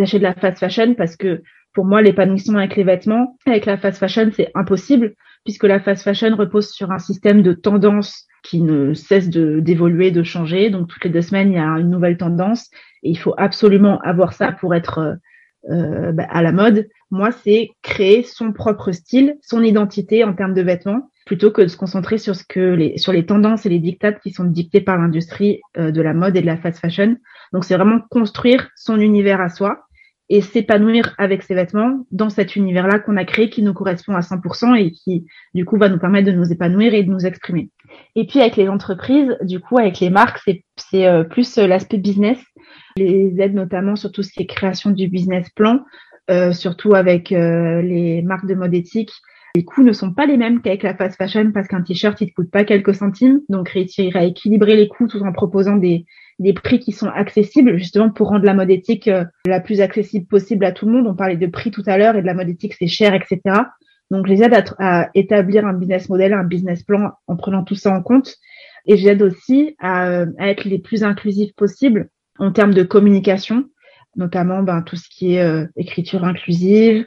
Acheté 0.00 0.18
de 0.18 0.24
la 0.24 0.34
fast 0.34 0.58
fashion 0.58 0.94
parce 0.94 1.16
que 1.16 1.42
pour 1.76 1.84
moi, 1.84 2.00
l'épanouissement 2.00 2.58
avec 2.58 2.74
les 2.74 2.84
vêtements, 2.84 3.36
avec 3.46 3.66
la 3.66 3.76
fast 3.76 3.98
fashion, 3.98 4.30
c'est 4.34 4.50
impossible 4.54 5.14
puisque 5.46 5.64
la 5.64 5.80
fast 5.80 6.02
fashion 6.02 6.34
repose 6.36 6.70
sur 6.70 6.90
un 6.90 6.98
système 6.98 7.40
de 7.40 7.52
tendance 7.52 8.26
qui 8.42 8.60
ne 8.60 8.94
cesse 8.94 9.30
d'évoluer, 9.30 10.10
de 10.10 10.22
changer. 10.22 10.70
Donc 10.70 10.88
toutes 10.88 11.04
les 11.04 11.10
deux 11.10 11.22
semaines, 11.22 11.52
il 11.52 11.54
y 11.54 11.58
a 11.58 11.78
une 11.78 11.88
nouvelle 11.88 12.18
tendance 12.18 12.68
et 13.02 13.10
il 13.10 13.16
faut 13.16 13.34
absolument 13.38 14.00
avoir 14.00 14.32
ça 14.32 14.52
pour 14.52 14.74
être 14.74 14.98
euh, 14.98 15.14
euh, 15.70 16.12
bah, 16.12 16.26
à 16.28 16.42
la 16.42 16.52
mode. 16.52 16.88
Moi, 17.10 17.30
c'est 17.30 17.70
créer 17.82 18.24
son 18.24 18.52
propre 18.52 18.90
style, 18.90 19.36
son 19.40 19.62
identité 19.62 20.24
en 20.24 20.34
termes 20.34 20.54
de 20.54 20.62
vêtements, 20.62 21.10
plutôt 21.26 21.52
que 21.52 21.62
de 21.62 21.68
se 21.68 21.76
concentrer 21.76 22.18
sur 22.18 22.34
ce 22.34 22.44
que 22.48 22.74
les 22.74 22.98
sur 22.98 23.12
les 23.12 23.24
tendances 23.24 23.66
et 23.66 23.68
les 23.68 23.78
dictates 23.78 24.20
qui 24.20 24.32
sont 24.32 24.44
dictés 24.44 24.80
par 24.80 24.98
l'industrie 24.98 25.60
euh, 25.78 25.92
de 25.92 26.02
la 26.02 26.12
mode 26.12 26.36
et 26.36 26.40
de 26.40 26.46
la 26.46 26.56
fast 26.56 26.80
fashion. 26.80 27.16
Donc 27.52 27.64
c'est 27.64 27.76
vraiment 27.76 28.00
construire 28.10 28.68
son 28.74 29.00
univers 29.00 29.40
à 29.40 29.48
soi 29.48 29.85
et 30.28 30.40
s'épanouir 30.40 31.14
avec 31.18 31.42
ses 31.42 31.54
vêtements 31.54 32.04
dans 32.10 32.30
cet 32.30 32.56
univers-là 32.56 32.98
qu'on 32.98 33.16
a 33.16 33.24
créé 33.24 33.48
qui 33.48 33.62
nous 33.62 33.72
correspond 33.72 34.14
à 34.14 34.20
100% 34.20 34.76
et 34.76 34.90
qui 34.90 35.26
du 35.54 35.64
coup 35.64 35.76
va 35.76 35.88
nous 35.88 35.98
permettre 35.98 36.26
de 36.26 36.32
nous 36.32 36.52
épanouir 36.52 36.94
et 36.94 37.04
de 37.04 37.10
nous 37.10 37.26
exprimer. 37.26 37.70
Et 38.16 38.26
puis 38.26 38.40
avec 38.40 38.56
les 38.56 38.68
entreprises, 38.68 39.36
du 39.42 39.60
coup 39.60 39.78
avec 39.78 40.00
les 40.00 40.10
marques, 40.10 40.40
c'est 40.76 41.06
euh, 41.06 41.22
plus 41.22 41.58
euh, 41.58 41.66
l'aspect 41.66 41.98
business, 41.98 42.38
les 42.96 43.34
aides 43.38 43.54
notamment 43.54 43.94
sur 43.94 44.10
tout 44.10 44.22
ce 44.22 44.32
qui 44.32 44.46
du 44.86 45.08
business 45.08 45.48
plan, 45.50 45.84
euh, 46.30 46.52
surtout 46.52 46.94
avec 46.94 47.30
les 47.30 48.22
marques 48.22 48.46
de 48.46 48.54
mode 48.54 48.74
éthique. 48.74 49.12
Les 49.54 49.64
coûts 49.64 49.84
ne 49.84 49.92
sont 49.92 50.12
pas 50.12 50.26
les 50.26 50.36
mêmes 50.36 50.60
qu'avec 50.60 50.82
la 50.82 50.94
fast 50.94 51.16
fashion 51.16 51.50
parce 51.52 51.66
qu'un 51.68 51.80
t-shirt 51.80 52.20
il 52.20 52.28
te 52.28 52.34
coûte 52.34 52.50
pas 52.50 52.64
quelques 52.64 52.94
centimes, 52.94 53.40
donc 53.48 53.68
réussir 53.70 54.14
à 54.16 54.24
équilibrer 54.24 54.76
les 54.76 54.88
coûts 54.88 55.06
tout 55.06 55.22
en 55.22 55.32
proposant 55.32 55.76
des 55.76 56.04
des 56.38 56.52
prix 56.52 56.80
qui 56.80 56.92
sont 56.92 57.08
accessibles, 57.08 57.78
justement 57.78 58.10
pour 58.10 58.28
rendre 58.28 58.44
la 58.44 58.54
mode 58.54 58.70
éthique 58.70 59.08
euh, 59.08 59.24
la 59.46 59.60
plus 59.60 59.80
accessible 59.80 60.26
possible 60.26 60.64
à 60.64 60.72
tout 60.72 60.86
le 60.86 60.92
monde. 60.92 61.06
On 61.06 61.14
parlait 61.14 61.36
de 61.36 61.46
prix 61.46 61.70
tout 61.70 61.82
à 61.86 61.96
l'heure 61.96 62.16
et 62.16 62.22
de 62.22 62.26
la 62.26 62.34
mode 62.34 62.48
éthique, 62.48 62.74
c'est 62.78 62.86
cher, 62.86 63.14
etc. 63.14 63.40
Donc, 64.10 64.26
je 64.26 64.32
les 64.32 64.42
aide 64.42 64.54
à, 64.78 65.08
établir 65.14 65.66
un 65.66 65.72
business 65.72 66.08
model, 66.08 66.32
un 66.32 66.44
business 66.44 66.82
plan 66.82 67.12
en 67.26 67.36
prenant 67.36 67.64
tout 67.64 67.74
ça 67.74 67.90
en 67.90 68.02
compte. 68.02 68.36
Et 68.86 68.96
j'aide 68.96 69.22
aussi 69.22 69.74
à, 69.80 70.24
à, 70.38 70.48
être 70.48 70.64
les 70.64 70.78
plus 70.78 71.02
inclusifs 71.02 71.54
possibles 71.54 72.08
en 72.38 72.52
termes 72.52 72.74
de 72.74 72.84
communication, 72.84 73.64
notamment 74.14 74.62
ben, 74.62 74.82
tout 74.82 74.96
ce 74.96 75.08
qui 75.08 75.34
est 75.34 75.42
euh, 75.42 75.66
écriture 75.76 76.24
inclusive, 76.24 77.06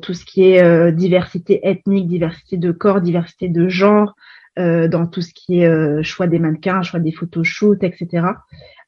tout 0.00 0.14
ce 0.14 0.24
qui 0.24 0.44
est 0.44 0.92
diversité 0.92 1.60
ethnique, 1.62 2.08
diversité 2.08 2.56
de 2.56 2.72
corps, 2.72 3.02
diversité 3.02 3.50
de 3.50 3.68
genre, 3.68 4.14
dans 4.58 5.06
tout 5.06 5.22
ce 5.22 5.32
qui 5.32 5.60
est 5.60 6.02
choix 6.02 6.26
des 6.26 6.38
mannequins, 6.38 6.82
choix 6.82 7.00
des 7.00 7.12
photoshoots, 7.12 7.82
etc. 7.82 8.26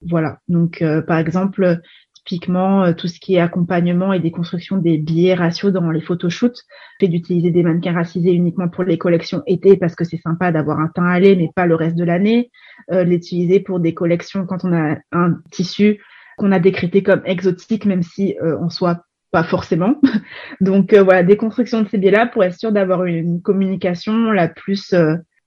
Voilà. 0.03 0.39
Donc, 0.49 0.85
par 1.07 1.19
exemple, 1.19 1.81
typiquement 2.25 2.85
euh, 2.85 2.93
tout 2.93 3.09
ce 3.09 3.19
qui 3.19 3.35
est 3.35 3.41
accompagnement 3.41 4.13
et 4.13 4.21
déconstruction 4.21 4.77
des 4.77 4.99
billets 4.99 5.35
ratios 5.35 5.73
dans 5.73 5.91
les 5.91 6.01
photoshoots, 6.01 6.65
fait 7.01 7.09
d'utiliser 7.09 7.51
des 7.51 7.63
mannequins 7.63 7.93
racisés 7.93 8.33
uniquement 8.33 8.69
pour 8.69 8.85
les 8.85 8.99
collections 8.99 9.43
été 9.47 9.77
parce 9.77 9.95
que 9.95 10.05
c'est 10.05 10.21
sympa 10.21 10.53
d'avoir 10.53 10.81
un 10.81 10.89
teint 10.89 11.07
allé 11.07 11.37
mais 11.37 11.51
pas 11.55 11.67
le 11.67 11.75
reste 11.75 11.97
de 11.97 12.05
l'année, 12.05 12.51
euh, 12.93 13.05
l'utiliser 13.05 13.61
pour 13.61 13.81
des 13.81 13.95
collections 13.95 14.47
quand 14.47 14.65
on 14.65 14.73
a 14.73 14.97
un 15.13 15.39
tissu 15.51 16.01
qu'on 16.37 16.53
a 16.53 16.59
décrété 16.59 17.03
comme 17.03 17.23
exotique 17.25 17.87
même 17.87 18.03
si 18.03 18.37
euh, 18.43 18.57
on 18.61 18.69
soit 18.69 19.05
pas 19.31 19.45
forcément. 19.45 20.01
Donc 20.61 20.93
euh, 20.93 21.03
voilà, 21.03 21.23
déconstruction 21.23 21.83
de 21.83 21.89
ces 21.89 21.99
biais-là 21.99 22.27
pour 22.27 22.45
être 22.45 22.59
sûr 22.59 22.73
d'avoir 22.73 23.05
une 23.05 23.41
communication 23.41 24.31
la 24.31 24.49
plus 24.49 24.95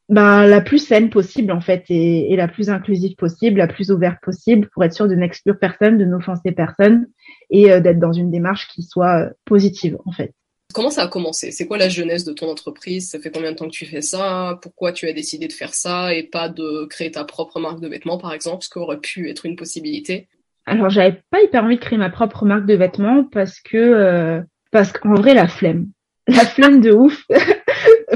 ben, 0.10 0.46
la 0.46 0.62
plus 0.62 0.80
saine 0.80 1.10
possible 1.10 1.52
en 1.52 1.62
fait 1.62 1.86
et, 1.90 2.36
la 2.36 2.48
plus 2.48 2.70
inclusive 2.70 3.16
possible, 3.16 3.58
la 3.58 3.68
plus 3.68 3.92
ouverte 3.92 4.18
possible 4.22 4.70
pour 4.74 4.84
être 4.84 4.94
sûr 4.94 5.08
de 5.08 5.16
n'exclure 5.16 5.58
personne, 5.58 5.98
de 5.98 6.06
n'offenser 6.06 6.52
personne 6.52 7.08
et 7.50 7.72
euh, 7.72 7.80
d'être 7.80 8.00
dans 8.00 8.12
une 8.12 8.30
démarche 8.30 8.68
qui 8.68 8.84
soit 8.84 9.20
euh, 9.20 9.30
positive 9.46 9.98
en 10.06 10.12
fait. 10.12 10.34
Comment 10.74 10.90
ça 10.90 11.04
a 11.04 11.08
commencé? 11.08 11.52
C'est 11.52 11.68
quoi 11.68 11.78
la 11.78 11.88
jeunesse 11.88 12.26
de 12.26 12.34
ton 12.34 12.50
entreprise? 12.50 13.10
Ça 13.10 13.20
fait 13.20 13.30
combien 13.30 13.52
de 13.52 13.56
temps 13.56 13.68
que 13.68 13.72
tu 13.72 13.86
fais 13.86 14.02
ça? 14.02 14.58
Pourquoi 14.62 14.92
tu 14.92 15.08
as 15.08 15.14
décidé 15.14 15.48
de 15.48 15.54
faire 15.54 15.74
ça 15.74 16.14
et 16.14 16.24
pas 16.24 16.50
de 16.50 16.86
créer 16.86 17.12
ta 17.12 17.24
propre 17.24 17.60
marque 17.60 17.80
de 17.80 17.88
vêtements 17.88 18.18
par 18.18 18.34
exemple, 18.34 18.64
ce 18.64 18.70
qui 18.70 18.80
aurait 18.80 19.00
pu 19.00 19.30
être 19.30 19.46
une 19.46 19.56
possibilité? 19.56 20.28
Alors 20.66 20.90
j'avais 20.90 21.22
pas 21.30 21.42
hyper 21.42 21.64
envie 21.64 21.76
de 21.76 21.82
créer 21.82 21.98
ma 21.98 22.10
propre 22.10 22.46
marque 22.46 22.66
de 22.66 22.74
vêtements 22.74 23.24
parce 23.24 23.60
que 23.60 23.78
euh, 23.78 24.42
parce 24.72 24.92
qu'en 24.92 25.14
vrai 25.14 25.34
la 25.34 25.48
flemme, 25.48 25.88
la 26.28 26.46
flemme 26.46 26.82
de 26.82 26.92
ouf. 26.92 27.24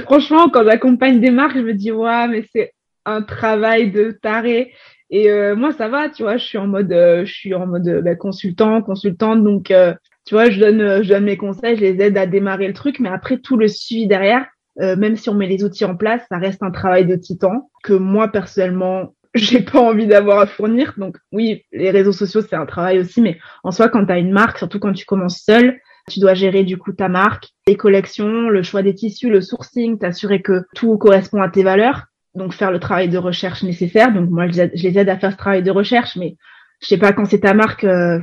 franchement, 0.01 0.49
quand 0.49 0.63
j'accompagne 0.63 1.19
des 1.19 1.31
marques, 1.31 1.57
je 1.57 1.61
me 1.61 1.73
dis, 1.73 1.91
ouais, 1.91 2.27
mais 2.27 2.45
c'est 2.53 2.73
un 3.05 3.21
travail 3.21 3.91
de 3.91 4.11
taré. 4.11 4.73
Et 5.09 5.31
euh, 5.31 5.55
moi, 5.55 5.71
ça 5.71 5.87
va, 5.87 6.09
tu 6.09 6.23
vois, 6.23 6.37
je 6.37 6.45
suis 6.45 6.57
en 6.57 6.67
mode, 6.67 6.91
euh, 6.91 7.25
je 7.25 7.33
suis 7.33 7.53
en 7.53 7.65
mode 7.65 8.01
bah, 8.03 8.15
consultant, 8.15 8.81
consultante, 8.81 9.43
donc 9.43 9.71
euh, 9.71 9.93
tu 10.25 10.35
vois, 10.35 10.49
je 10.49 10.59
donne, 10.59 11.03
je 11.03 11.09
donne 11.09 11.23
mes 11.23 11.37
conseils, 11.37 11.77
je 11.77 11.81
les 11.81 12.01
aide 12.01 12.17
à 12.17 12.25
démarrer 12.25 12.67
le 12.67 12.73
truc, 12.73 12.99
mais 12.99 13.09
après 13.09 13.37
tout 13.37 13.55
le 13.55 13.69
suivi 13.69 14.07
derrière, 14.07 14.45
même 14.79 15.15
si 15.15 15.27
on 15.29 15.33
met 15.33 15.47
les 15.47 15.63
outils 15.63 15.85
en 15.85 15.95
place, 15.95 16.21
ça 16.29 16.37
reste 16.37 16.61
un 16.61 16.69
travail 16.69 17.07
de 17.07 17.15
titan 17.15 17.67
que 17.83 17.93
moi 17.93 18.27
personnellement, 18.27 19.15
j'ai 19.33 19.61
pas 19.61 19.79
envie 19.79 20.05
d'avoir 20.05 20.39
à 20.39 20.45
fournir. 20.45 20.93
Donc 20.97 21.17
oui, 21.31 21.63
les 21.71 21.89
réseaux 21.89 22.11
sociaux 22.11 22.41
c'est 22.41 22.55
un 22.55 22.67
travail 22.67 22.99
aussi, 22.99 23.21
mais 23.21 23.39
en 23.63 23.71
soi, 23.71 23.89
quand 23.89 24.05
tu 24.05 24.11
as 24.11 24.19
une 24.19 24.31
marque, 24.31 24.59
surtout 24.59 24.79
quand 24.79 24.93
tu 24.93 25.05
commences 25.05 25.41
seul, 25.43 25.79
tu 26.11 26.19
dois 26.19 26.33
gérer 26.33 26.63
du 26.63 26.77
coup 26.77 26.93
ta 26.93 27.09
marque, 27.09 27.49
les 27.67 27.75
collections, 27.75 28.49
le 28.49 28.63
choix 28.63 28.81
des 28.81 28.95
tissus, 28.95 29.29
le 29.29 29.41
sourcing, 29.41 29.97
t'assurer 29.97 30.41
que 30.41 30.63
tout 30.75 30.97
correspond 30.97 31.41
à 31.41 31.49
tes 31.49 31.63
valeurs. 31.63 32.05
Donc 32.35 32.53
faire 32.53 32.71
le 32.71 32.79
travail 32.79 33.09
de 33.09 33.17
recherche 33.17 33.63
nécessaire. 33.63 34.13
Donc 34.13 34.29
moi 34.29 34.47
je 34.47 34.61
les 34.61 34.97
aide 34.97 35.09
à 35.09 35.17
faire 35.17 35.31
ce 35.31 35.37
travail 35.37 35.63
de 35.63 35.71
recherche, 35.71 36.15
mais 36.15 36.37
je 36.81 36.87
sais 36.87 36.97
pas 36.97 37.13
quand 37.13 37.25
c'est 37.25 37.41
ta 37.41 37.53
marque. 37.53 37.83
Euh, 37.83 38.19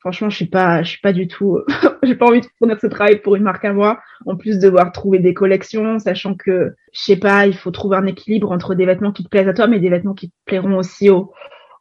franchement, 0.00 0.30
je 0.30 0.36
suis 0.36 0.46
pas, 0.46 0.82
je 0.82 0.90
suis 0.90 1.00
pas 1.00 1.12
du 1.12 1.28
tout. 1.28 1.58
j'ai 2.02 2.14
pas 2.14 2.26
envie 2.26 2.40
de 2.40 2.46
fournir 2.58 2.78
ce 2.80 2.86
travail 2.86 3.20
pour 3.20 3.36
une 3.36 3.42
marque 3.42 3.64
à 3.64 3.72
moi. 3.72 4.00
En 4.26 4.36
plus 4.36 4.58
de 4.58 4.62
devoir 4.62 4.90
trouver 4.92 5.18
des 5.18 5.34
collections, 5.34 5.98
sachant 5.98 6.34
que 6.34 6.74
je 6.92 7.00
sais 7.00 7.16
pas, 7.16 7.46
il 7.46 7.54
faut 7.54 7.70
trouver 7.70 7.96
un 7.98 8.06
équilibre 8.06 8.50
entre 8.50 8.74
des 8.74 8.86
vêtements 8.86 9.12
qui 9.12 9.22
te 9.22 9.28
plaisent 9.28 9.48
à 9.48 9.54
toi, 9.54 9.66
mais 9.66 9.80
des 9.80 9.90
vêtements 9.90 10.14
qui 10.14 10.30
te 10.30 10.34
plairont 10.46 10.76
aussi 10.76 11.10
au 11.10 11.32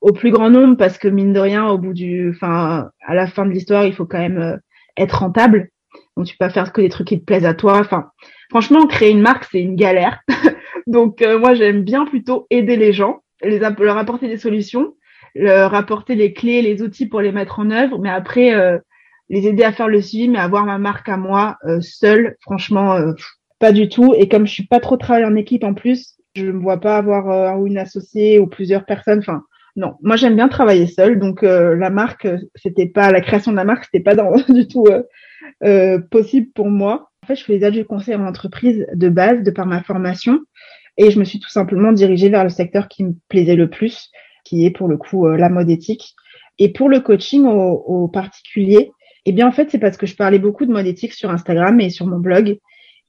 au 0.02 0.14
plus 0.14 0.32
grand 0.32 0.50
nombre, 0.50 0.78
parce 0.78 0.98
que 0.98 1.08
mine 1.08 1.34
de 1.34 1.40
rien, 1.40 1.66
au 1.68 1.78
bout 1.78 1.94
du, 1.94 2.30
enfin, 2.30 2.90
à 3.06 3.16
la 3.16 3.28
fin 3.28 3.46
de 3.46 3.52
l'histoire, 3.52 3.86
il 3.86 3.94
faut 3.94 4.06
quand 4.06 4.20
même 4.20 4.38
euh, 4.38 4.58
être 4.98 5.20
rentable. 5.20 5.70
Donc 6.16 6.26
tu 6.26 6.36
peux 6.38 6.46
pas 6.46 6.50
faire 6.50 6.74
que 6.74 6.82
des 6.82 6.90
trucs 6.90 7.08
qui 7.08 7.20
te 7.20 7.26
plaisent 7.26 7.46
à 7.46 7.54
toi. 7.54 7.80
Enfin, 7.80 8.10
franchement, 8.50 8.86
créer 8.88 9.12
une 9.12 9.22
marque, 9.22 9.46
c'est 9.52 9.62
une 9.62 9.76
galère. 9.76 10.22
Donc 10.88 11.22
euh, 11.22 11.40
moi, 11.40 11.54
j'aime 11.54 11.84
bien 11.84 12.06
plutôt 12.06 12.48
aider 12.50 12.76
les 12.76 12.94
gens, 12.94 13.22
les 13.44 13.60
leur 13.60 13.98
apporter 13.98 14.28
des 14.28 14.38
solutions, 14.38 14.96
leur 15.36 15.74
apporter 15.74 16.16
les 16.16 16.34
clés, 16.34 16.62
les 16.62 16.82
outils 16.82 17.08
pour 17.08 17.22
les 17.22 17.32
mettre 17.32 17.60
en 17.60 17.70
œuvre, 17.72 18.00
mais 18.00 18.10
après 18.10 18.54
euh, 18.54 18.78
les 19.30 19.48
aider 19.48 19.64
à 19.64 19.72
faire 19.72 19.88
le 19.88 20.02
suivi, 20.02 20.30
mais 20.30 20.40
avoir 20.40 20.66
ma 20.66 20.78
marque 20.78 21.10
à 21.10 21.18
moi 21.18 21.58
euh, 21.66 21.80
seule, 21.82 22.36
franchement, 22.42 22.98
pas 23.60 23.72
du 23.72 23.90
tout. 23.90 24.14
Et 24.18 24.28
comme 24.28 24.48
je 24.48 24.54
suis 24.54 24.68
pas 24.68 24.80
trop 24.80 24.98
travaillée 24.98 25.28
en 25.28 25.36
équipe 25.36 25.64
en 25.64 25.74
plus, 25.74 26.16
je 26.36 26.46
ne 26.46 26.52
me 26.54 26.62
vois 26.62 26.80
pas 26.80 26.98
avoir 26.98 27.66
une 27.66 27.78
associée 27.78 28.40
ou 28.40 28.48
plusieurs 28.48 28.86
personnes. 28.86 29.20
Enfin, 29.20 29.44
non, 29.78 29.94
moi 30.02 30.16
j'aime 30.16 30.36
bien 30.36 30.48
travailler 30.48 30.88
seul, 30.88 31.20
donc 31.20 31.44
euh, 31.44 31.76
la 31.76 31.92
marque, 31.92 32.26
euh, 32.26 32.40
c'était 32.56 32.88
pas 32.88 33.12
la 33.12 33.22
création 33.22 33.52
de 33.52 33.58
la 33.58 33.64
marque, 33.64 33.86
c'était 33.86 34.04
pas 34.04 34.16
du 34.50 34.68
tout 34.68 34.88
euh, 35.64 36.00
possible 36.10 36.48
pour 36.56 36.68
moi. 36.68 37.12
En 37.24 37.28
fait, 37.28 37.36
je 37.36 37.44
faisais 37.44 37.70
du 37.70 37.86
conseil 37.86 38.16
en 38.16 38.26
entreprise 38.26 38.88
de 38.92 39.10
base, 39.10 39.44
de 39.44 39.52
par 39.52 39.68
ma 39.68 39.84
formation, 39.84 40.40
et 40.98 41.12
je 41.12 41.20
me 41.20 41.24
suis 41.24 41.40
tout 41.40 41.50
simplement 41.50 41.92
dirigée 41.92 42.30
vers 42.30 42.44
le 42.44 42.50
secteur 42.50 42.88
qui 42.88 43.04
me 43.04 43.14
plaisait 43.30 43.56
le 43.56 43.70
plus, 43.70 44.10
qui 44.44 44.66
est 44.66 44.72
pour 44.72 44.88
le 44.88 44.98
coup 44.98 45.28
la 45.28 45.50
mode 45.50 45.70
éthique. 45.70 46.16
Et 46.58 46.74
pour 46.74 46.90
le 46.90 47.00
coaching 47.00 47.46
au, 47.46 47.84
au 47.86 48.08
particulier, 48.08 48.92
eh 49.26 49.32
bien 49.32 49.48
en 49.48 49.52
fait 49.52 49.70
c'est 49.70 49.78
parce 49.78 49.98
que 49.98 50.08
je 50.08 50.16
parlais 50.16 50.40
beaucoup 50.40 50.66
de 50.66 50.72
mode 50.72 50.88
éthique 50.88 51.14
sur 51.14 51.30
Instagram 51.30 51.80
et 51.82 51.92
sur 51.92 52.08
mon 52.08 52.18
blog, 52.18 52.58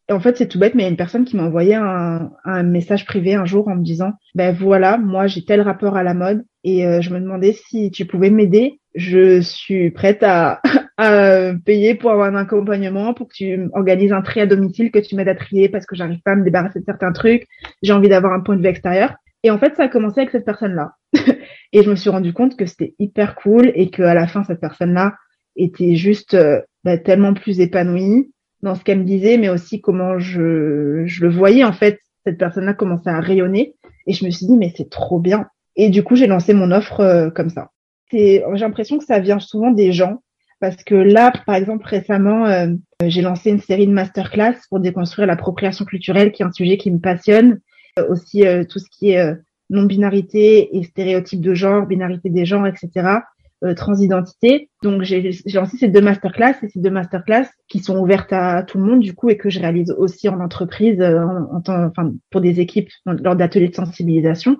et 0.08 0.12
en 0.12 0.20
fait, 0.20 0.38
c'est 0.38 0.48
tout 0.48 0.58
bête, 0.58 0.74
mais 0.74 0.82
il 0.82 0.86
y 0.86 0.88
a 0.88 0.90
une 0.90 0.96
personne 0.96 1.26
qui 1.26 1.36
m'a 1.36 1.42
envoyé 1.42 1.74
un, 1.74 2.30
message 2.62 3.04
privé 3.04 3.34
un 3.34 3.44
jour 3.44 3.68
en 3.68 3.76
me 3.76 3.82
disant, 3.82 4.12
ben 4.34 4.54
voilà, 4.54 4.96
moi 4.96 5.26
j'ai 5.26 5.44
tel 5.44 5.60
rapport 5.60 5.96
à 5.96 6.02
la 6.02 6.14
mode 6.14 6.44
et 6.64 6.86
euh, 6.86 7.02
je 7.02 7.12
me 7.12 7.20
demandais 7.20 7.52
si 7.52 7.90
tu 7.90 8.06
pouvais 8.06 8.30
m'aider. 8.30 8.80
Je 8.94 9.40
suis 9.42 9.90
prête 9.90 10.22
à, 10.22 10.62
à 10.96 11.52
payer 11.64 11.94
pour 11.94 12.10
avoir 12.10 12.28
un 12.28 12.36
accompagnement, 12.36 13.12
pour 13.12 13.28
que 13.28 13.34
tu 13.34 13.68
organises 13.74 14.12
un 14.12 14.22
tri 14.22 14.40
à 14.40 14.46
domicile, 14.46 14.90
que 14.90 14.98
tu 14.98 15.14
m'aides 15.14 15.28
à 15.28 15.34
trier 15.34 15.68
parce 15.68 15.84
que 15.84 15.94
j'arrive 15.94 16.20
pas 16.24 16.32
à 16.32 16.36
me 16.36 16.44
débarrasser 16.44 16.80
de 16.80 16.84
certains 16.86 17.12
trucs. 17.12 17.46
J'ai 17.82 17.92
envie 17.92 18.08
d'avoir 18.08 18.32
un 18.32 18.40
point 18.40 18.56
de 18.56 18.62
vue 18.62 18.68
extérieur. 18.68 19.14
Et 19.42 19.50
en 19.50 19.58
fait, 19.58 19.76
ça 19.76 19.84
a 19.84 19.88
commencé 19.88 20.20
avec 20.20 20.30
cette 20.30 20.46
personne-là. 20.46 20.92
et 21.72 21.82
je 21.82 21.90
me 21.90 21.96
suis 21.96 22.10
rendu 22.10 22.32
compte 22.32 22.56
que 22.56 22.64
c'était 22.64 22.94
hyper 22.98 23.34
cool 23.34 23.70
et 23.74 23.90
que 23.90 24.02
à 24.02 24.14
la 24.14 24.26
fin, 24.26 24.42
cette 24.42 24.60
personne-là 24.60 25.14
était 25.54 25.96
juste 25.96 26.32
euh, 26.32 26.60
bah, 26.82 26.96
tellement 26.96 27.34
plus 27.34 27.60
épanouie 27.60 28.30
dans 28.62 28.74
ce 28.74 28.82
qu'elle 28.82 29.00
me 29.00 29.04
disait, 29.04 29.38
mais 29.38 29.48
aussi 29.48 29.80
comment 29.80 30.18
je, 30.18 30.40
le 31.20 31.28
voyais 31.28 31.64
en 31.64 31.72
fait. 31.72 32.00
Cette 32.24 32.38
personne-là 32.38 32.74
commençait 32.74 33.10
à 33.10 33.20
rayonner 33.20 33.74
et 34.06 34.12
je 34.12 34.24
me 34.24 34.30
suis 34.30 34.46
dit 34.46 34.56
mais 34.56 34.72
c'est 34.76 34.90
trop 34.90 35.18
bien. 35.18 35.46
Et 35.76 35.88
du 35.88 36.02
coup 36.02 36.16
j'ai 36.16 36.26
lancé 36.26 36.52
mon 36.52 36.70
offre 36.72 37.00
euh, 37.00 37.30
comme 37.30 37.50
ça. 37.50 37.70
J'ai 38.10 38.42
l'impression 38.54 38.98
que 38.98 39.04
ça 39.04 39.18
vient 39.18 39.38
souvent 39.38 39.70
des 39.70 39.92
gens 39.92 40.22
parce 40.60 40.82
que 40.82 40.94
là 40.94 41.32
par 41.46 41.54
exemple 41.54 41.86
récemment 41.86 42.46
euh, 42.46 42.68
j'ai 43.04 43.22
lancé 43.22 43.50
une 43.50 43.60
série 43.60 43.86
de 43.86 43.92
masterclass 43.92 44.56
pour 44.68 44.80
déconstruire 44.80 45.26
l'appropriation 45.26 45.84
culturelle 45.84 46.32
qui 46.32 46.42
est 46.42 46.46
un 46.46 46.52
sujet 46.52 46.76
qui 46.76 46.90
me 46.90 46.98
passionne. 46.98 47.60
Euh, 47.98 48.08
aussi 48.10 48.44
tout 48.68 48.78
ce 48.78 48.86
qui 48.90 49.10
est 49.10 49.34
non-binarité 49.70 50.76
et 50.76 50.82
stéréotypes 50.82 51.40
de 51.40 51.54
genre, 51.54 51.86
binarité 51.86 52.30
des 52.30 52.44
genres, 52.44 52.66
etc 52.66 53.20
euh, 53.64 53.74
transidentité. 53.74 54.70
Donc 54.84 55.02
j'ai 55.02 55.32
lancé 55.52 55.76
ces 55.76 55.88
deux 55.88 56.00
masterclass 56.00 56.54
et 56.62 56.68
ces 56.68 56.78
deux 56.78 56.90
masterclass 56.90 57.46
qui 57.68 57.80
sont 57.80 57.98
ouvertes 57.98 58.32
à 58.32 58.62
tout 58.62 58.78
le 58.78 58.84
monde 58.84 59.00
du 59.00 59.14
coup 59.14 59.30
et 59.30 59.36
que 59.36 59.50
je 59.50 59.58
réalise 59.58 59.90
aussi 59.98 60.28
en 60.28 60.38
entreprise, 60.38 61.00
euh, 61.00 61.24
en, 61.52 61.60
temps, 61.60 61.84
enfin 61.86 62.12
pour 62.30 62.40
des 62.40 62.60
équipes 62.60 62.88
lors 63.04 63.34
d'ateliers 63.34 63.68
de 63.68 63.74
sensibilisation. 63.74 64.58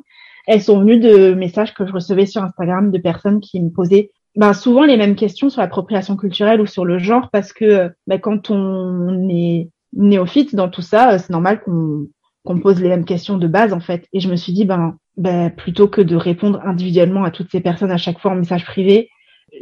Elles 0.48 0.62
sont 0.62 0.80
venues 0.80 0.98
de 0.98 1.34
messages 1.34 1.74
que 1.74 1.86
je 1.86 1.92
recevais 1.92 2.26
sur 2.26 2.42
Instagram 2.42 2.90
de 2.90 2.98
personnes 2.98 3.38
qui 3.38 3.60
me 3.60 3.70
posaient 3.70 4.10
ben, 4.34 4.52
souvent 4.52 4.84
les 4.84 4.96
mêmes 4.96 5.14
questions 5.14 5.48
sur 5.48 5.60
l'appropriation 5.60 6.16
culturelle 6.16 6.60
ou 6.60 6.66
sur 6.66 6.84
le 6.84 6.98
genre 6.98 7.30
parce 7.30 7.52
que 7.52 7.92
ben, 8.08 8.18
quand 8.18 8.50
on 8.50 9.28
est 9.28 9.70
néophyte 9.92 10.56
dans 10.56 10.68
tout 10.68 10.82
ça, 10.82 11.18
c'est 11.18 11.30
normal 11.30 11.60
qu'on 11.60 12.08
qu'on 12.44 12.58
pose 12.58 12.80
les 12.80 12.88
mêmes 12.88 13.04
questions 13.04 13.36
de 13.36 13.46
base 13.46 13.72
en 13.72 13.80
fait. 13.80 14.06
Et 14.12 14.20
je 14.20 14.28
me 14.28 14.36
suis 14.36 14.52
dit 14.52 14.64
ben 14.64 14.96
ben, 15.18 15.50
plutôt 15.50 15.88
que 15.88 16.00
de 16.00 16.14
répondre 16.14 16.60
individuellement 16.64 17.24
à 17.24 17.32
toutes 17.32 17.50
ces 17.50 17.60
personnes 17.60 17.90
à 17.90 17.96
chaque 17.96 18.20
fois 18.20 18.30
en 18.30 18.36
message 18.36 18.64
privé, 18.64 19.10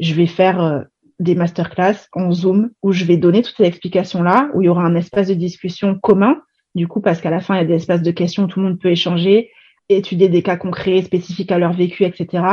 je 0.00 0.14
vais 0.14 0.26
faire 0.26 0.60
euh, 0.62 0.80
des 1.18 1.34
masterclass 1.34 2.08
en 2.12 2.30
Zoom 2.30 2.70
où 2.82 2.92
je 2.92 3.06
vais 3.06 3.16
donner 3.16 3.40
toutes 3.40 3.56
ces 3.56 3.64
explications-là, 3.64 4.50
où 4.52 4.60
il 4.60 4.66
y 4.66 4.68
aura 4.68 4.84
un 4.84 4.94
espace 4.94 5.28
de 5.28 5.34
discussion 5.34 5.98
commun, 5.98 6.42
du 6.74 6.86
coup, 6.86 7.00
parce 7.00 7.22
qu'à 7.22 7.30
la 7.30 7.40
fin, 7.40 7.54
il 7.54 7.58
y 7.58 7.60
a 7.62 7.64
des 7.64 7.74
espaces 7.74 8.02
de 8.02 8.10
questions 8.10 8.44
où 8.44 8.46
tout 8.48 8.60
le 8.60 8.66
monde 8.66 8.78
peut 8.78 8.90
échanger, 8.90 9.50
étudier 9.88 10.28
des 10.28 10.42
cas 10.42 10.58
concrets 10.58 11.00
spécifiques 11.00 11.50
à 11.50 11.58
leur 11.58 11.72
vécu, 11.72 12.04
etc., 12.04 12.44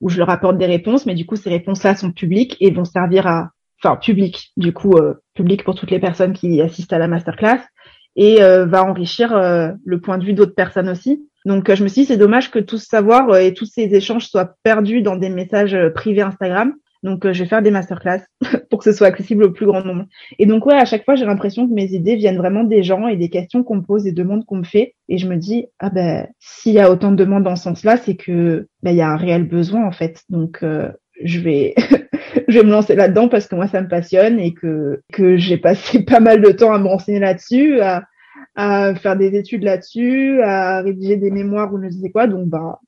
où 0.00 0.08
je 0.08 0.18
leur 0.18 0.30
apporte 0.30 0.56
des 0.56 0.66
réponses, 0.66 1.04
mais 1.04 1.14
du 1.14 1.26
coup, 1.26 1.34
ces 1.34 1.50
réponses-là 1.50 1.96
sont 1.96 2.12
publiques 2.12 2.56
et 2.60 2.70
vont 2.70 2.84
servir 2.84 3.26
à, 3.26 3.50
enfin, 3.82 3.96
public, 3.96 4.52
du 4.56 4.72
coup, 4.72 4.92
euh, 4.92 5.14
public 5.34 5.64
pour 5.64 5.74
toutes 5.74 5.90
les 5.90 5.98
personnes 5.98 6.32
qui 6.32 6.60
assistent 6.60 6.92
à 6.92 6.98
la 6.98 7.08
masterclass, 7.08 7.60
et 8.14 8.40
euh, 8.40 8.66
va 8.66 8.84
enrichir 8.84 9.32
le 9.34 10.00
point 10.00 10.18
de 10.18 10.24
vue 10.24 10.34
d'autres 10.34 10.54
personnes 10.54 10.88
aussi. 10.88 11.26
Donc 11.44 11.68
euh, 11.68 11.74
je 11.74 11.82
me 11.82 11.88
suis 11.88 12.02
dit 12.02 12.06
c'est 12.06 12.16
dommage 12.16 12.50
que 12.50 12.58
tout 12.58 12.78
ce 12.78 12.86
savoir 12.86 13.30
euh, 13.30 13.40
et 13.40 13.54
tous 13.54 13.66
ces 13.66 13.94
échanges 13.94 14.26
soient 14.26 14.54
perdus 14.62 15.02
dans 15.02 15.16
des 15.16 15.28
messages 15.28 15.74
euh, 15.74 15.90
privés 15.90 16.22
Instagram. 16.22 16.74
Donc 17.02 17.30
je 17.32 17.42
vais 17.42 17.48
faire 17.48 17.62
des 17.62 17.72
masterclass 17.72 18.20
pour 18.70 18.78
que 18.78 18.84
ce 18.84 18.92
soit 18.92 19.08
accessible 19.08 19.42
au 19.42 19.50
plus 19.50 19.66
grand 19.66 19.84
nombre. 19.84 20.04
Et 20.38 20.46
donc 20.46 20.66
ouais, 20.66 20.76
à 20.76 20.84
chaque 20.84 21.04
fois 21.04 21.16
j'ai 21.16 21.24
l'impression 21.24 21.66
que 21.66 21.74
mes 21.74 21.92
idées 21.92 22.14
viennent 22.14 22.36
vraiment 22.36 22.62
des 22.62 22.84
gens 22.84 23.08
et 23.08 23.16
des 23.16 23.28
questions 23.28 23.64
qu'on 23.64 23.76
me 23.76 23.82
pose, 23.82 24.04
des 24.04 24.12
demandes 24.12 24.44
qu'on 24.46 24.58
me 24.58 24.64
fait. 24.64 24.94
Et 25.08 25.18
je 25.18 25.26
me 25.26 25.36
dis 25.36 25.66
ah 25.80 25.90
ben 25.90 26.28
s'il 26.38 26.74
y 26.74 26.78
a 26.78 26.90
autant 26.90 27.10
de 27.10 27.16
demandes 27.16 27.42
dans 27.42 27.56
ce 27.56 27.64
sens-là, 27.64 27.96
c'est 27.96 28.14
que 28.14 28.68
ben 28.82 28.92
il 28.92 28.98
y 28.98 29.02
a 29.02 29.08
un 29.08 29.16
réel 29.16 29.48
besoin 29.48 29.84
en 29.84 29.92
fait. 29.92 30.22
Donc 30.28 30.64
je 31.24 31.40
vais 31.40 31.74
je 32.48 32.58
vais 32.58 32.64
me 32.64 32.70
lancer 32.70 32.94
là-dedans 32.94 33.28
parce 33.28 33.48
que 33.48 33.56
moi 33.56 33.66
ça 33.66 33.82
me 33.82 33.88
passionne 33.88 34.38
et 34.38 34.54
que 34.54 35.00
que 35.12 35.36
j'ai 35.36 35.56
passé 35.56 36.02
pas 36.04 36.20
mal 36.20 36.40
de 36.40 36.52
temps 36.52 36.72
à 36.72 36.78
me 36.78 36.86
renseigner 36.86 37.18
là-dessus, 37.18 37.80
à 38.54 38.94
faire 38.94 39.16
des 39.16 39.36
études 39.36 39.62
là-dessus, 39.62 40.40
à 40.42 40.82
rédiger 40.82 41.16
des 41.16 41.30
mémoires 41.30 41.72
ou 41.72 41.78
ne 41.78 41.90
sais 41.90 42.10
quoi. 42.10 42.26
Donc 42.26 42.48
bah 42.48 42.80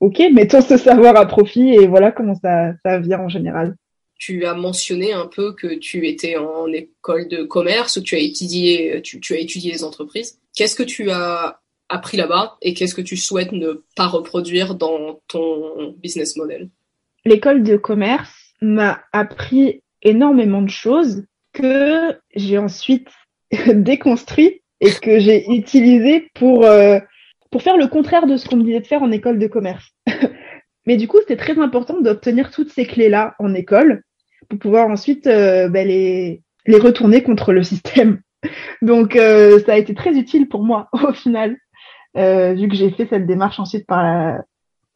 ok, 0.00 0.22
mettons 0.32 0.60
ce 0.60 0.76
savoir 0.76 1.16
à 1.16 1.26
profit 1.26 1.74
et 1.74 1.86
voilà 1.86 2.12
comment 2.12 2.34
ça 2.34 2.72
ça 2.84 2.98
vient 2.98 3.20
en 3.20 3.28
général. 3.28 3.76
Tu 4.18 4.44
as 4.44 4.54
mentionné 4.54 5.12
un 5.12 5.26
peu 5.26 5.52
que 5.52 5.74
tu 5.74 6.06
étais 6.06 6.36
en 6.36 6.66
école 6.68 7.28
de 7.28 7.42
commerce, 7.42 8.02
tu 8.02 8.14
as 8.14 8.18
étudié 8.18 9.00
tu, 9.02 9.20
tu 9.20 9.34
as 9.34 9.38
étudié 9.38 9.72
les 9.72 9.84
entreprises. 9.84 10.38
Qu'est-ce 10.54 10.76
que 10.76 10.82
tu 10.82 11.10
as 11.10 11.60
appris 11.88 12.16
là-bas 12.16 12.56
et 12.62 12.74
qu'est-ce 12.74 12.94
que 12.94 13.02
tu 13.02 13.16
souhaites 13.16 13.52
ne 13.52 13.84
pas 13.96 14.06
reproduire 14.06 14.74
dans 14.74 15.20
ton 15.28 15.94
business 15.98 16.36
model? 16.36 16.68
L'école 17.24 17.62
de 17.62 17.76
commerce 17.76 18.54
m'a 18.60 19.02
appris 19.12 19.82
énormément 20.02 20.62
de 20.62 20.70
choses 20.70 21.24
que 21.52 22.16
j'ai 22.34 22.58
ensuite 22.58 23.08
déconstruit 23.66 24.61
et 24.82 24.90
que 24.90 25.18
j'ai 25.18 25.50
utilisé 25.50 26.28
pour 26.34 26.64
euh, 26.64 26.98
pour 27.50 27.62
faire 27.62 27.78
le 27.78 27.86
contraire 27.86 28.26
de 28.26 28.36
ce 28.36 28.46
qu'on 28.46 28.56
me 28.56 28.64
disait 28.64 28.80
de 28.80 28.86
faire 28.86 29.02
en 29.02 29.10
école 29.10 29.38
de 29.38 29.46
commerce. 29.46 29.88
Mais 30.86 30.96
du 30.96 31.08
coup, 31.08 31.18
c'était 31.20 31.36
très 31.36 31.58
important 31.58 32.00
d'obtenir 32.00 32.50
toutes 32.50 32.70
ces 32.70 32.84
clés-là 32.84 33.34
en 33.38 33.54
école 33.54 34.02
pour 34.48 34.58
pouvoir 34.58 34.88
ensuite 34.88 35.26
euh, 35.26 35.68
ben, 35.68 35.86
les, 35.86 36.42
les 36.66 36.78
retourner 36.78 37.22
contre 37.22 37.52
le 37.52 37.62
système. 37.62 38.20
Donc, 38.82 39.16
euh, 39.16 39.60
ça 39.60 39.74
a 39.74 39.76
été 39.76 39.94
très 39.94 40.12
utile 40.14 40.48
pour 40.48 40.64
moi 40.64 40.88
au 40.92 41.12
final, 41.12 41.56
vu 42.14 42.68
que 42.68 42.74
j'ai 42.74 42.90
fait 42.90 43.06
cette 43.06 43.26
démarche 43.26 43.60
ensuite 43.60 43.86
par 43.86 44.38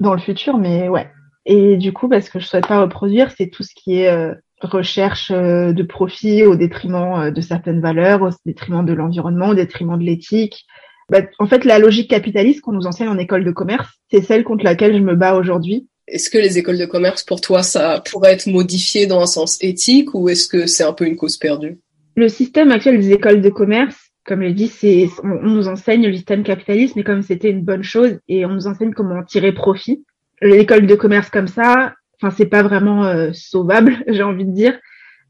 dans 0.01 0.13
le 0.13 0.21
futur. 0.21 0.59
Mais 0.59 0.89
ouais, 0.89 1.09
et 1.47 1.77
du 1.77 1.93
coup, 1.93 2.09
parce 2.09 2.29
que 2.29 2.41
je 2.41 2.47
souhaite 2.47 2.67
pas 2.67 2.81
reproduire, 2.81 3.31
c'est 3.31 3.49
tout 3.49 3.63
ce 3.63 3.73
qui 3.75 4.01
est 4.01 4.09
euh, 4.09 4.35
recherche 4.61 5.31
euh, 5.31 5.73
de 5.73 5.83
profit 5.83 6.45
au 6.45 6.57
détriment 6.57 7.21
euh, 7.21 7.31
de 7.31 7.41
certaines 7.41 7.81
valeurs, 7.81 8.23
au 8.23 8.31
détriment 8.45 8.85
de 8.85 8.93
l'environnement, 8.93 9.51
au 9.51 9.55
détriment 9.55 9.99
de 9.99 10.05
l'éthique. 10.05 10.67
Bah, 11.11 11.21
en 11.39 11.47
fait, 11.47 11.65
la 11.65 11.79
logique 11.79 12.11
capitaliste 12.11 12.63
qu'on 12.63 12.73
nous 12.73 12.87
enseigne 12.87 13.09
en 13.09 13.19
école 13.19 13.45
de 13.45 13.51
commerce, 13.53 13.89
c'est 14.11 14.23
celle 14.23 14.45
contre 14.45 14.65
laquelle 14.65 14.97
je 14.97 15.03
me 15.03 15.15
bats 15.15 15.37
aujourd'hui. 15.37 15.89
Est-ce 16.09 16.31
que 16.31 16.39
les 16.39 16.59
écoles 16.59 16.79
de 16.79 16.87
commerce, 16.87 17.25
pour 17.25 17.41
toi, 17.41 17.63
ça 17.63 18.03
pourrait 18.11 18.33
être 18.33 18.47
modifié 18.47 19.07
dans 19.07 19.21
un 19.21 19.27
sens 19.27 19.59
éthique 19.61 20.15
ou 20.15 20.29
est-ce 20.29 20.49
que 20.49 20.67
c'est 20.67 20.85
un 20.85 20.93
peu 20.93 21.07
une 21.07 21.17
cause 21.17 21.37
perdue? 21.37 21.79
Le 22.17 22.29
système 22.29 22.71
actuel 22.71 22.99
des 22.99 23.13
écoles 23.13 23.41
de 23.41 23.51
commerce, 23.51 23.97
comme 24.25 24.43
je 24.43 24.51
dit, 24.51 24.69
c'est 24.69 25.09
on, 25.23 25.31
on, 25.31 25.51
nous 25.51 25.69
enseigne 25.69 26.07
le 26.07 26.15
système 26.15 26.45
capitaliste, 26.45 26.97
mais 26.97 27.05
comme 27.05 27.23
c'était 27.23 27.51
une 27.51 27.63
bonne 27.63 27.83
chose 27.83 28.19
et 28.29 28.47
on 28.47 28.51
nous 28.51 28.67
enseigne 28.67 28.93
comment 28.93 29.23
tirer 29.23 29.53
profit 29.53 30.05
l'école 30.43 30.87
de 30.87 30.95
commerce 30.95 31.31
comme 31.31 31.49
ça, 31.49 31.95
enfin 32.21 32.35
c'est 32.37 32.47
pas 32.47 32.63
vraiment 32.63 33.05
euh, 33.05 33.31
sauvable, 33.33 33.97
j'ai 34.09 34.23
envie 34.23 34.45
de 34.45 34.53
dire. 34.53 34.79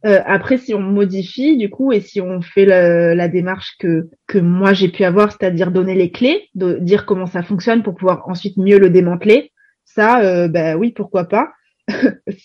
Euh, 0.04 0.20
après, 0.26 0.58
si 0.58 0.74
on 0.74 0.80
modifie 0.80 1.56
du 1.56 1.70
coup 1.70 1.90
et 1.90 2.00
si 2.00 2.20
on 2.20 2.40
fait 2.40 2.66
la 2.66 3.28
démarche 3.28 3.76
que 3.78 4.08
que 4.26 4.38
moi 4.38 4.72
j'ai 4.72 4.88
pu 4.88 5.04
avoir, 5.04 5.32
c'est-à-dire 5.32 5.70
donner 5.70 5.94
les 5.94 6.10
clés, 6.10 6.48
de 6.54 6.74
dire 6.74 7.06
comment 7.06 7.26
ça 7.26 7.42
fonctionne 7.42 7.82
pour 7.82 7.94
pouvoir 7.94 8.28
ensuite 8.28 8.56
mieux 8.56 8.78
le 8.78 8.90
démanteler, 8.90 9.52
ça, 9.86 10.20
euh, 10.20 10.48
ben 10.48 10.76
oui, 10.76 10.92
pourquoi 10.92 11.24
pas. 11.24 11.52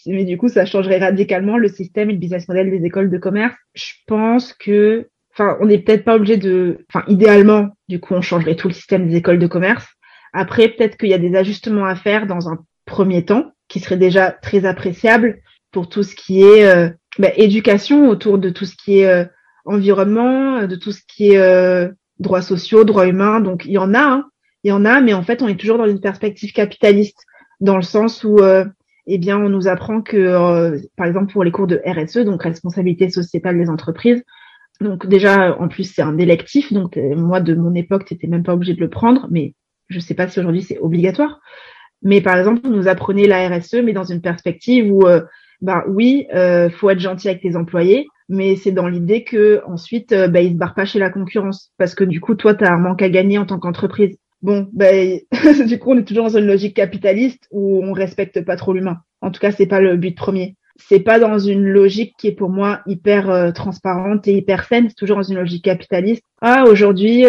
Mais 0.06 0.24
du 0.24 0.38
coup, 0.38 0.48
ça 0.48 0.66
changerait 0.66 1.00
radicalement 1.00 1.58
le 1.58 1.68
système 1.68 2.10
et 2.10 2.14
le 2.14 2.20
business 2.20 2.48
model 2.48 2.70
des 2.70 2.86
écoles 2.86 3.10
de 3.10 3.18
commerce. 3.18 3.56
Je 3.74 3.94
pense 4.08 4.54
que, 4.54 5.10
enfin, 5.34 5.58
on 5.60 5.66
n'est 5.66 5.80
peut-être 5.80 6.06
pas 6.06 6.16
obligé 6.16 6.38
de, 6.38 6.86
enfin, 6.90 7.04
idéalement, 7.08 7.70
du 7.90 8.00
coup, 8.00 8.14
on 8.14 8.22
changerait 8.22 8.56
tout 8.56 8.68
le 8.68 8.74
système 8.74 9.08
des 9.08 9.18
écoles 9.18 9.40
de 9.40 9.48
commerce. 9.48 9.88
Après, 10.34 10.70
peut-être 10.70 10.98
qu'il 10.98 11.10
y 11.10 11.14
a 11.14 11.18
des 11.18 11.36
ajustements 11.36 11.86
à 11.86 11.96
faire 11.96 12.26
dans 12.28 12.48
un 12.48 12.64
premier 12.86 13.26
temps, 13.26 13.52
qui 13.72 13.80
serait 13.80 13.98
déjà 13.98 14.32
très 14.32 14.66
appréciable 14.66 15.40
pour 15.72 15.88
tout 15.88 16.04
ce 16.04 16.14
qui 16.14 16.44
est 16.44 16.66
euh, 16.66 16.90
bah, 17.18 17.30
éducation 17.38 18.10
autour 18.10 18.38
de 18.38 18.50
tout 18.50 18.66
ce 18.66 18.76
qui 18.76 19.00
est 19.00 19.08
euh, 19.08 19.24
environnement, 19.64 20.68
de 20.68 20.76
tout 20.76 20.92
ce 20.92 21.00
qui 21.08 21.32
est 21.32 21.38
euh, 21.38 21.88
droits 22.20 22.42
sociaux, 22.42 22.84
droits 22.84 23.08
humains. 23.08 23.40
Donc 23.40 23.64
il 23.66 23.72
y 23.72 23.78
en 23.78 23.94
a, 23.94 24.04
hein, 24.04 24.26
il 24.66 24.70
y 24.70 24.72
en 24.74 24.84
a, 24.84 25.00
mais 25.00 25.14
en 25.14 25.24
fait 25.24 25.42
on 25.42 25.48
est 25.48 25.56
toujours 25.56 25.78
dans 25.78 25.88
une 25.88 26.02
perspective 26.02 26.52
capitaliste, 26.52 27.24
dans 27.62 27.78
le 27.78 27.82
sens 27.82 28.26
où 28.26 28.40
eh 29.08 29.18
bien 29.18 29.38
on 29.38 29.48
nous 29.48 29.70
apprend 29.70 30.02
que, 30.02 30.78
par 30.98 31.08
exemple 31.08 31.32
pour 31.32 31.46
les 31.46 31.52
cours 31.52 31.68
de 31.68 31.82
RSE, 31.86 32.26
donc 32.26 32.44
responsabilité 32.44 33.10
sociétale 33.10 33.58
des 33.58 33.70
entreprises, 33.70 34.24
donc 34.82 35.08
déjà 35.08 35.58
en 35.58 35.70
plus 35.70 35.86
c'est 35.86 36.02
un 36.02 36.18
électif, 36.18 36.74
donc 36.74 36.98
moi 36.98 37.40
de 37.40 37.56
mon 37.56 37.74
époque 37.74 38.06
t'étais 38.06 38.28
même 38.28 38.44
pas 38.44 38.54
obligé 38.54 38.74
de 38.74 38.82
le 38.82 38.90
prendre, 38.90 39.28
mais 39.32 39.56
je 39.90 40.00
sais 40.00 40.14
pas 40.14 40.28
si 40.28 40.40
aujourd'hui 40.40 40.64
c'est 40.64 40.80
obligatoire. 40.80 41.40
Mais 42.04 42.22
par 42.22 42.38
exemple, 42.38 42.62
vous 42.64 42.74
nous 42.74 42.88
apprenez 42.88 43.28
la 43.28 43.48
RSE, 43.50 43.76
mais 43.84 43.94
dans 43.94 44.04
une 44.04 44.22
perspective 44.22 44.92
où, 44.92 45.08
euh, 45.08 45.22
bah 45.62 45.84
oui, 45.88 46.28
euh, 46.34 46.70
faut 46.70 46.90
être 46.90 47.00
gentil 47.00 47.30
avec 47.30 47.42
tes 47.42 47.56
employés, 47.56 48.08
mais 48.30 48.56
c'est 48.56 48.72
dans 48.72 48.88
l'idée 48.88 49.24
que 49.24 49.62
ensuite, 49.68 50.12
euh, 50.12 50.28
bah, 50.28 50.42
ils 50.42 50.54
se 50.54 50.58
barrent 50.58 50.74
pas 50.74 50.86
chez 50.86 51.00
la 51.00 51.12
concurrence, 51.12 51.72
parce 51.78 51.94
que 51.94 52.04
du 52.04 52.20
coup, 52.20 52.36
toi, 52.36 52.56
tu 52.56 52.64
as 52.64 52.74
un 52.74 52.80
manque 52.80 53.02
à 53.02 53.10
gagner 53.10 53.38
en 53.38 53.46
tant 53.46 53.60
qu'entreprise. 53.60 54.18
Bon, 54.42 54.68
ben, 54.74 55.20
du 55.68 55.78
coup, 55.78 55.92
on 55.92 55.98
est 55.98 56.04
toujours 56.08 56.26
dans 56.26 56.38
une 56.38 56.48
logique 56.48 56.76
capitaliste 56.76 57.48
où 57.52 57.84
on 57.84 57.94
respecte 57.94 58.44
pas 58.44 58.56
trop 58.56 58.74
l'humain. 58.74 59.02
En 59.22 59.30
tout 59.30 59.40
cas, 59.40 59.52
c'est 59.52 59.68
pas 59.68 59.82
le 59.82 59.98
but 59.98 60.18
premier. 60.18 60.56
C'est 60.78 61.02
pas 61.02 61.20
dans 61.20 61.38
une 61.38 61.64
logique 61.64 62.16
qui 62.18 62.28
est 62.28 62.32
pour 62.32 62.50
moi 62.50 62.82
hyper 62.88 63.30
euh, 63.30 63.52
transparente 63.52 64.28
et 64.28 64.34
hyper 64.34 64.66
saine. 64.66 64.88
C'est 64.90 64.96
toujours 64.96 65.18
dans 65.18 65.24
une 65.24 65.38
logique 65.38 65.66
capitaliste. 65.66 66.24
Ah, 66.42 66.64
aujourd'hui, 66.64 67.26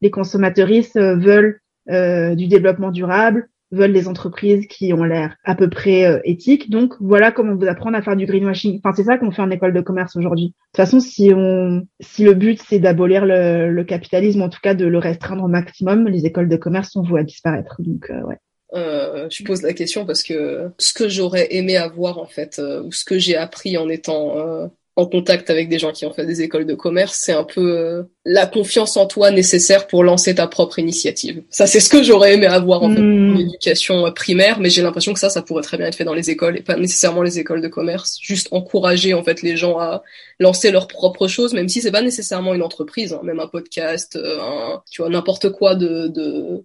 les 0.00 0.10
consommateuristes 0.10 0.96
veulent 0.96 1.58
du 1.88 2.46
développement 2.46 2.92
durable, 2.92 3.48
veulent 3.72 3.92
des 3.92 4.06
entreprises 4.06 4.66
qui 4.66 4.92
ont 4.92 5.02
l'air 5.02 5.36
à 5.44 5.54
peu 5.54 5.68
près 5.68 6.04
euh, 6.04 6.20
éthiques. 6.24 6.70
Donc 6.70 6.94
voilà 7.00 7.32
comment 7.32 7.54
vous 7.56 7.66
apprendre 7.66 7.96
à 7.96 8.02
faire 8.02 8.16
du 8.16 8.26
greenwashing. 8.26 8.78
Enfin, 8.78 8.94
c'est 8.94 9.04
ça 9.04 9.18
qu'on 9.18 9.30
fait 9.30 9.42
en 9.42 9.50
école 9.50 9.72
de 9.72 9.80
commerce 9.80 10.16
aujourd'hui. 10.16 10.48
De 10.48 10.52
toute 10.52 10.76
façon, 10.76 11.00
si 11.00 11.32
on, 11.34 11.86
si 12.00 12.24
le 12.24 12.34
but 12.34 12.60
c'est 12.68 12.78
d'abolir 12.78 13.26
le, 13.26 13.70
le, 13.70 13.84
capitalisme, 13.84 14.42
en 14.42 14.48
tout 14.48 14.60
cas 14.62 14.74
de 14.74 14.86
le 14.86 14.98
restreindre 14.98 15.42
au 15.42 15.48
maximum, 15.48 16.06
les 16.06 16.26
écoles 16.26 16.48
de 16.48 16.56
commerce 16.56 16.90
sont 16.90 17.02
vouées 17.02 17.20
à 17.20 17.24
disparaître. 17.24 17.76
Donc 17.80 18.10
euh, 18.10 18.22
ouais. 18.22 18.38
Euh, 18.74 19.28
je 19.30 19.44
pose 19.44 19.62
la 19.62 19.74
question 19.74 20.06
parce 20.06 20.22
que 20.22 20.70
ce 20.78 20.94
que 20.94 21.08
j'aurais 21.08 21.54
aimé 21.54 21.76
avoir 21.76 22.18
en 22.18 22.26
fait, 22.26 22.58
euh, 22.58 22.82
ou 22.82 22.92
ce 22.92 23.04
que 23.04 23.18
j'ai 23.18 23.36
appris 23.36 23.76
en 23.76 23.88
étant 23.88 24.38
euh, 24.38 24.66
en 24.94 25.06
contact 25.06 25.48
avec 25.48 25.70
des 25.70 25.78
gens 25.78 25.90
qui 25.90 26.04
ont 26.04 26.12
fait 26.12 26.26
des 26.26 26.42
écoles 26.42 26.66
de 26.66 26.74
commerce, 26.74 27.18
c'est 27.18 27.32
un 27.32 27.44
peu 27.44 27.78
euh, 27.78 28.02
la 28.26 28.46
confiance 28.46 28.98
en 28.98 29.06
toi 29.06 29.30
nécessaire 29.30 29.86
pour 29.86 30.04
lancer 30.04 30.34
ta 30.34 30.46
propre 30.46 30.78
initiative. 30.78 31.42
Ça, 31.48 31.66
c'est 31.66 31.80
ce 31.80 31.88
que 31.88 32.02
j'aurais 32.02 32.34
aimé 32.34 32.44
avoir 32.46 32.82
en, 32.82 32.90
fait, 32.90 33.00
en 33.00 33.02
hmm. 33.02 33.40
éducation 33.40 34.12
primaire, 34.12 34.60
mais 34.60 34.68
j'ai 34.68 34.82
l'impression 34.82 35.14
que 35.14 35.18
ça, 35.18 35.30
ça 35.30 35.40
pourrait 35.40 35.62
très 35.62 35.78
bien 35.78 35.86
être 35.86 35.96
fait 35.96 36.04
dans 36.04 36.12
les 36.12 36.28
écoles 36.28 36.58
et 36.58 36.62
pas 36.62 36.76
nécessairement 36.76 37.22
les 37.22 37.38
écoles 37.38 37.62
de 37.62 37.68
commerce. 37.68 38.18
Juste 38.20 38.48
encourager 38.50 39.14
en 39.14 39.22
fait 39.22 39.40
les 39.40 39.56
gens 39.56 39.78
à 39.78 40.02
lancer 40.42 40.70
leurs 40.70 40.88
propres 40.88 41.28
choses, 41.28 41.54
même 41.54 41.68
si 41.68 41.80
c'est 41.80 41.90
pas 41.90 42.02
nécessairement 42.02 42.54
une 42.54 42.62
entreprise, 42.62 43.12
hein, 43.12 43.20
même 43.22 43.40
un 43.40 43.46
podcast, 43.46 44.16
euh, 44.16 44.76
tu 44.90 45.02
vois, 45.02 45.10
n'importe 45.10 45.50
quoi 45.50 45.74
de, 45.74 46.08
de 46.08 46.64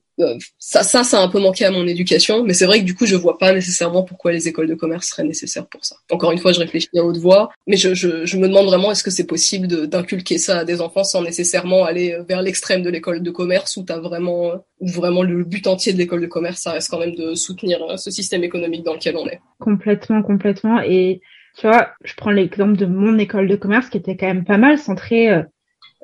ça, 0.58 0.82
ça, 0.82 1.04
ça 1.04 1.20
a 1.20 1.24
un 1.24 1.28
peu 1.28 1.40
manqué 1.40 1.66
à 1.66 1.72
mon 1.72 1.86
éducation, 1.86 2.44
mais 2.44 2.54
c'est 2.54 2.66
vrai 2.66 2.80
que 2.80 2.86
du 2.86 2.96
coup, 2.96 3.06
je 3.06 3.16
vois 3.16 3.38
pas 3.38 3.54
nécessairement 3.54 4.04
pourquoi 4.04 4.32
les 4.32 4.48
écoles 4.48 4.68
de 4.68 4.74
commerce 4.74 5.08
seraient 5.10 5.24
nécessaires 5.24 5.68
pour 5.68 5.86
ça. 5.86 5.96
Encore 6.12 6.32
une 6.32 6.40
fois, 6.40 6.54
je 6.54 6.60
réfléchis 6.60 6.90
à 6.98 7.04
haute 7.04 7.18
voix, 7.18 7.50
mais 7.68 7.78
je, 7.78 7.94
je, 7.94 8.38
me 8.38 8.48
demande 8.48 8.66
vraiment 8.66 8.92
est-ce 8.92 9.04
que 9.04 9.12
c'est 9.12 9.28
possible 9.28 9.88
d'inculquer 9.88 10.40
ça 10.40 10.60
à 10.60 10.66
des 10.66 10.82
enfants 10.82 11.04
sans 11.04 11.22
nécessairement 11.22 11.86
aller 11.86 12.18
vers 12.28 12.42
l'extrême 12.42 12.82
de 12.82 12.90
l'école 12.90 13.22
de 13.22 13.32
commerce 13.32 13.78
où 13.78 13.84
t'as 13.84 14.00
vraiment, 14.00 14.54
où 14.80 14.88
vraiment 14.88 15.22
le 15.22 15.44
but 15.44 15.68
entier 15.68 15.94
de 15.94 15.98
l'école 16.00 16.22
de 16.22 16.28
commerce, 16.28 16.62
ça 16.62 16.72
reste 16.72 16.90
quand 16.90 17.00
même 17.00 17.16
de 17.16 17.36
soutenir 17.36 17.82
euh, 17.84 17.98
ce 17.98 18.10
système 18.10 18.44
économique 18.44 18.84
dans 18.84 18.94
lequel 18.94 19.18
on 19.18 19.28
est. 19.28 19.40
Complètement, 19.60 20.24
complètement. 20.24 20.82
Et 20.82 21.22
tu 21.58 21.68
vois, 21.68 21.90
je 22.04 22.14
prends 22.16 22.32
l'exemple 22.32 22.78
de 22.78 22.86
mon 22.86 23.18
école 23.18 23.48
de 23.48 23.56
commerce 23.56 23.90
qui 23.90 23.98
était 23.98 24.16
quand 24.16 24.28
même 24.28 24.46
pas 24.46 24.58
mal 24.58 24.78
centrée 24.78 25.32
euh, 25.32 25.44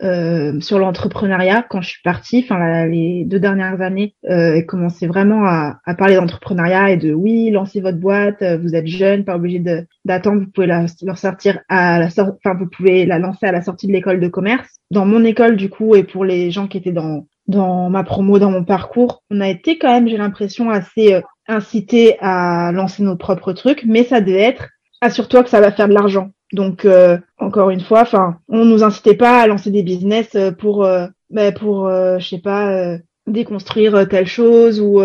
euh, 0.01 0.60
sur 0.60 0.80
l'entrepreneuriat 0.80 1.64
quand 1.70 1.82
je 1.82 1.89
suis 1.89 2.01
partie, 2.01 2.43
enfin 2.43 2.88
les 2.88 3.26
deux 3.26 3.39
dernières 3.39 3.80
années, 3.80 4.16
euh, 4.28 4.56
et 4.56 4.66
commencé 4.66 5.06
vraiment 5.06 5.45
à, 5.45 5.80
à 5.86 5.93
parler 5.93 6.16
d'entrepreneuriat 6.16 6.89
et 6.89 6.97
de 6.97 7.14
oui, 7.14 7.51
lancez 7.51 7.80
votre 7.80 7.99
boîte, 7.99 8.41
euh, 8.41 8.58
vous 8.58 8.74
êtes 8.74 8.88
jeune, 8.88 9.24
pas 9.24 9.36
obligé 9.36 9.64
d'attendre, 10.04 10.41
vous 10.41 10.51
pouvez 10.51 10.66
la 10.66 10.88
leur 11.04 11.18
sortir 11.20 11.60
à 11.70 11.99
la 11.99 12.10
sortie, 12.10 12.39
enfin 12.43 12.58
vous 12.58 12.68
pouvez 12.68 13.06
la 13.06 13.20
lancer 13.20 13.45
à 13.45 13.51
la 13.51 13.62
sortie 13.62 13.86
de 13.86 13.91
l'école 13.91 14.20
de 14.20 14.28
commerce. 14.28 14.68
Dans 14.89 15.06
mon 15.06 15.24
école 15.24 15.56
du 15.56 15.70
coup 15.70 15.95
et 15.95 16.04
pour 16.04 16.26
les 16.26 16.49
gens 16.49 16.68
qui 16.68 16.78
étaient 16.78 16.91
dans 16.91 17.28
dans 17.47 17.89
ma 17.89 18.04
promo, 18.04 18.39
dans 18.39 18.51
mon 18.51 18.64
parcours, 18.64 19.22
on 19.30 19.41
a 19.41 19.49
été 19.49 19.78
quand 19.78 19.89
même, 19.89 20.08
j'ai 20.08 20.18
l'impression, 20.18 20.70
assez 20.70 21.14
euh, 21.14 21.22
incités 21.47 22.18
à 22.22 22.72
lancer 22.72 23.04
nos 23.04 23.18
propres 23.18 23.54
trucs, 23.54 23.84
mais 23.86 24.04
ça 24.04 24.22
devait 24.22 24.41
être 24.41 24.70
assure-toi 25.04 25.43
que 25.43 25.49
ça 25.49 25.62
va 25.62 25.72
faire 25.72 25.88
de 25.88 25.93
l'argent. 25.93 26.32
Donc 26.54 26.86
euh, 26.86 27.18
encore 27.38 27.70
une 27.70 27.82
fois, 27.82 28.01
enfin, 28.01 28.38
on 28.47 28.66
nous 28.66 28.84
incitait 28.84 29.16
pas 29.16 29.41
à 29.41 29.47
lancer 29.47 29.72
des 29.72 29.84
business 29.84 30.30
euh, 30.36 30.51
pour, 30.51 30.86
euh, 30.86 31.08
bah, 31.30 31.51
pour, 31.51 31.89
je 31.89 32.26
sais 32.28 32.39
pas, 32.39 32.97
déconstruire 33.28 34.08
telle 34.08 34.28
chose 34.28 34.80
ou 34.80 35.01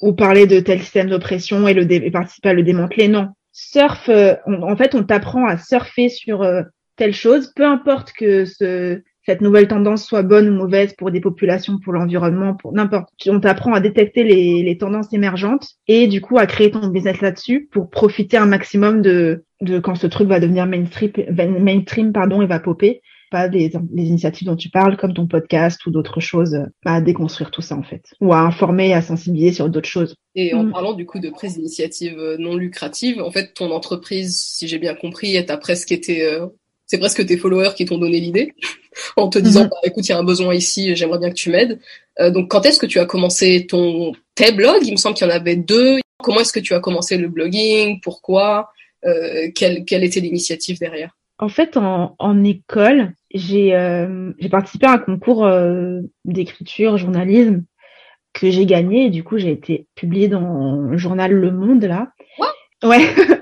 ou 0.00 0.12
parler 0.14 0.46
de 0.46 0.60
tel 0.60 0.80
système 0.80 1.10
d'oppression 1.10 1.68
et 1.68 1.74
le 1.74 1.90
et 1.90 2.10
participer 2.10 2.50
à 2.50 2.54
le 2.54 2.62
démanteler. 2.62 3.08
Non, 3.08 3.28
surf. 3.52 4.08
en 4.08 4.76
fait, 4.76 4.94
on 4.94 5.02
t'apprend 5.02 5.46
à 5.46 5.58
surfer 5.58 6.08
sur 6.08 6.46
telle 6.96 7.14
chose, 7.14 7.52
peu 7.54 7.66
importe 7.66 8.12
que 8.12 8.44
ce 8.44 9.02
cette 9.24 9.40
nouvelle 9.40 9.68
tendance 9.68 10.04
soit 10.04 10.22
bonne 10.22 10.48
ou 10.48 10.52
mauvaise 10.52 10.94
pour 10.94 11.10
des 11.10 11.20
populations, 11.20 11.78
pour 11.82 11.92
l'environnement, 11.92 12.54
pour 12.54 12.72
n'importe. 12.72 13.08
On 13.28 13.40
t'apprend 13.40 13.72
à 13.72 13.80
détecter 13.80 14.24
les, 14.24 14.62
les 14.62 14.78
tendances 14.78 15.12
émergentes 15.12 15.68
et 15.86 16.06
du 16.06 16.20
coup 16.20 16.38
à 16.38 16.46
créer 16.46 16.70
ton 16.70 16.88
business 16.88 17.20
là-dessus 17.20 17.68
pour 17.70 17.90
profiter 17.90 18.36
un 18.36 18.46
maximum 18.46 19.02
de, 19.02 19.44
de 19.60 19.78
quand 19.78 19.94
ce 19.94 20.06
truc 20.06 20.28
va 20.28 20.40
devenir 20.40 20.66
mainstream, 20.66 21.12
mainstream 21.60 22.12
pardon, 22.12 22.42
et 22.42 22.46
va 22.46 22.58
popper 22.58 23.00
pas 23.32 23.48
des, 23.48 23.72
initiatives 23.96 24.46
dont 24.46 24.56
tu 24.56 24.68
parles, 24.68 24.96
comme 24.96 25.14
ton 25.14 25.26
podcast 25.26 25.84
ou 25.86 25.90
d'autres 25.90 26.20
choses, 26.20 26.56
à 26.84 27.00
déconstruire 27.00 27.50
tout 27.50 27.62
ça 27.62 27.74
en 27.74 27.82
fait, 27.82 28.04
ou 28.20 28.32
à 28.32 28.40
informer, 28.40 28.92
à 28.92 29.02
sensibiliser 29.02 29.52
sur 29.52 29.68
d'autres 29.70 29.88
choses. 29.88 30.14
Et 30.34 30.54
en 30.54 30.64
mm. 30.64 30.72
parlant 30.72 30.92
du 30.92 31.06
coup 31.06 31.18
de 31.18 31.30
prises 31.30 31.54
d'initiatives 31.54 32.18
euh, 32.18 32.36
non 32.38 32.54
lucratives, 32.54 33.20
en 33.20 33.30
fait, 33.30 33.54
ton 33.54 33.70
entreprise, 33.72 34.38
si 34.38 34.68
j'ai 34.68 34.78
bien 34.78 34.94
compris, 34.94 35.34
elle 35.34 35.46
presque 35.58 35.90
été, 35.90 36.24
euh, 36.24 36.46
c'est 36.92 36.98
presque 36.98 37.24
tes 37.24 37.38
followers 37.38 37.72
qui 37.74 37.84
t'ont 37.86 37.98
donné 37.98 38.20
l'idée, 38.20 38.54
en 39.16 39.28
te 39.28 39.38
disant, 39.38 39.64
mm-hmm. 39.64 39.70
bah, 39.70 39.76
écoute, 39.84 40.06
il 40.06 40.10
y 40.10 40.14
a 40.14 40.18
un 40.18 40.24
besoin 40.24 40.54
ici, 40.54 40.94
j'aimerais 40.94 41.18
bien 41.18 41.30
que 41.30 41.34
tu 41.34 41.50
m'aides. 41.50 41.80
Euh, 42.20 42.30
donc, 42.30 42.50
quand 42.50 42.64
est-ce 42.66 42.78
que 42.78 42.86
tu 42.86 42.98
as 42.98 43.06
commencé 43.06 43.66
ton 43.66 44.12
tes 44.34 44.52
blogs? 44.52 44.86
Il 44.86 44.92
me 44.92 44.96
semble 44.96 45.14
qu'il 45.16 45.26
y 45.26 45.30
en 45.30 45.34
avait 45.34 45.56
deux. 45.56 45.98
Comment 46.22 46.40
est-ce 46.40 46.52
que 46.52 46.60
tu 46.60 46.74
as 46.74 46.80
commencé 46.80 47.16
le 47.16 47.28
blogging? 47.28 48.00
Pourquoi? 48.00 48.70
Quelle, 49.56 49.84
quelle 49.84 50.04
était 50.04 50.20
l'initiative 50.20 50.78
derrière? 50.78 51.10
En 51.38 51.48
fait, 51.48 51.76
en, 51.76 52.14
en 52.20 52.44
école, 52.44 53.14
j'ai 53.34 53.74
euh, 53.74 54.32
j'ai 54.38 54.48
participé 54.48 54.86
à 54.86 54.92
un 54.92 54.98
concours 54.98 55.44
euh, 55.44 56.00
d'écriture, 56.24 56.98
journalisme 56.98 57.64
que 58.32 58.50
j'ai 58.50 58.64
gagné 58.64 59.06
et 59.06 59.10
du 59.10 59.24
coup 59.24 59.38
j'ai 59.38 59.50
été 59.50 59.86
publiée 59.94 60.28
dans 60.28 60.76
le 60.76 60.96
journal 60.96 61.32
Le 61.32 61.50
Monde 61.50 61.84
là. 61.84 62.12
ouais. 62.84 63.04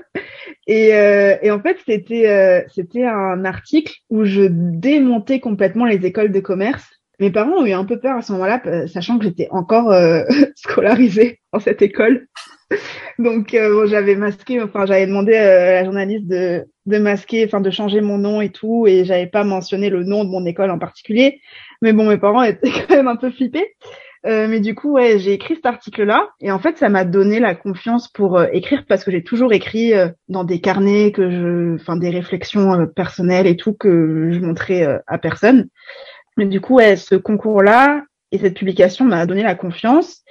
et, 0.71 0.95
euh, 0.95 1.35
et 1.41 1.51
en 1.51 1.59
fait 1.59 1.77
c'était 1.85 2.65
c'était 2.73 3.05
un 3.05 3.43
article 3.45 3.93
où 4.09 4.23
je 4.23 4.43
démontais 4.49 5.39
complètement 5.39 5.85
les 5.85 6.05
écoles 6.05 6.31
de 6.31 6.39
commerce. 6.39 6.85
Mes 7.19 7.29
parents 7.29 7.61
ont 7.61 7.65
eu 7.65 7.73
un 7.73 7.85
peu 7.85 7.99
peur 7.99 8.17
à 8.17 8.21
ce 8.21 8.31
moment-là, 8.31 8.87
sachant 8.87 9.19
que 9.19 9.25
j'étais 9.25 9.47
encore 9.51 9.93
scolarisée 10.55 11.39
dans 11.53 11.59
cette 11.59 11.81
école. 11.81 12.27
Donc 13.19 13.51
bon, 13.51 13.85
j'avais 13.85 14.15
masqué, 14.15 14.61
enfin 14.61 14.85
j'avais 14.85 15.05
demandé 15.05 15.35
à 15.35 15.73
la 15.73 15.83
journaliste 15.83 16.27
de 16.27 16.65
de 16.85 16.97
masquer, 16.97 17.45
enfin 17.45 17.61
de 17.61 17.69
changer 17.69 18.01
mon 18.01 18.17
nom 18.17 18.41
et 18.41 18.49
tout, 18.49 18.87
et 18.87 19.05
j'avais 19.05 19.27
pas 19.27 19.43
mentionné 19.43 19.89
le 19.89 20.03
nom 20.03 20.23
de 20.23 20.29
mon 20.29 20.45
école 20.45 20.71
en 20.71 20.79
particulier. 20.79 21.41
Mais 21.81 21.93
bon, 21.93 22.07
mes 22.07 22.17
parents 22.17 22.43
étaient 22.43 22.71
quand 22.71 22.95
même 22.95 23.07
un 23.07 23.15
peu 23.15 23.31
flippés. 23.31 23.75
Euh, 24.25 24.47
mais 24.47 24.59
du 24.59 24.75
coup, 24.75 24.91
ouais, 24.91 25.17
j'ai 25.17 25.33
écrit 25.33 25.55
cet 25.55 25.65
article-là, 25.65 26.29
et 26.41 26.51
en 26.51 26.59
fait, 26.59 26.77
ça 26.77 26.89
m'a 26.89 27.05
donné 27.05 27.39
la 27.39 27.55
confiance 27.55 28.07
pour 28.07 28.37
euh, 28.37 28.47
écrire 28.51 28.85
parce 28.87 29.03
que 29.03 29.09
j'ai 29.09 29.23
toujours 29.23 29.51
écrit 29.51 29.95
euh, 29.95 30.09
dans 30.27 30.43
des 30.43 30.61
carnets 30.61 31.11
que 31.11 31.31
je, 31.31 31.75
enfin 31.75 31.95
des 31.95 32.11
réflexions 32.11 32.85
personnelles 32.95 33.47
et 33.47 33.57
tout 33.57 33.73
que 33.73 34.31
je 34.31 34.39
montrais 34.39 35.01
à 35.07 35.17
personne. 35.17 35.69
Mais 36.37 36.45
du 36.45 36.61
coup, 36.61 36.75
ouais, 36.75 36.97
ce 36.97 37.15
concours-là 37.15 38.03
et 38.31 38.37
cette 38.37 38.57
publication 38.57 39.05
m'a 39.05 39.25
donné 39.25 39.43
la 39.43 39.55
confiance. 39.55 40.21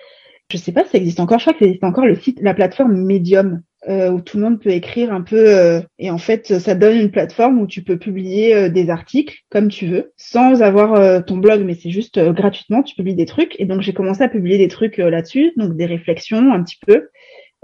Je 0.51 0.57
sais 0.57 0.72
pas 0.72 0.84
si 0.84 0.91
ça 0.91 0.99
existe 0.99 1.20
encore. 1.20 1.38
Je 1.38 1.45
crois 1.45 1.55
qu'il 1.55 1.66
existe 1.66 1.84
encore 1.84 2.07
le 2.07 2.16
site, 2.16 2.38
la 2.43 2.55
plateforme 2.55 2.95
Medium 2.95 3.61
euh, 3.89 4.11
où 4.11 4.20
tout 4.20 4.37
le 4.37 4.43
monde 4.43 4.61
peut 4.61 4.72
écrire 4.72 5.11
un 5.11 5.22
peu 5.22 5.43
euh, 5.49 5.81
et 5.99 6.11
en 6.11 6.18
fait 6.18 6.59
ça 6.59 6.74
donne 6.74 6.99
une 6.99 7.11
plateforme 7.11 7.59
où 7.59 7.66
tu 7.66 7.83
peux 7.83 7.97
publier 7.97 8.55
euh, 8.55 8.68
des 8.68 8.91
articles 8.91 9.39
comme 9.49 9.68
tu 9.68 9.87
veux 9.87 10.12
sans 10.18 10.61
avoir 10.61 11.24
ton 11.24 11.39
blog 11.39 11.62
mais 11.64 11.72
c'est 11.72 11.89
juste 11.89 12.22
gratuitement 12.35 12.83
tu 12.83 12.95
publies 12.95 13.14
des 13.14 13.24
trucs. 13.24 13.59
Et 13.59 13.64
donc 13.64 13.81
j'ai 13.81 13.95
commencé 13.95 14.22
à 14.22 14.28
publier 14.28 14.59
des 14.59 14.68
trucs 14.68 14.99
là-dessus 14.99 15.53
donc 15.57 15.78
des 15.78 15.87
réflexions 15.87 16.53
un 16.53 16.62
petit 16.62 16.76
peu 16.87 17.09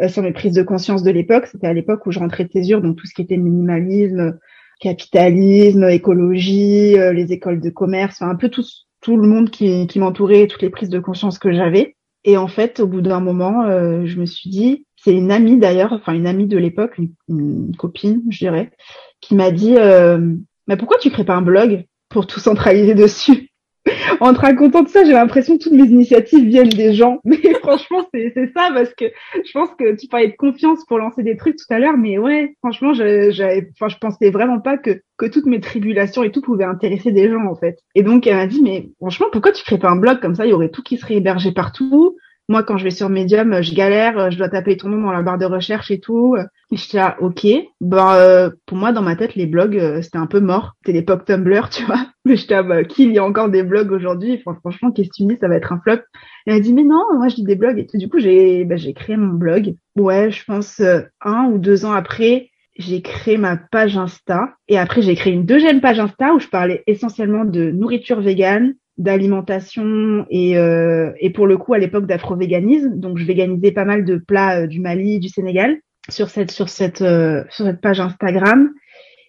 sur 0.08 0.22
mes 0.22 0.32
prises 0.32 0.54
de 0.54 0.62
conscience 0.62 1.02
de 1.02 1.10
l'époque. 1.10 1.48
C'était 1.48 1.66
à 1.66 1.74
l'époque 1.74 2.06
où 2.06 2.12
je 2.12 2.18
rentrais 2.18 2.44
de 2.44 2.50
césure 2.50 2.80
donc 2.80 2.96
tout 2.96 3.06
ce 3.06 3.12
qui 3.12 3.20
était 3.20 3.36
minimalisme 3.36 4.38
capitalisme 4.80 5.84
écologie 5.84 6.94
les 6.96 7.32
écoles 7.34 7.60
de 7.60 7.68
commerce 7.68 8.22
enfin 8.22 8.30
un 8.30 8.36
peu 8.36 8.48
tout 8.48 8.64
tout 9.02 9.18
le 9.18 9.28
monde 9.28 9.50
qui, 9.50 9.86
qui 9.86 9.98
m'entourait 9.98 10.46
toutes 10.46 10.62
les 10.62 10.70
prises 10.70 10.88
de 10.88 10.98
conscience 10.98 11.38
que 11.38 11.52
j'avais. 11.52 11.94
Et 12.24 12.38
en 12.38 12.48
fait 12.48 12.80
au 12.80 12.86
bout 12.86 13.02
d'un 13.02 13.20
moment 13.20 13.66
je 14.06 14.18
me 14.18 14.24
suis 14.24 14.48
dit 14.48 14.86
c'est 15.06 15.14
une 15.14 15.30
amie 15.30 15.56
d'ailleurs, 15.56 15.92
enfin 15.92 16.14
une 16.14 16.26
amie 16.26 16.48
de 16.48 16.58
l'époque, 16.58 16.98
une, 17.28 17.76
copine, 17.76 18.22
je 18.28 18.38
dirais, 18.38 18.72
qui 19.20 19.36
m'a 19.36 19.52
dit 19.52 19.76
euh, 19.76 20.34
Mais 20.66 20.76
pourquoi 20.76 20.98
tu 20.98 21.10
crées 21.10 21.24
pas 21.24 21.36
un 21.36 21.42
blog 21.42 21.84
pour 22.08 22.26
tout 22.26 22.40
centraliser 22.40 22.94
dessus? 22.94 23.48
En 24.18 24.34
te 24.34 24.40
racontant 24.40 24.82
de 24.82 24.88
ça, 24.88 25.04
j'ai 25.04 25.12
l'impression 25.12 25.56
que 25.56 25.62
toutes 25.62 25.74
mes 25.74 25.86
initiatives 25.86 26.44
viennent 26.44 26.70
des 26.70 26.92
gens. 26.92 27.20
Mais 27.24 27.38
franchement, 27.60 28.04
c'est 28.12 28.32
ça 28.34 28.70
parce 28.74 28.92
que 28.94 29.04
je 29.34 29.52
pense 29.52 29.68
que 29.78 29.94
tu 29.94 30.08
parlais 30.08 30.26
de 30.26 30.36
confiance 30.36 30.84
pour 30.86 30.98
lancer 30.98 31.22
des 31.22 31.36
trucs 31.36 31.54
tout 31.54 31.72
à 31.72 31.78
l'heure, 31.78 31.96
mais 31.96 32.18
ouais, 32.18 32.56
franchement, 32.58 32.94
j'avais, 32.94 33.70
enfin, 33.74 33.88
je 33.88 33.96
pensais 33.98 34.30
vraiment 34.30 34.58
pas 34.58 34.76
que 34.76 35.02
que 35.18 35.26
toutes 35.26 35.46
mes 35.46 35.60
tribulations 35.60 36.24
et 36.24 36.32
tout 36.32 36.40
pouvaient 36.40 36.64
intéresser 36.64 37.12
des 37.12 37.30
gens 37.30 37.46
en 37.46 37.54
fait. 37.54 37.78
Et 37.94 38.02
donc 38.02 38.26
elle 38.26 38.34
m'a 38.34 38.48
dit 38.48 38.60
mais 38.60 38.88
franchement, 38.96 39.26
pourquoi 39.30 39.52
tu 39.52 39.62
crées 39.62 39.78
pas 39.78 39.90
un 39.90 39.96
blog 39.96 40.18
comme 40.18 40.34
ça? 40.34 40.46
Il 40.46 40.50
y 40.50 40.52
aurait 40.52 40.70
tout 40.70 40.82
qui 40.82 40.96
serait 40.96 41.14
hébergé 41.16 41.52
partout 41.52 42.16
moi, 42.48 42.62
quand 42.62 42.78
je 42.78 42.84
vais 42.84 42.90
sur 42.90 43.08
Medium, 43.08 43.62
je 43.62 43.74
galère, 43.74 44.30
je 44.30 44.38
dois 44.38 44.48
taper 44.48 44.76
ton 44.76 44.88
nom 44.88 45.02
dans 45.02 45.12
la 45.12 45.22
barre 45.22 45.38
de 45.38 45.46
recherche 45.46 45.90
et 45.90 45.98
tout. 45.98 46.36
Et 46.72 46.76
je 46.76 46.96
là, 46.96 47.16
ok. 47.20 47.46
Ben, 47.80 48.14
euh, 48.14 48.50
pour 48.66 48.76
moi, 48.76 48.92
dans 48.92 49.02
ma 49.02 49.14
tête, 49.14 49.36
les 49.36 49.46
blogs, 49.46 49.78
euh, 49.78 50.02
c'était 50.02 50.18
un 50.18 50.26
peu 50.26 50.40
mort. 50.40 50.74
C'était 50.78 50.98
l'époque 50.98 51.24
Tumblr, 51.24 51.68
tu 51.70 51.84
vois. 51.84 52.06
Mais 52.24 52.36
je 52.36 52.48
là, 52.50 52.62
bah, 52.62 52.84
qu'il 52.84 53.12
y 53.12 53.18
a 53.18 53.24
encore 53.24 53.48
des 53.50 53.62
blogs 53.62 53.92
aujourd'hui? 53.92 54.38
Franchement, 54.38 54.90
qu'est-ce 54.90 55.08
que 55.08 55.14
tu 55.16 55.24
dis? 55.26 55.36
Ça 55.40 55.48
va 55.48 55.56
être 55.56 55.72
un 55.72 55.80
flop. 55.80 56.02
Et 56.46 56.52
elle 56.52 56.60
dit, 56.60 56.72
mais 56.72 56.82
non, 56.82 57.04
moi, 57.14 57.28
je 57.28 57.36
dis 57.36 57.44
des 57.44 57.54
blogs. 57.54 57.78
Et 57.78 57.98
du 57.98 58.08
coup, 58.08 58.18
j'ai 58.18 58.64
bah, 58.64 58.76
j'ai 58.76 58.94
créé 58.94 59.16
mon 59.16 59.34
blog. 59.34 59.74
Ouais, 59.96 60.30
je 60.30 60.44
pense 60.44 60.80
euh, 60.80 61.02
un 61.20 61.44
ou 61.46 61.58
deux 61.58 61.84
ans 61.84 61.92
après, 61.92 62.50
j'ai 62.76 63.00
créé 63.00 63.38
ma 63.38 63.56
page 63.56 63.96
Insta. 63.96 64.54
Et 64.68 64.78
après, 64.78 65.02
j'ai 65.02 65.14
créé 65.14 65.32
une 65.32 65.46
deuxième 65.46 65.80
page 65.80 66.00
Insta 66.00 66.34
où 66.34 66.40
je 66.40 66.48
parlais 66.48 66.82
essentiellement 66.86 67.44
de 67.44 67.70
nourriture 67.70 68.20
végane, 68.20 68.74
d'alimentation 68.98 70.26
et, 70.30 70.56
euh, 70.58 71.12
et 71.20 71.30
pour 71.30 71.46
le 71.46 71.58
coup 71.58 71.74
à 71.74 71.78
l'époque 71.78 72.06
d'afro-véganisme. 72.06 72.98
Donc 72.98 73.18
je 73.18 73.24
véganisais 73.24 73.72
pas 73.72 73.84
mal 73.84 74.04
de 74.04 74.16
plats 74.16 74.62
euh, 74.62 74.66
du 74.66 74.80
Mali, 74.80 75.20
du 75.20 75.28
Sénégal 75.28 75.78
sur 76.08 76.28
cette 76.28 76.50
sur 76.50 76.68
cette 76.68 77.02
euh, 77.02 77.44
sur 77.50 77.66
cette 77.66 77.80
page 77.80 78.00
Instagram. 78.00 78.70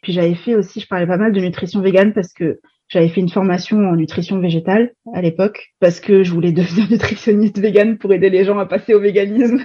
Puis 0.01 0.13
j'avais 0.13 0.36
fait 0.36 0.55
aussi, 0.55 0.80
je 0.80 0.88
parlais 0.88 1.07
pas 1.07 1.18
mal 1.18 1.34
de 1.34 1.41
nutrition 1.41 1.82
végane 1.82 2.13
parce 2.13 2.32
que 2.32 2.59
j'avais 2.88 3.09
fait 3.09 3.20
une 3.20 3.30
formation 3.30 3.78
en 3.80 3.95
nutrition 3.95 4.39
végétale 4.39 4.93
à 5.13 5.22
l'époque 5.22 5.74
parce 5.80 5.99
que 5.99 6.24
je 6.24 6.32
voulais 6.32 6.51
devenir 6.53 6.89
nutritionniste 6.89 7.59
végane 7.59 7.97
pour 7.97 8.13
aider 8.13 8.30
les 8.30 8.45
gens 8.45 8.59
à 8.59 8.65
passer 8.65 8.93
au 8.93 9.01
véganisme. 9.01 9.63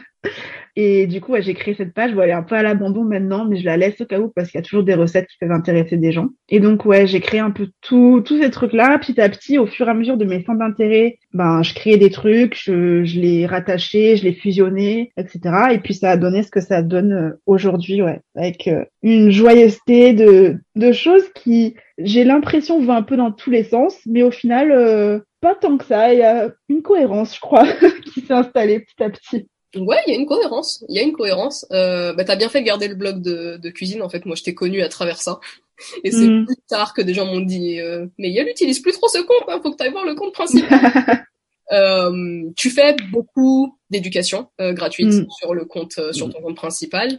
Et 0.75 1.07
du 1.07 1.20
coup, 1.20 1.35
j'ai 1.39 1.55
créé 1.55 1.75
cette 1.75 1.93
page. 1.93 2.14
Bon, 2.14 2.23
elle 2.23 2.31
est 2.31 2.35
un 2.35 2.43
peu 2.43 2.55
à 2.55 2.62
l'abandon 2.62 3.05
maintenant, 3.05 3.45
mais 3.45 3.57
je 3.57 3.64
la 3.64 3.77
laisse 3.77 4.01
au 4.01 4.07
cas 4.07 4.18
où 4.20 4.29
parce 4.35 4.51
qu'il 4.51 4.59
y 4.59 4.62
a 4.62 4.64
toujours 4.64 4.85
des 4.85 4.95
recettes 4.95 5.27
qui 5.29 5.37
peuvent 5.39 5.53
intéresser 5.53 5.97
des 5.97 6.12
gens. 6.12 6.29
Et 6.49 6.61
donc, 6.61 6.87
ouais, 6.87 7.07
j'ai 7.07 7.20
créé 7.20 7.41
un 7.41 7.51
peu 7.51 7.68
tout, 7.83 8.23
tous 8.25 8.41
ces 8.41 8.51
trucs-là. 8.51 8.99
Petit 8.99 9.20
à 9.20 9.29
petit, 9.29 9.59
au 9.59 9.66
fur 9.66 9.87
et 9.89 9.91
à 9.91 9.95
mesure 9.95 10.16
de 10.16 10.25
mes 10.25 10.43
centres 10.43 10.59
d'intérêt, 10.59 11.18
ben, 11.35 11.62
je 11.62 11.75
créais 11.75 11.99
des 11.99 12.11
trucs, 12.11 12.59
je, 12.59 13.05
je 13.05 13.20
les 13.20 13.47
rattachais, 13.47 14.16
je 14.16 14.25
les 14.25 14.33
fusionnais, 14.33 15.12
etc. 15.16 15.41
Et 15.73 15.79
puis, 15.79 15.95
ça 15.95 16.11
a 16.12 16.16
donné 16.16 16.43
ce 16.43 16.51
que 16.51 16.61
ça 16.61 16.83
donne 16.83 17.12
euh, 17.12 17.41
aujourd'hui, 17.47 18.01
ouais, 18.01 18.20
avec 18.35 18.66
euh, 18.68 18.85
une 19.03 19.31
joyeuseté 19.31 20.14
de, 20.14 20.57
de 20.77 20.93
choses 20.93 21.29
qui, 21.35 21.75
j'ai 21.99 22.25
l'impression, 22.25 22.81
vont 22.81 22.95
un 22.95 23.03
peu 23.03 23.16
dans 23.16 23.33
tous 23.33 23.51
les 23.51 23.64
sens, 23.64 23.99
mais 24.07 24.23
au 24.23 24.31
final, 24.31 24.73
euh, 24.73 25.20
pas 25.43 25.55
tant 25.55 25.77
que 25.77 25.85
ça. 25.85 26.14
Il 26.14 26.20
y 26.20 26.23
a 26.23 26.51
une 26.70 26.83
cohérence, 26.83 27.35
je 27.35 27.41
crois, 27.41 27.66
qui 28.14 28.23
s'est 28.23 28.33
installée 28.33 28.81
petit 28.81 29.03
à 29.03 29.11
petit. 29.11 29.49
Ouais, 29.77 29.99
il 30.07 30.12
y 30.12 30.16
a 30.16 30.20
une 30.20 30.27
cohérence. 30.27 30.85
Il 30.89 30.97
y 30.97 30.99
a 30.99 31.03
une 31.03 31.12
cohérence. 31.12 31.66
Euh, 31.73 32.12
bah, 32.12 32.25
t'as 32.25 32.37
bien 32.37 32.49
fait 32.49 32.61
de 32.61 32.66
garder 32.66 32.89
le 32.89 32.95
blog 32.95 33.23
de, 33.23 33.57
de 33.57 33.70
cuisine. 33.70 34.03
En 34.03 34.09
fait, 34.09 34.27
moi, 34.27 34.37
je 34.37 34.43
t'ai 34.43 34.55
connu 34.55 34.83
à 34.83 34.89
travers 34.89 35.20
ça. 35.20 35.41
Et 36.05 36.12
c'est 36.12 36.29
mm. 36.29 36.47
plus 36.47 36.57
tard 36.68 36.95
que 36.95 37.03
des 37.03 37.14
gens 37.14 37.27
m'ont 37.27 37.41
dit, 37.41 37.81
euh, 37.81 38.07
mais 38.18 38.33
elle 38.35 38.49
utilise 38.49 38.81
plus 38.81 38.93
trop 38.93 39.09
ce 39.09 39.18
compte. 39.18 39.45
Hein, 39.49 39.61
faut 39.62 39.73
que 39.73 39.77
t'ailles 39.77 39.93
voir 39.93 40.05
le 40.05 40.14
compte 40.14 40.35
principal. 40.35 41.25
Euh, 41.70 42.51
tu 42.55 42.68
fais 42.68 42.95
beaucoup 43.11 43.79
d'éducation 43.93 44.49
euh, 44.61 44.72
gratuite 44.72 45.12
mm. 45.12 45.26
sur 45.38 45.55
le 45.55 45.64
compte, 45.64 45.99
euh, 45.99 46.12
sur 46.12 46.28
ton 46.28 46.40
compte 46.40 46.57
principal. 46.57 47.16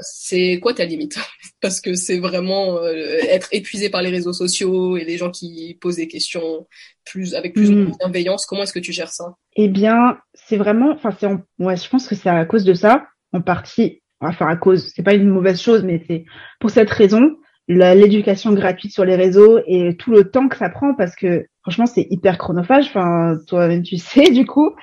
C'est 0.00 0.58
quoi 0.60 0.72
ta 0.72 0.84
limite? 0.84 1.18
Parce 1.60 1.80
que 1.80 1.94
c'est 1.94 2.18
vraiment 2.18 2.82
être 2.84 3.48
épuisé 3.52 3.90
par 3.90 4.02
les 4.02 4.10
réseaux 4.10 4.32
sociaux 4.32 4.96
et 4.96 5.04
les 5.04 5.16
gens 5.16 5.30
qui 5.30 5.76
posent 5.80 5.96
des 5.96 6.08
questions 6.08 6.66
plus 7.04 7.34
avec 7.34 7.54
plus 7.54 7.70
mm. 7.70 7.86
de 7.86 7.92
bienveillance. 7.98 8.46
Comment 8.46 8.62
est-ce 8.62 8.72
que 8.72 8.78
tu 8.78 8.92
gères 8.92 9.12
ça? 9.12 9.34
Eh 9.56 9.68
bien, 9.68 10.18
c'est 10.32 10.56
vraiment, 10.56 10.92
enfin, 10.92 11.10
c'est, 11.18 11.26
ouais, 11.62 11.76
je 11.76 11.88
pense 11.88 12.08
que 12.08 12.14
c'est 12.14 12.28
à 12.28 12.44
cause 12.44 12.64
de 12.64 12.74
ça, 12.74 13.06
en 13.32 13.42
partie. 13.42 14.02
Enfin, 14.20 14.46
à 14.46 14.56
cause, 14.56 14.90
c'est 14.94 15.02
pas 15.02 15.14
une 15.14 15.28
mauvaise 15.28 15.60
chose, 15.60 15.84
mais 15.84 16.02
c'est 16.06 16.24
pour 16.60 16.70
cette 16.70 16.90
raison 16.90 17.36
l'éducation 17.68 18.52
gratuite 18.52 18.92
sur 18.92 19.04
les 19.04 19.16
réseaux 19.16 19.60
et 19.66 19.96
tout 19.96 20.10
le 20.10 20.30
temps 20.30 20.48
que 20.48 20.56
ça 20.56 20.68
prend 20.68 20.94
parce 20.94 21.16
que 21.16 21.46
franchement 21.62 21.86
c'est 21.86 22.06
hyper 22.10 22.38
chronophage. 22.38 22.86
Enfin 22.88 23.36
toi-même 23.46 23.82
tu 23.82 23.96
sais 23.98 24.30
du 24.30 24.46
coup. 24.46 24.74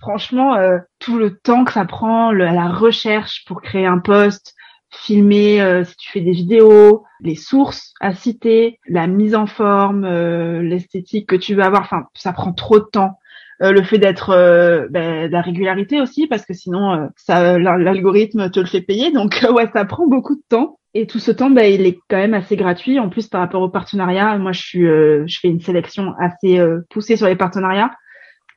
Franchement 0.00 0.54
euh, 0.54 0.78
tout 0.98 1.18
le 1.18 1.36
temps 1.38 1.64
que 1.64 1.72
ça 1.72 1.84
prend 1.84 2.32
le, 2.32 2.44
la 2.44 2.68
recherche 2.68 3.44
pour 3.46 3.60
créer 3.60 3.86
un 3.86 3.98
post 3.98 4.54
filmer 4.90 5.60
euh, 5.60 5.84
si 5.84 5.96
tu 5.96 6.10
fais 6.10 6.20
des 6.20 6.32
vidéos 6.32 7.04
les 7.20 7.34
sources 7.34 7.92
à 8.00 8.14
citer 8.14 8.78
la 8.88 9.06
mise 9.06 9.34
en 9.34 9.46
forme 9.46 10.04
euh, 10.04 10.62
l'esthétique 10.62 11.28
que 11.28 11.36
tu 11.36 11.54
veux 11.54 11.62
avoir. 11.62 11.82
Enfin 11.82 12.06
ça 12.14 12.32
prend 12.32 12.52
trop 12.52 12.78
de 12.78 12.86
temps 12.90 13.17
le 13.60 13.82
fait 13.82 13.98
d'être 13.98 14.88
ben, 14.90 15.30
la 15.30 15.40
régularité 15.40 16.00
aussi 16.00 16.26
parce 16.26 16.44
que 16.44 16.54
sinon 16.54 17.10
ça 17.16 17.58
l'algorithme 17.58 18.50
te 18.50 18.60
le 18.60 18.66
fait 18.66 18.80
payer. 18.80 19.10
Donc 19.12 19.44
ouais 19.52 19.68
ça 19.72 19.84
prend 19.84 20.06
beaucoup 20.06 20.36
de 20.36 20.42
temps. 20.48 20.78
Et 20.94 21.06
tout 21.06 21.18
ce 21.18 21.30
temps 21.30 21.50
ben, 21.50 21.64
il 21.64 21.86
est 21.86 21.98
quand 22.08 22.16
même 22.16 22.34
assez 22.34 22.56
gratuit. 22.56 22.98
En 22.98 23.08
plus 23.08 23.26
par 23.26 23.40
rapport 23.40 23.62
au 23.62 23.68
partenariat 23.68 24.38
moi 24.38 24.52
je 24.52 24.60
suis 24.60 24.84
je 24.84 25.38
fais 25.40 25.48
une 25.48 25.60
sélection 25.60 26.14
assez 26.18 26.60
poussée 26.90 27.16
sur 27.16 27.26
les 27.26 27.36
partenariats 27.36 27.90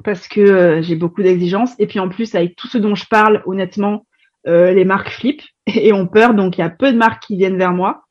parce 0.03 0.27
que 0.27 0.81
j'ai 0.81 0.95
beaucoup 0.95 1.23
d'exigences. 1.23 1.73
Et 1.79 1.87
puis 1.87 1.99
en 1.99 2.09
plus 2.09 2.35
avec 2.35 2.55
tout 2.55 2.67
ce 2.67 2.77
dont 2.77 2.95
je 2.95 3.05
parle 3.07 3.41
honnêtement 3.45 4.05
les 4.45 4.85
marques 4.85 5.09
flippent 5.09 5.43
et 5.67 5.93
ont 5.93 6.07
peur. 6.07 6.35
Donc 6.35 6.57
il 6.57 6.61
y 6.61 6.63
a 6.63 6.69
peu 6.69 6.91
de 6.91 6.97
marques 6.97 7.23
qui 7.23 7.37
viennent 7.37 7.57
vers 7.57 7.73
moi 7.73 8.03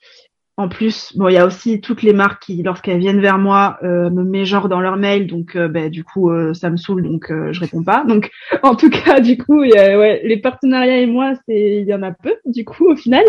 en 0.56 0.68
plus, 0.68 1.16
bon, 1.16 1.28
il 1.28 1.34
y 1.34 1.38
a 1.38 1.46
aussi 1.46 1.80
toutes 1.80 2.02
les 2.02 2.12
marques 2.12 2.42
qui, 2.42 2.62
lorsqu'elles 2.62 2.98
viennent 2.98 3.20
vers 3.20 3.38
moi, 3.38 3.78
euh, 3.82 4.10
me 4.10 4.44
genre 4.44 4.68
dans 4.68 4.80
leur 4.80 4.98
mail, 4.98 5.26
donc 5.26 5.56
euh, 5.56 5.68
ben, 5.68 5.88
du 5.88 6.04
coup, 6.04 6.30
euh, 6.30 6.52
ça 6.52 6.68
me 6.68 6.76
saoule, 6.76 7.02
donc 7.02 7.28
je 7.30 7.60
réponds 7.60 7.82
pas. 7.82 8.04
Donc, 8.04 8.30
en 8.62 8.74
tout 8.74 8.90
cas, 8.90 9.20
du 9.20 9.38
coup, 9.38 9.60
ouais, 9.60 10.20
les 10.22 10.36
partenariats 10.36 10.98
et 10.98 11.06
moi, 11.06 11.32
c'est, 11.46 11.78
il 11.80 11.86
y 11.86 11.94
en 11.94 12.02
a 12.02 12.12
peu, 12.12 12.34
du 12.44 12.66
coup, 12.66 12.90
au 12.90 12.96
final. 12.96 13.24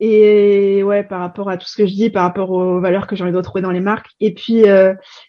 Et 0.00 0.82
ouais, 0.82 1.04
par 1.04 1.20
rapport 1.20 1.48
à 1.48 1.58
tout 1.58 1.68
ce 1.68 1.76
que 1.76 1.86
je 1.86 1.94
dis, 1.94 2.10
par 2.10 2.24
rapport 2.24 2.50
aux 2.50 2.80
valeurs 2.80 3.06
que 3.06 3.14
j'ai 3.14 3.22
envie 3.22 3.32
de 3.32 3.36
retrouver 3.36 3.62
dans 3.62 3.70
les 3.70 3.80
marques. 3.80 4.10
Et 4.20 4.34
puis, 4.34 4.64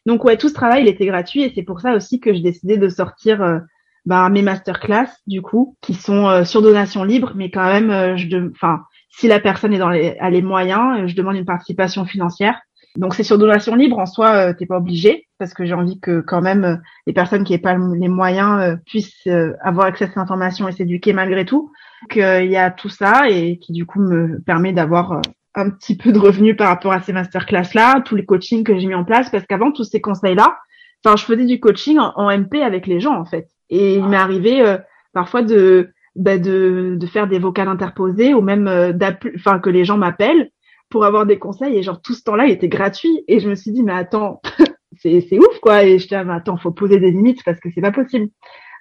donc 0.08 0.24
ouais, 0.24 0.38
tout 0.38 0.50
ce 0.50 0.54
travail, 0.54 0.82
il 0.84 0.88
était 0.88 1.06
gratuit, 1.06 1.44
et 1.44 1.52
c'est 1.54 1.64
pour 1.64 1.82
ça 1.82 1.94
aussi 1.94 2.20
que 2.20 2.34
j'ai 2.34 2.42
décidé 2.42 2.78
de 2.78 2.90
sortir. 2.90 3.62
Ben, 4.06 4.30
mes 4.30 4.42
masterclass 4.42 5.10
du 5.28 5.42
coup 5.42 5.76
qui 5.82 5.94
sont 5.94 6.46
sur 6.46 6.62
donation 6.62 7.04
libre 7.04 7.34
mais 7.36 7.52
quand 7.52 7.66
même 7.66 8.16
je 8.16 8.50
enfin 8.50 8.80
si 9.10 9.28
la 9.28 9.40
personne 9.40 9.74
est 9.74 9.80
dans 9.80 9.90
les, 9.90 10.18
a 10.20 10.30
les 10.30 10.42
moyens, 10.42 11.00
euh, 11.00 11.08
je 11.08 11.16
demande 11.16 11.36
une 11.36 11.46
participation 11.46 12.06
financière. 12.06 12.60
Donc 12.98 13.14
c'est 13.14 13.24
sur 13.24 13.38
donation 13.38 13.76
libre 13.76 14.00
en 14.00 14.06
soi, 14.06 14.36
euh, 14.36 14.54
t'es 14.54 14.66
pas 14.66 14.78
obligé 14.78 15.28
parce 15.38 15.54
que 15.54 15.64
j'ai 15.64 15.74
envie 15.74 16.00
que 16.00 16.22
quand 16.22 16.42
même 16.42 16.66
euh, 16.66 16.76
les 17.06 17.14
personnes 17.14 17.44
qui 17.44 17.54
n'aient 17.54 17.60
pas 17.60 17.78
les 17.78 18.08
moyens 18.08 18.62
euh, 18.62 18.76
puissent 18.86 19.28
avoir 19.62 19.88
accès 19.88 20.06
à 20.06 20.12
ces 20.12 20.20
informations 20.20 20.68
et 20.68 20.72
s'éduquer 20.72 21.14
malgré 21.14 21.46
tout. 21.46 21.72
Qu'il 22.10 22.50
y 22.50 22.56
a 22.56 22.72
tout 22.72 22.90
ça 22.90 23.30
et 23.30 23.60
qui 23.60 23.74
du 23.74 23.86
coup 23.86 24.00
me 24.00 24.40
permet 24.42 24.72
d'avoir 24.72 25.22
un 25.56 25.70
petit 25.70 25.98
peu 25.98 26.14
de 26.14 26.20
revenus 26.20 26.56
par 26.56 26.70
rapport 26.70 26.94
à 26.94 27.02
ces 27.02 27.12
masterclass 27.12 27.74
là, 27.74 28.02
tous 28.02 28.16
les 28.16 28.26
coachings 28.26 28.64
que 28.64 28.80
j'ai 28.80 28.88
mis 28.88 28.96
en 28.96 29.04
place 29.04 29.30
parce 29.30 29.46
qu'avant 29.46 29.72
tous 29.72 29.84
ces 29.84 30.00
conseils 30.00 30.36
là, 30.36 30.58
enfin 31.04 31.18
je 31.18 31.26
faisais 31.26 31.46
du 31.46 31.60
coaching 31.60 32.00
en, 32.00 32.14
en, 32.16 32.38
MP 32.38 32.62
avec 32.64 32.88
les 32.88 33.02
gens 33.02 33.20
en 33.20 33.26
fait 33.26 33.50
et 33.70 33.96
il 33.96 34.08
m'est 34.08 34.18
arrivé 34.18 34.78
parfois 35.14 35.42
de 35.42 35.90
bah, 36.20 36.38
de, 36.38 36.98
de 37.00 37.08
faire 37.08 37.28
des 37.28 37.40
vocales 37.40 37.70
interposés 37.70 38.34
ou 38.34 38.42
même 38.42 38.68
euh, 38.68 38.92
enfin 39.36 39.60
que 39.60 39.70
les 39.70 39.86
gens 39.86 39.98
m'appellent 39.98 40.52
pour 40.90 41.06
avoir 41.06 41.26
des 41.26 41.40
conseils. 41.40 41.78
Et 41.78 41.82
genre 41.82 42.02
tout 42.02 42.14
ce 42.14 42.24
temps-là 42.24 42.46
il 42.46 42.52
était 42.52 42.68
gratuit. 42.68 43.24
Et 43.30 43.40
je 43.40 43.50
me 43.50 43.56
suis 43.56 43.72
dit 43.72 43.84
mais 43.84 43.94
attends 43.94 44.42
c'est 44.98 45.22
c'est 45.22 45.40
ouf 45.40 45.60
quoi. 45.62 45.84
Et 45.86 45.98
je 45.98 46.10
dis 46.10 46.16
mais 46.26 46.34
attends 46.34 46.58
faut 46.58 46.72
poser 46.72 47.00
des 47.00 47.12
limites 47.12 47.42
parce 47.46 47.62
que 47.62 47.70
c'est 47.74 47.80
pas 47.80 47.94
possible. 47.94 48.28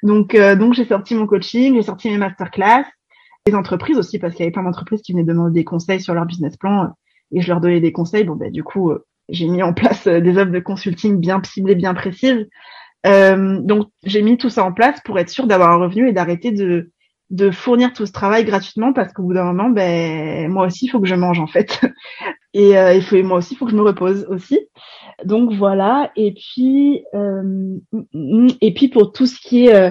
Donc 0.02 0.34
euh, 0.34 0.56
donc 0.56 0.74
j'ai 0.74 0.84
sorti 0.84 1.14
mon 1.14 1.28
coaching 1.28 1.76
j'ai 1.76 1.82
sorti 1.82 2.10
mes 2.10 2.18
masterclass 2.18 2.84
les 3.46 3.54
entreprises 3.54 3.98
aussi 3.98 4.18
parce 4.18 4.34
qu'il 4.34 4.42
y 4.42 4.46
avait 4.46 4.52
plein 4.52 4.64
d'entreprises 4.64 5.02
qui 5.02 5.12
venaient 5.12 5.24
demander 5.24 5.60
des 5.60 5.64
conseils 5.64 6.00
sur 6.00 6.14
leur 6.14 6.26
business 6.26 6.56
plan 6.56 6.92
et 7.30 7.40
je 7.40 7.48
leur 7.48 7.60
donnais 7.60 7.80
des 7.80 7.92
conseils. 7.92 8.24
Bon 8.24 8.34
ben 8.34 8.50
du 8.50 8.64
coup 8.64 8.90
euh, 8.90 9.06
j'ai 9.28 9.46
mis 9.46 9.62
en 9.62 9.74
place 9.74 10.08
des 10.08 10.38
offres 10.38 10.50
de 10.50 10.58
consulting 10.58 11.20
bien 11.20 11.40
ciblées 11.44 11.76
bien 11.76 11.94
précises. 11.94 12.48
Donc 13.04 13.88
j'ai 14.02 14.22
mis 14.22 14.38
tout 14.38 14.50
ça 14.50 14.64
en 14.64 14.72
place 14.72 15.00
pour 15.04 15.20
être 15.20 15.30
sûr 15.30 15.46
d'avoir 15.46 15.70
un 15.70 15.76
revenu 15.76 16.08
et 16.08 16.12
d'arrêter 16.12 16.50
de 16.50 16.90
de 17.30 17.50
fournir 17.50 17.92
tout 17.92 18.06
ce 18.06 18.12
travail 18.12 18.44
gratuitement 18.44 18.92
parce 18.92 19.12
qu'au 19.12 19.22
bout 19.22 19.34
d'un 19.34 19.44
moment, 19.44 19.68
ben 19.68 20.48
moi 20.48 20.66
aussi, 20.66 20.86
il 20.86 20.88
faut 20.88 21.00
que 21.00 21.06
je 21.06 21.14
mange 21.14 21.40
en 21.40 21.46
fait. 21.46 21.80
Et 22.54 22.78
euh, 22.78 22.94
il 22.94 23.02
faut 23.02 23.22
moi 23.22 23.38
aussi, 23.38 23.54
il 23.54 23.56
faut 23.56 23.66
que 23.66 23.70
je 23.70 23.76
me 23.76 23.82
repose 23.82 24.26
aussi. 24.30 24.58
Donc 25.24 25.52
voilà. 25.52 26.10
Et 26.16 26.32
puis 26.32 27.04
euh, 27.14 27.76
et 28.60 28.72
puis 28.72 28.88
pour 28.88 29.12
tout 29.12 29.26
ce 29.26 29.38
qui 29.40 29.66
est 29.66 29.74
euh, 29.74 29.90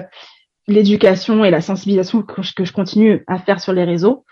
l'éducation 0.66 1.44
et 1.44 1.50
la 1.50 1.60
sensibilisation 1.60 2.22
que 2.22 2.42
je, 2.42 2.52
que 2.54 2.64
je, 2.64 2.72
continue 2.72 3.24
à 3.26 3.38
faire 3.38 3.60
sur 3.60 3.72
les 3.72 3.84
réseaux, 3.84 4.24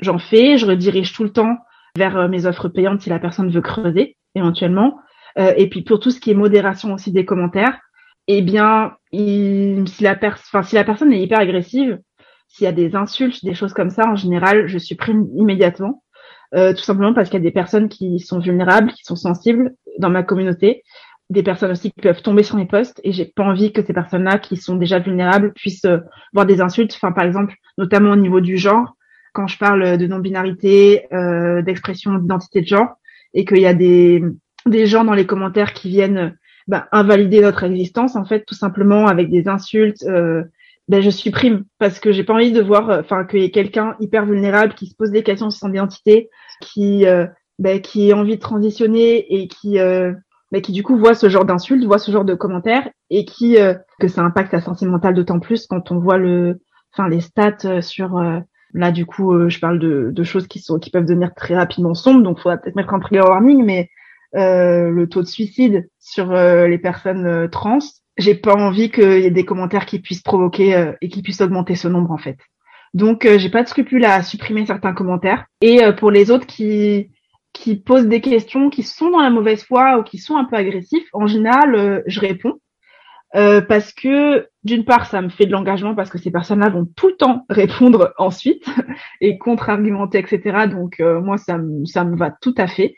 j'en 0.00 0.18
fais. 0.18 0.56
Je 0.56 0.66
redirige 0.66 1.12
tout 1.12 1.24
le 1.24 1.32
temps 1.32 1.56
vers 1.96 2.16
euh, 2.16 2.28
mes 2.28 2.46
offres 2.46 2.68
payantes 2.68 3.02
si 3.02 3.10
la 3.10 3.18
personne 3.18 3.50
veut 3.50 3.60
creuser 3.60 4.16
éventuellement. 4.34 4.98
Euh, 5.38 5.52
et 5.56 5.68
puis 5.68 5.82
pour 5.82 6.00
tout 6.00 6.10
ce 6.10 6.20
qui 6.20 6.30
est 6.30 6.34
modération 6.34 6.92
aussi 6.94 7.12
des 7.12 7.24
commentaires, 7.24 7.78
eh 8.26 8.42
bien, 8.42 8.96
il, 9.12 9.84
si 9.88 10.02
la 10.04 10.14
personne, 10.14 10.62
si 10.62 10.74
la 10.74 10.84
personne 10.84 11.12
est 11.12 11.20
hyper 11.20 11.40
agressive, 11.40 11.98
s'il 12.50 12.64
y 12.64 12.68
a 12.68 12.72
des 12.72 12.94
insultes, 12.96 13.44
des 13.44 13.54
choses 13.54 13.72
comme 13.72 13.90
ça, 13.90 14.06
en 14.06 14.16
général, 14.16 14.66
je 14.66 14.78
supprime 14.78 15.28
immédiatement. 15.36 16.02
Euh, 16.52 16.72
tout 16.74 16.82
simplement 16.82 17.14
parce 17.14 17.30
qu'il 17.30 17.38
y 17.38 17.42
a 17.42 17.48
des 17.48 17.52
personnes 17.52 17.88
qui 17.88 18.18
sont 18.18 18.40
vulnérables, 18.40 18.90
qui 18.90 19.04
sont 19.04 19.14
sensibles 19.14 19.72
dans 19.98 20.10
ma 20.10 20.24
communauté, 20.24 20.82
des 21.30 21.44
personnes 21.44 21.70
aussi 21.70 21.92
qui 21.92 22.00
peuvent 22.00 22.22
tomber 22.22 22.42
sur 22.42 22.56
mes 22.56 22.66
posts 22.66 23.00
et 23.04 23.12
j'ai 23.12 23.24
pas 23.24 23.44
envie 23.44 23.72
que 23.72 23.82
ces 23.84 23.92
personnes-là 23.92 24.38
qui 24.38 24.56
sont 24.56 24.74
déjà 24.74 24.98
vulnérables 24.98 25.52
puissent 25.52 25.84
euh, 25.84 25.98
voir 26.32 26.46
des 26.46 26.60
insultes. 26.60 26.92
Enfin, 26.96 27.12
par 27.12 27.24
exemple, 27.24 27.54
notamment 27.78 28.10
au 28.10 28.16
niveau 28.16 28.40
du 28.40 28.56
genre, 28.56 28.96
quand 29.32 29.46
je 29.46 29.56
parle 29.58 29.96
de 29.96 30.06
non-binarité, 30.08 31.06
euh, 31.12 31.62
d'expression 31.62 32.14
d'identité 32.14 32.62
de 32.62 32.66
genre, 32.66 32.88
et 33.32 33.44
qu'il 33.44 33.58
y 33.58 33.66
a 33.66 33.74
des, 33.74 34.24
des 34.66 34.86
gens 34.86 35.04
dans 35.04 35.14
les 35.14 35.26
commentaires 35.26 35.72
qui 35.72 35.88
viennent 35.88 36.36
bah, 36.66 36.88
invalider 36.90 37.40
notre 37.40 37.62
existence, 37.62 38.16
en 38.16 38.24
fait, 38.24 38.44
tout 38.44 38.56
simplement 38.56 39.06
avec 39.06 39.30
des 39.30 39.46
insultes, 39.46 40.02
euh, 40.02 40.42
ben 40.90 41.00
je 41.00 41.10
supprime 41.10 41.64
parce 41.78 42.00
que 42.00 42.10
j'ai 42.10 42.24
pas 42.24 42.34
envie 42.34 42.50
de 42.50 42.60
voir 42.60 42.90
euh, 42.90 43.00
enfin 43.00 43.24
qu'il 43.24 43.40
y 43.40 43.44
ait 43.44 43.52
quelqu'un 43.52 43.94
hyper 44.00 44.26
vulnérable 44.26 44.74
qui 44.74 44.86
se 44.86 44.96
pose 44.96 45.12
des 45.12 45.22
questions 45.22 45.48
sur 45.48 45.60
son 45.60 45.72
identité 45.72 46.28
qui 46.60 47.06
euh, 47.06 47.26
ben, 47.60 47.80
qui 47.80 48.08
ait 48.08 48.12
envie 48.12 48.34
de 48.34 48.40
transitionner 48.40 49.24
et 49.32 49.46
qui 49.46 49.78
euh, 49.78 50.12
ben, 50.50 50.60
qui 50.60 50.72
du 50.72 50.82
coup 50.82 50.96
voit 50.98 51.14
ce 51.14 51.28
genre 51.28 51.44
d'insultes 51.44 51.84
voit 51.84 52.00
ce 52.00 52.10
genre 52.10 52.24
de 52.24 52.34
commentaires 52.34 52.90
et 53.08 53.24
qui 53.24 53.56
que 54.00 54.08
ça 54.08 54.22
impacte 54.22 54.50
sa 54.50 54.60
santé 54.60 54.84
mentale 54.84 55.14
d'autant 55.14 55.38
plus 55.38 55.68
quand 55.68 55.92
on 55.92 56.00
voit 56.00 56.18
le 56.18 56.60
enfin 56.92 57.08
les 57.08 57.20
stats 57.20 57.80
sur 57.82 58.20
là 58.74 58.90
du 58.90 59.06
coup 59.06 59.48
je 59.48 59.60
parle 59.60 59.78
de, 59.78 60.10
de 60.12 60.22
choses 60.24 60.48
qui 60.48 60.58
sont 60.58 60.80
qui 60.80 60.90
peuvent 60.90 61.06
devenir 61.06 61.34
très 61.36 61.54
rapidement 61.54 61.94
sombres 61.94 62.22
donc 62.22 62.40
faudra 62.40 62.58
peut-être 62.58 62.74
mettre 62.74 62.94
un 62.94 62.98
trigger 62.98 63.22
warning 63.28 63.64
mais 63.64 63.90
le 64.32 65.04
taux 65.06 65.22
de 65.22 65.26
suicide 65.26 65.88
sur 65.98 66.32
les 66.32 66.78
personnes 66.78 67.48
trans 67.50 67.78
j'ai 68.20 68.34
pas 68.34 68.54
envie 68.54 68.90
qu'il 68.90 69.20
y 69.20 69.26
ait 69.26 69.30
des 69.30 69.44
commentaires 69.44 69.86
qui 69.86 69.98
puissent 69.98 70.22
provoquer 70.22 70.76
euh, 70.76 70.92
et 71.00 71.08
qui 71.08 71.22
puissent 71.22 71.40
augmenter 71.40 71.74
ce 71.74 71.88
nombre 71.88 72.10
en 72.10 72.18
fait. 72.18 72.38
Donc 72.94 73.24
euh, 73.24 73.38
j'ai 73.38 73.50
pas 73.50 73.62
de 73.62 73.68
scrupule 73.68 74.04
à 74.04 74.22
supprimer 74.22 74.66
certains 74.66 74.92
commentaires. 74.92 75.46
Et 75.62 75.82
euh, 75.82 75.92
pour 75.92 76.10
les 76.10 76.30
autres 76.30 76.46
qui 76.46 77.10
qui 77.52 77.76
posent 77.76 78.06
des 78.06 78.20
questions 78.20 78.70
qui 78.70 78.84
sont 78.84 79.10
dans 79.10 79.20
la 79.20 79.30
mauvaise 79.30 79.64
foi 79.64 79.98
ou 79.98 80.04
qui 80.04 80.18
sont 80.18 80.36
un 80.36 80.44
peu 80.44 80.54
agressifs, 80.54 81.08
en 81.12 81.26
général 81.26 82.04
je 82.06 82.20
réponds 82.20 82.60
parce 83.32 83.92
que 83.92 84.48
d'une 84.62 84.84
part 84.84 85.06
ça 85.06 85.20
me 85.20 85.30
fait 85.30 85.46
de 85.46 85.50
l'engagement 85.50 85.96
parce 85.96 86.10
que 86.10 86.18
ces 86.18 86.30
personnes-là 86.30 86.68
vont 86.68 86.86
tout 86.94 87.08
le 87.08 87.16
temps 87.16 87.44
répondre 87.50 88.12
ensuite 88.18 88.64
et 89.20 89.36
contre-argumenter 89.36 90.18
etc. 90.18 90.68
Donc 90.70 91.00
moi 91.00 91.38
ça 91.38 91.58
me 91.58 91.84
ça 91.86 92.04
me 92.04 92.16
va 92.16 92.30
tout 92.30 92.54
à 92.56 92.68
fait 92.68 92.94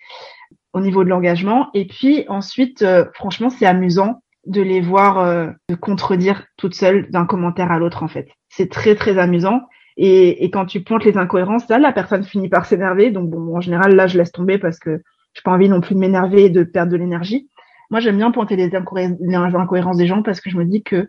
au 0.72 0.80
niveau 0.80 1.04
de 1.04 1.08
l'engagement. 1.08 1.68
Et 1.74 1.86
puis 1.86 2.24
ensuite 2.28 2.84
franchement 3.14 3.50
c'est 3.50 3.66
amusant 3.66 4.22
de 4.46 4.60
les 4.60 4.80
voir 4.80 5.18
euh, 5.18 5.50
contredire 5.80 6.44
toutes 6.56 6.74
seules 6.74 7.08
d'un 7.10 7.26
commentaire 7.26 7.70
à 7.70 7.78
l'autre 7.78 8.02
en 8.02 8.08
fait. 8.08 8.28
C'est 8.48 8.70
très 8.70 8.94
très 8.94 9.18
amusant. 9.18 9.60
Et, 9.98 10.50
quand 10.50 10.64
tu 10.64 10.82
pointes 10.82 11.04
les 11.04 11.18
incohérences, 11.18 11.68
là, 11.68 11.78
la 11.78 11.92
personne 11.92 12.24
finit 12.24 12.48
par 12.48 12.64
s'énerver. 12.64 13.10
Donc 13.10 13.28
bon, 13.28 13.56
en 13.56 13.60
général, 13.60 13.94
là, 13.94 14.06
je 14.06 14.16
laisse 14.16 14.32
tomber 14.32 14.58
parce 14.58 14.78
que 14.78 15.02
j'ai 15.34 15.42
pas 15.44 15.52
envie 15.52 15.68
non 15.68 15.82
plus 15.82 15.94
de 15.94 16.00
m'énerver 16.00 16.46
et 16.46 16.50
de 16.50 16.62
perdre 16.62 16.92
de 16.92 16.96
l'énergie. 16.96 17.50
Moi, 17.90 18.00
j'aime 18.00 18.16
bien 18.16 18.30
pointer 18.30 18.56
les, 18.56 18.74
incohérences 18.74 19.98
des 19.98 20.06
gens 20.06 20.22
parce 20.22 20.40
que 20.40 20.48
je 20.48 20.56
me 20.56 20.64
dis 20.64 20.82
que 20.82 21.08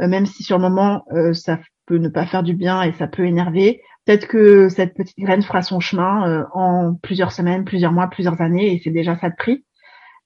euh, 0.00 0.08
même 0.08 0.26
si 0.26 0.42
sur 0.42 0.58
le 0.58 0.62
moment 0.62 1.04
euh, 1.12 1.32
ça 1.32 1.60
peut 1.86 1.98
ne 1.98 2.08
pas 2.08 2.26
faire 2.26 2.42
du 2.42 2.54
bien 2.54 2.82
et 2.82 2.92
ça 2.92 3.06
peut 3.06 3.24
énerver, 3.24 3.80
peut-être 4.04 4.26
que 4.26 4.68
cette 4.68 4.94
petite 4.94 5.18
graine 5.18 5.42
fera 5.42 5.62
son 5.62 5.80
chemin 5.80 6.28
euh, 6.28 6.44
en 6.52 6.94
plusieurs 6.94 7.32
semaines, 7.32 7.64
plusieurs 7.64 7.92
mois, 7.92 8.08
plusieurs 8.08 8.40
années 8.40 8.74
et 8.74 8.80
c'est 8.82 8.90
déjà 8.90 9.16
ça 9.16 9.30
de 9.30 9.36
prix. 9.36 9.64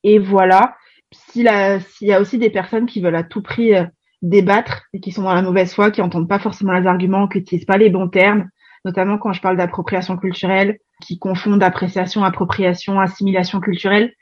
Et 0.05 0.19
voilà 0.19 0.77
s'il 1.13 1.45
y 2.03 2.13
a 2.13 2.21
aussi 2.21 2.39
des 2.39 2.51
personnes 2.51 2.87
qui 2.87 3.01
veulent 3.01 3.17
à 3.17 3.23
tout 3.23 3.43
prix 3.43 3.75
euh, 3.75 3.85
débattre 4.23 4.83
et 4.93 5.01
qui 5.01 5.13
sont 5.13 5.23
dans 5.23 5.35
la 5.35 5.43
mauvaise 5.43 5.73
foi, 5.73 5.91
qui 5.91 6.03
entendent 6.03 6.29
pas 6.29 6.39
forcément 6.39 6.73
les 6.73 6.87
arguments, 6.87 7.29
qui 7.29 7.39
n'utilisent 7.39 7.65
pas 7.65 7.79
les 7.79 7.91
bons 7.91 8.09
termes, 8.09 8.49
notamment 8.85 9.19
quand 9.19 9.33
je 9.33 9.41
parle 9.41 9.57
d'appropriation 9.57 10.17
culturelle, 10.17 10.79
qui 11.01 11.19
confondent 11.19 11.63
appréciation, 11.63 12.25
appropriation, 12.25 13.01
assimilation 13.01 13.61
culturelle, 13.61 14.13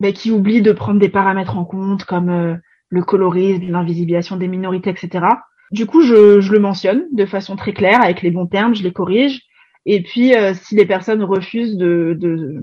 mais 0.00 0.12
qui 0.12 0.30
oublient 0.30 0.62
de 0.62 0.72
prendre 0.72 0.98
des 0.98 1.08
paramètres 1.08 1.56
en 1.56 1.64
compte 1.64 2.04
comme 2.04 2.30
euh, 2.30 2.56
le 2.88 3.02
colorisme, 3.02 3.70
l'invisibilisation 3.70 4.36
des 4.36 4.48
minorités, 4.48 4.90
etc. 4.90 5.26
Du 5.74 5.86
coup, 5.86 6.02
je, 6.02 6.40
je, 6.40 6.52
le 6.52 6.60
mentionne 6.60 7.06
de 7.10 7.26
façon 7.26 7.56
très 7.56 7.72
claire, 7.72 8.00
avec 8.00 8.22
les 8.22 8.30
bons 8.30 8.46
termes, 8.46 8.76
je 8.76 8.84
les 8.84 8.92
corrige. 8.92 9.40
Et 9.86 10.04
puis, 10.04 10.32
euh, 10.32 10.54
si 10.54 10.76
les 10.76 10.86
personnes 10.86 11.24
refusent 11.24 11.76
de, 11.76 12.16
de, 12.16 12.62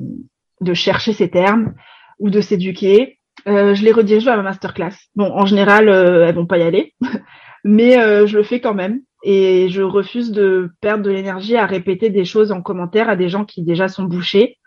de 0.61 0.73
chercher 0.73 1.11
ces 1.11 1.29
termes 1.29 1.73
ou 2.19 2.29
de 2.29 2.39
s'éduquer, 2.39 3.19
euh, 3.49 3.75
je 3.75 3.83
les 3.83 3.91
redirige 3.91 4.29
à 4.29 4.37
ma 4.37 4.43
masterclass. 4.43 4.93
Bon, 5.15 5.29
en 5.29 5.45
général, 5.45 5.89
euh, 5.89 6.25
elles 6.25 6.35
vont 6.35 6.45
pas 6.45 6.57
y 6.57 6.61
aller, 6.61 6.93
mais 7.65 7.99
euh, 7.99 8.25
je 8.27 8.37
le 8.37 8.43
fais 8.43 8.61
quand 8.61 8.73
même 8.73 9.01
et 9.23 9.67
je 9.67 9.81
refuse 9.81 10.31
de 10.31 10.69
perdre 10.79 11.03
de 11.03 11.11
l'énergie 11.11 11.57
à 11.57 11.65
répéter 11.65 12.09
des 12.11 12.23
choses 12.23 12.53
en 12.53 12.61
commentaire 12.61 13.09
à 13.09 13.17
des 13.17 13.27
gens 13.27 13.43
qui 13.43 13.61
déjà 13.61 13.89
sont 13.89 14.05
bouchés 14.05 14.57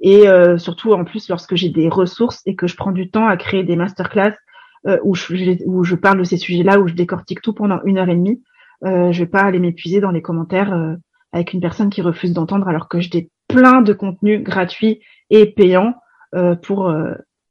et 0.00 0.24
surtout 0.58 0.92
en 0.92 1.04
plus 1.04 1.30
lorsque 1.30 1.54
j'ai 1.54 1.70
des 1.70 1.88
ressources 1.88 2.42
et 2.44 2.54
que 2.54 2.66
je 2.66 2.76
prends 2.76 2.92
du 2.92 3.08
temps 3.08 3.26
à 3.26 3.38
créer 3.38 3.62
des 3.62 3.76
masterclass 3.76 4.34
où, 5.04 5.14
je, 5.14 5.62
où 5.64 5.84
je 5.84 5.94
parle 5.94 6.18
de 6.18 6.24
ces 6.24 6.36
sujets-là, 6.36 6.78
où 6.80 6.88
je 6.88 6.94
décortique 6.94 7.42
tout 7.42 7.52
pendant 7.52 7.80
une 7.84 7.98
heure 7.98 8.08
et 8.08 8.14
demie. 8.14 8.42
Euh, 8.84 9.12
je 9.12 9.20
vais 9.20 9.30
pas 9.30 9.42
aller 9.42 9.58
m'épuiser 9.58 10.00
dans 10.00 10.10
les 10.10 10.22
commentaires 10.22 10.96
avec 11.32 11.52
une 11.52 11.60
personne 11.60 11.90
qui 11.90 12.02
refuse 12.02 12.32
d'entendre 12.32 12.68
alors 12.68 12.88
que 12.88 13.00
j'ai 13.00 13.30
plein 13.48 13.80
de 13.80 13.92
contenus 13.92 14.42
gratuits 14.42 15.00
et 15.30 15.46
payants 15.46 15.94
pour 16.62 16.92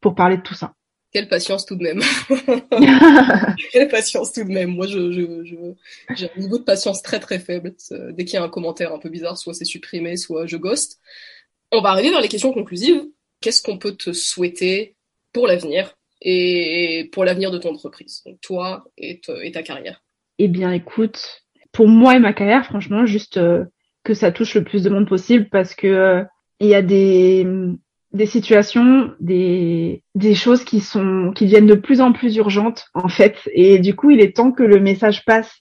pour 0.01 0.15
parler 0.15 0.37
de 0.37 0.41
tout 0.41 0.55
ça. 0.55 0.73
Quelle 1.11 1.27
patience 1.27 1.65
tout 1.65 1.75
de 1.75 1.83
même. 1.83 2.01
Quelle 3.71 3.89
patience 3.89 4.31
tout 4.31 4.45
de 4.45 4.49
même. 4.49 4.73
Moi, 4.73 4.87
je, 4.87 5.11
je, 5.11 5.73
j'ai 6.15 6.31
un 6.31 6.39
niveau 6.39 6.57
de 6.57 6.63
patience 6.63 7.01
très 7.01 7.19
très 7.19 7.37
faible. 7.37 7.75
Dès 8.11 8.23
qu'il 8.23 8.35
y 8.35 8.37
a 8.37 8.43
un 8.43 8.49
commentaire 8.49 8.93
un 8.93 8.99
peu 8.99 9.09
bizarre, 9.09 9.37
soit 9.37 9.53
c'est 9.53 9.65
supprimé, 9.65 10.15
soit 10.15 10.45
je 10.45 10.55
ghost. 10.55 10.99
On 11.71 11.81
va 11.81 11.89
arriver 11.89 12.11
vers 12.11 12.21
les 12.21 12.29
questions 12.29 12.53
conclusives. 12.53 13.03
Qu'est-ce 13.41 13.61
qu'on 13.61 13.77
peut 13.77 13.95
te 13.95 14.13
souhaiter 14.13 14.95
pour 15.33 15.47
l'avenir? 15.47 15.97
Et 16.21 17.09
pour 17.11 17.25
l'avenir 17.25 17.51
de 17.51 17.57
ton 17.57 17.71
entreprise, 17.71 18.21
donc 18.25 18.39
toi 18.41 18.85
et, 18.97 19.21
ta 19.51 19.63
carrière 19.63 20.03
Eh 20.37 20.47
bien, 20.47 20.71
écoute, 20.71 21.43
pour 21.71 21.87
moi 21.87 22.15
et 22.15 22.19
ma 22.19 22.33
carrière, 22.33 22.65
franchement, 22.65 23.05
juste 23.05 23.37
euh, 23.37 23.65
que 24.03 24.13
ça 24.13 24.31
touche 24.31 24.53
le 24.53 24.63
plus 24.63 24.83
de 24.83 24.89
monde 24.89 25.07
possible 25.07 25.49
parce 25.49 25.73
que 25.73 25.87
euh, 25.87 26.23
il 26.59 26.67
y 26.67 26.75
a 26.75 26.81
des 26.81 27.47
des 28.13 28.25
situations, 28.25 29.13
des, 29.21 30.03
des 30.15 30.35
choses 30.35 30.65
qui 30.65 30.81
sont 30.81 31.31
qui 31.33 31.45
deviennent 31.45 31.65
de 31.65 31.75
plus 31.75 32.01
en 32.01 32.11
plus 32.11 32.35
urgentes 32.35 32.85
en 32.93 33.07
fait. 33.07 33.37
Et 33.53 33.79
du 33.79 33.95
coup, 33.95 34.11
il 34.11 34.19
est 34.19 34.35
temps 34.35 34.51
que 34.51 34.63
le 34.63 34.79
message 34.79 35.23
passe. 35.25 35.51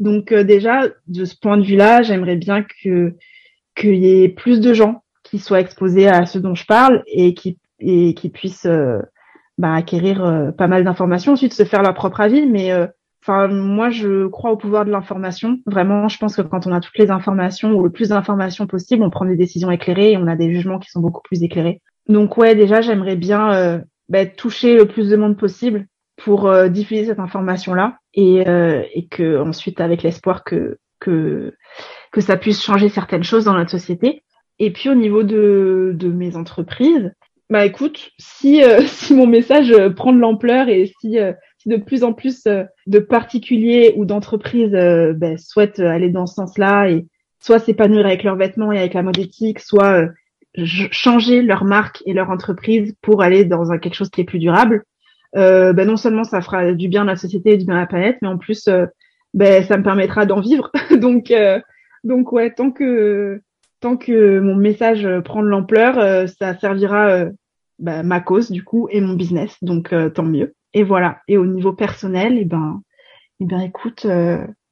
Donc 0.00 0.32
euh, 0.32 0.42
déjà, 0.42 0.88
de 1.06 1.24
ce 1.26 1.36
point 1.36 1.58
de 1.58 1.64
vue-là, 1.64 2.02
j'aimerais 2.02 2.36
bien 2.36 2.64
que 2.82 3.14
qu'il 3.76 3.96
y 3.96 4.24
ait 4.24 4.28
plus 4.28 4.60
de 4.60 4.72
gens 4.72 5.04
qui 5.22 5.38
soient 5.38 5.60
exposés 5.60 6.08
à 6.08 6.26
ce 6.26 6.38
dont 6.38 6.54
je 6.54 6.64
parle 6.64 7.04
et 7.06 7.34
qui 7.34 7.58
et 7.78 8.14
qui 8.14 8.30
puissent 8.30 8.66
bah, 9.58 9.74
acquérir 9.74 10.24
euh, 10.24 10.50
pas 10.50 10.68
mal 10.68 10.84
d'informations, 10.84 11.32
ensuite 11.32 11.52
se 11.52 11.64
faire 11.64 11.82
leur 11.82 11.94
propre 11.94 12.20
avis. 12.20 12.46
Mais 12.46 12.72
enfin, 13.22 13.48
moi, 13.48 13.90
je 13.90 14.26
crois 14.26 14.52
au 14.52 14.56
pouvoir 14.56 14.84
de 14.84 14.90
l'information. 14.90 15.58
Vraiment, 15.66 16.08
je 16.08 16.18
pense 16.18 16.36
que 16.36 16.42
quand 16.42 16.66
on 16.66 16.72
a 16.72 16.80
toutes 16.80 16.98
les 16.98 17.10
informations 17.10 17.72
ou 17.72 17.82
le 17.82 17.90
plus 17.90 18.10
d'informations 18.10 18.66
possible, 18.66 19.02
on 19.02 19.10
prend 19.10 19.26
des 19.26 19.36
décisions 19.36 19.70
éclairées 19.70 20.12
et 20.12 20.16
on 20.16 20.26
a 20.26 20.36
des 20.36 20.52
jugements 20.52 20.78
qui 20.78 20.90
sont 20.90 21.00
beaucoup 21.00 21.22
plus 21.22 21.42
éclairés. 21.42 21.80
Donc 22.08 22.38
ouais, 22.38 22.54
déjà 22.54 22.80
j'aimerais 22.80 23.16
bien 23.16 23.52
euh, 23.52 23.78
bah, 24.08 24.26
toucher 24.26 24.76
le 24.76 24.86
plus 24.86 25.10
de 25.10 25.16
monde 25.16 25.36
possible 25.36 25.86
pour 26.16 26.46
euh, 26.46 26.68
diffuser 26.68 27.04
cette 27.04 27.20
information-là 27.20 27.98
et, 28.14 28.48
euh, 28.48 28.82
et 28.94 29.06
que 29.06 29.40
ensuite 29.40 29.80
avec 29.80 30.02
l'espoir 30.02 30.42
que 30.42 30.78
que 31.00 31.54
que 32.10 32.20
ça 32.20 32.36
puisse 32.36 32.62
changer 32.62 32.88
certaines 32.88 33.22
choses 33.22 33.44
dans 33.44 33.54
notre 33.54 33.70
société. 33.70 34.22
Et 34.58 34.72
puis 34.72 34.88
au 34.88 34.94
niveau 34.94 35.22
de 35.22 35.92
de 35.94 36.08
mes 36.08 36.34
entreprises, 36.34 37.12
bah 37.50 37.64
écoute, 37.64 38.10
si 38.18 38.62
si 38.86 39.14
mon 39.14 39.26
message 39.26 39.74
prend 39.96 40.12
de 40.12 40.18
l'ampleur 40.18 40.68
et 40.68 40.92
si 41.00 41.18
si 41.58 41.68
de 41.68 41.76
plus 41.76 42.04
en 42.04 42.12
plus 42.12 42.44
de 42.86 42.98
particuliers 42.98 43.94
ou 43.96 44.04
d'entreprises 44.04 44.72
bah, 45.16 45.36
souhaitent 45.36 45.80
aller 45.80 46.10
dans 46.10 46.26
ce 46.26 46.34
sens-là 46.34 46.90
et 46.90 47.06
soit 47.40 47.58
s'épanouir 47.58 48.06
avec 48.06 48.22
leurs 48.22 48.36
vêtements 48.36 48.72
et 48.72 48.78
avec 48.78 48.94
la 48.94 49.02
mode 49.02 49.18
éthique, 49.18 49.60
soit 49.60 50.08
changer 50.64 51.42
leur 51.42 51.64
marque 51.64 52.02
et 52.06 52.12
leur 52.12 52.30
entreprise 52.30 52.94
pour 53.02 53.22
aller 53.22 53.44
dans 53.44 53.70
un, 53.70 53.78
quelque 53.78 53.94
chose 53.94 54.10
qui 54.10 54.22
est 54.22 54.24
plus 54.24 54.38
durable, 54.38 54.84
euh, 55.36 55.72
ben 55.72 55.86
non 55.86 55.96
seulement 55.96 56.24
ça 56.24 56.40
fera 56.40 56.72
du 56.72 56.88
bien 56.88 57.02
à 57.02 57.06
la 57.06 57.16
société 57.16 57.52
et 57.52 57.56
du 57.56 57.66
bien 57.66 57.76
à 57.76 57.80
la 57.80 57.86
planète, 57.86 58.18
mais 58.22 58.28
en 58.28 58.38
plus, 58.38 58.66
euh, 58.68 58.86
ben, 59.34 59.62
ça 59.62 59.76
me 59.76 59.82
permettra 59.82 60.26
d'en 60.26 60.40
vivre. 60.40 60.70
donc, 60.96 61.30
euh, 61.30 61.60
donc 62.04 62.32
ouais, 62.32 62.52
tant 62.52 62.70
que 62.70 63.40
tant 63.80 63.96
que 63.96 64.40
mon 64.40 64.56
message 64.56 65.06
prend 65.24 65.42
de 65.42 65.48
l'ampleur, 65.48 65.98
euh, 65.98 66.26
ça 66.26 66.58
servira 66.58 67.26
ben, 67.78 68.02
ma 68.02 68.20
cause 68.20 68.50
du 68.50 68.64
coup 68.64 68.88
et 68.90 69.00
mon 69.00 69.14
business. 69.14 69.56
Donc 69.62 69.94
tant 70.14 70.24
mieux. 70.24 70.54
Et 70.74 70.82
voilà. 70.82 71.20
Et 71.28 71.38
au 71.38 71.46
niveau 71.46 71.72
personnel, 71.72 72.36
et 72.36 72.42
eh 72.42 72.44
ben, 72.44 72.82
et 73.40 73.44
eh 73.44 73.46
ben 73.46 73.60
écoute, 73.60 74.06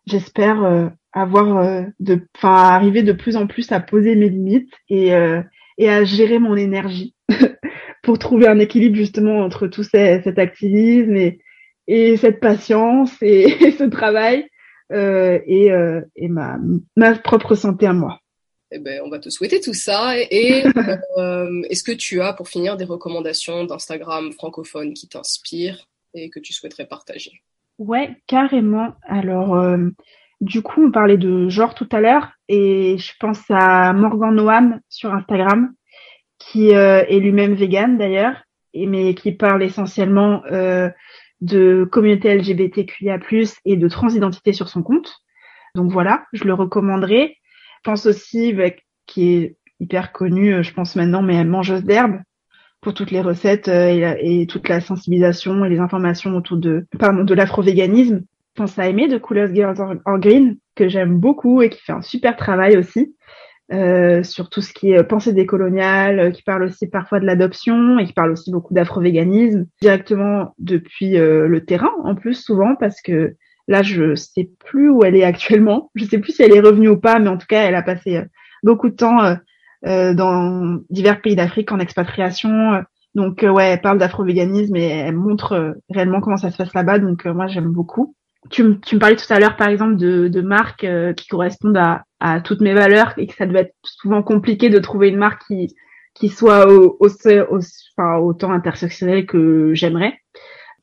j'espère 0.07 0.91
avoir 1.13 1.87
de, 2.01 2.21
enfin 2.37 2.53
arriver 2.53 3.03
de 3.03 3.13
plus 3.13 3.37
en 3.37 3.47
plus 3.47 3.71
à 3.73 3.81
poser 3.81 4.17
mes 4.17 4.29
limites 4.29 4.73
et 4.89 5.13
et 5.79 5.91
à 5.91 6.05
gérer 6.05 6.39
mon 6.39 6.57
énergie 6.57 7.15
pour 8.03 8.19
trouver 8.19 8.49
un 8.49 8.59
équilibre 8.59 8.97
justement 8.97 9.41
entre 9.41 9.67
tout 9.67 9.83
cet 9.83 10.39
activisme 10.39 11.17
et, 11.17 11.41
et 11.87 12.17
cette 12.17 12.41
patience 12.41 13.15
et, 13.23 13.73
ce 13.73 13.85
travail 13.85 14.49
euh, 14.93 15.41
et, 15.47 15.73
euh, 15.73 16.01
et 16.15 16.29
ma, 16.29 16.59
ma 16.97 17.15
propre 17.17 17.55
santé 17.55 17.87
à 17.87 17.93
moi. 17.93 18.21
Eh 18.73 18.81
ben, 18.81 19.01
on 19.05 19.09
va 19.09 19.19
te 19.19 19.31
souhaiter 19.31 19.61
tout 19.61 19.75
ça. 19.75 20.19
Et, 20.19 20.64
euh, 21.19 21.62
est-ce 21.71 21.85
que 21.85 21.93
tu 21.93 22.21
as, 22.21 22.33
pour 22.33 22.49
finir, 22.49 22.77
des 22.77 22.85
recommandations 22.85 23.64
d'Instagram 23.64 24.33
francophone 24.33 24.93
qui 24.95 25.09
t'inspirent 25.09 25.89
et 26.14 26.31
que 26.31 26.41
tu 26.41 26.53
souhaiterais 26.53 26.87
partager? 26.87 27.43
Ouais, 27.79 28.17
carrément. 28.27 28.95
Alors, 29.03 29.55
euh, 29.55 29.89
du 30.41 30.62
coup, 30.62 30.87
on 30.87 30.91
parlait 30.91 31.19
de 31.19 31.49
genre 31.49 31.75
tout 31.75 31.89
à 31.93 32.01
l'heure 32.01 32.33
et 32.49 32.97
je 32.99 33.12
pense 33.21 33.43
à 33.51 33.93
Morgan 33.93 34.35
Noam 34.35 34.81
sur 34.89 35.12
Instagram 35.12 35.73
qui 36.39 36.75
euh, 36.75 37.05
est 37.09 37.21
lui-même 37.21 37.55
vegan 37.55 37.97
d'ailleurs, 37.99 38.43
mais 38.75 39.14
qui 39.14 39.33
parle 39.33 39.62
essentiellement 39.62 40.43
de 41.41 41.89
communauté 41.91 42.35
LGBTQIA+ 42.35 43.19
et 43.64 43.77
de 43.77 43.89
transidentité 43.89 44.53
sur 44.53 44.69
son 44.69 44.83
compte. 44.83 45.19
Donc 45.75 45.91
voilà, 45.91 46.25
je 46.33 46.45
le 46.45 46.55
recommanderais. 46.55 47.37
Je 47.87 47.93
pense 47.93 48.07
aussi 48.07 48.53
qui 49.07 49.34
est 49.34 49.57
hyper 49.78 50.11
connu, 50.11 50.55
euh, 50.55 50.62
je 50.64 50.74
pense 50.74 50.97
maintenant, 50.97 51.22
mais 51.22 51.45
mangeuse 51.45 51.84
d'herbe 51.84 52.16
pour 52.80 52.95
toutes 52.95 53.12
les 53.12 53.20
recettes 53.20 53.68
et, 53.68 54.45
toute 54.49 54.68
la 54.68 54.80
sensibilisation 54.80 55.64
et 55.64 55.68
les 55.68 55.78
informations 55.78 56.34
autour 56.34 56.57
de 56.57 56.89
pardon 56.99 57.22
de 57.22 57.32
l'afro-véganisme 57.32 58.24
pense 58.57 58.76
à 58.76 58.89
aimer 58.89 59.07
de 59.07 59.18
Coolest 59.18 59.55
Girls 59.55 60.01
en 60.05 60.18
Green, 60.18 60.57
que 60.74 60.89
j'aime 60.89 61.16
beaucoup 61.20 61.62
et 61.62 61.70
qui 61.70 61.80
fait 61.80 61.93
un 61.93 62.03
super 62.03 62.34
travail 62.34 62.76
aussi. 62.76 63.14
Euh, 63.72 64.22
sur 64.22 64.49
tout 64.49 64.62
ce 64.62 64.72
qui 64.72 64.93
est 64.93 65.03
pensée 65.03 65.32
décoloniale, 65.32 66.20
euh, 66.20 66.30
qui 66.30 66.43
parle 66.43 66.62
aussi 66.62 66.89
parfois 66.89 67.18
de 67.18 67.26
l'adoption 67.26 67.99
et 67.99 68.05
qui 68.05 68.12
parle 68.12 68.30
aussi 68.30 68.53
beaucoup 68.53 68.74
d'afro-véganisme 68.74 69.66
directement 69.82 70.55
depuis 70.59 71.18
euh, 71.18 71.49
le 71.49 71.64
terrain 71.64 71.91
en 72.05 72.14
plus 72.14 72.34
souvent 72.34 72.76
parce 72.76 73.01
que 73.03 73.34
là 73.69 73.83
je 73.83 74.14
sais 74.14 74.51
plus 74.64 74.91
où 74.91 75.05
elle 75.05 75.17
est 75.17 75.25
actuellement, 75.25 75.91
je 75.95 76.05
sais 76.05 76.19
plus 76.19 76.33
si 76.33 76.43
elle 76.43 76.55
est 76.55 76.61
revenue 76.61 76.89
ou 76.89 76.99
pas, 76.99 77.19
mais 77.19 77.29
en 77.29 77.39
tout 77.39 77.47
cas 77.47 77.62
elle 77.62 77.75
a 77.75 77.83
passé 77.83 78.23
beaucoup 78.62 78.89
de 78.89 78.97
temps 78.97 79.37
dans 79.83 80.81
divers 80.91 81.21
pays 81.21 81.37
d'Afrique 81.37 81.73
en 81.73 81.79
expatriation. 81.79 82.83
Donc 83.14 83.43
ouais, 83.43 83.71
elle 83.71 83.81
parle 83.81 83.99
d'afro-véganisme 83.99 84.77
et 84.77 84.87
elle 84.87 85.17
montre 85.17 85.77
réellement 85.91 86.21
comment 86.21 86.37
ça 86.37 86.51
se 86.51 86.57
passe 86.57 86.75
là-bas. 86.75 86.99
Donc 86.99 87.25
moi 87.27 87.47
j'aime 87.47 87.73
beaucoup 87.73 88.17
tu, 88.51 88.62
me 88.62 88.99
parlais 88.99 89.17
tout 89.17 89.33
à 89.33 89.39
l'heure, 89.39 89.57
par 89.57 89.69
exemple, 89.69 89.97
de, 89.97 90.29
de 90.29 90.41
marques 90.41 90.85
euh, 90.85 91.12
qui 91.12 91.27
correspondent 91.29 91.77
à, 91.77 92.05
à, 92.21 92.41
toutes 92.41 92.61
mes 92.61 92.75
valeurs 92.75 93.14
et 93.17 93.27
que 93.27 93.35
ça 93.35 93.47
devait 93.47 93.61
être 93.61 93.75
souvent 93.83 94.23
compliqué 94.23 94.71
de 94.71 94.79
trouver 94.79 95.09
une 95.09 95.17
marque 95.17 95.43
qui, 95.47 95.75
qui 96.14 96.29
soit 96.29 96.71
au, 96.71 96.97
au, 97.01 97.09
enfin, 97.09 98.19
autant 98.19 98.53
intersectionnelle 98.53 99.27
que 99.27 99.75
j'aimerais. 99.75 100.19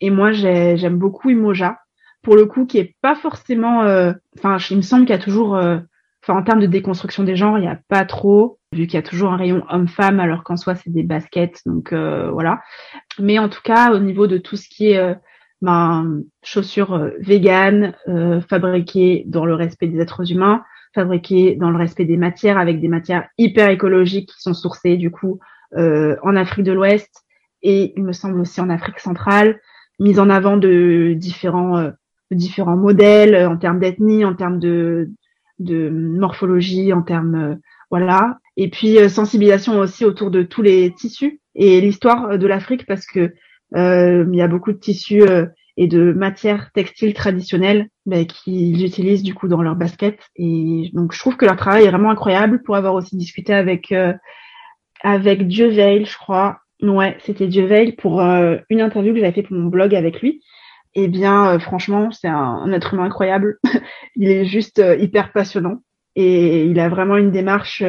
Et 0.02 0.10
moi, 0.10 0.32
j'aime 0.32 0.98
beaucoup 0.98 1.30
Imoja, 1.30 1.78
pour 2.24 2.36
le 2.36 2.46
coup, 2.46 2.66
qui 2.66 2.80
est 2.80 2.96
pas 3.02 3.16
forcément... 3.16 3.84
Euh, 3.84 4.14
enfin, 4.38 4.58
il 4.70 4.78
me 4.78 4.82
semble 4.82 5.06
qu'il 5.06 5.16
y 5.16 5.20
a 5.20 5.22
toujours... 5.22 5.56
Euh, 5.56 5.80
en 6.30 6.42
termes 6.42 6.62
de 6.62 6.68
déconstruction 6.68 7.24
des 7.24 7.36
genres, 7.36 7.58
il 7.58 7.62
n'y 7.62 7.68
a 7.68 7.80
pas 7.90 8.06
trop, 8.06 8.58
vu 8.72 8.88
qu'il 8.88 8.96
y 8.96 8.98
a 8.98 9.06
toujours 9.06 9.34
un 9.34 9.38
rayon 9.38 9.66
homme-femme, 9.70 10.22
alors 10.22 10.46
qu'en 10.46 10.56
soi, 10.56 10.74
c'est 10.74 10.90
des 10.90 11.04
baskets. 11.04 11.60
Donc, 11.66 11.92
voilà. 11.92 12.62
Mais 13.20 13.40
en 13.40 13.50
tout 13.50 13.60
cas, 13.62 13.92
au 13.92 14.00
niveau 14.00 14.26
de 14.26 14.38
tout 14.38 14.56
ce 14.56 14.70
qui 14.70 14.92
est 14.92 15.18
ben, 15.64 16.24
chaussures 16.44 16.94
euh, 16.94 17.12
véganes, 17.20 17.96
euh, 18.10 18.42
fabriquées 18.42 19.24
dans 19.28 19.46
le 19.46 19.56
respect 19.56 19.88
des 19.88 20.02
êtres 20.02 20.30
humains, 20.30 20.64
fabriquées 20.94 21.56
dans 21.56 21.72
le 21.72 21.78
respect 21.78 22.04
des 22.04 22.18
matières, 22.18 22.58
avec 22.58 22.82
des 22.82 22.90
matières 22.90 23.30
hyper 23.38 23.70
écologiques 23.70 24.30
qui 24.30 24.42
sont 24.42 24.54
sourcées 24.54 24.98
du 24.98 25.10
coup 25.10 25.40
euh, 25.78 26.18
en 26.22 26.36
Afrique 26.36 26.66
de 26.66 26.74
l'Ouest 26.74 27.24
et 27.62 27.94
il 27.96 28.04
me 28.04 28.12
semble 28.12 28.42
aussi 28.42 28.60
en 28.60 28.70
Afrique 28.70 29.00
centrale, 29.00 29.62
mise 30.00 30.20
en 30.20 30.30
avant 30.30 30.58
de 30.58 31.14
différents 31.16 31.78
euh, 31.78 31.92
différents 32.34 32.78
modèles 32.78 33.48
en 33.48 33.58
termes 33.58 33.80
d'ethnie, 33.80 34.26
en 34.26 34.36
termes 34.36 34.60
de 34.60 35.10
de 35.60 35.90
morphologie, 35.90 36.94
en 36.94 37.04
termes 37.04 37.60
voilà, 37.92 38.40
et 38.58 38.70
puis 38.70 38.98
sensibilisation 39.10 39.80
aussi 39.80 40.04
autour 40.04 40.32
de 40.32 40.42
tous 40.42 40.62
les 40.62 40.92
tissus 40.94 41.40
et 41.56 41.80
l'histoire 41.82 42.38
de 42.38 42.48
l'Afrique 42.48 42.86
parce 42.86 43.06
que 43.06 43.34
euh, 43.76 44.26
il 44.32 44.38
y 44.38 44.42
a 44.42 44.48
beaucoup 44.48 44.72
de 44.72 44.78
tissus 44.78 45.24
euh, 45.24 45.46
et 45.78 45.88
de 45.88 46.14
matières 46.14 46.72
textiles 46.74 47.14
traditionnelles 47.14 47.88
bah, 48.06 48.24
qu'ils 48.26 48.86
utilisent 48.86 49.24
du 49.24 49.34
coup 49.34 49.48
dans 49.48 49.62
leurs 49.62 49.76
baskets. 49.76 50.20
Et 50.36 50.92
donc 50.94 51.14
je 51.14 51.20
trouve 51.20 51.38
que 51.38 51.46
leur 51.46 51.56
travail 51.56 51.86
est 51.86 51.90
vraiment 51.90 52.12
incroyable 52.12 52.62
pour 52.64 52.76
avoir 52.76 52.94
aussi 52.94 53.18
discuté 53.18 53.54
avec 53.54 53.92
euh, 53.92 54.14
avec 55.02 55.48
Dieu 55.48 55.68
Veil, 55.68 56.06
je 56.06 56.18
crois. 56.18 56.60
Ouais, 56.82 57.18
c'était 57.22 57.48
Dieu 57.48 57.66
Veil 57.66 57.94
pour 57.94 58.20
une 58.22 58.82
interview 58.82 59.14
que 59.14 59.20
j'avais 59.20 59.32
fait 59.32 59.44
pour 59.44 59.56
mon 59.56 59.68
blog 59.68 59.96
avec 59.96 60.22
lui. 60.22 60.42
Eh 60.96 61.08
bien, 61.08 61.58
franchement, 61.60 62.12
c'est 62.12 62.28
un, 62.28 62.36
un, 62.36 62.72
être 62.72 62.94
humain 62.94 63.06
incroyable. 63.06 63.58
il 64.16 64.30
est 64.30 64.46
juste 64.46 64.82
hyper 65.00 65.32
passionnant 65.32 65.82
et 66.16 66.66
il 66.66 66.80
a 66.80 66.90
vraiment 66.90 67.18
une 67.18 67.32
démarche 67.32 67.84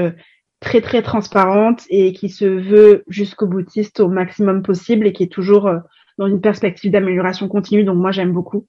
très 0.65 0.81
très 0.81 1.03
transparente 1.03 1.85
et 1.91 2.13
qui 2.13 2.31
se 2.31 2.47
veut 2.47 3.05
jusqu'au 3.07 3.47
boutiste 3.47 4.01
au 4.01 4.09
maximum 4.09 4.63
possible 4.63 5.07
et 5.07 5.13
qui 5.13 5.25
est 5.25 5.33
toujours 5.33 5.67
euh, 5.69 5.79
dans 6.19 6.27
une 6.27 6.41
perspective 6.41 6.91
d'amélioration 6.91 7.49
continue. 7.49 7.85
Donc 7.85 7.99
moi 7.99 8.11
j'aime 8.11 8.33
beaucoup. 8.33 8.67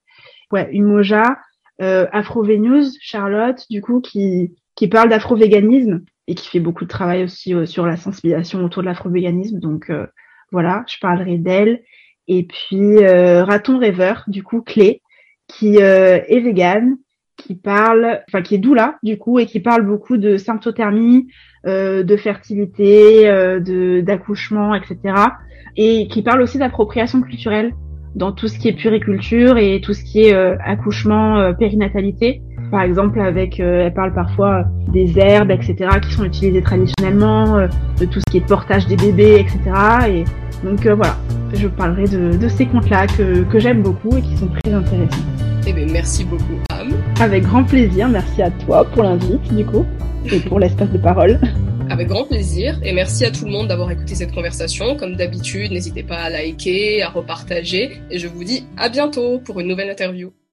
Ouais, 0.51 0.69
Umoja, 0.73 1.37
euh, 1.81 2.05
Afro-Venews, 2.11 2.91
Charlotte, 2.99 3.65
du 3.69 3.81
coup, 3.81 4.01
qui, 4.01 4.55
qui 4.75 4.87
parle 4.87 5.09
d'afro-véganisme 5.09 6.03
et 6.27 6.35
qui 6.35 6.47
fait 6.49 6.59
beaucoup 6.59 6.83
de 6.83 6.89
travail 6.89 7.23
aussi 7.23 7.53
euh, 7.53 7.65
sur 7.65 7.85
la 7.85 7.97
sensibilisation 7.97 8.63
autour 8.63 8.83
de 8.83 8.87
l'afro-véganisme. 8.87 9.59
Donc 9.59 9.89
euh, 9.89 10.05
voilà, 10.51 10.83
je 10.87 10.97
parlerai 10.99 11.37
d'elle. 11.37 11.81
Et 12.27 12.43
puis 12.43 12.97
euh, 13.03 13.43
Raton 13.43 13.77
Rêveur, 13.77 14.23
du 14.27 14.43
coup, 14.43 14.61
Clé, 14.61 15.01
qui 15.47 15.77
est 15.77 16.39
végane, 16.39 16.97
qui 17.37 17.55
parle, 17.55 18.21
enfin 18.27 18.41
qui 18.41 18.55
est 18.55 18.59
doula 18.59 18.95
du 19.03 19.17
coup, 19.17 19.37
et 19.37 19.45
qui 19.45 19.59
parle 19.59 19.85
beaucoup 19.85 20.17
de 20.17 20.37
symptothermie, 20.37 21.27
de 21.65 22.17
fertilité, 22.17 23.29
d'accouchement, 24.01 24.73
etc. 24.73 24.97
Et 25.77 26.07
qui 26.07 26.23
parle 26.23 26.41
aussi 26.41 26.57
d'appropriation 26.57 27.21
culturelle 27.21 27.73
dans 28.15 28.31
tout 28.31 28.47
ce 28.47 28.57
qui 28.57 28.69
est 28.69 28.73
puriculture 28.73 29.59
et 29.59 29.81
tout 29.81 29.93
ce 29.93 30.03
qui 30.03 30.21
est 30.21 30.33
accouchement, 30.33 31.53
périnatalité 31.53 32.41
par 32.71 32.81
exemple, 32.81 33.19
avec, 33.19 33.59
euh, 33.59 33.85
elle 33.85 33.93
parle 33.93 34.13
parfois 34.13 34.65
des 34.91 35.17
herbes, 35.17 35.51
etc., 35.51 35.75
qui 36.01 36.13
sont 36.13 36.23
utilisées 36.23 36.61
traditionnellement, 36.61 37.57
euh, 37.57 37.67
de 37.99 38.05
tout 38.05 38.19
ce 38.19 38.31
qui 38.31 38.37
est 38.37 38.47
portage 38.47 38.87
des 38.87 38.95
bébés, 38.95 39.39
etc. 39.39 39.59
Et 40.09 40.23
donc 40.65 40.85
euh, 40.85 40.95
voilà, 40.95 41.15
je 41.53 41.67
parlerai 41.67 42.05
de, 42.05 42.37
de 42.37 42.47
ces 42.47 42.65
contes-là 42.65 43.07
que, 43.07 43.43
que 43.43 43.59
j'aime 43.59 43.81
beaucoup 43.81 44.15
et 44.17 44.21
qui 44.21 44.35
sont 44.37 44.47
très 44.47 44.73
intéressants. 44.73 45.23
Eh 45.67 45.73
bien, 45.73 45.87
merci 45.91 46.23
beaucoup, 46.23 46.59
Am. 46.69 46.89
Avec 47.19 47.43
grand 47.43 47.63
plaisir. 47.63 48.07
Merci 48.07 48.41
à 48.41 48.51
toi 48.51 48.85
pour 48.85 49.03
l'invite, 49.03 49.53
du 49.53 49.65
coup, 49.65 49.85
et 50.31 50.39
pour 50.39 50.59
l'espace 50.59 50.91
de 50.91 50.97
parole. 50.97 51.39
Avec 51.89 52.07
grand 52.07 52.25
plaisir. 52.25 52.79
Et 52.83 52.93
merci 52.93 53.25
à 53.25 53.31
tout 53.31 53.45
le 53.45 53.51
monde 53.51 53.67
d'avoir 53.67 53.91
écouté 53.91 54.15
cette 54.15 54.33
conversation. 54.33 54.95
Comme 54.95 55.15
d'habitude, 55.15 55.71
n'hésitez 55.71 56.01
pas 56.03 56.17
à 56.17 56.29
liker, 56.31 57.03
à 57.03 57.09
repartager. 57.09 58.01
Et 58.09 58.17
je 58.17 58.27
vous 58.27 58.43
dis 58.43 58.65
à 58.75 58.89
bientôt 58.89 59.39
pour 59.39 59.59
une 59.59 59.67
nouvelle 59.67 59.89
interview. 59.89 60.31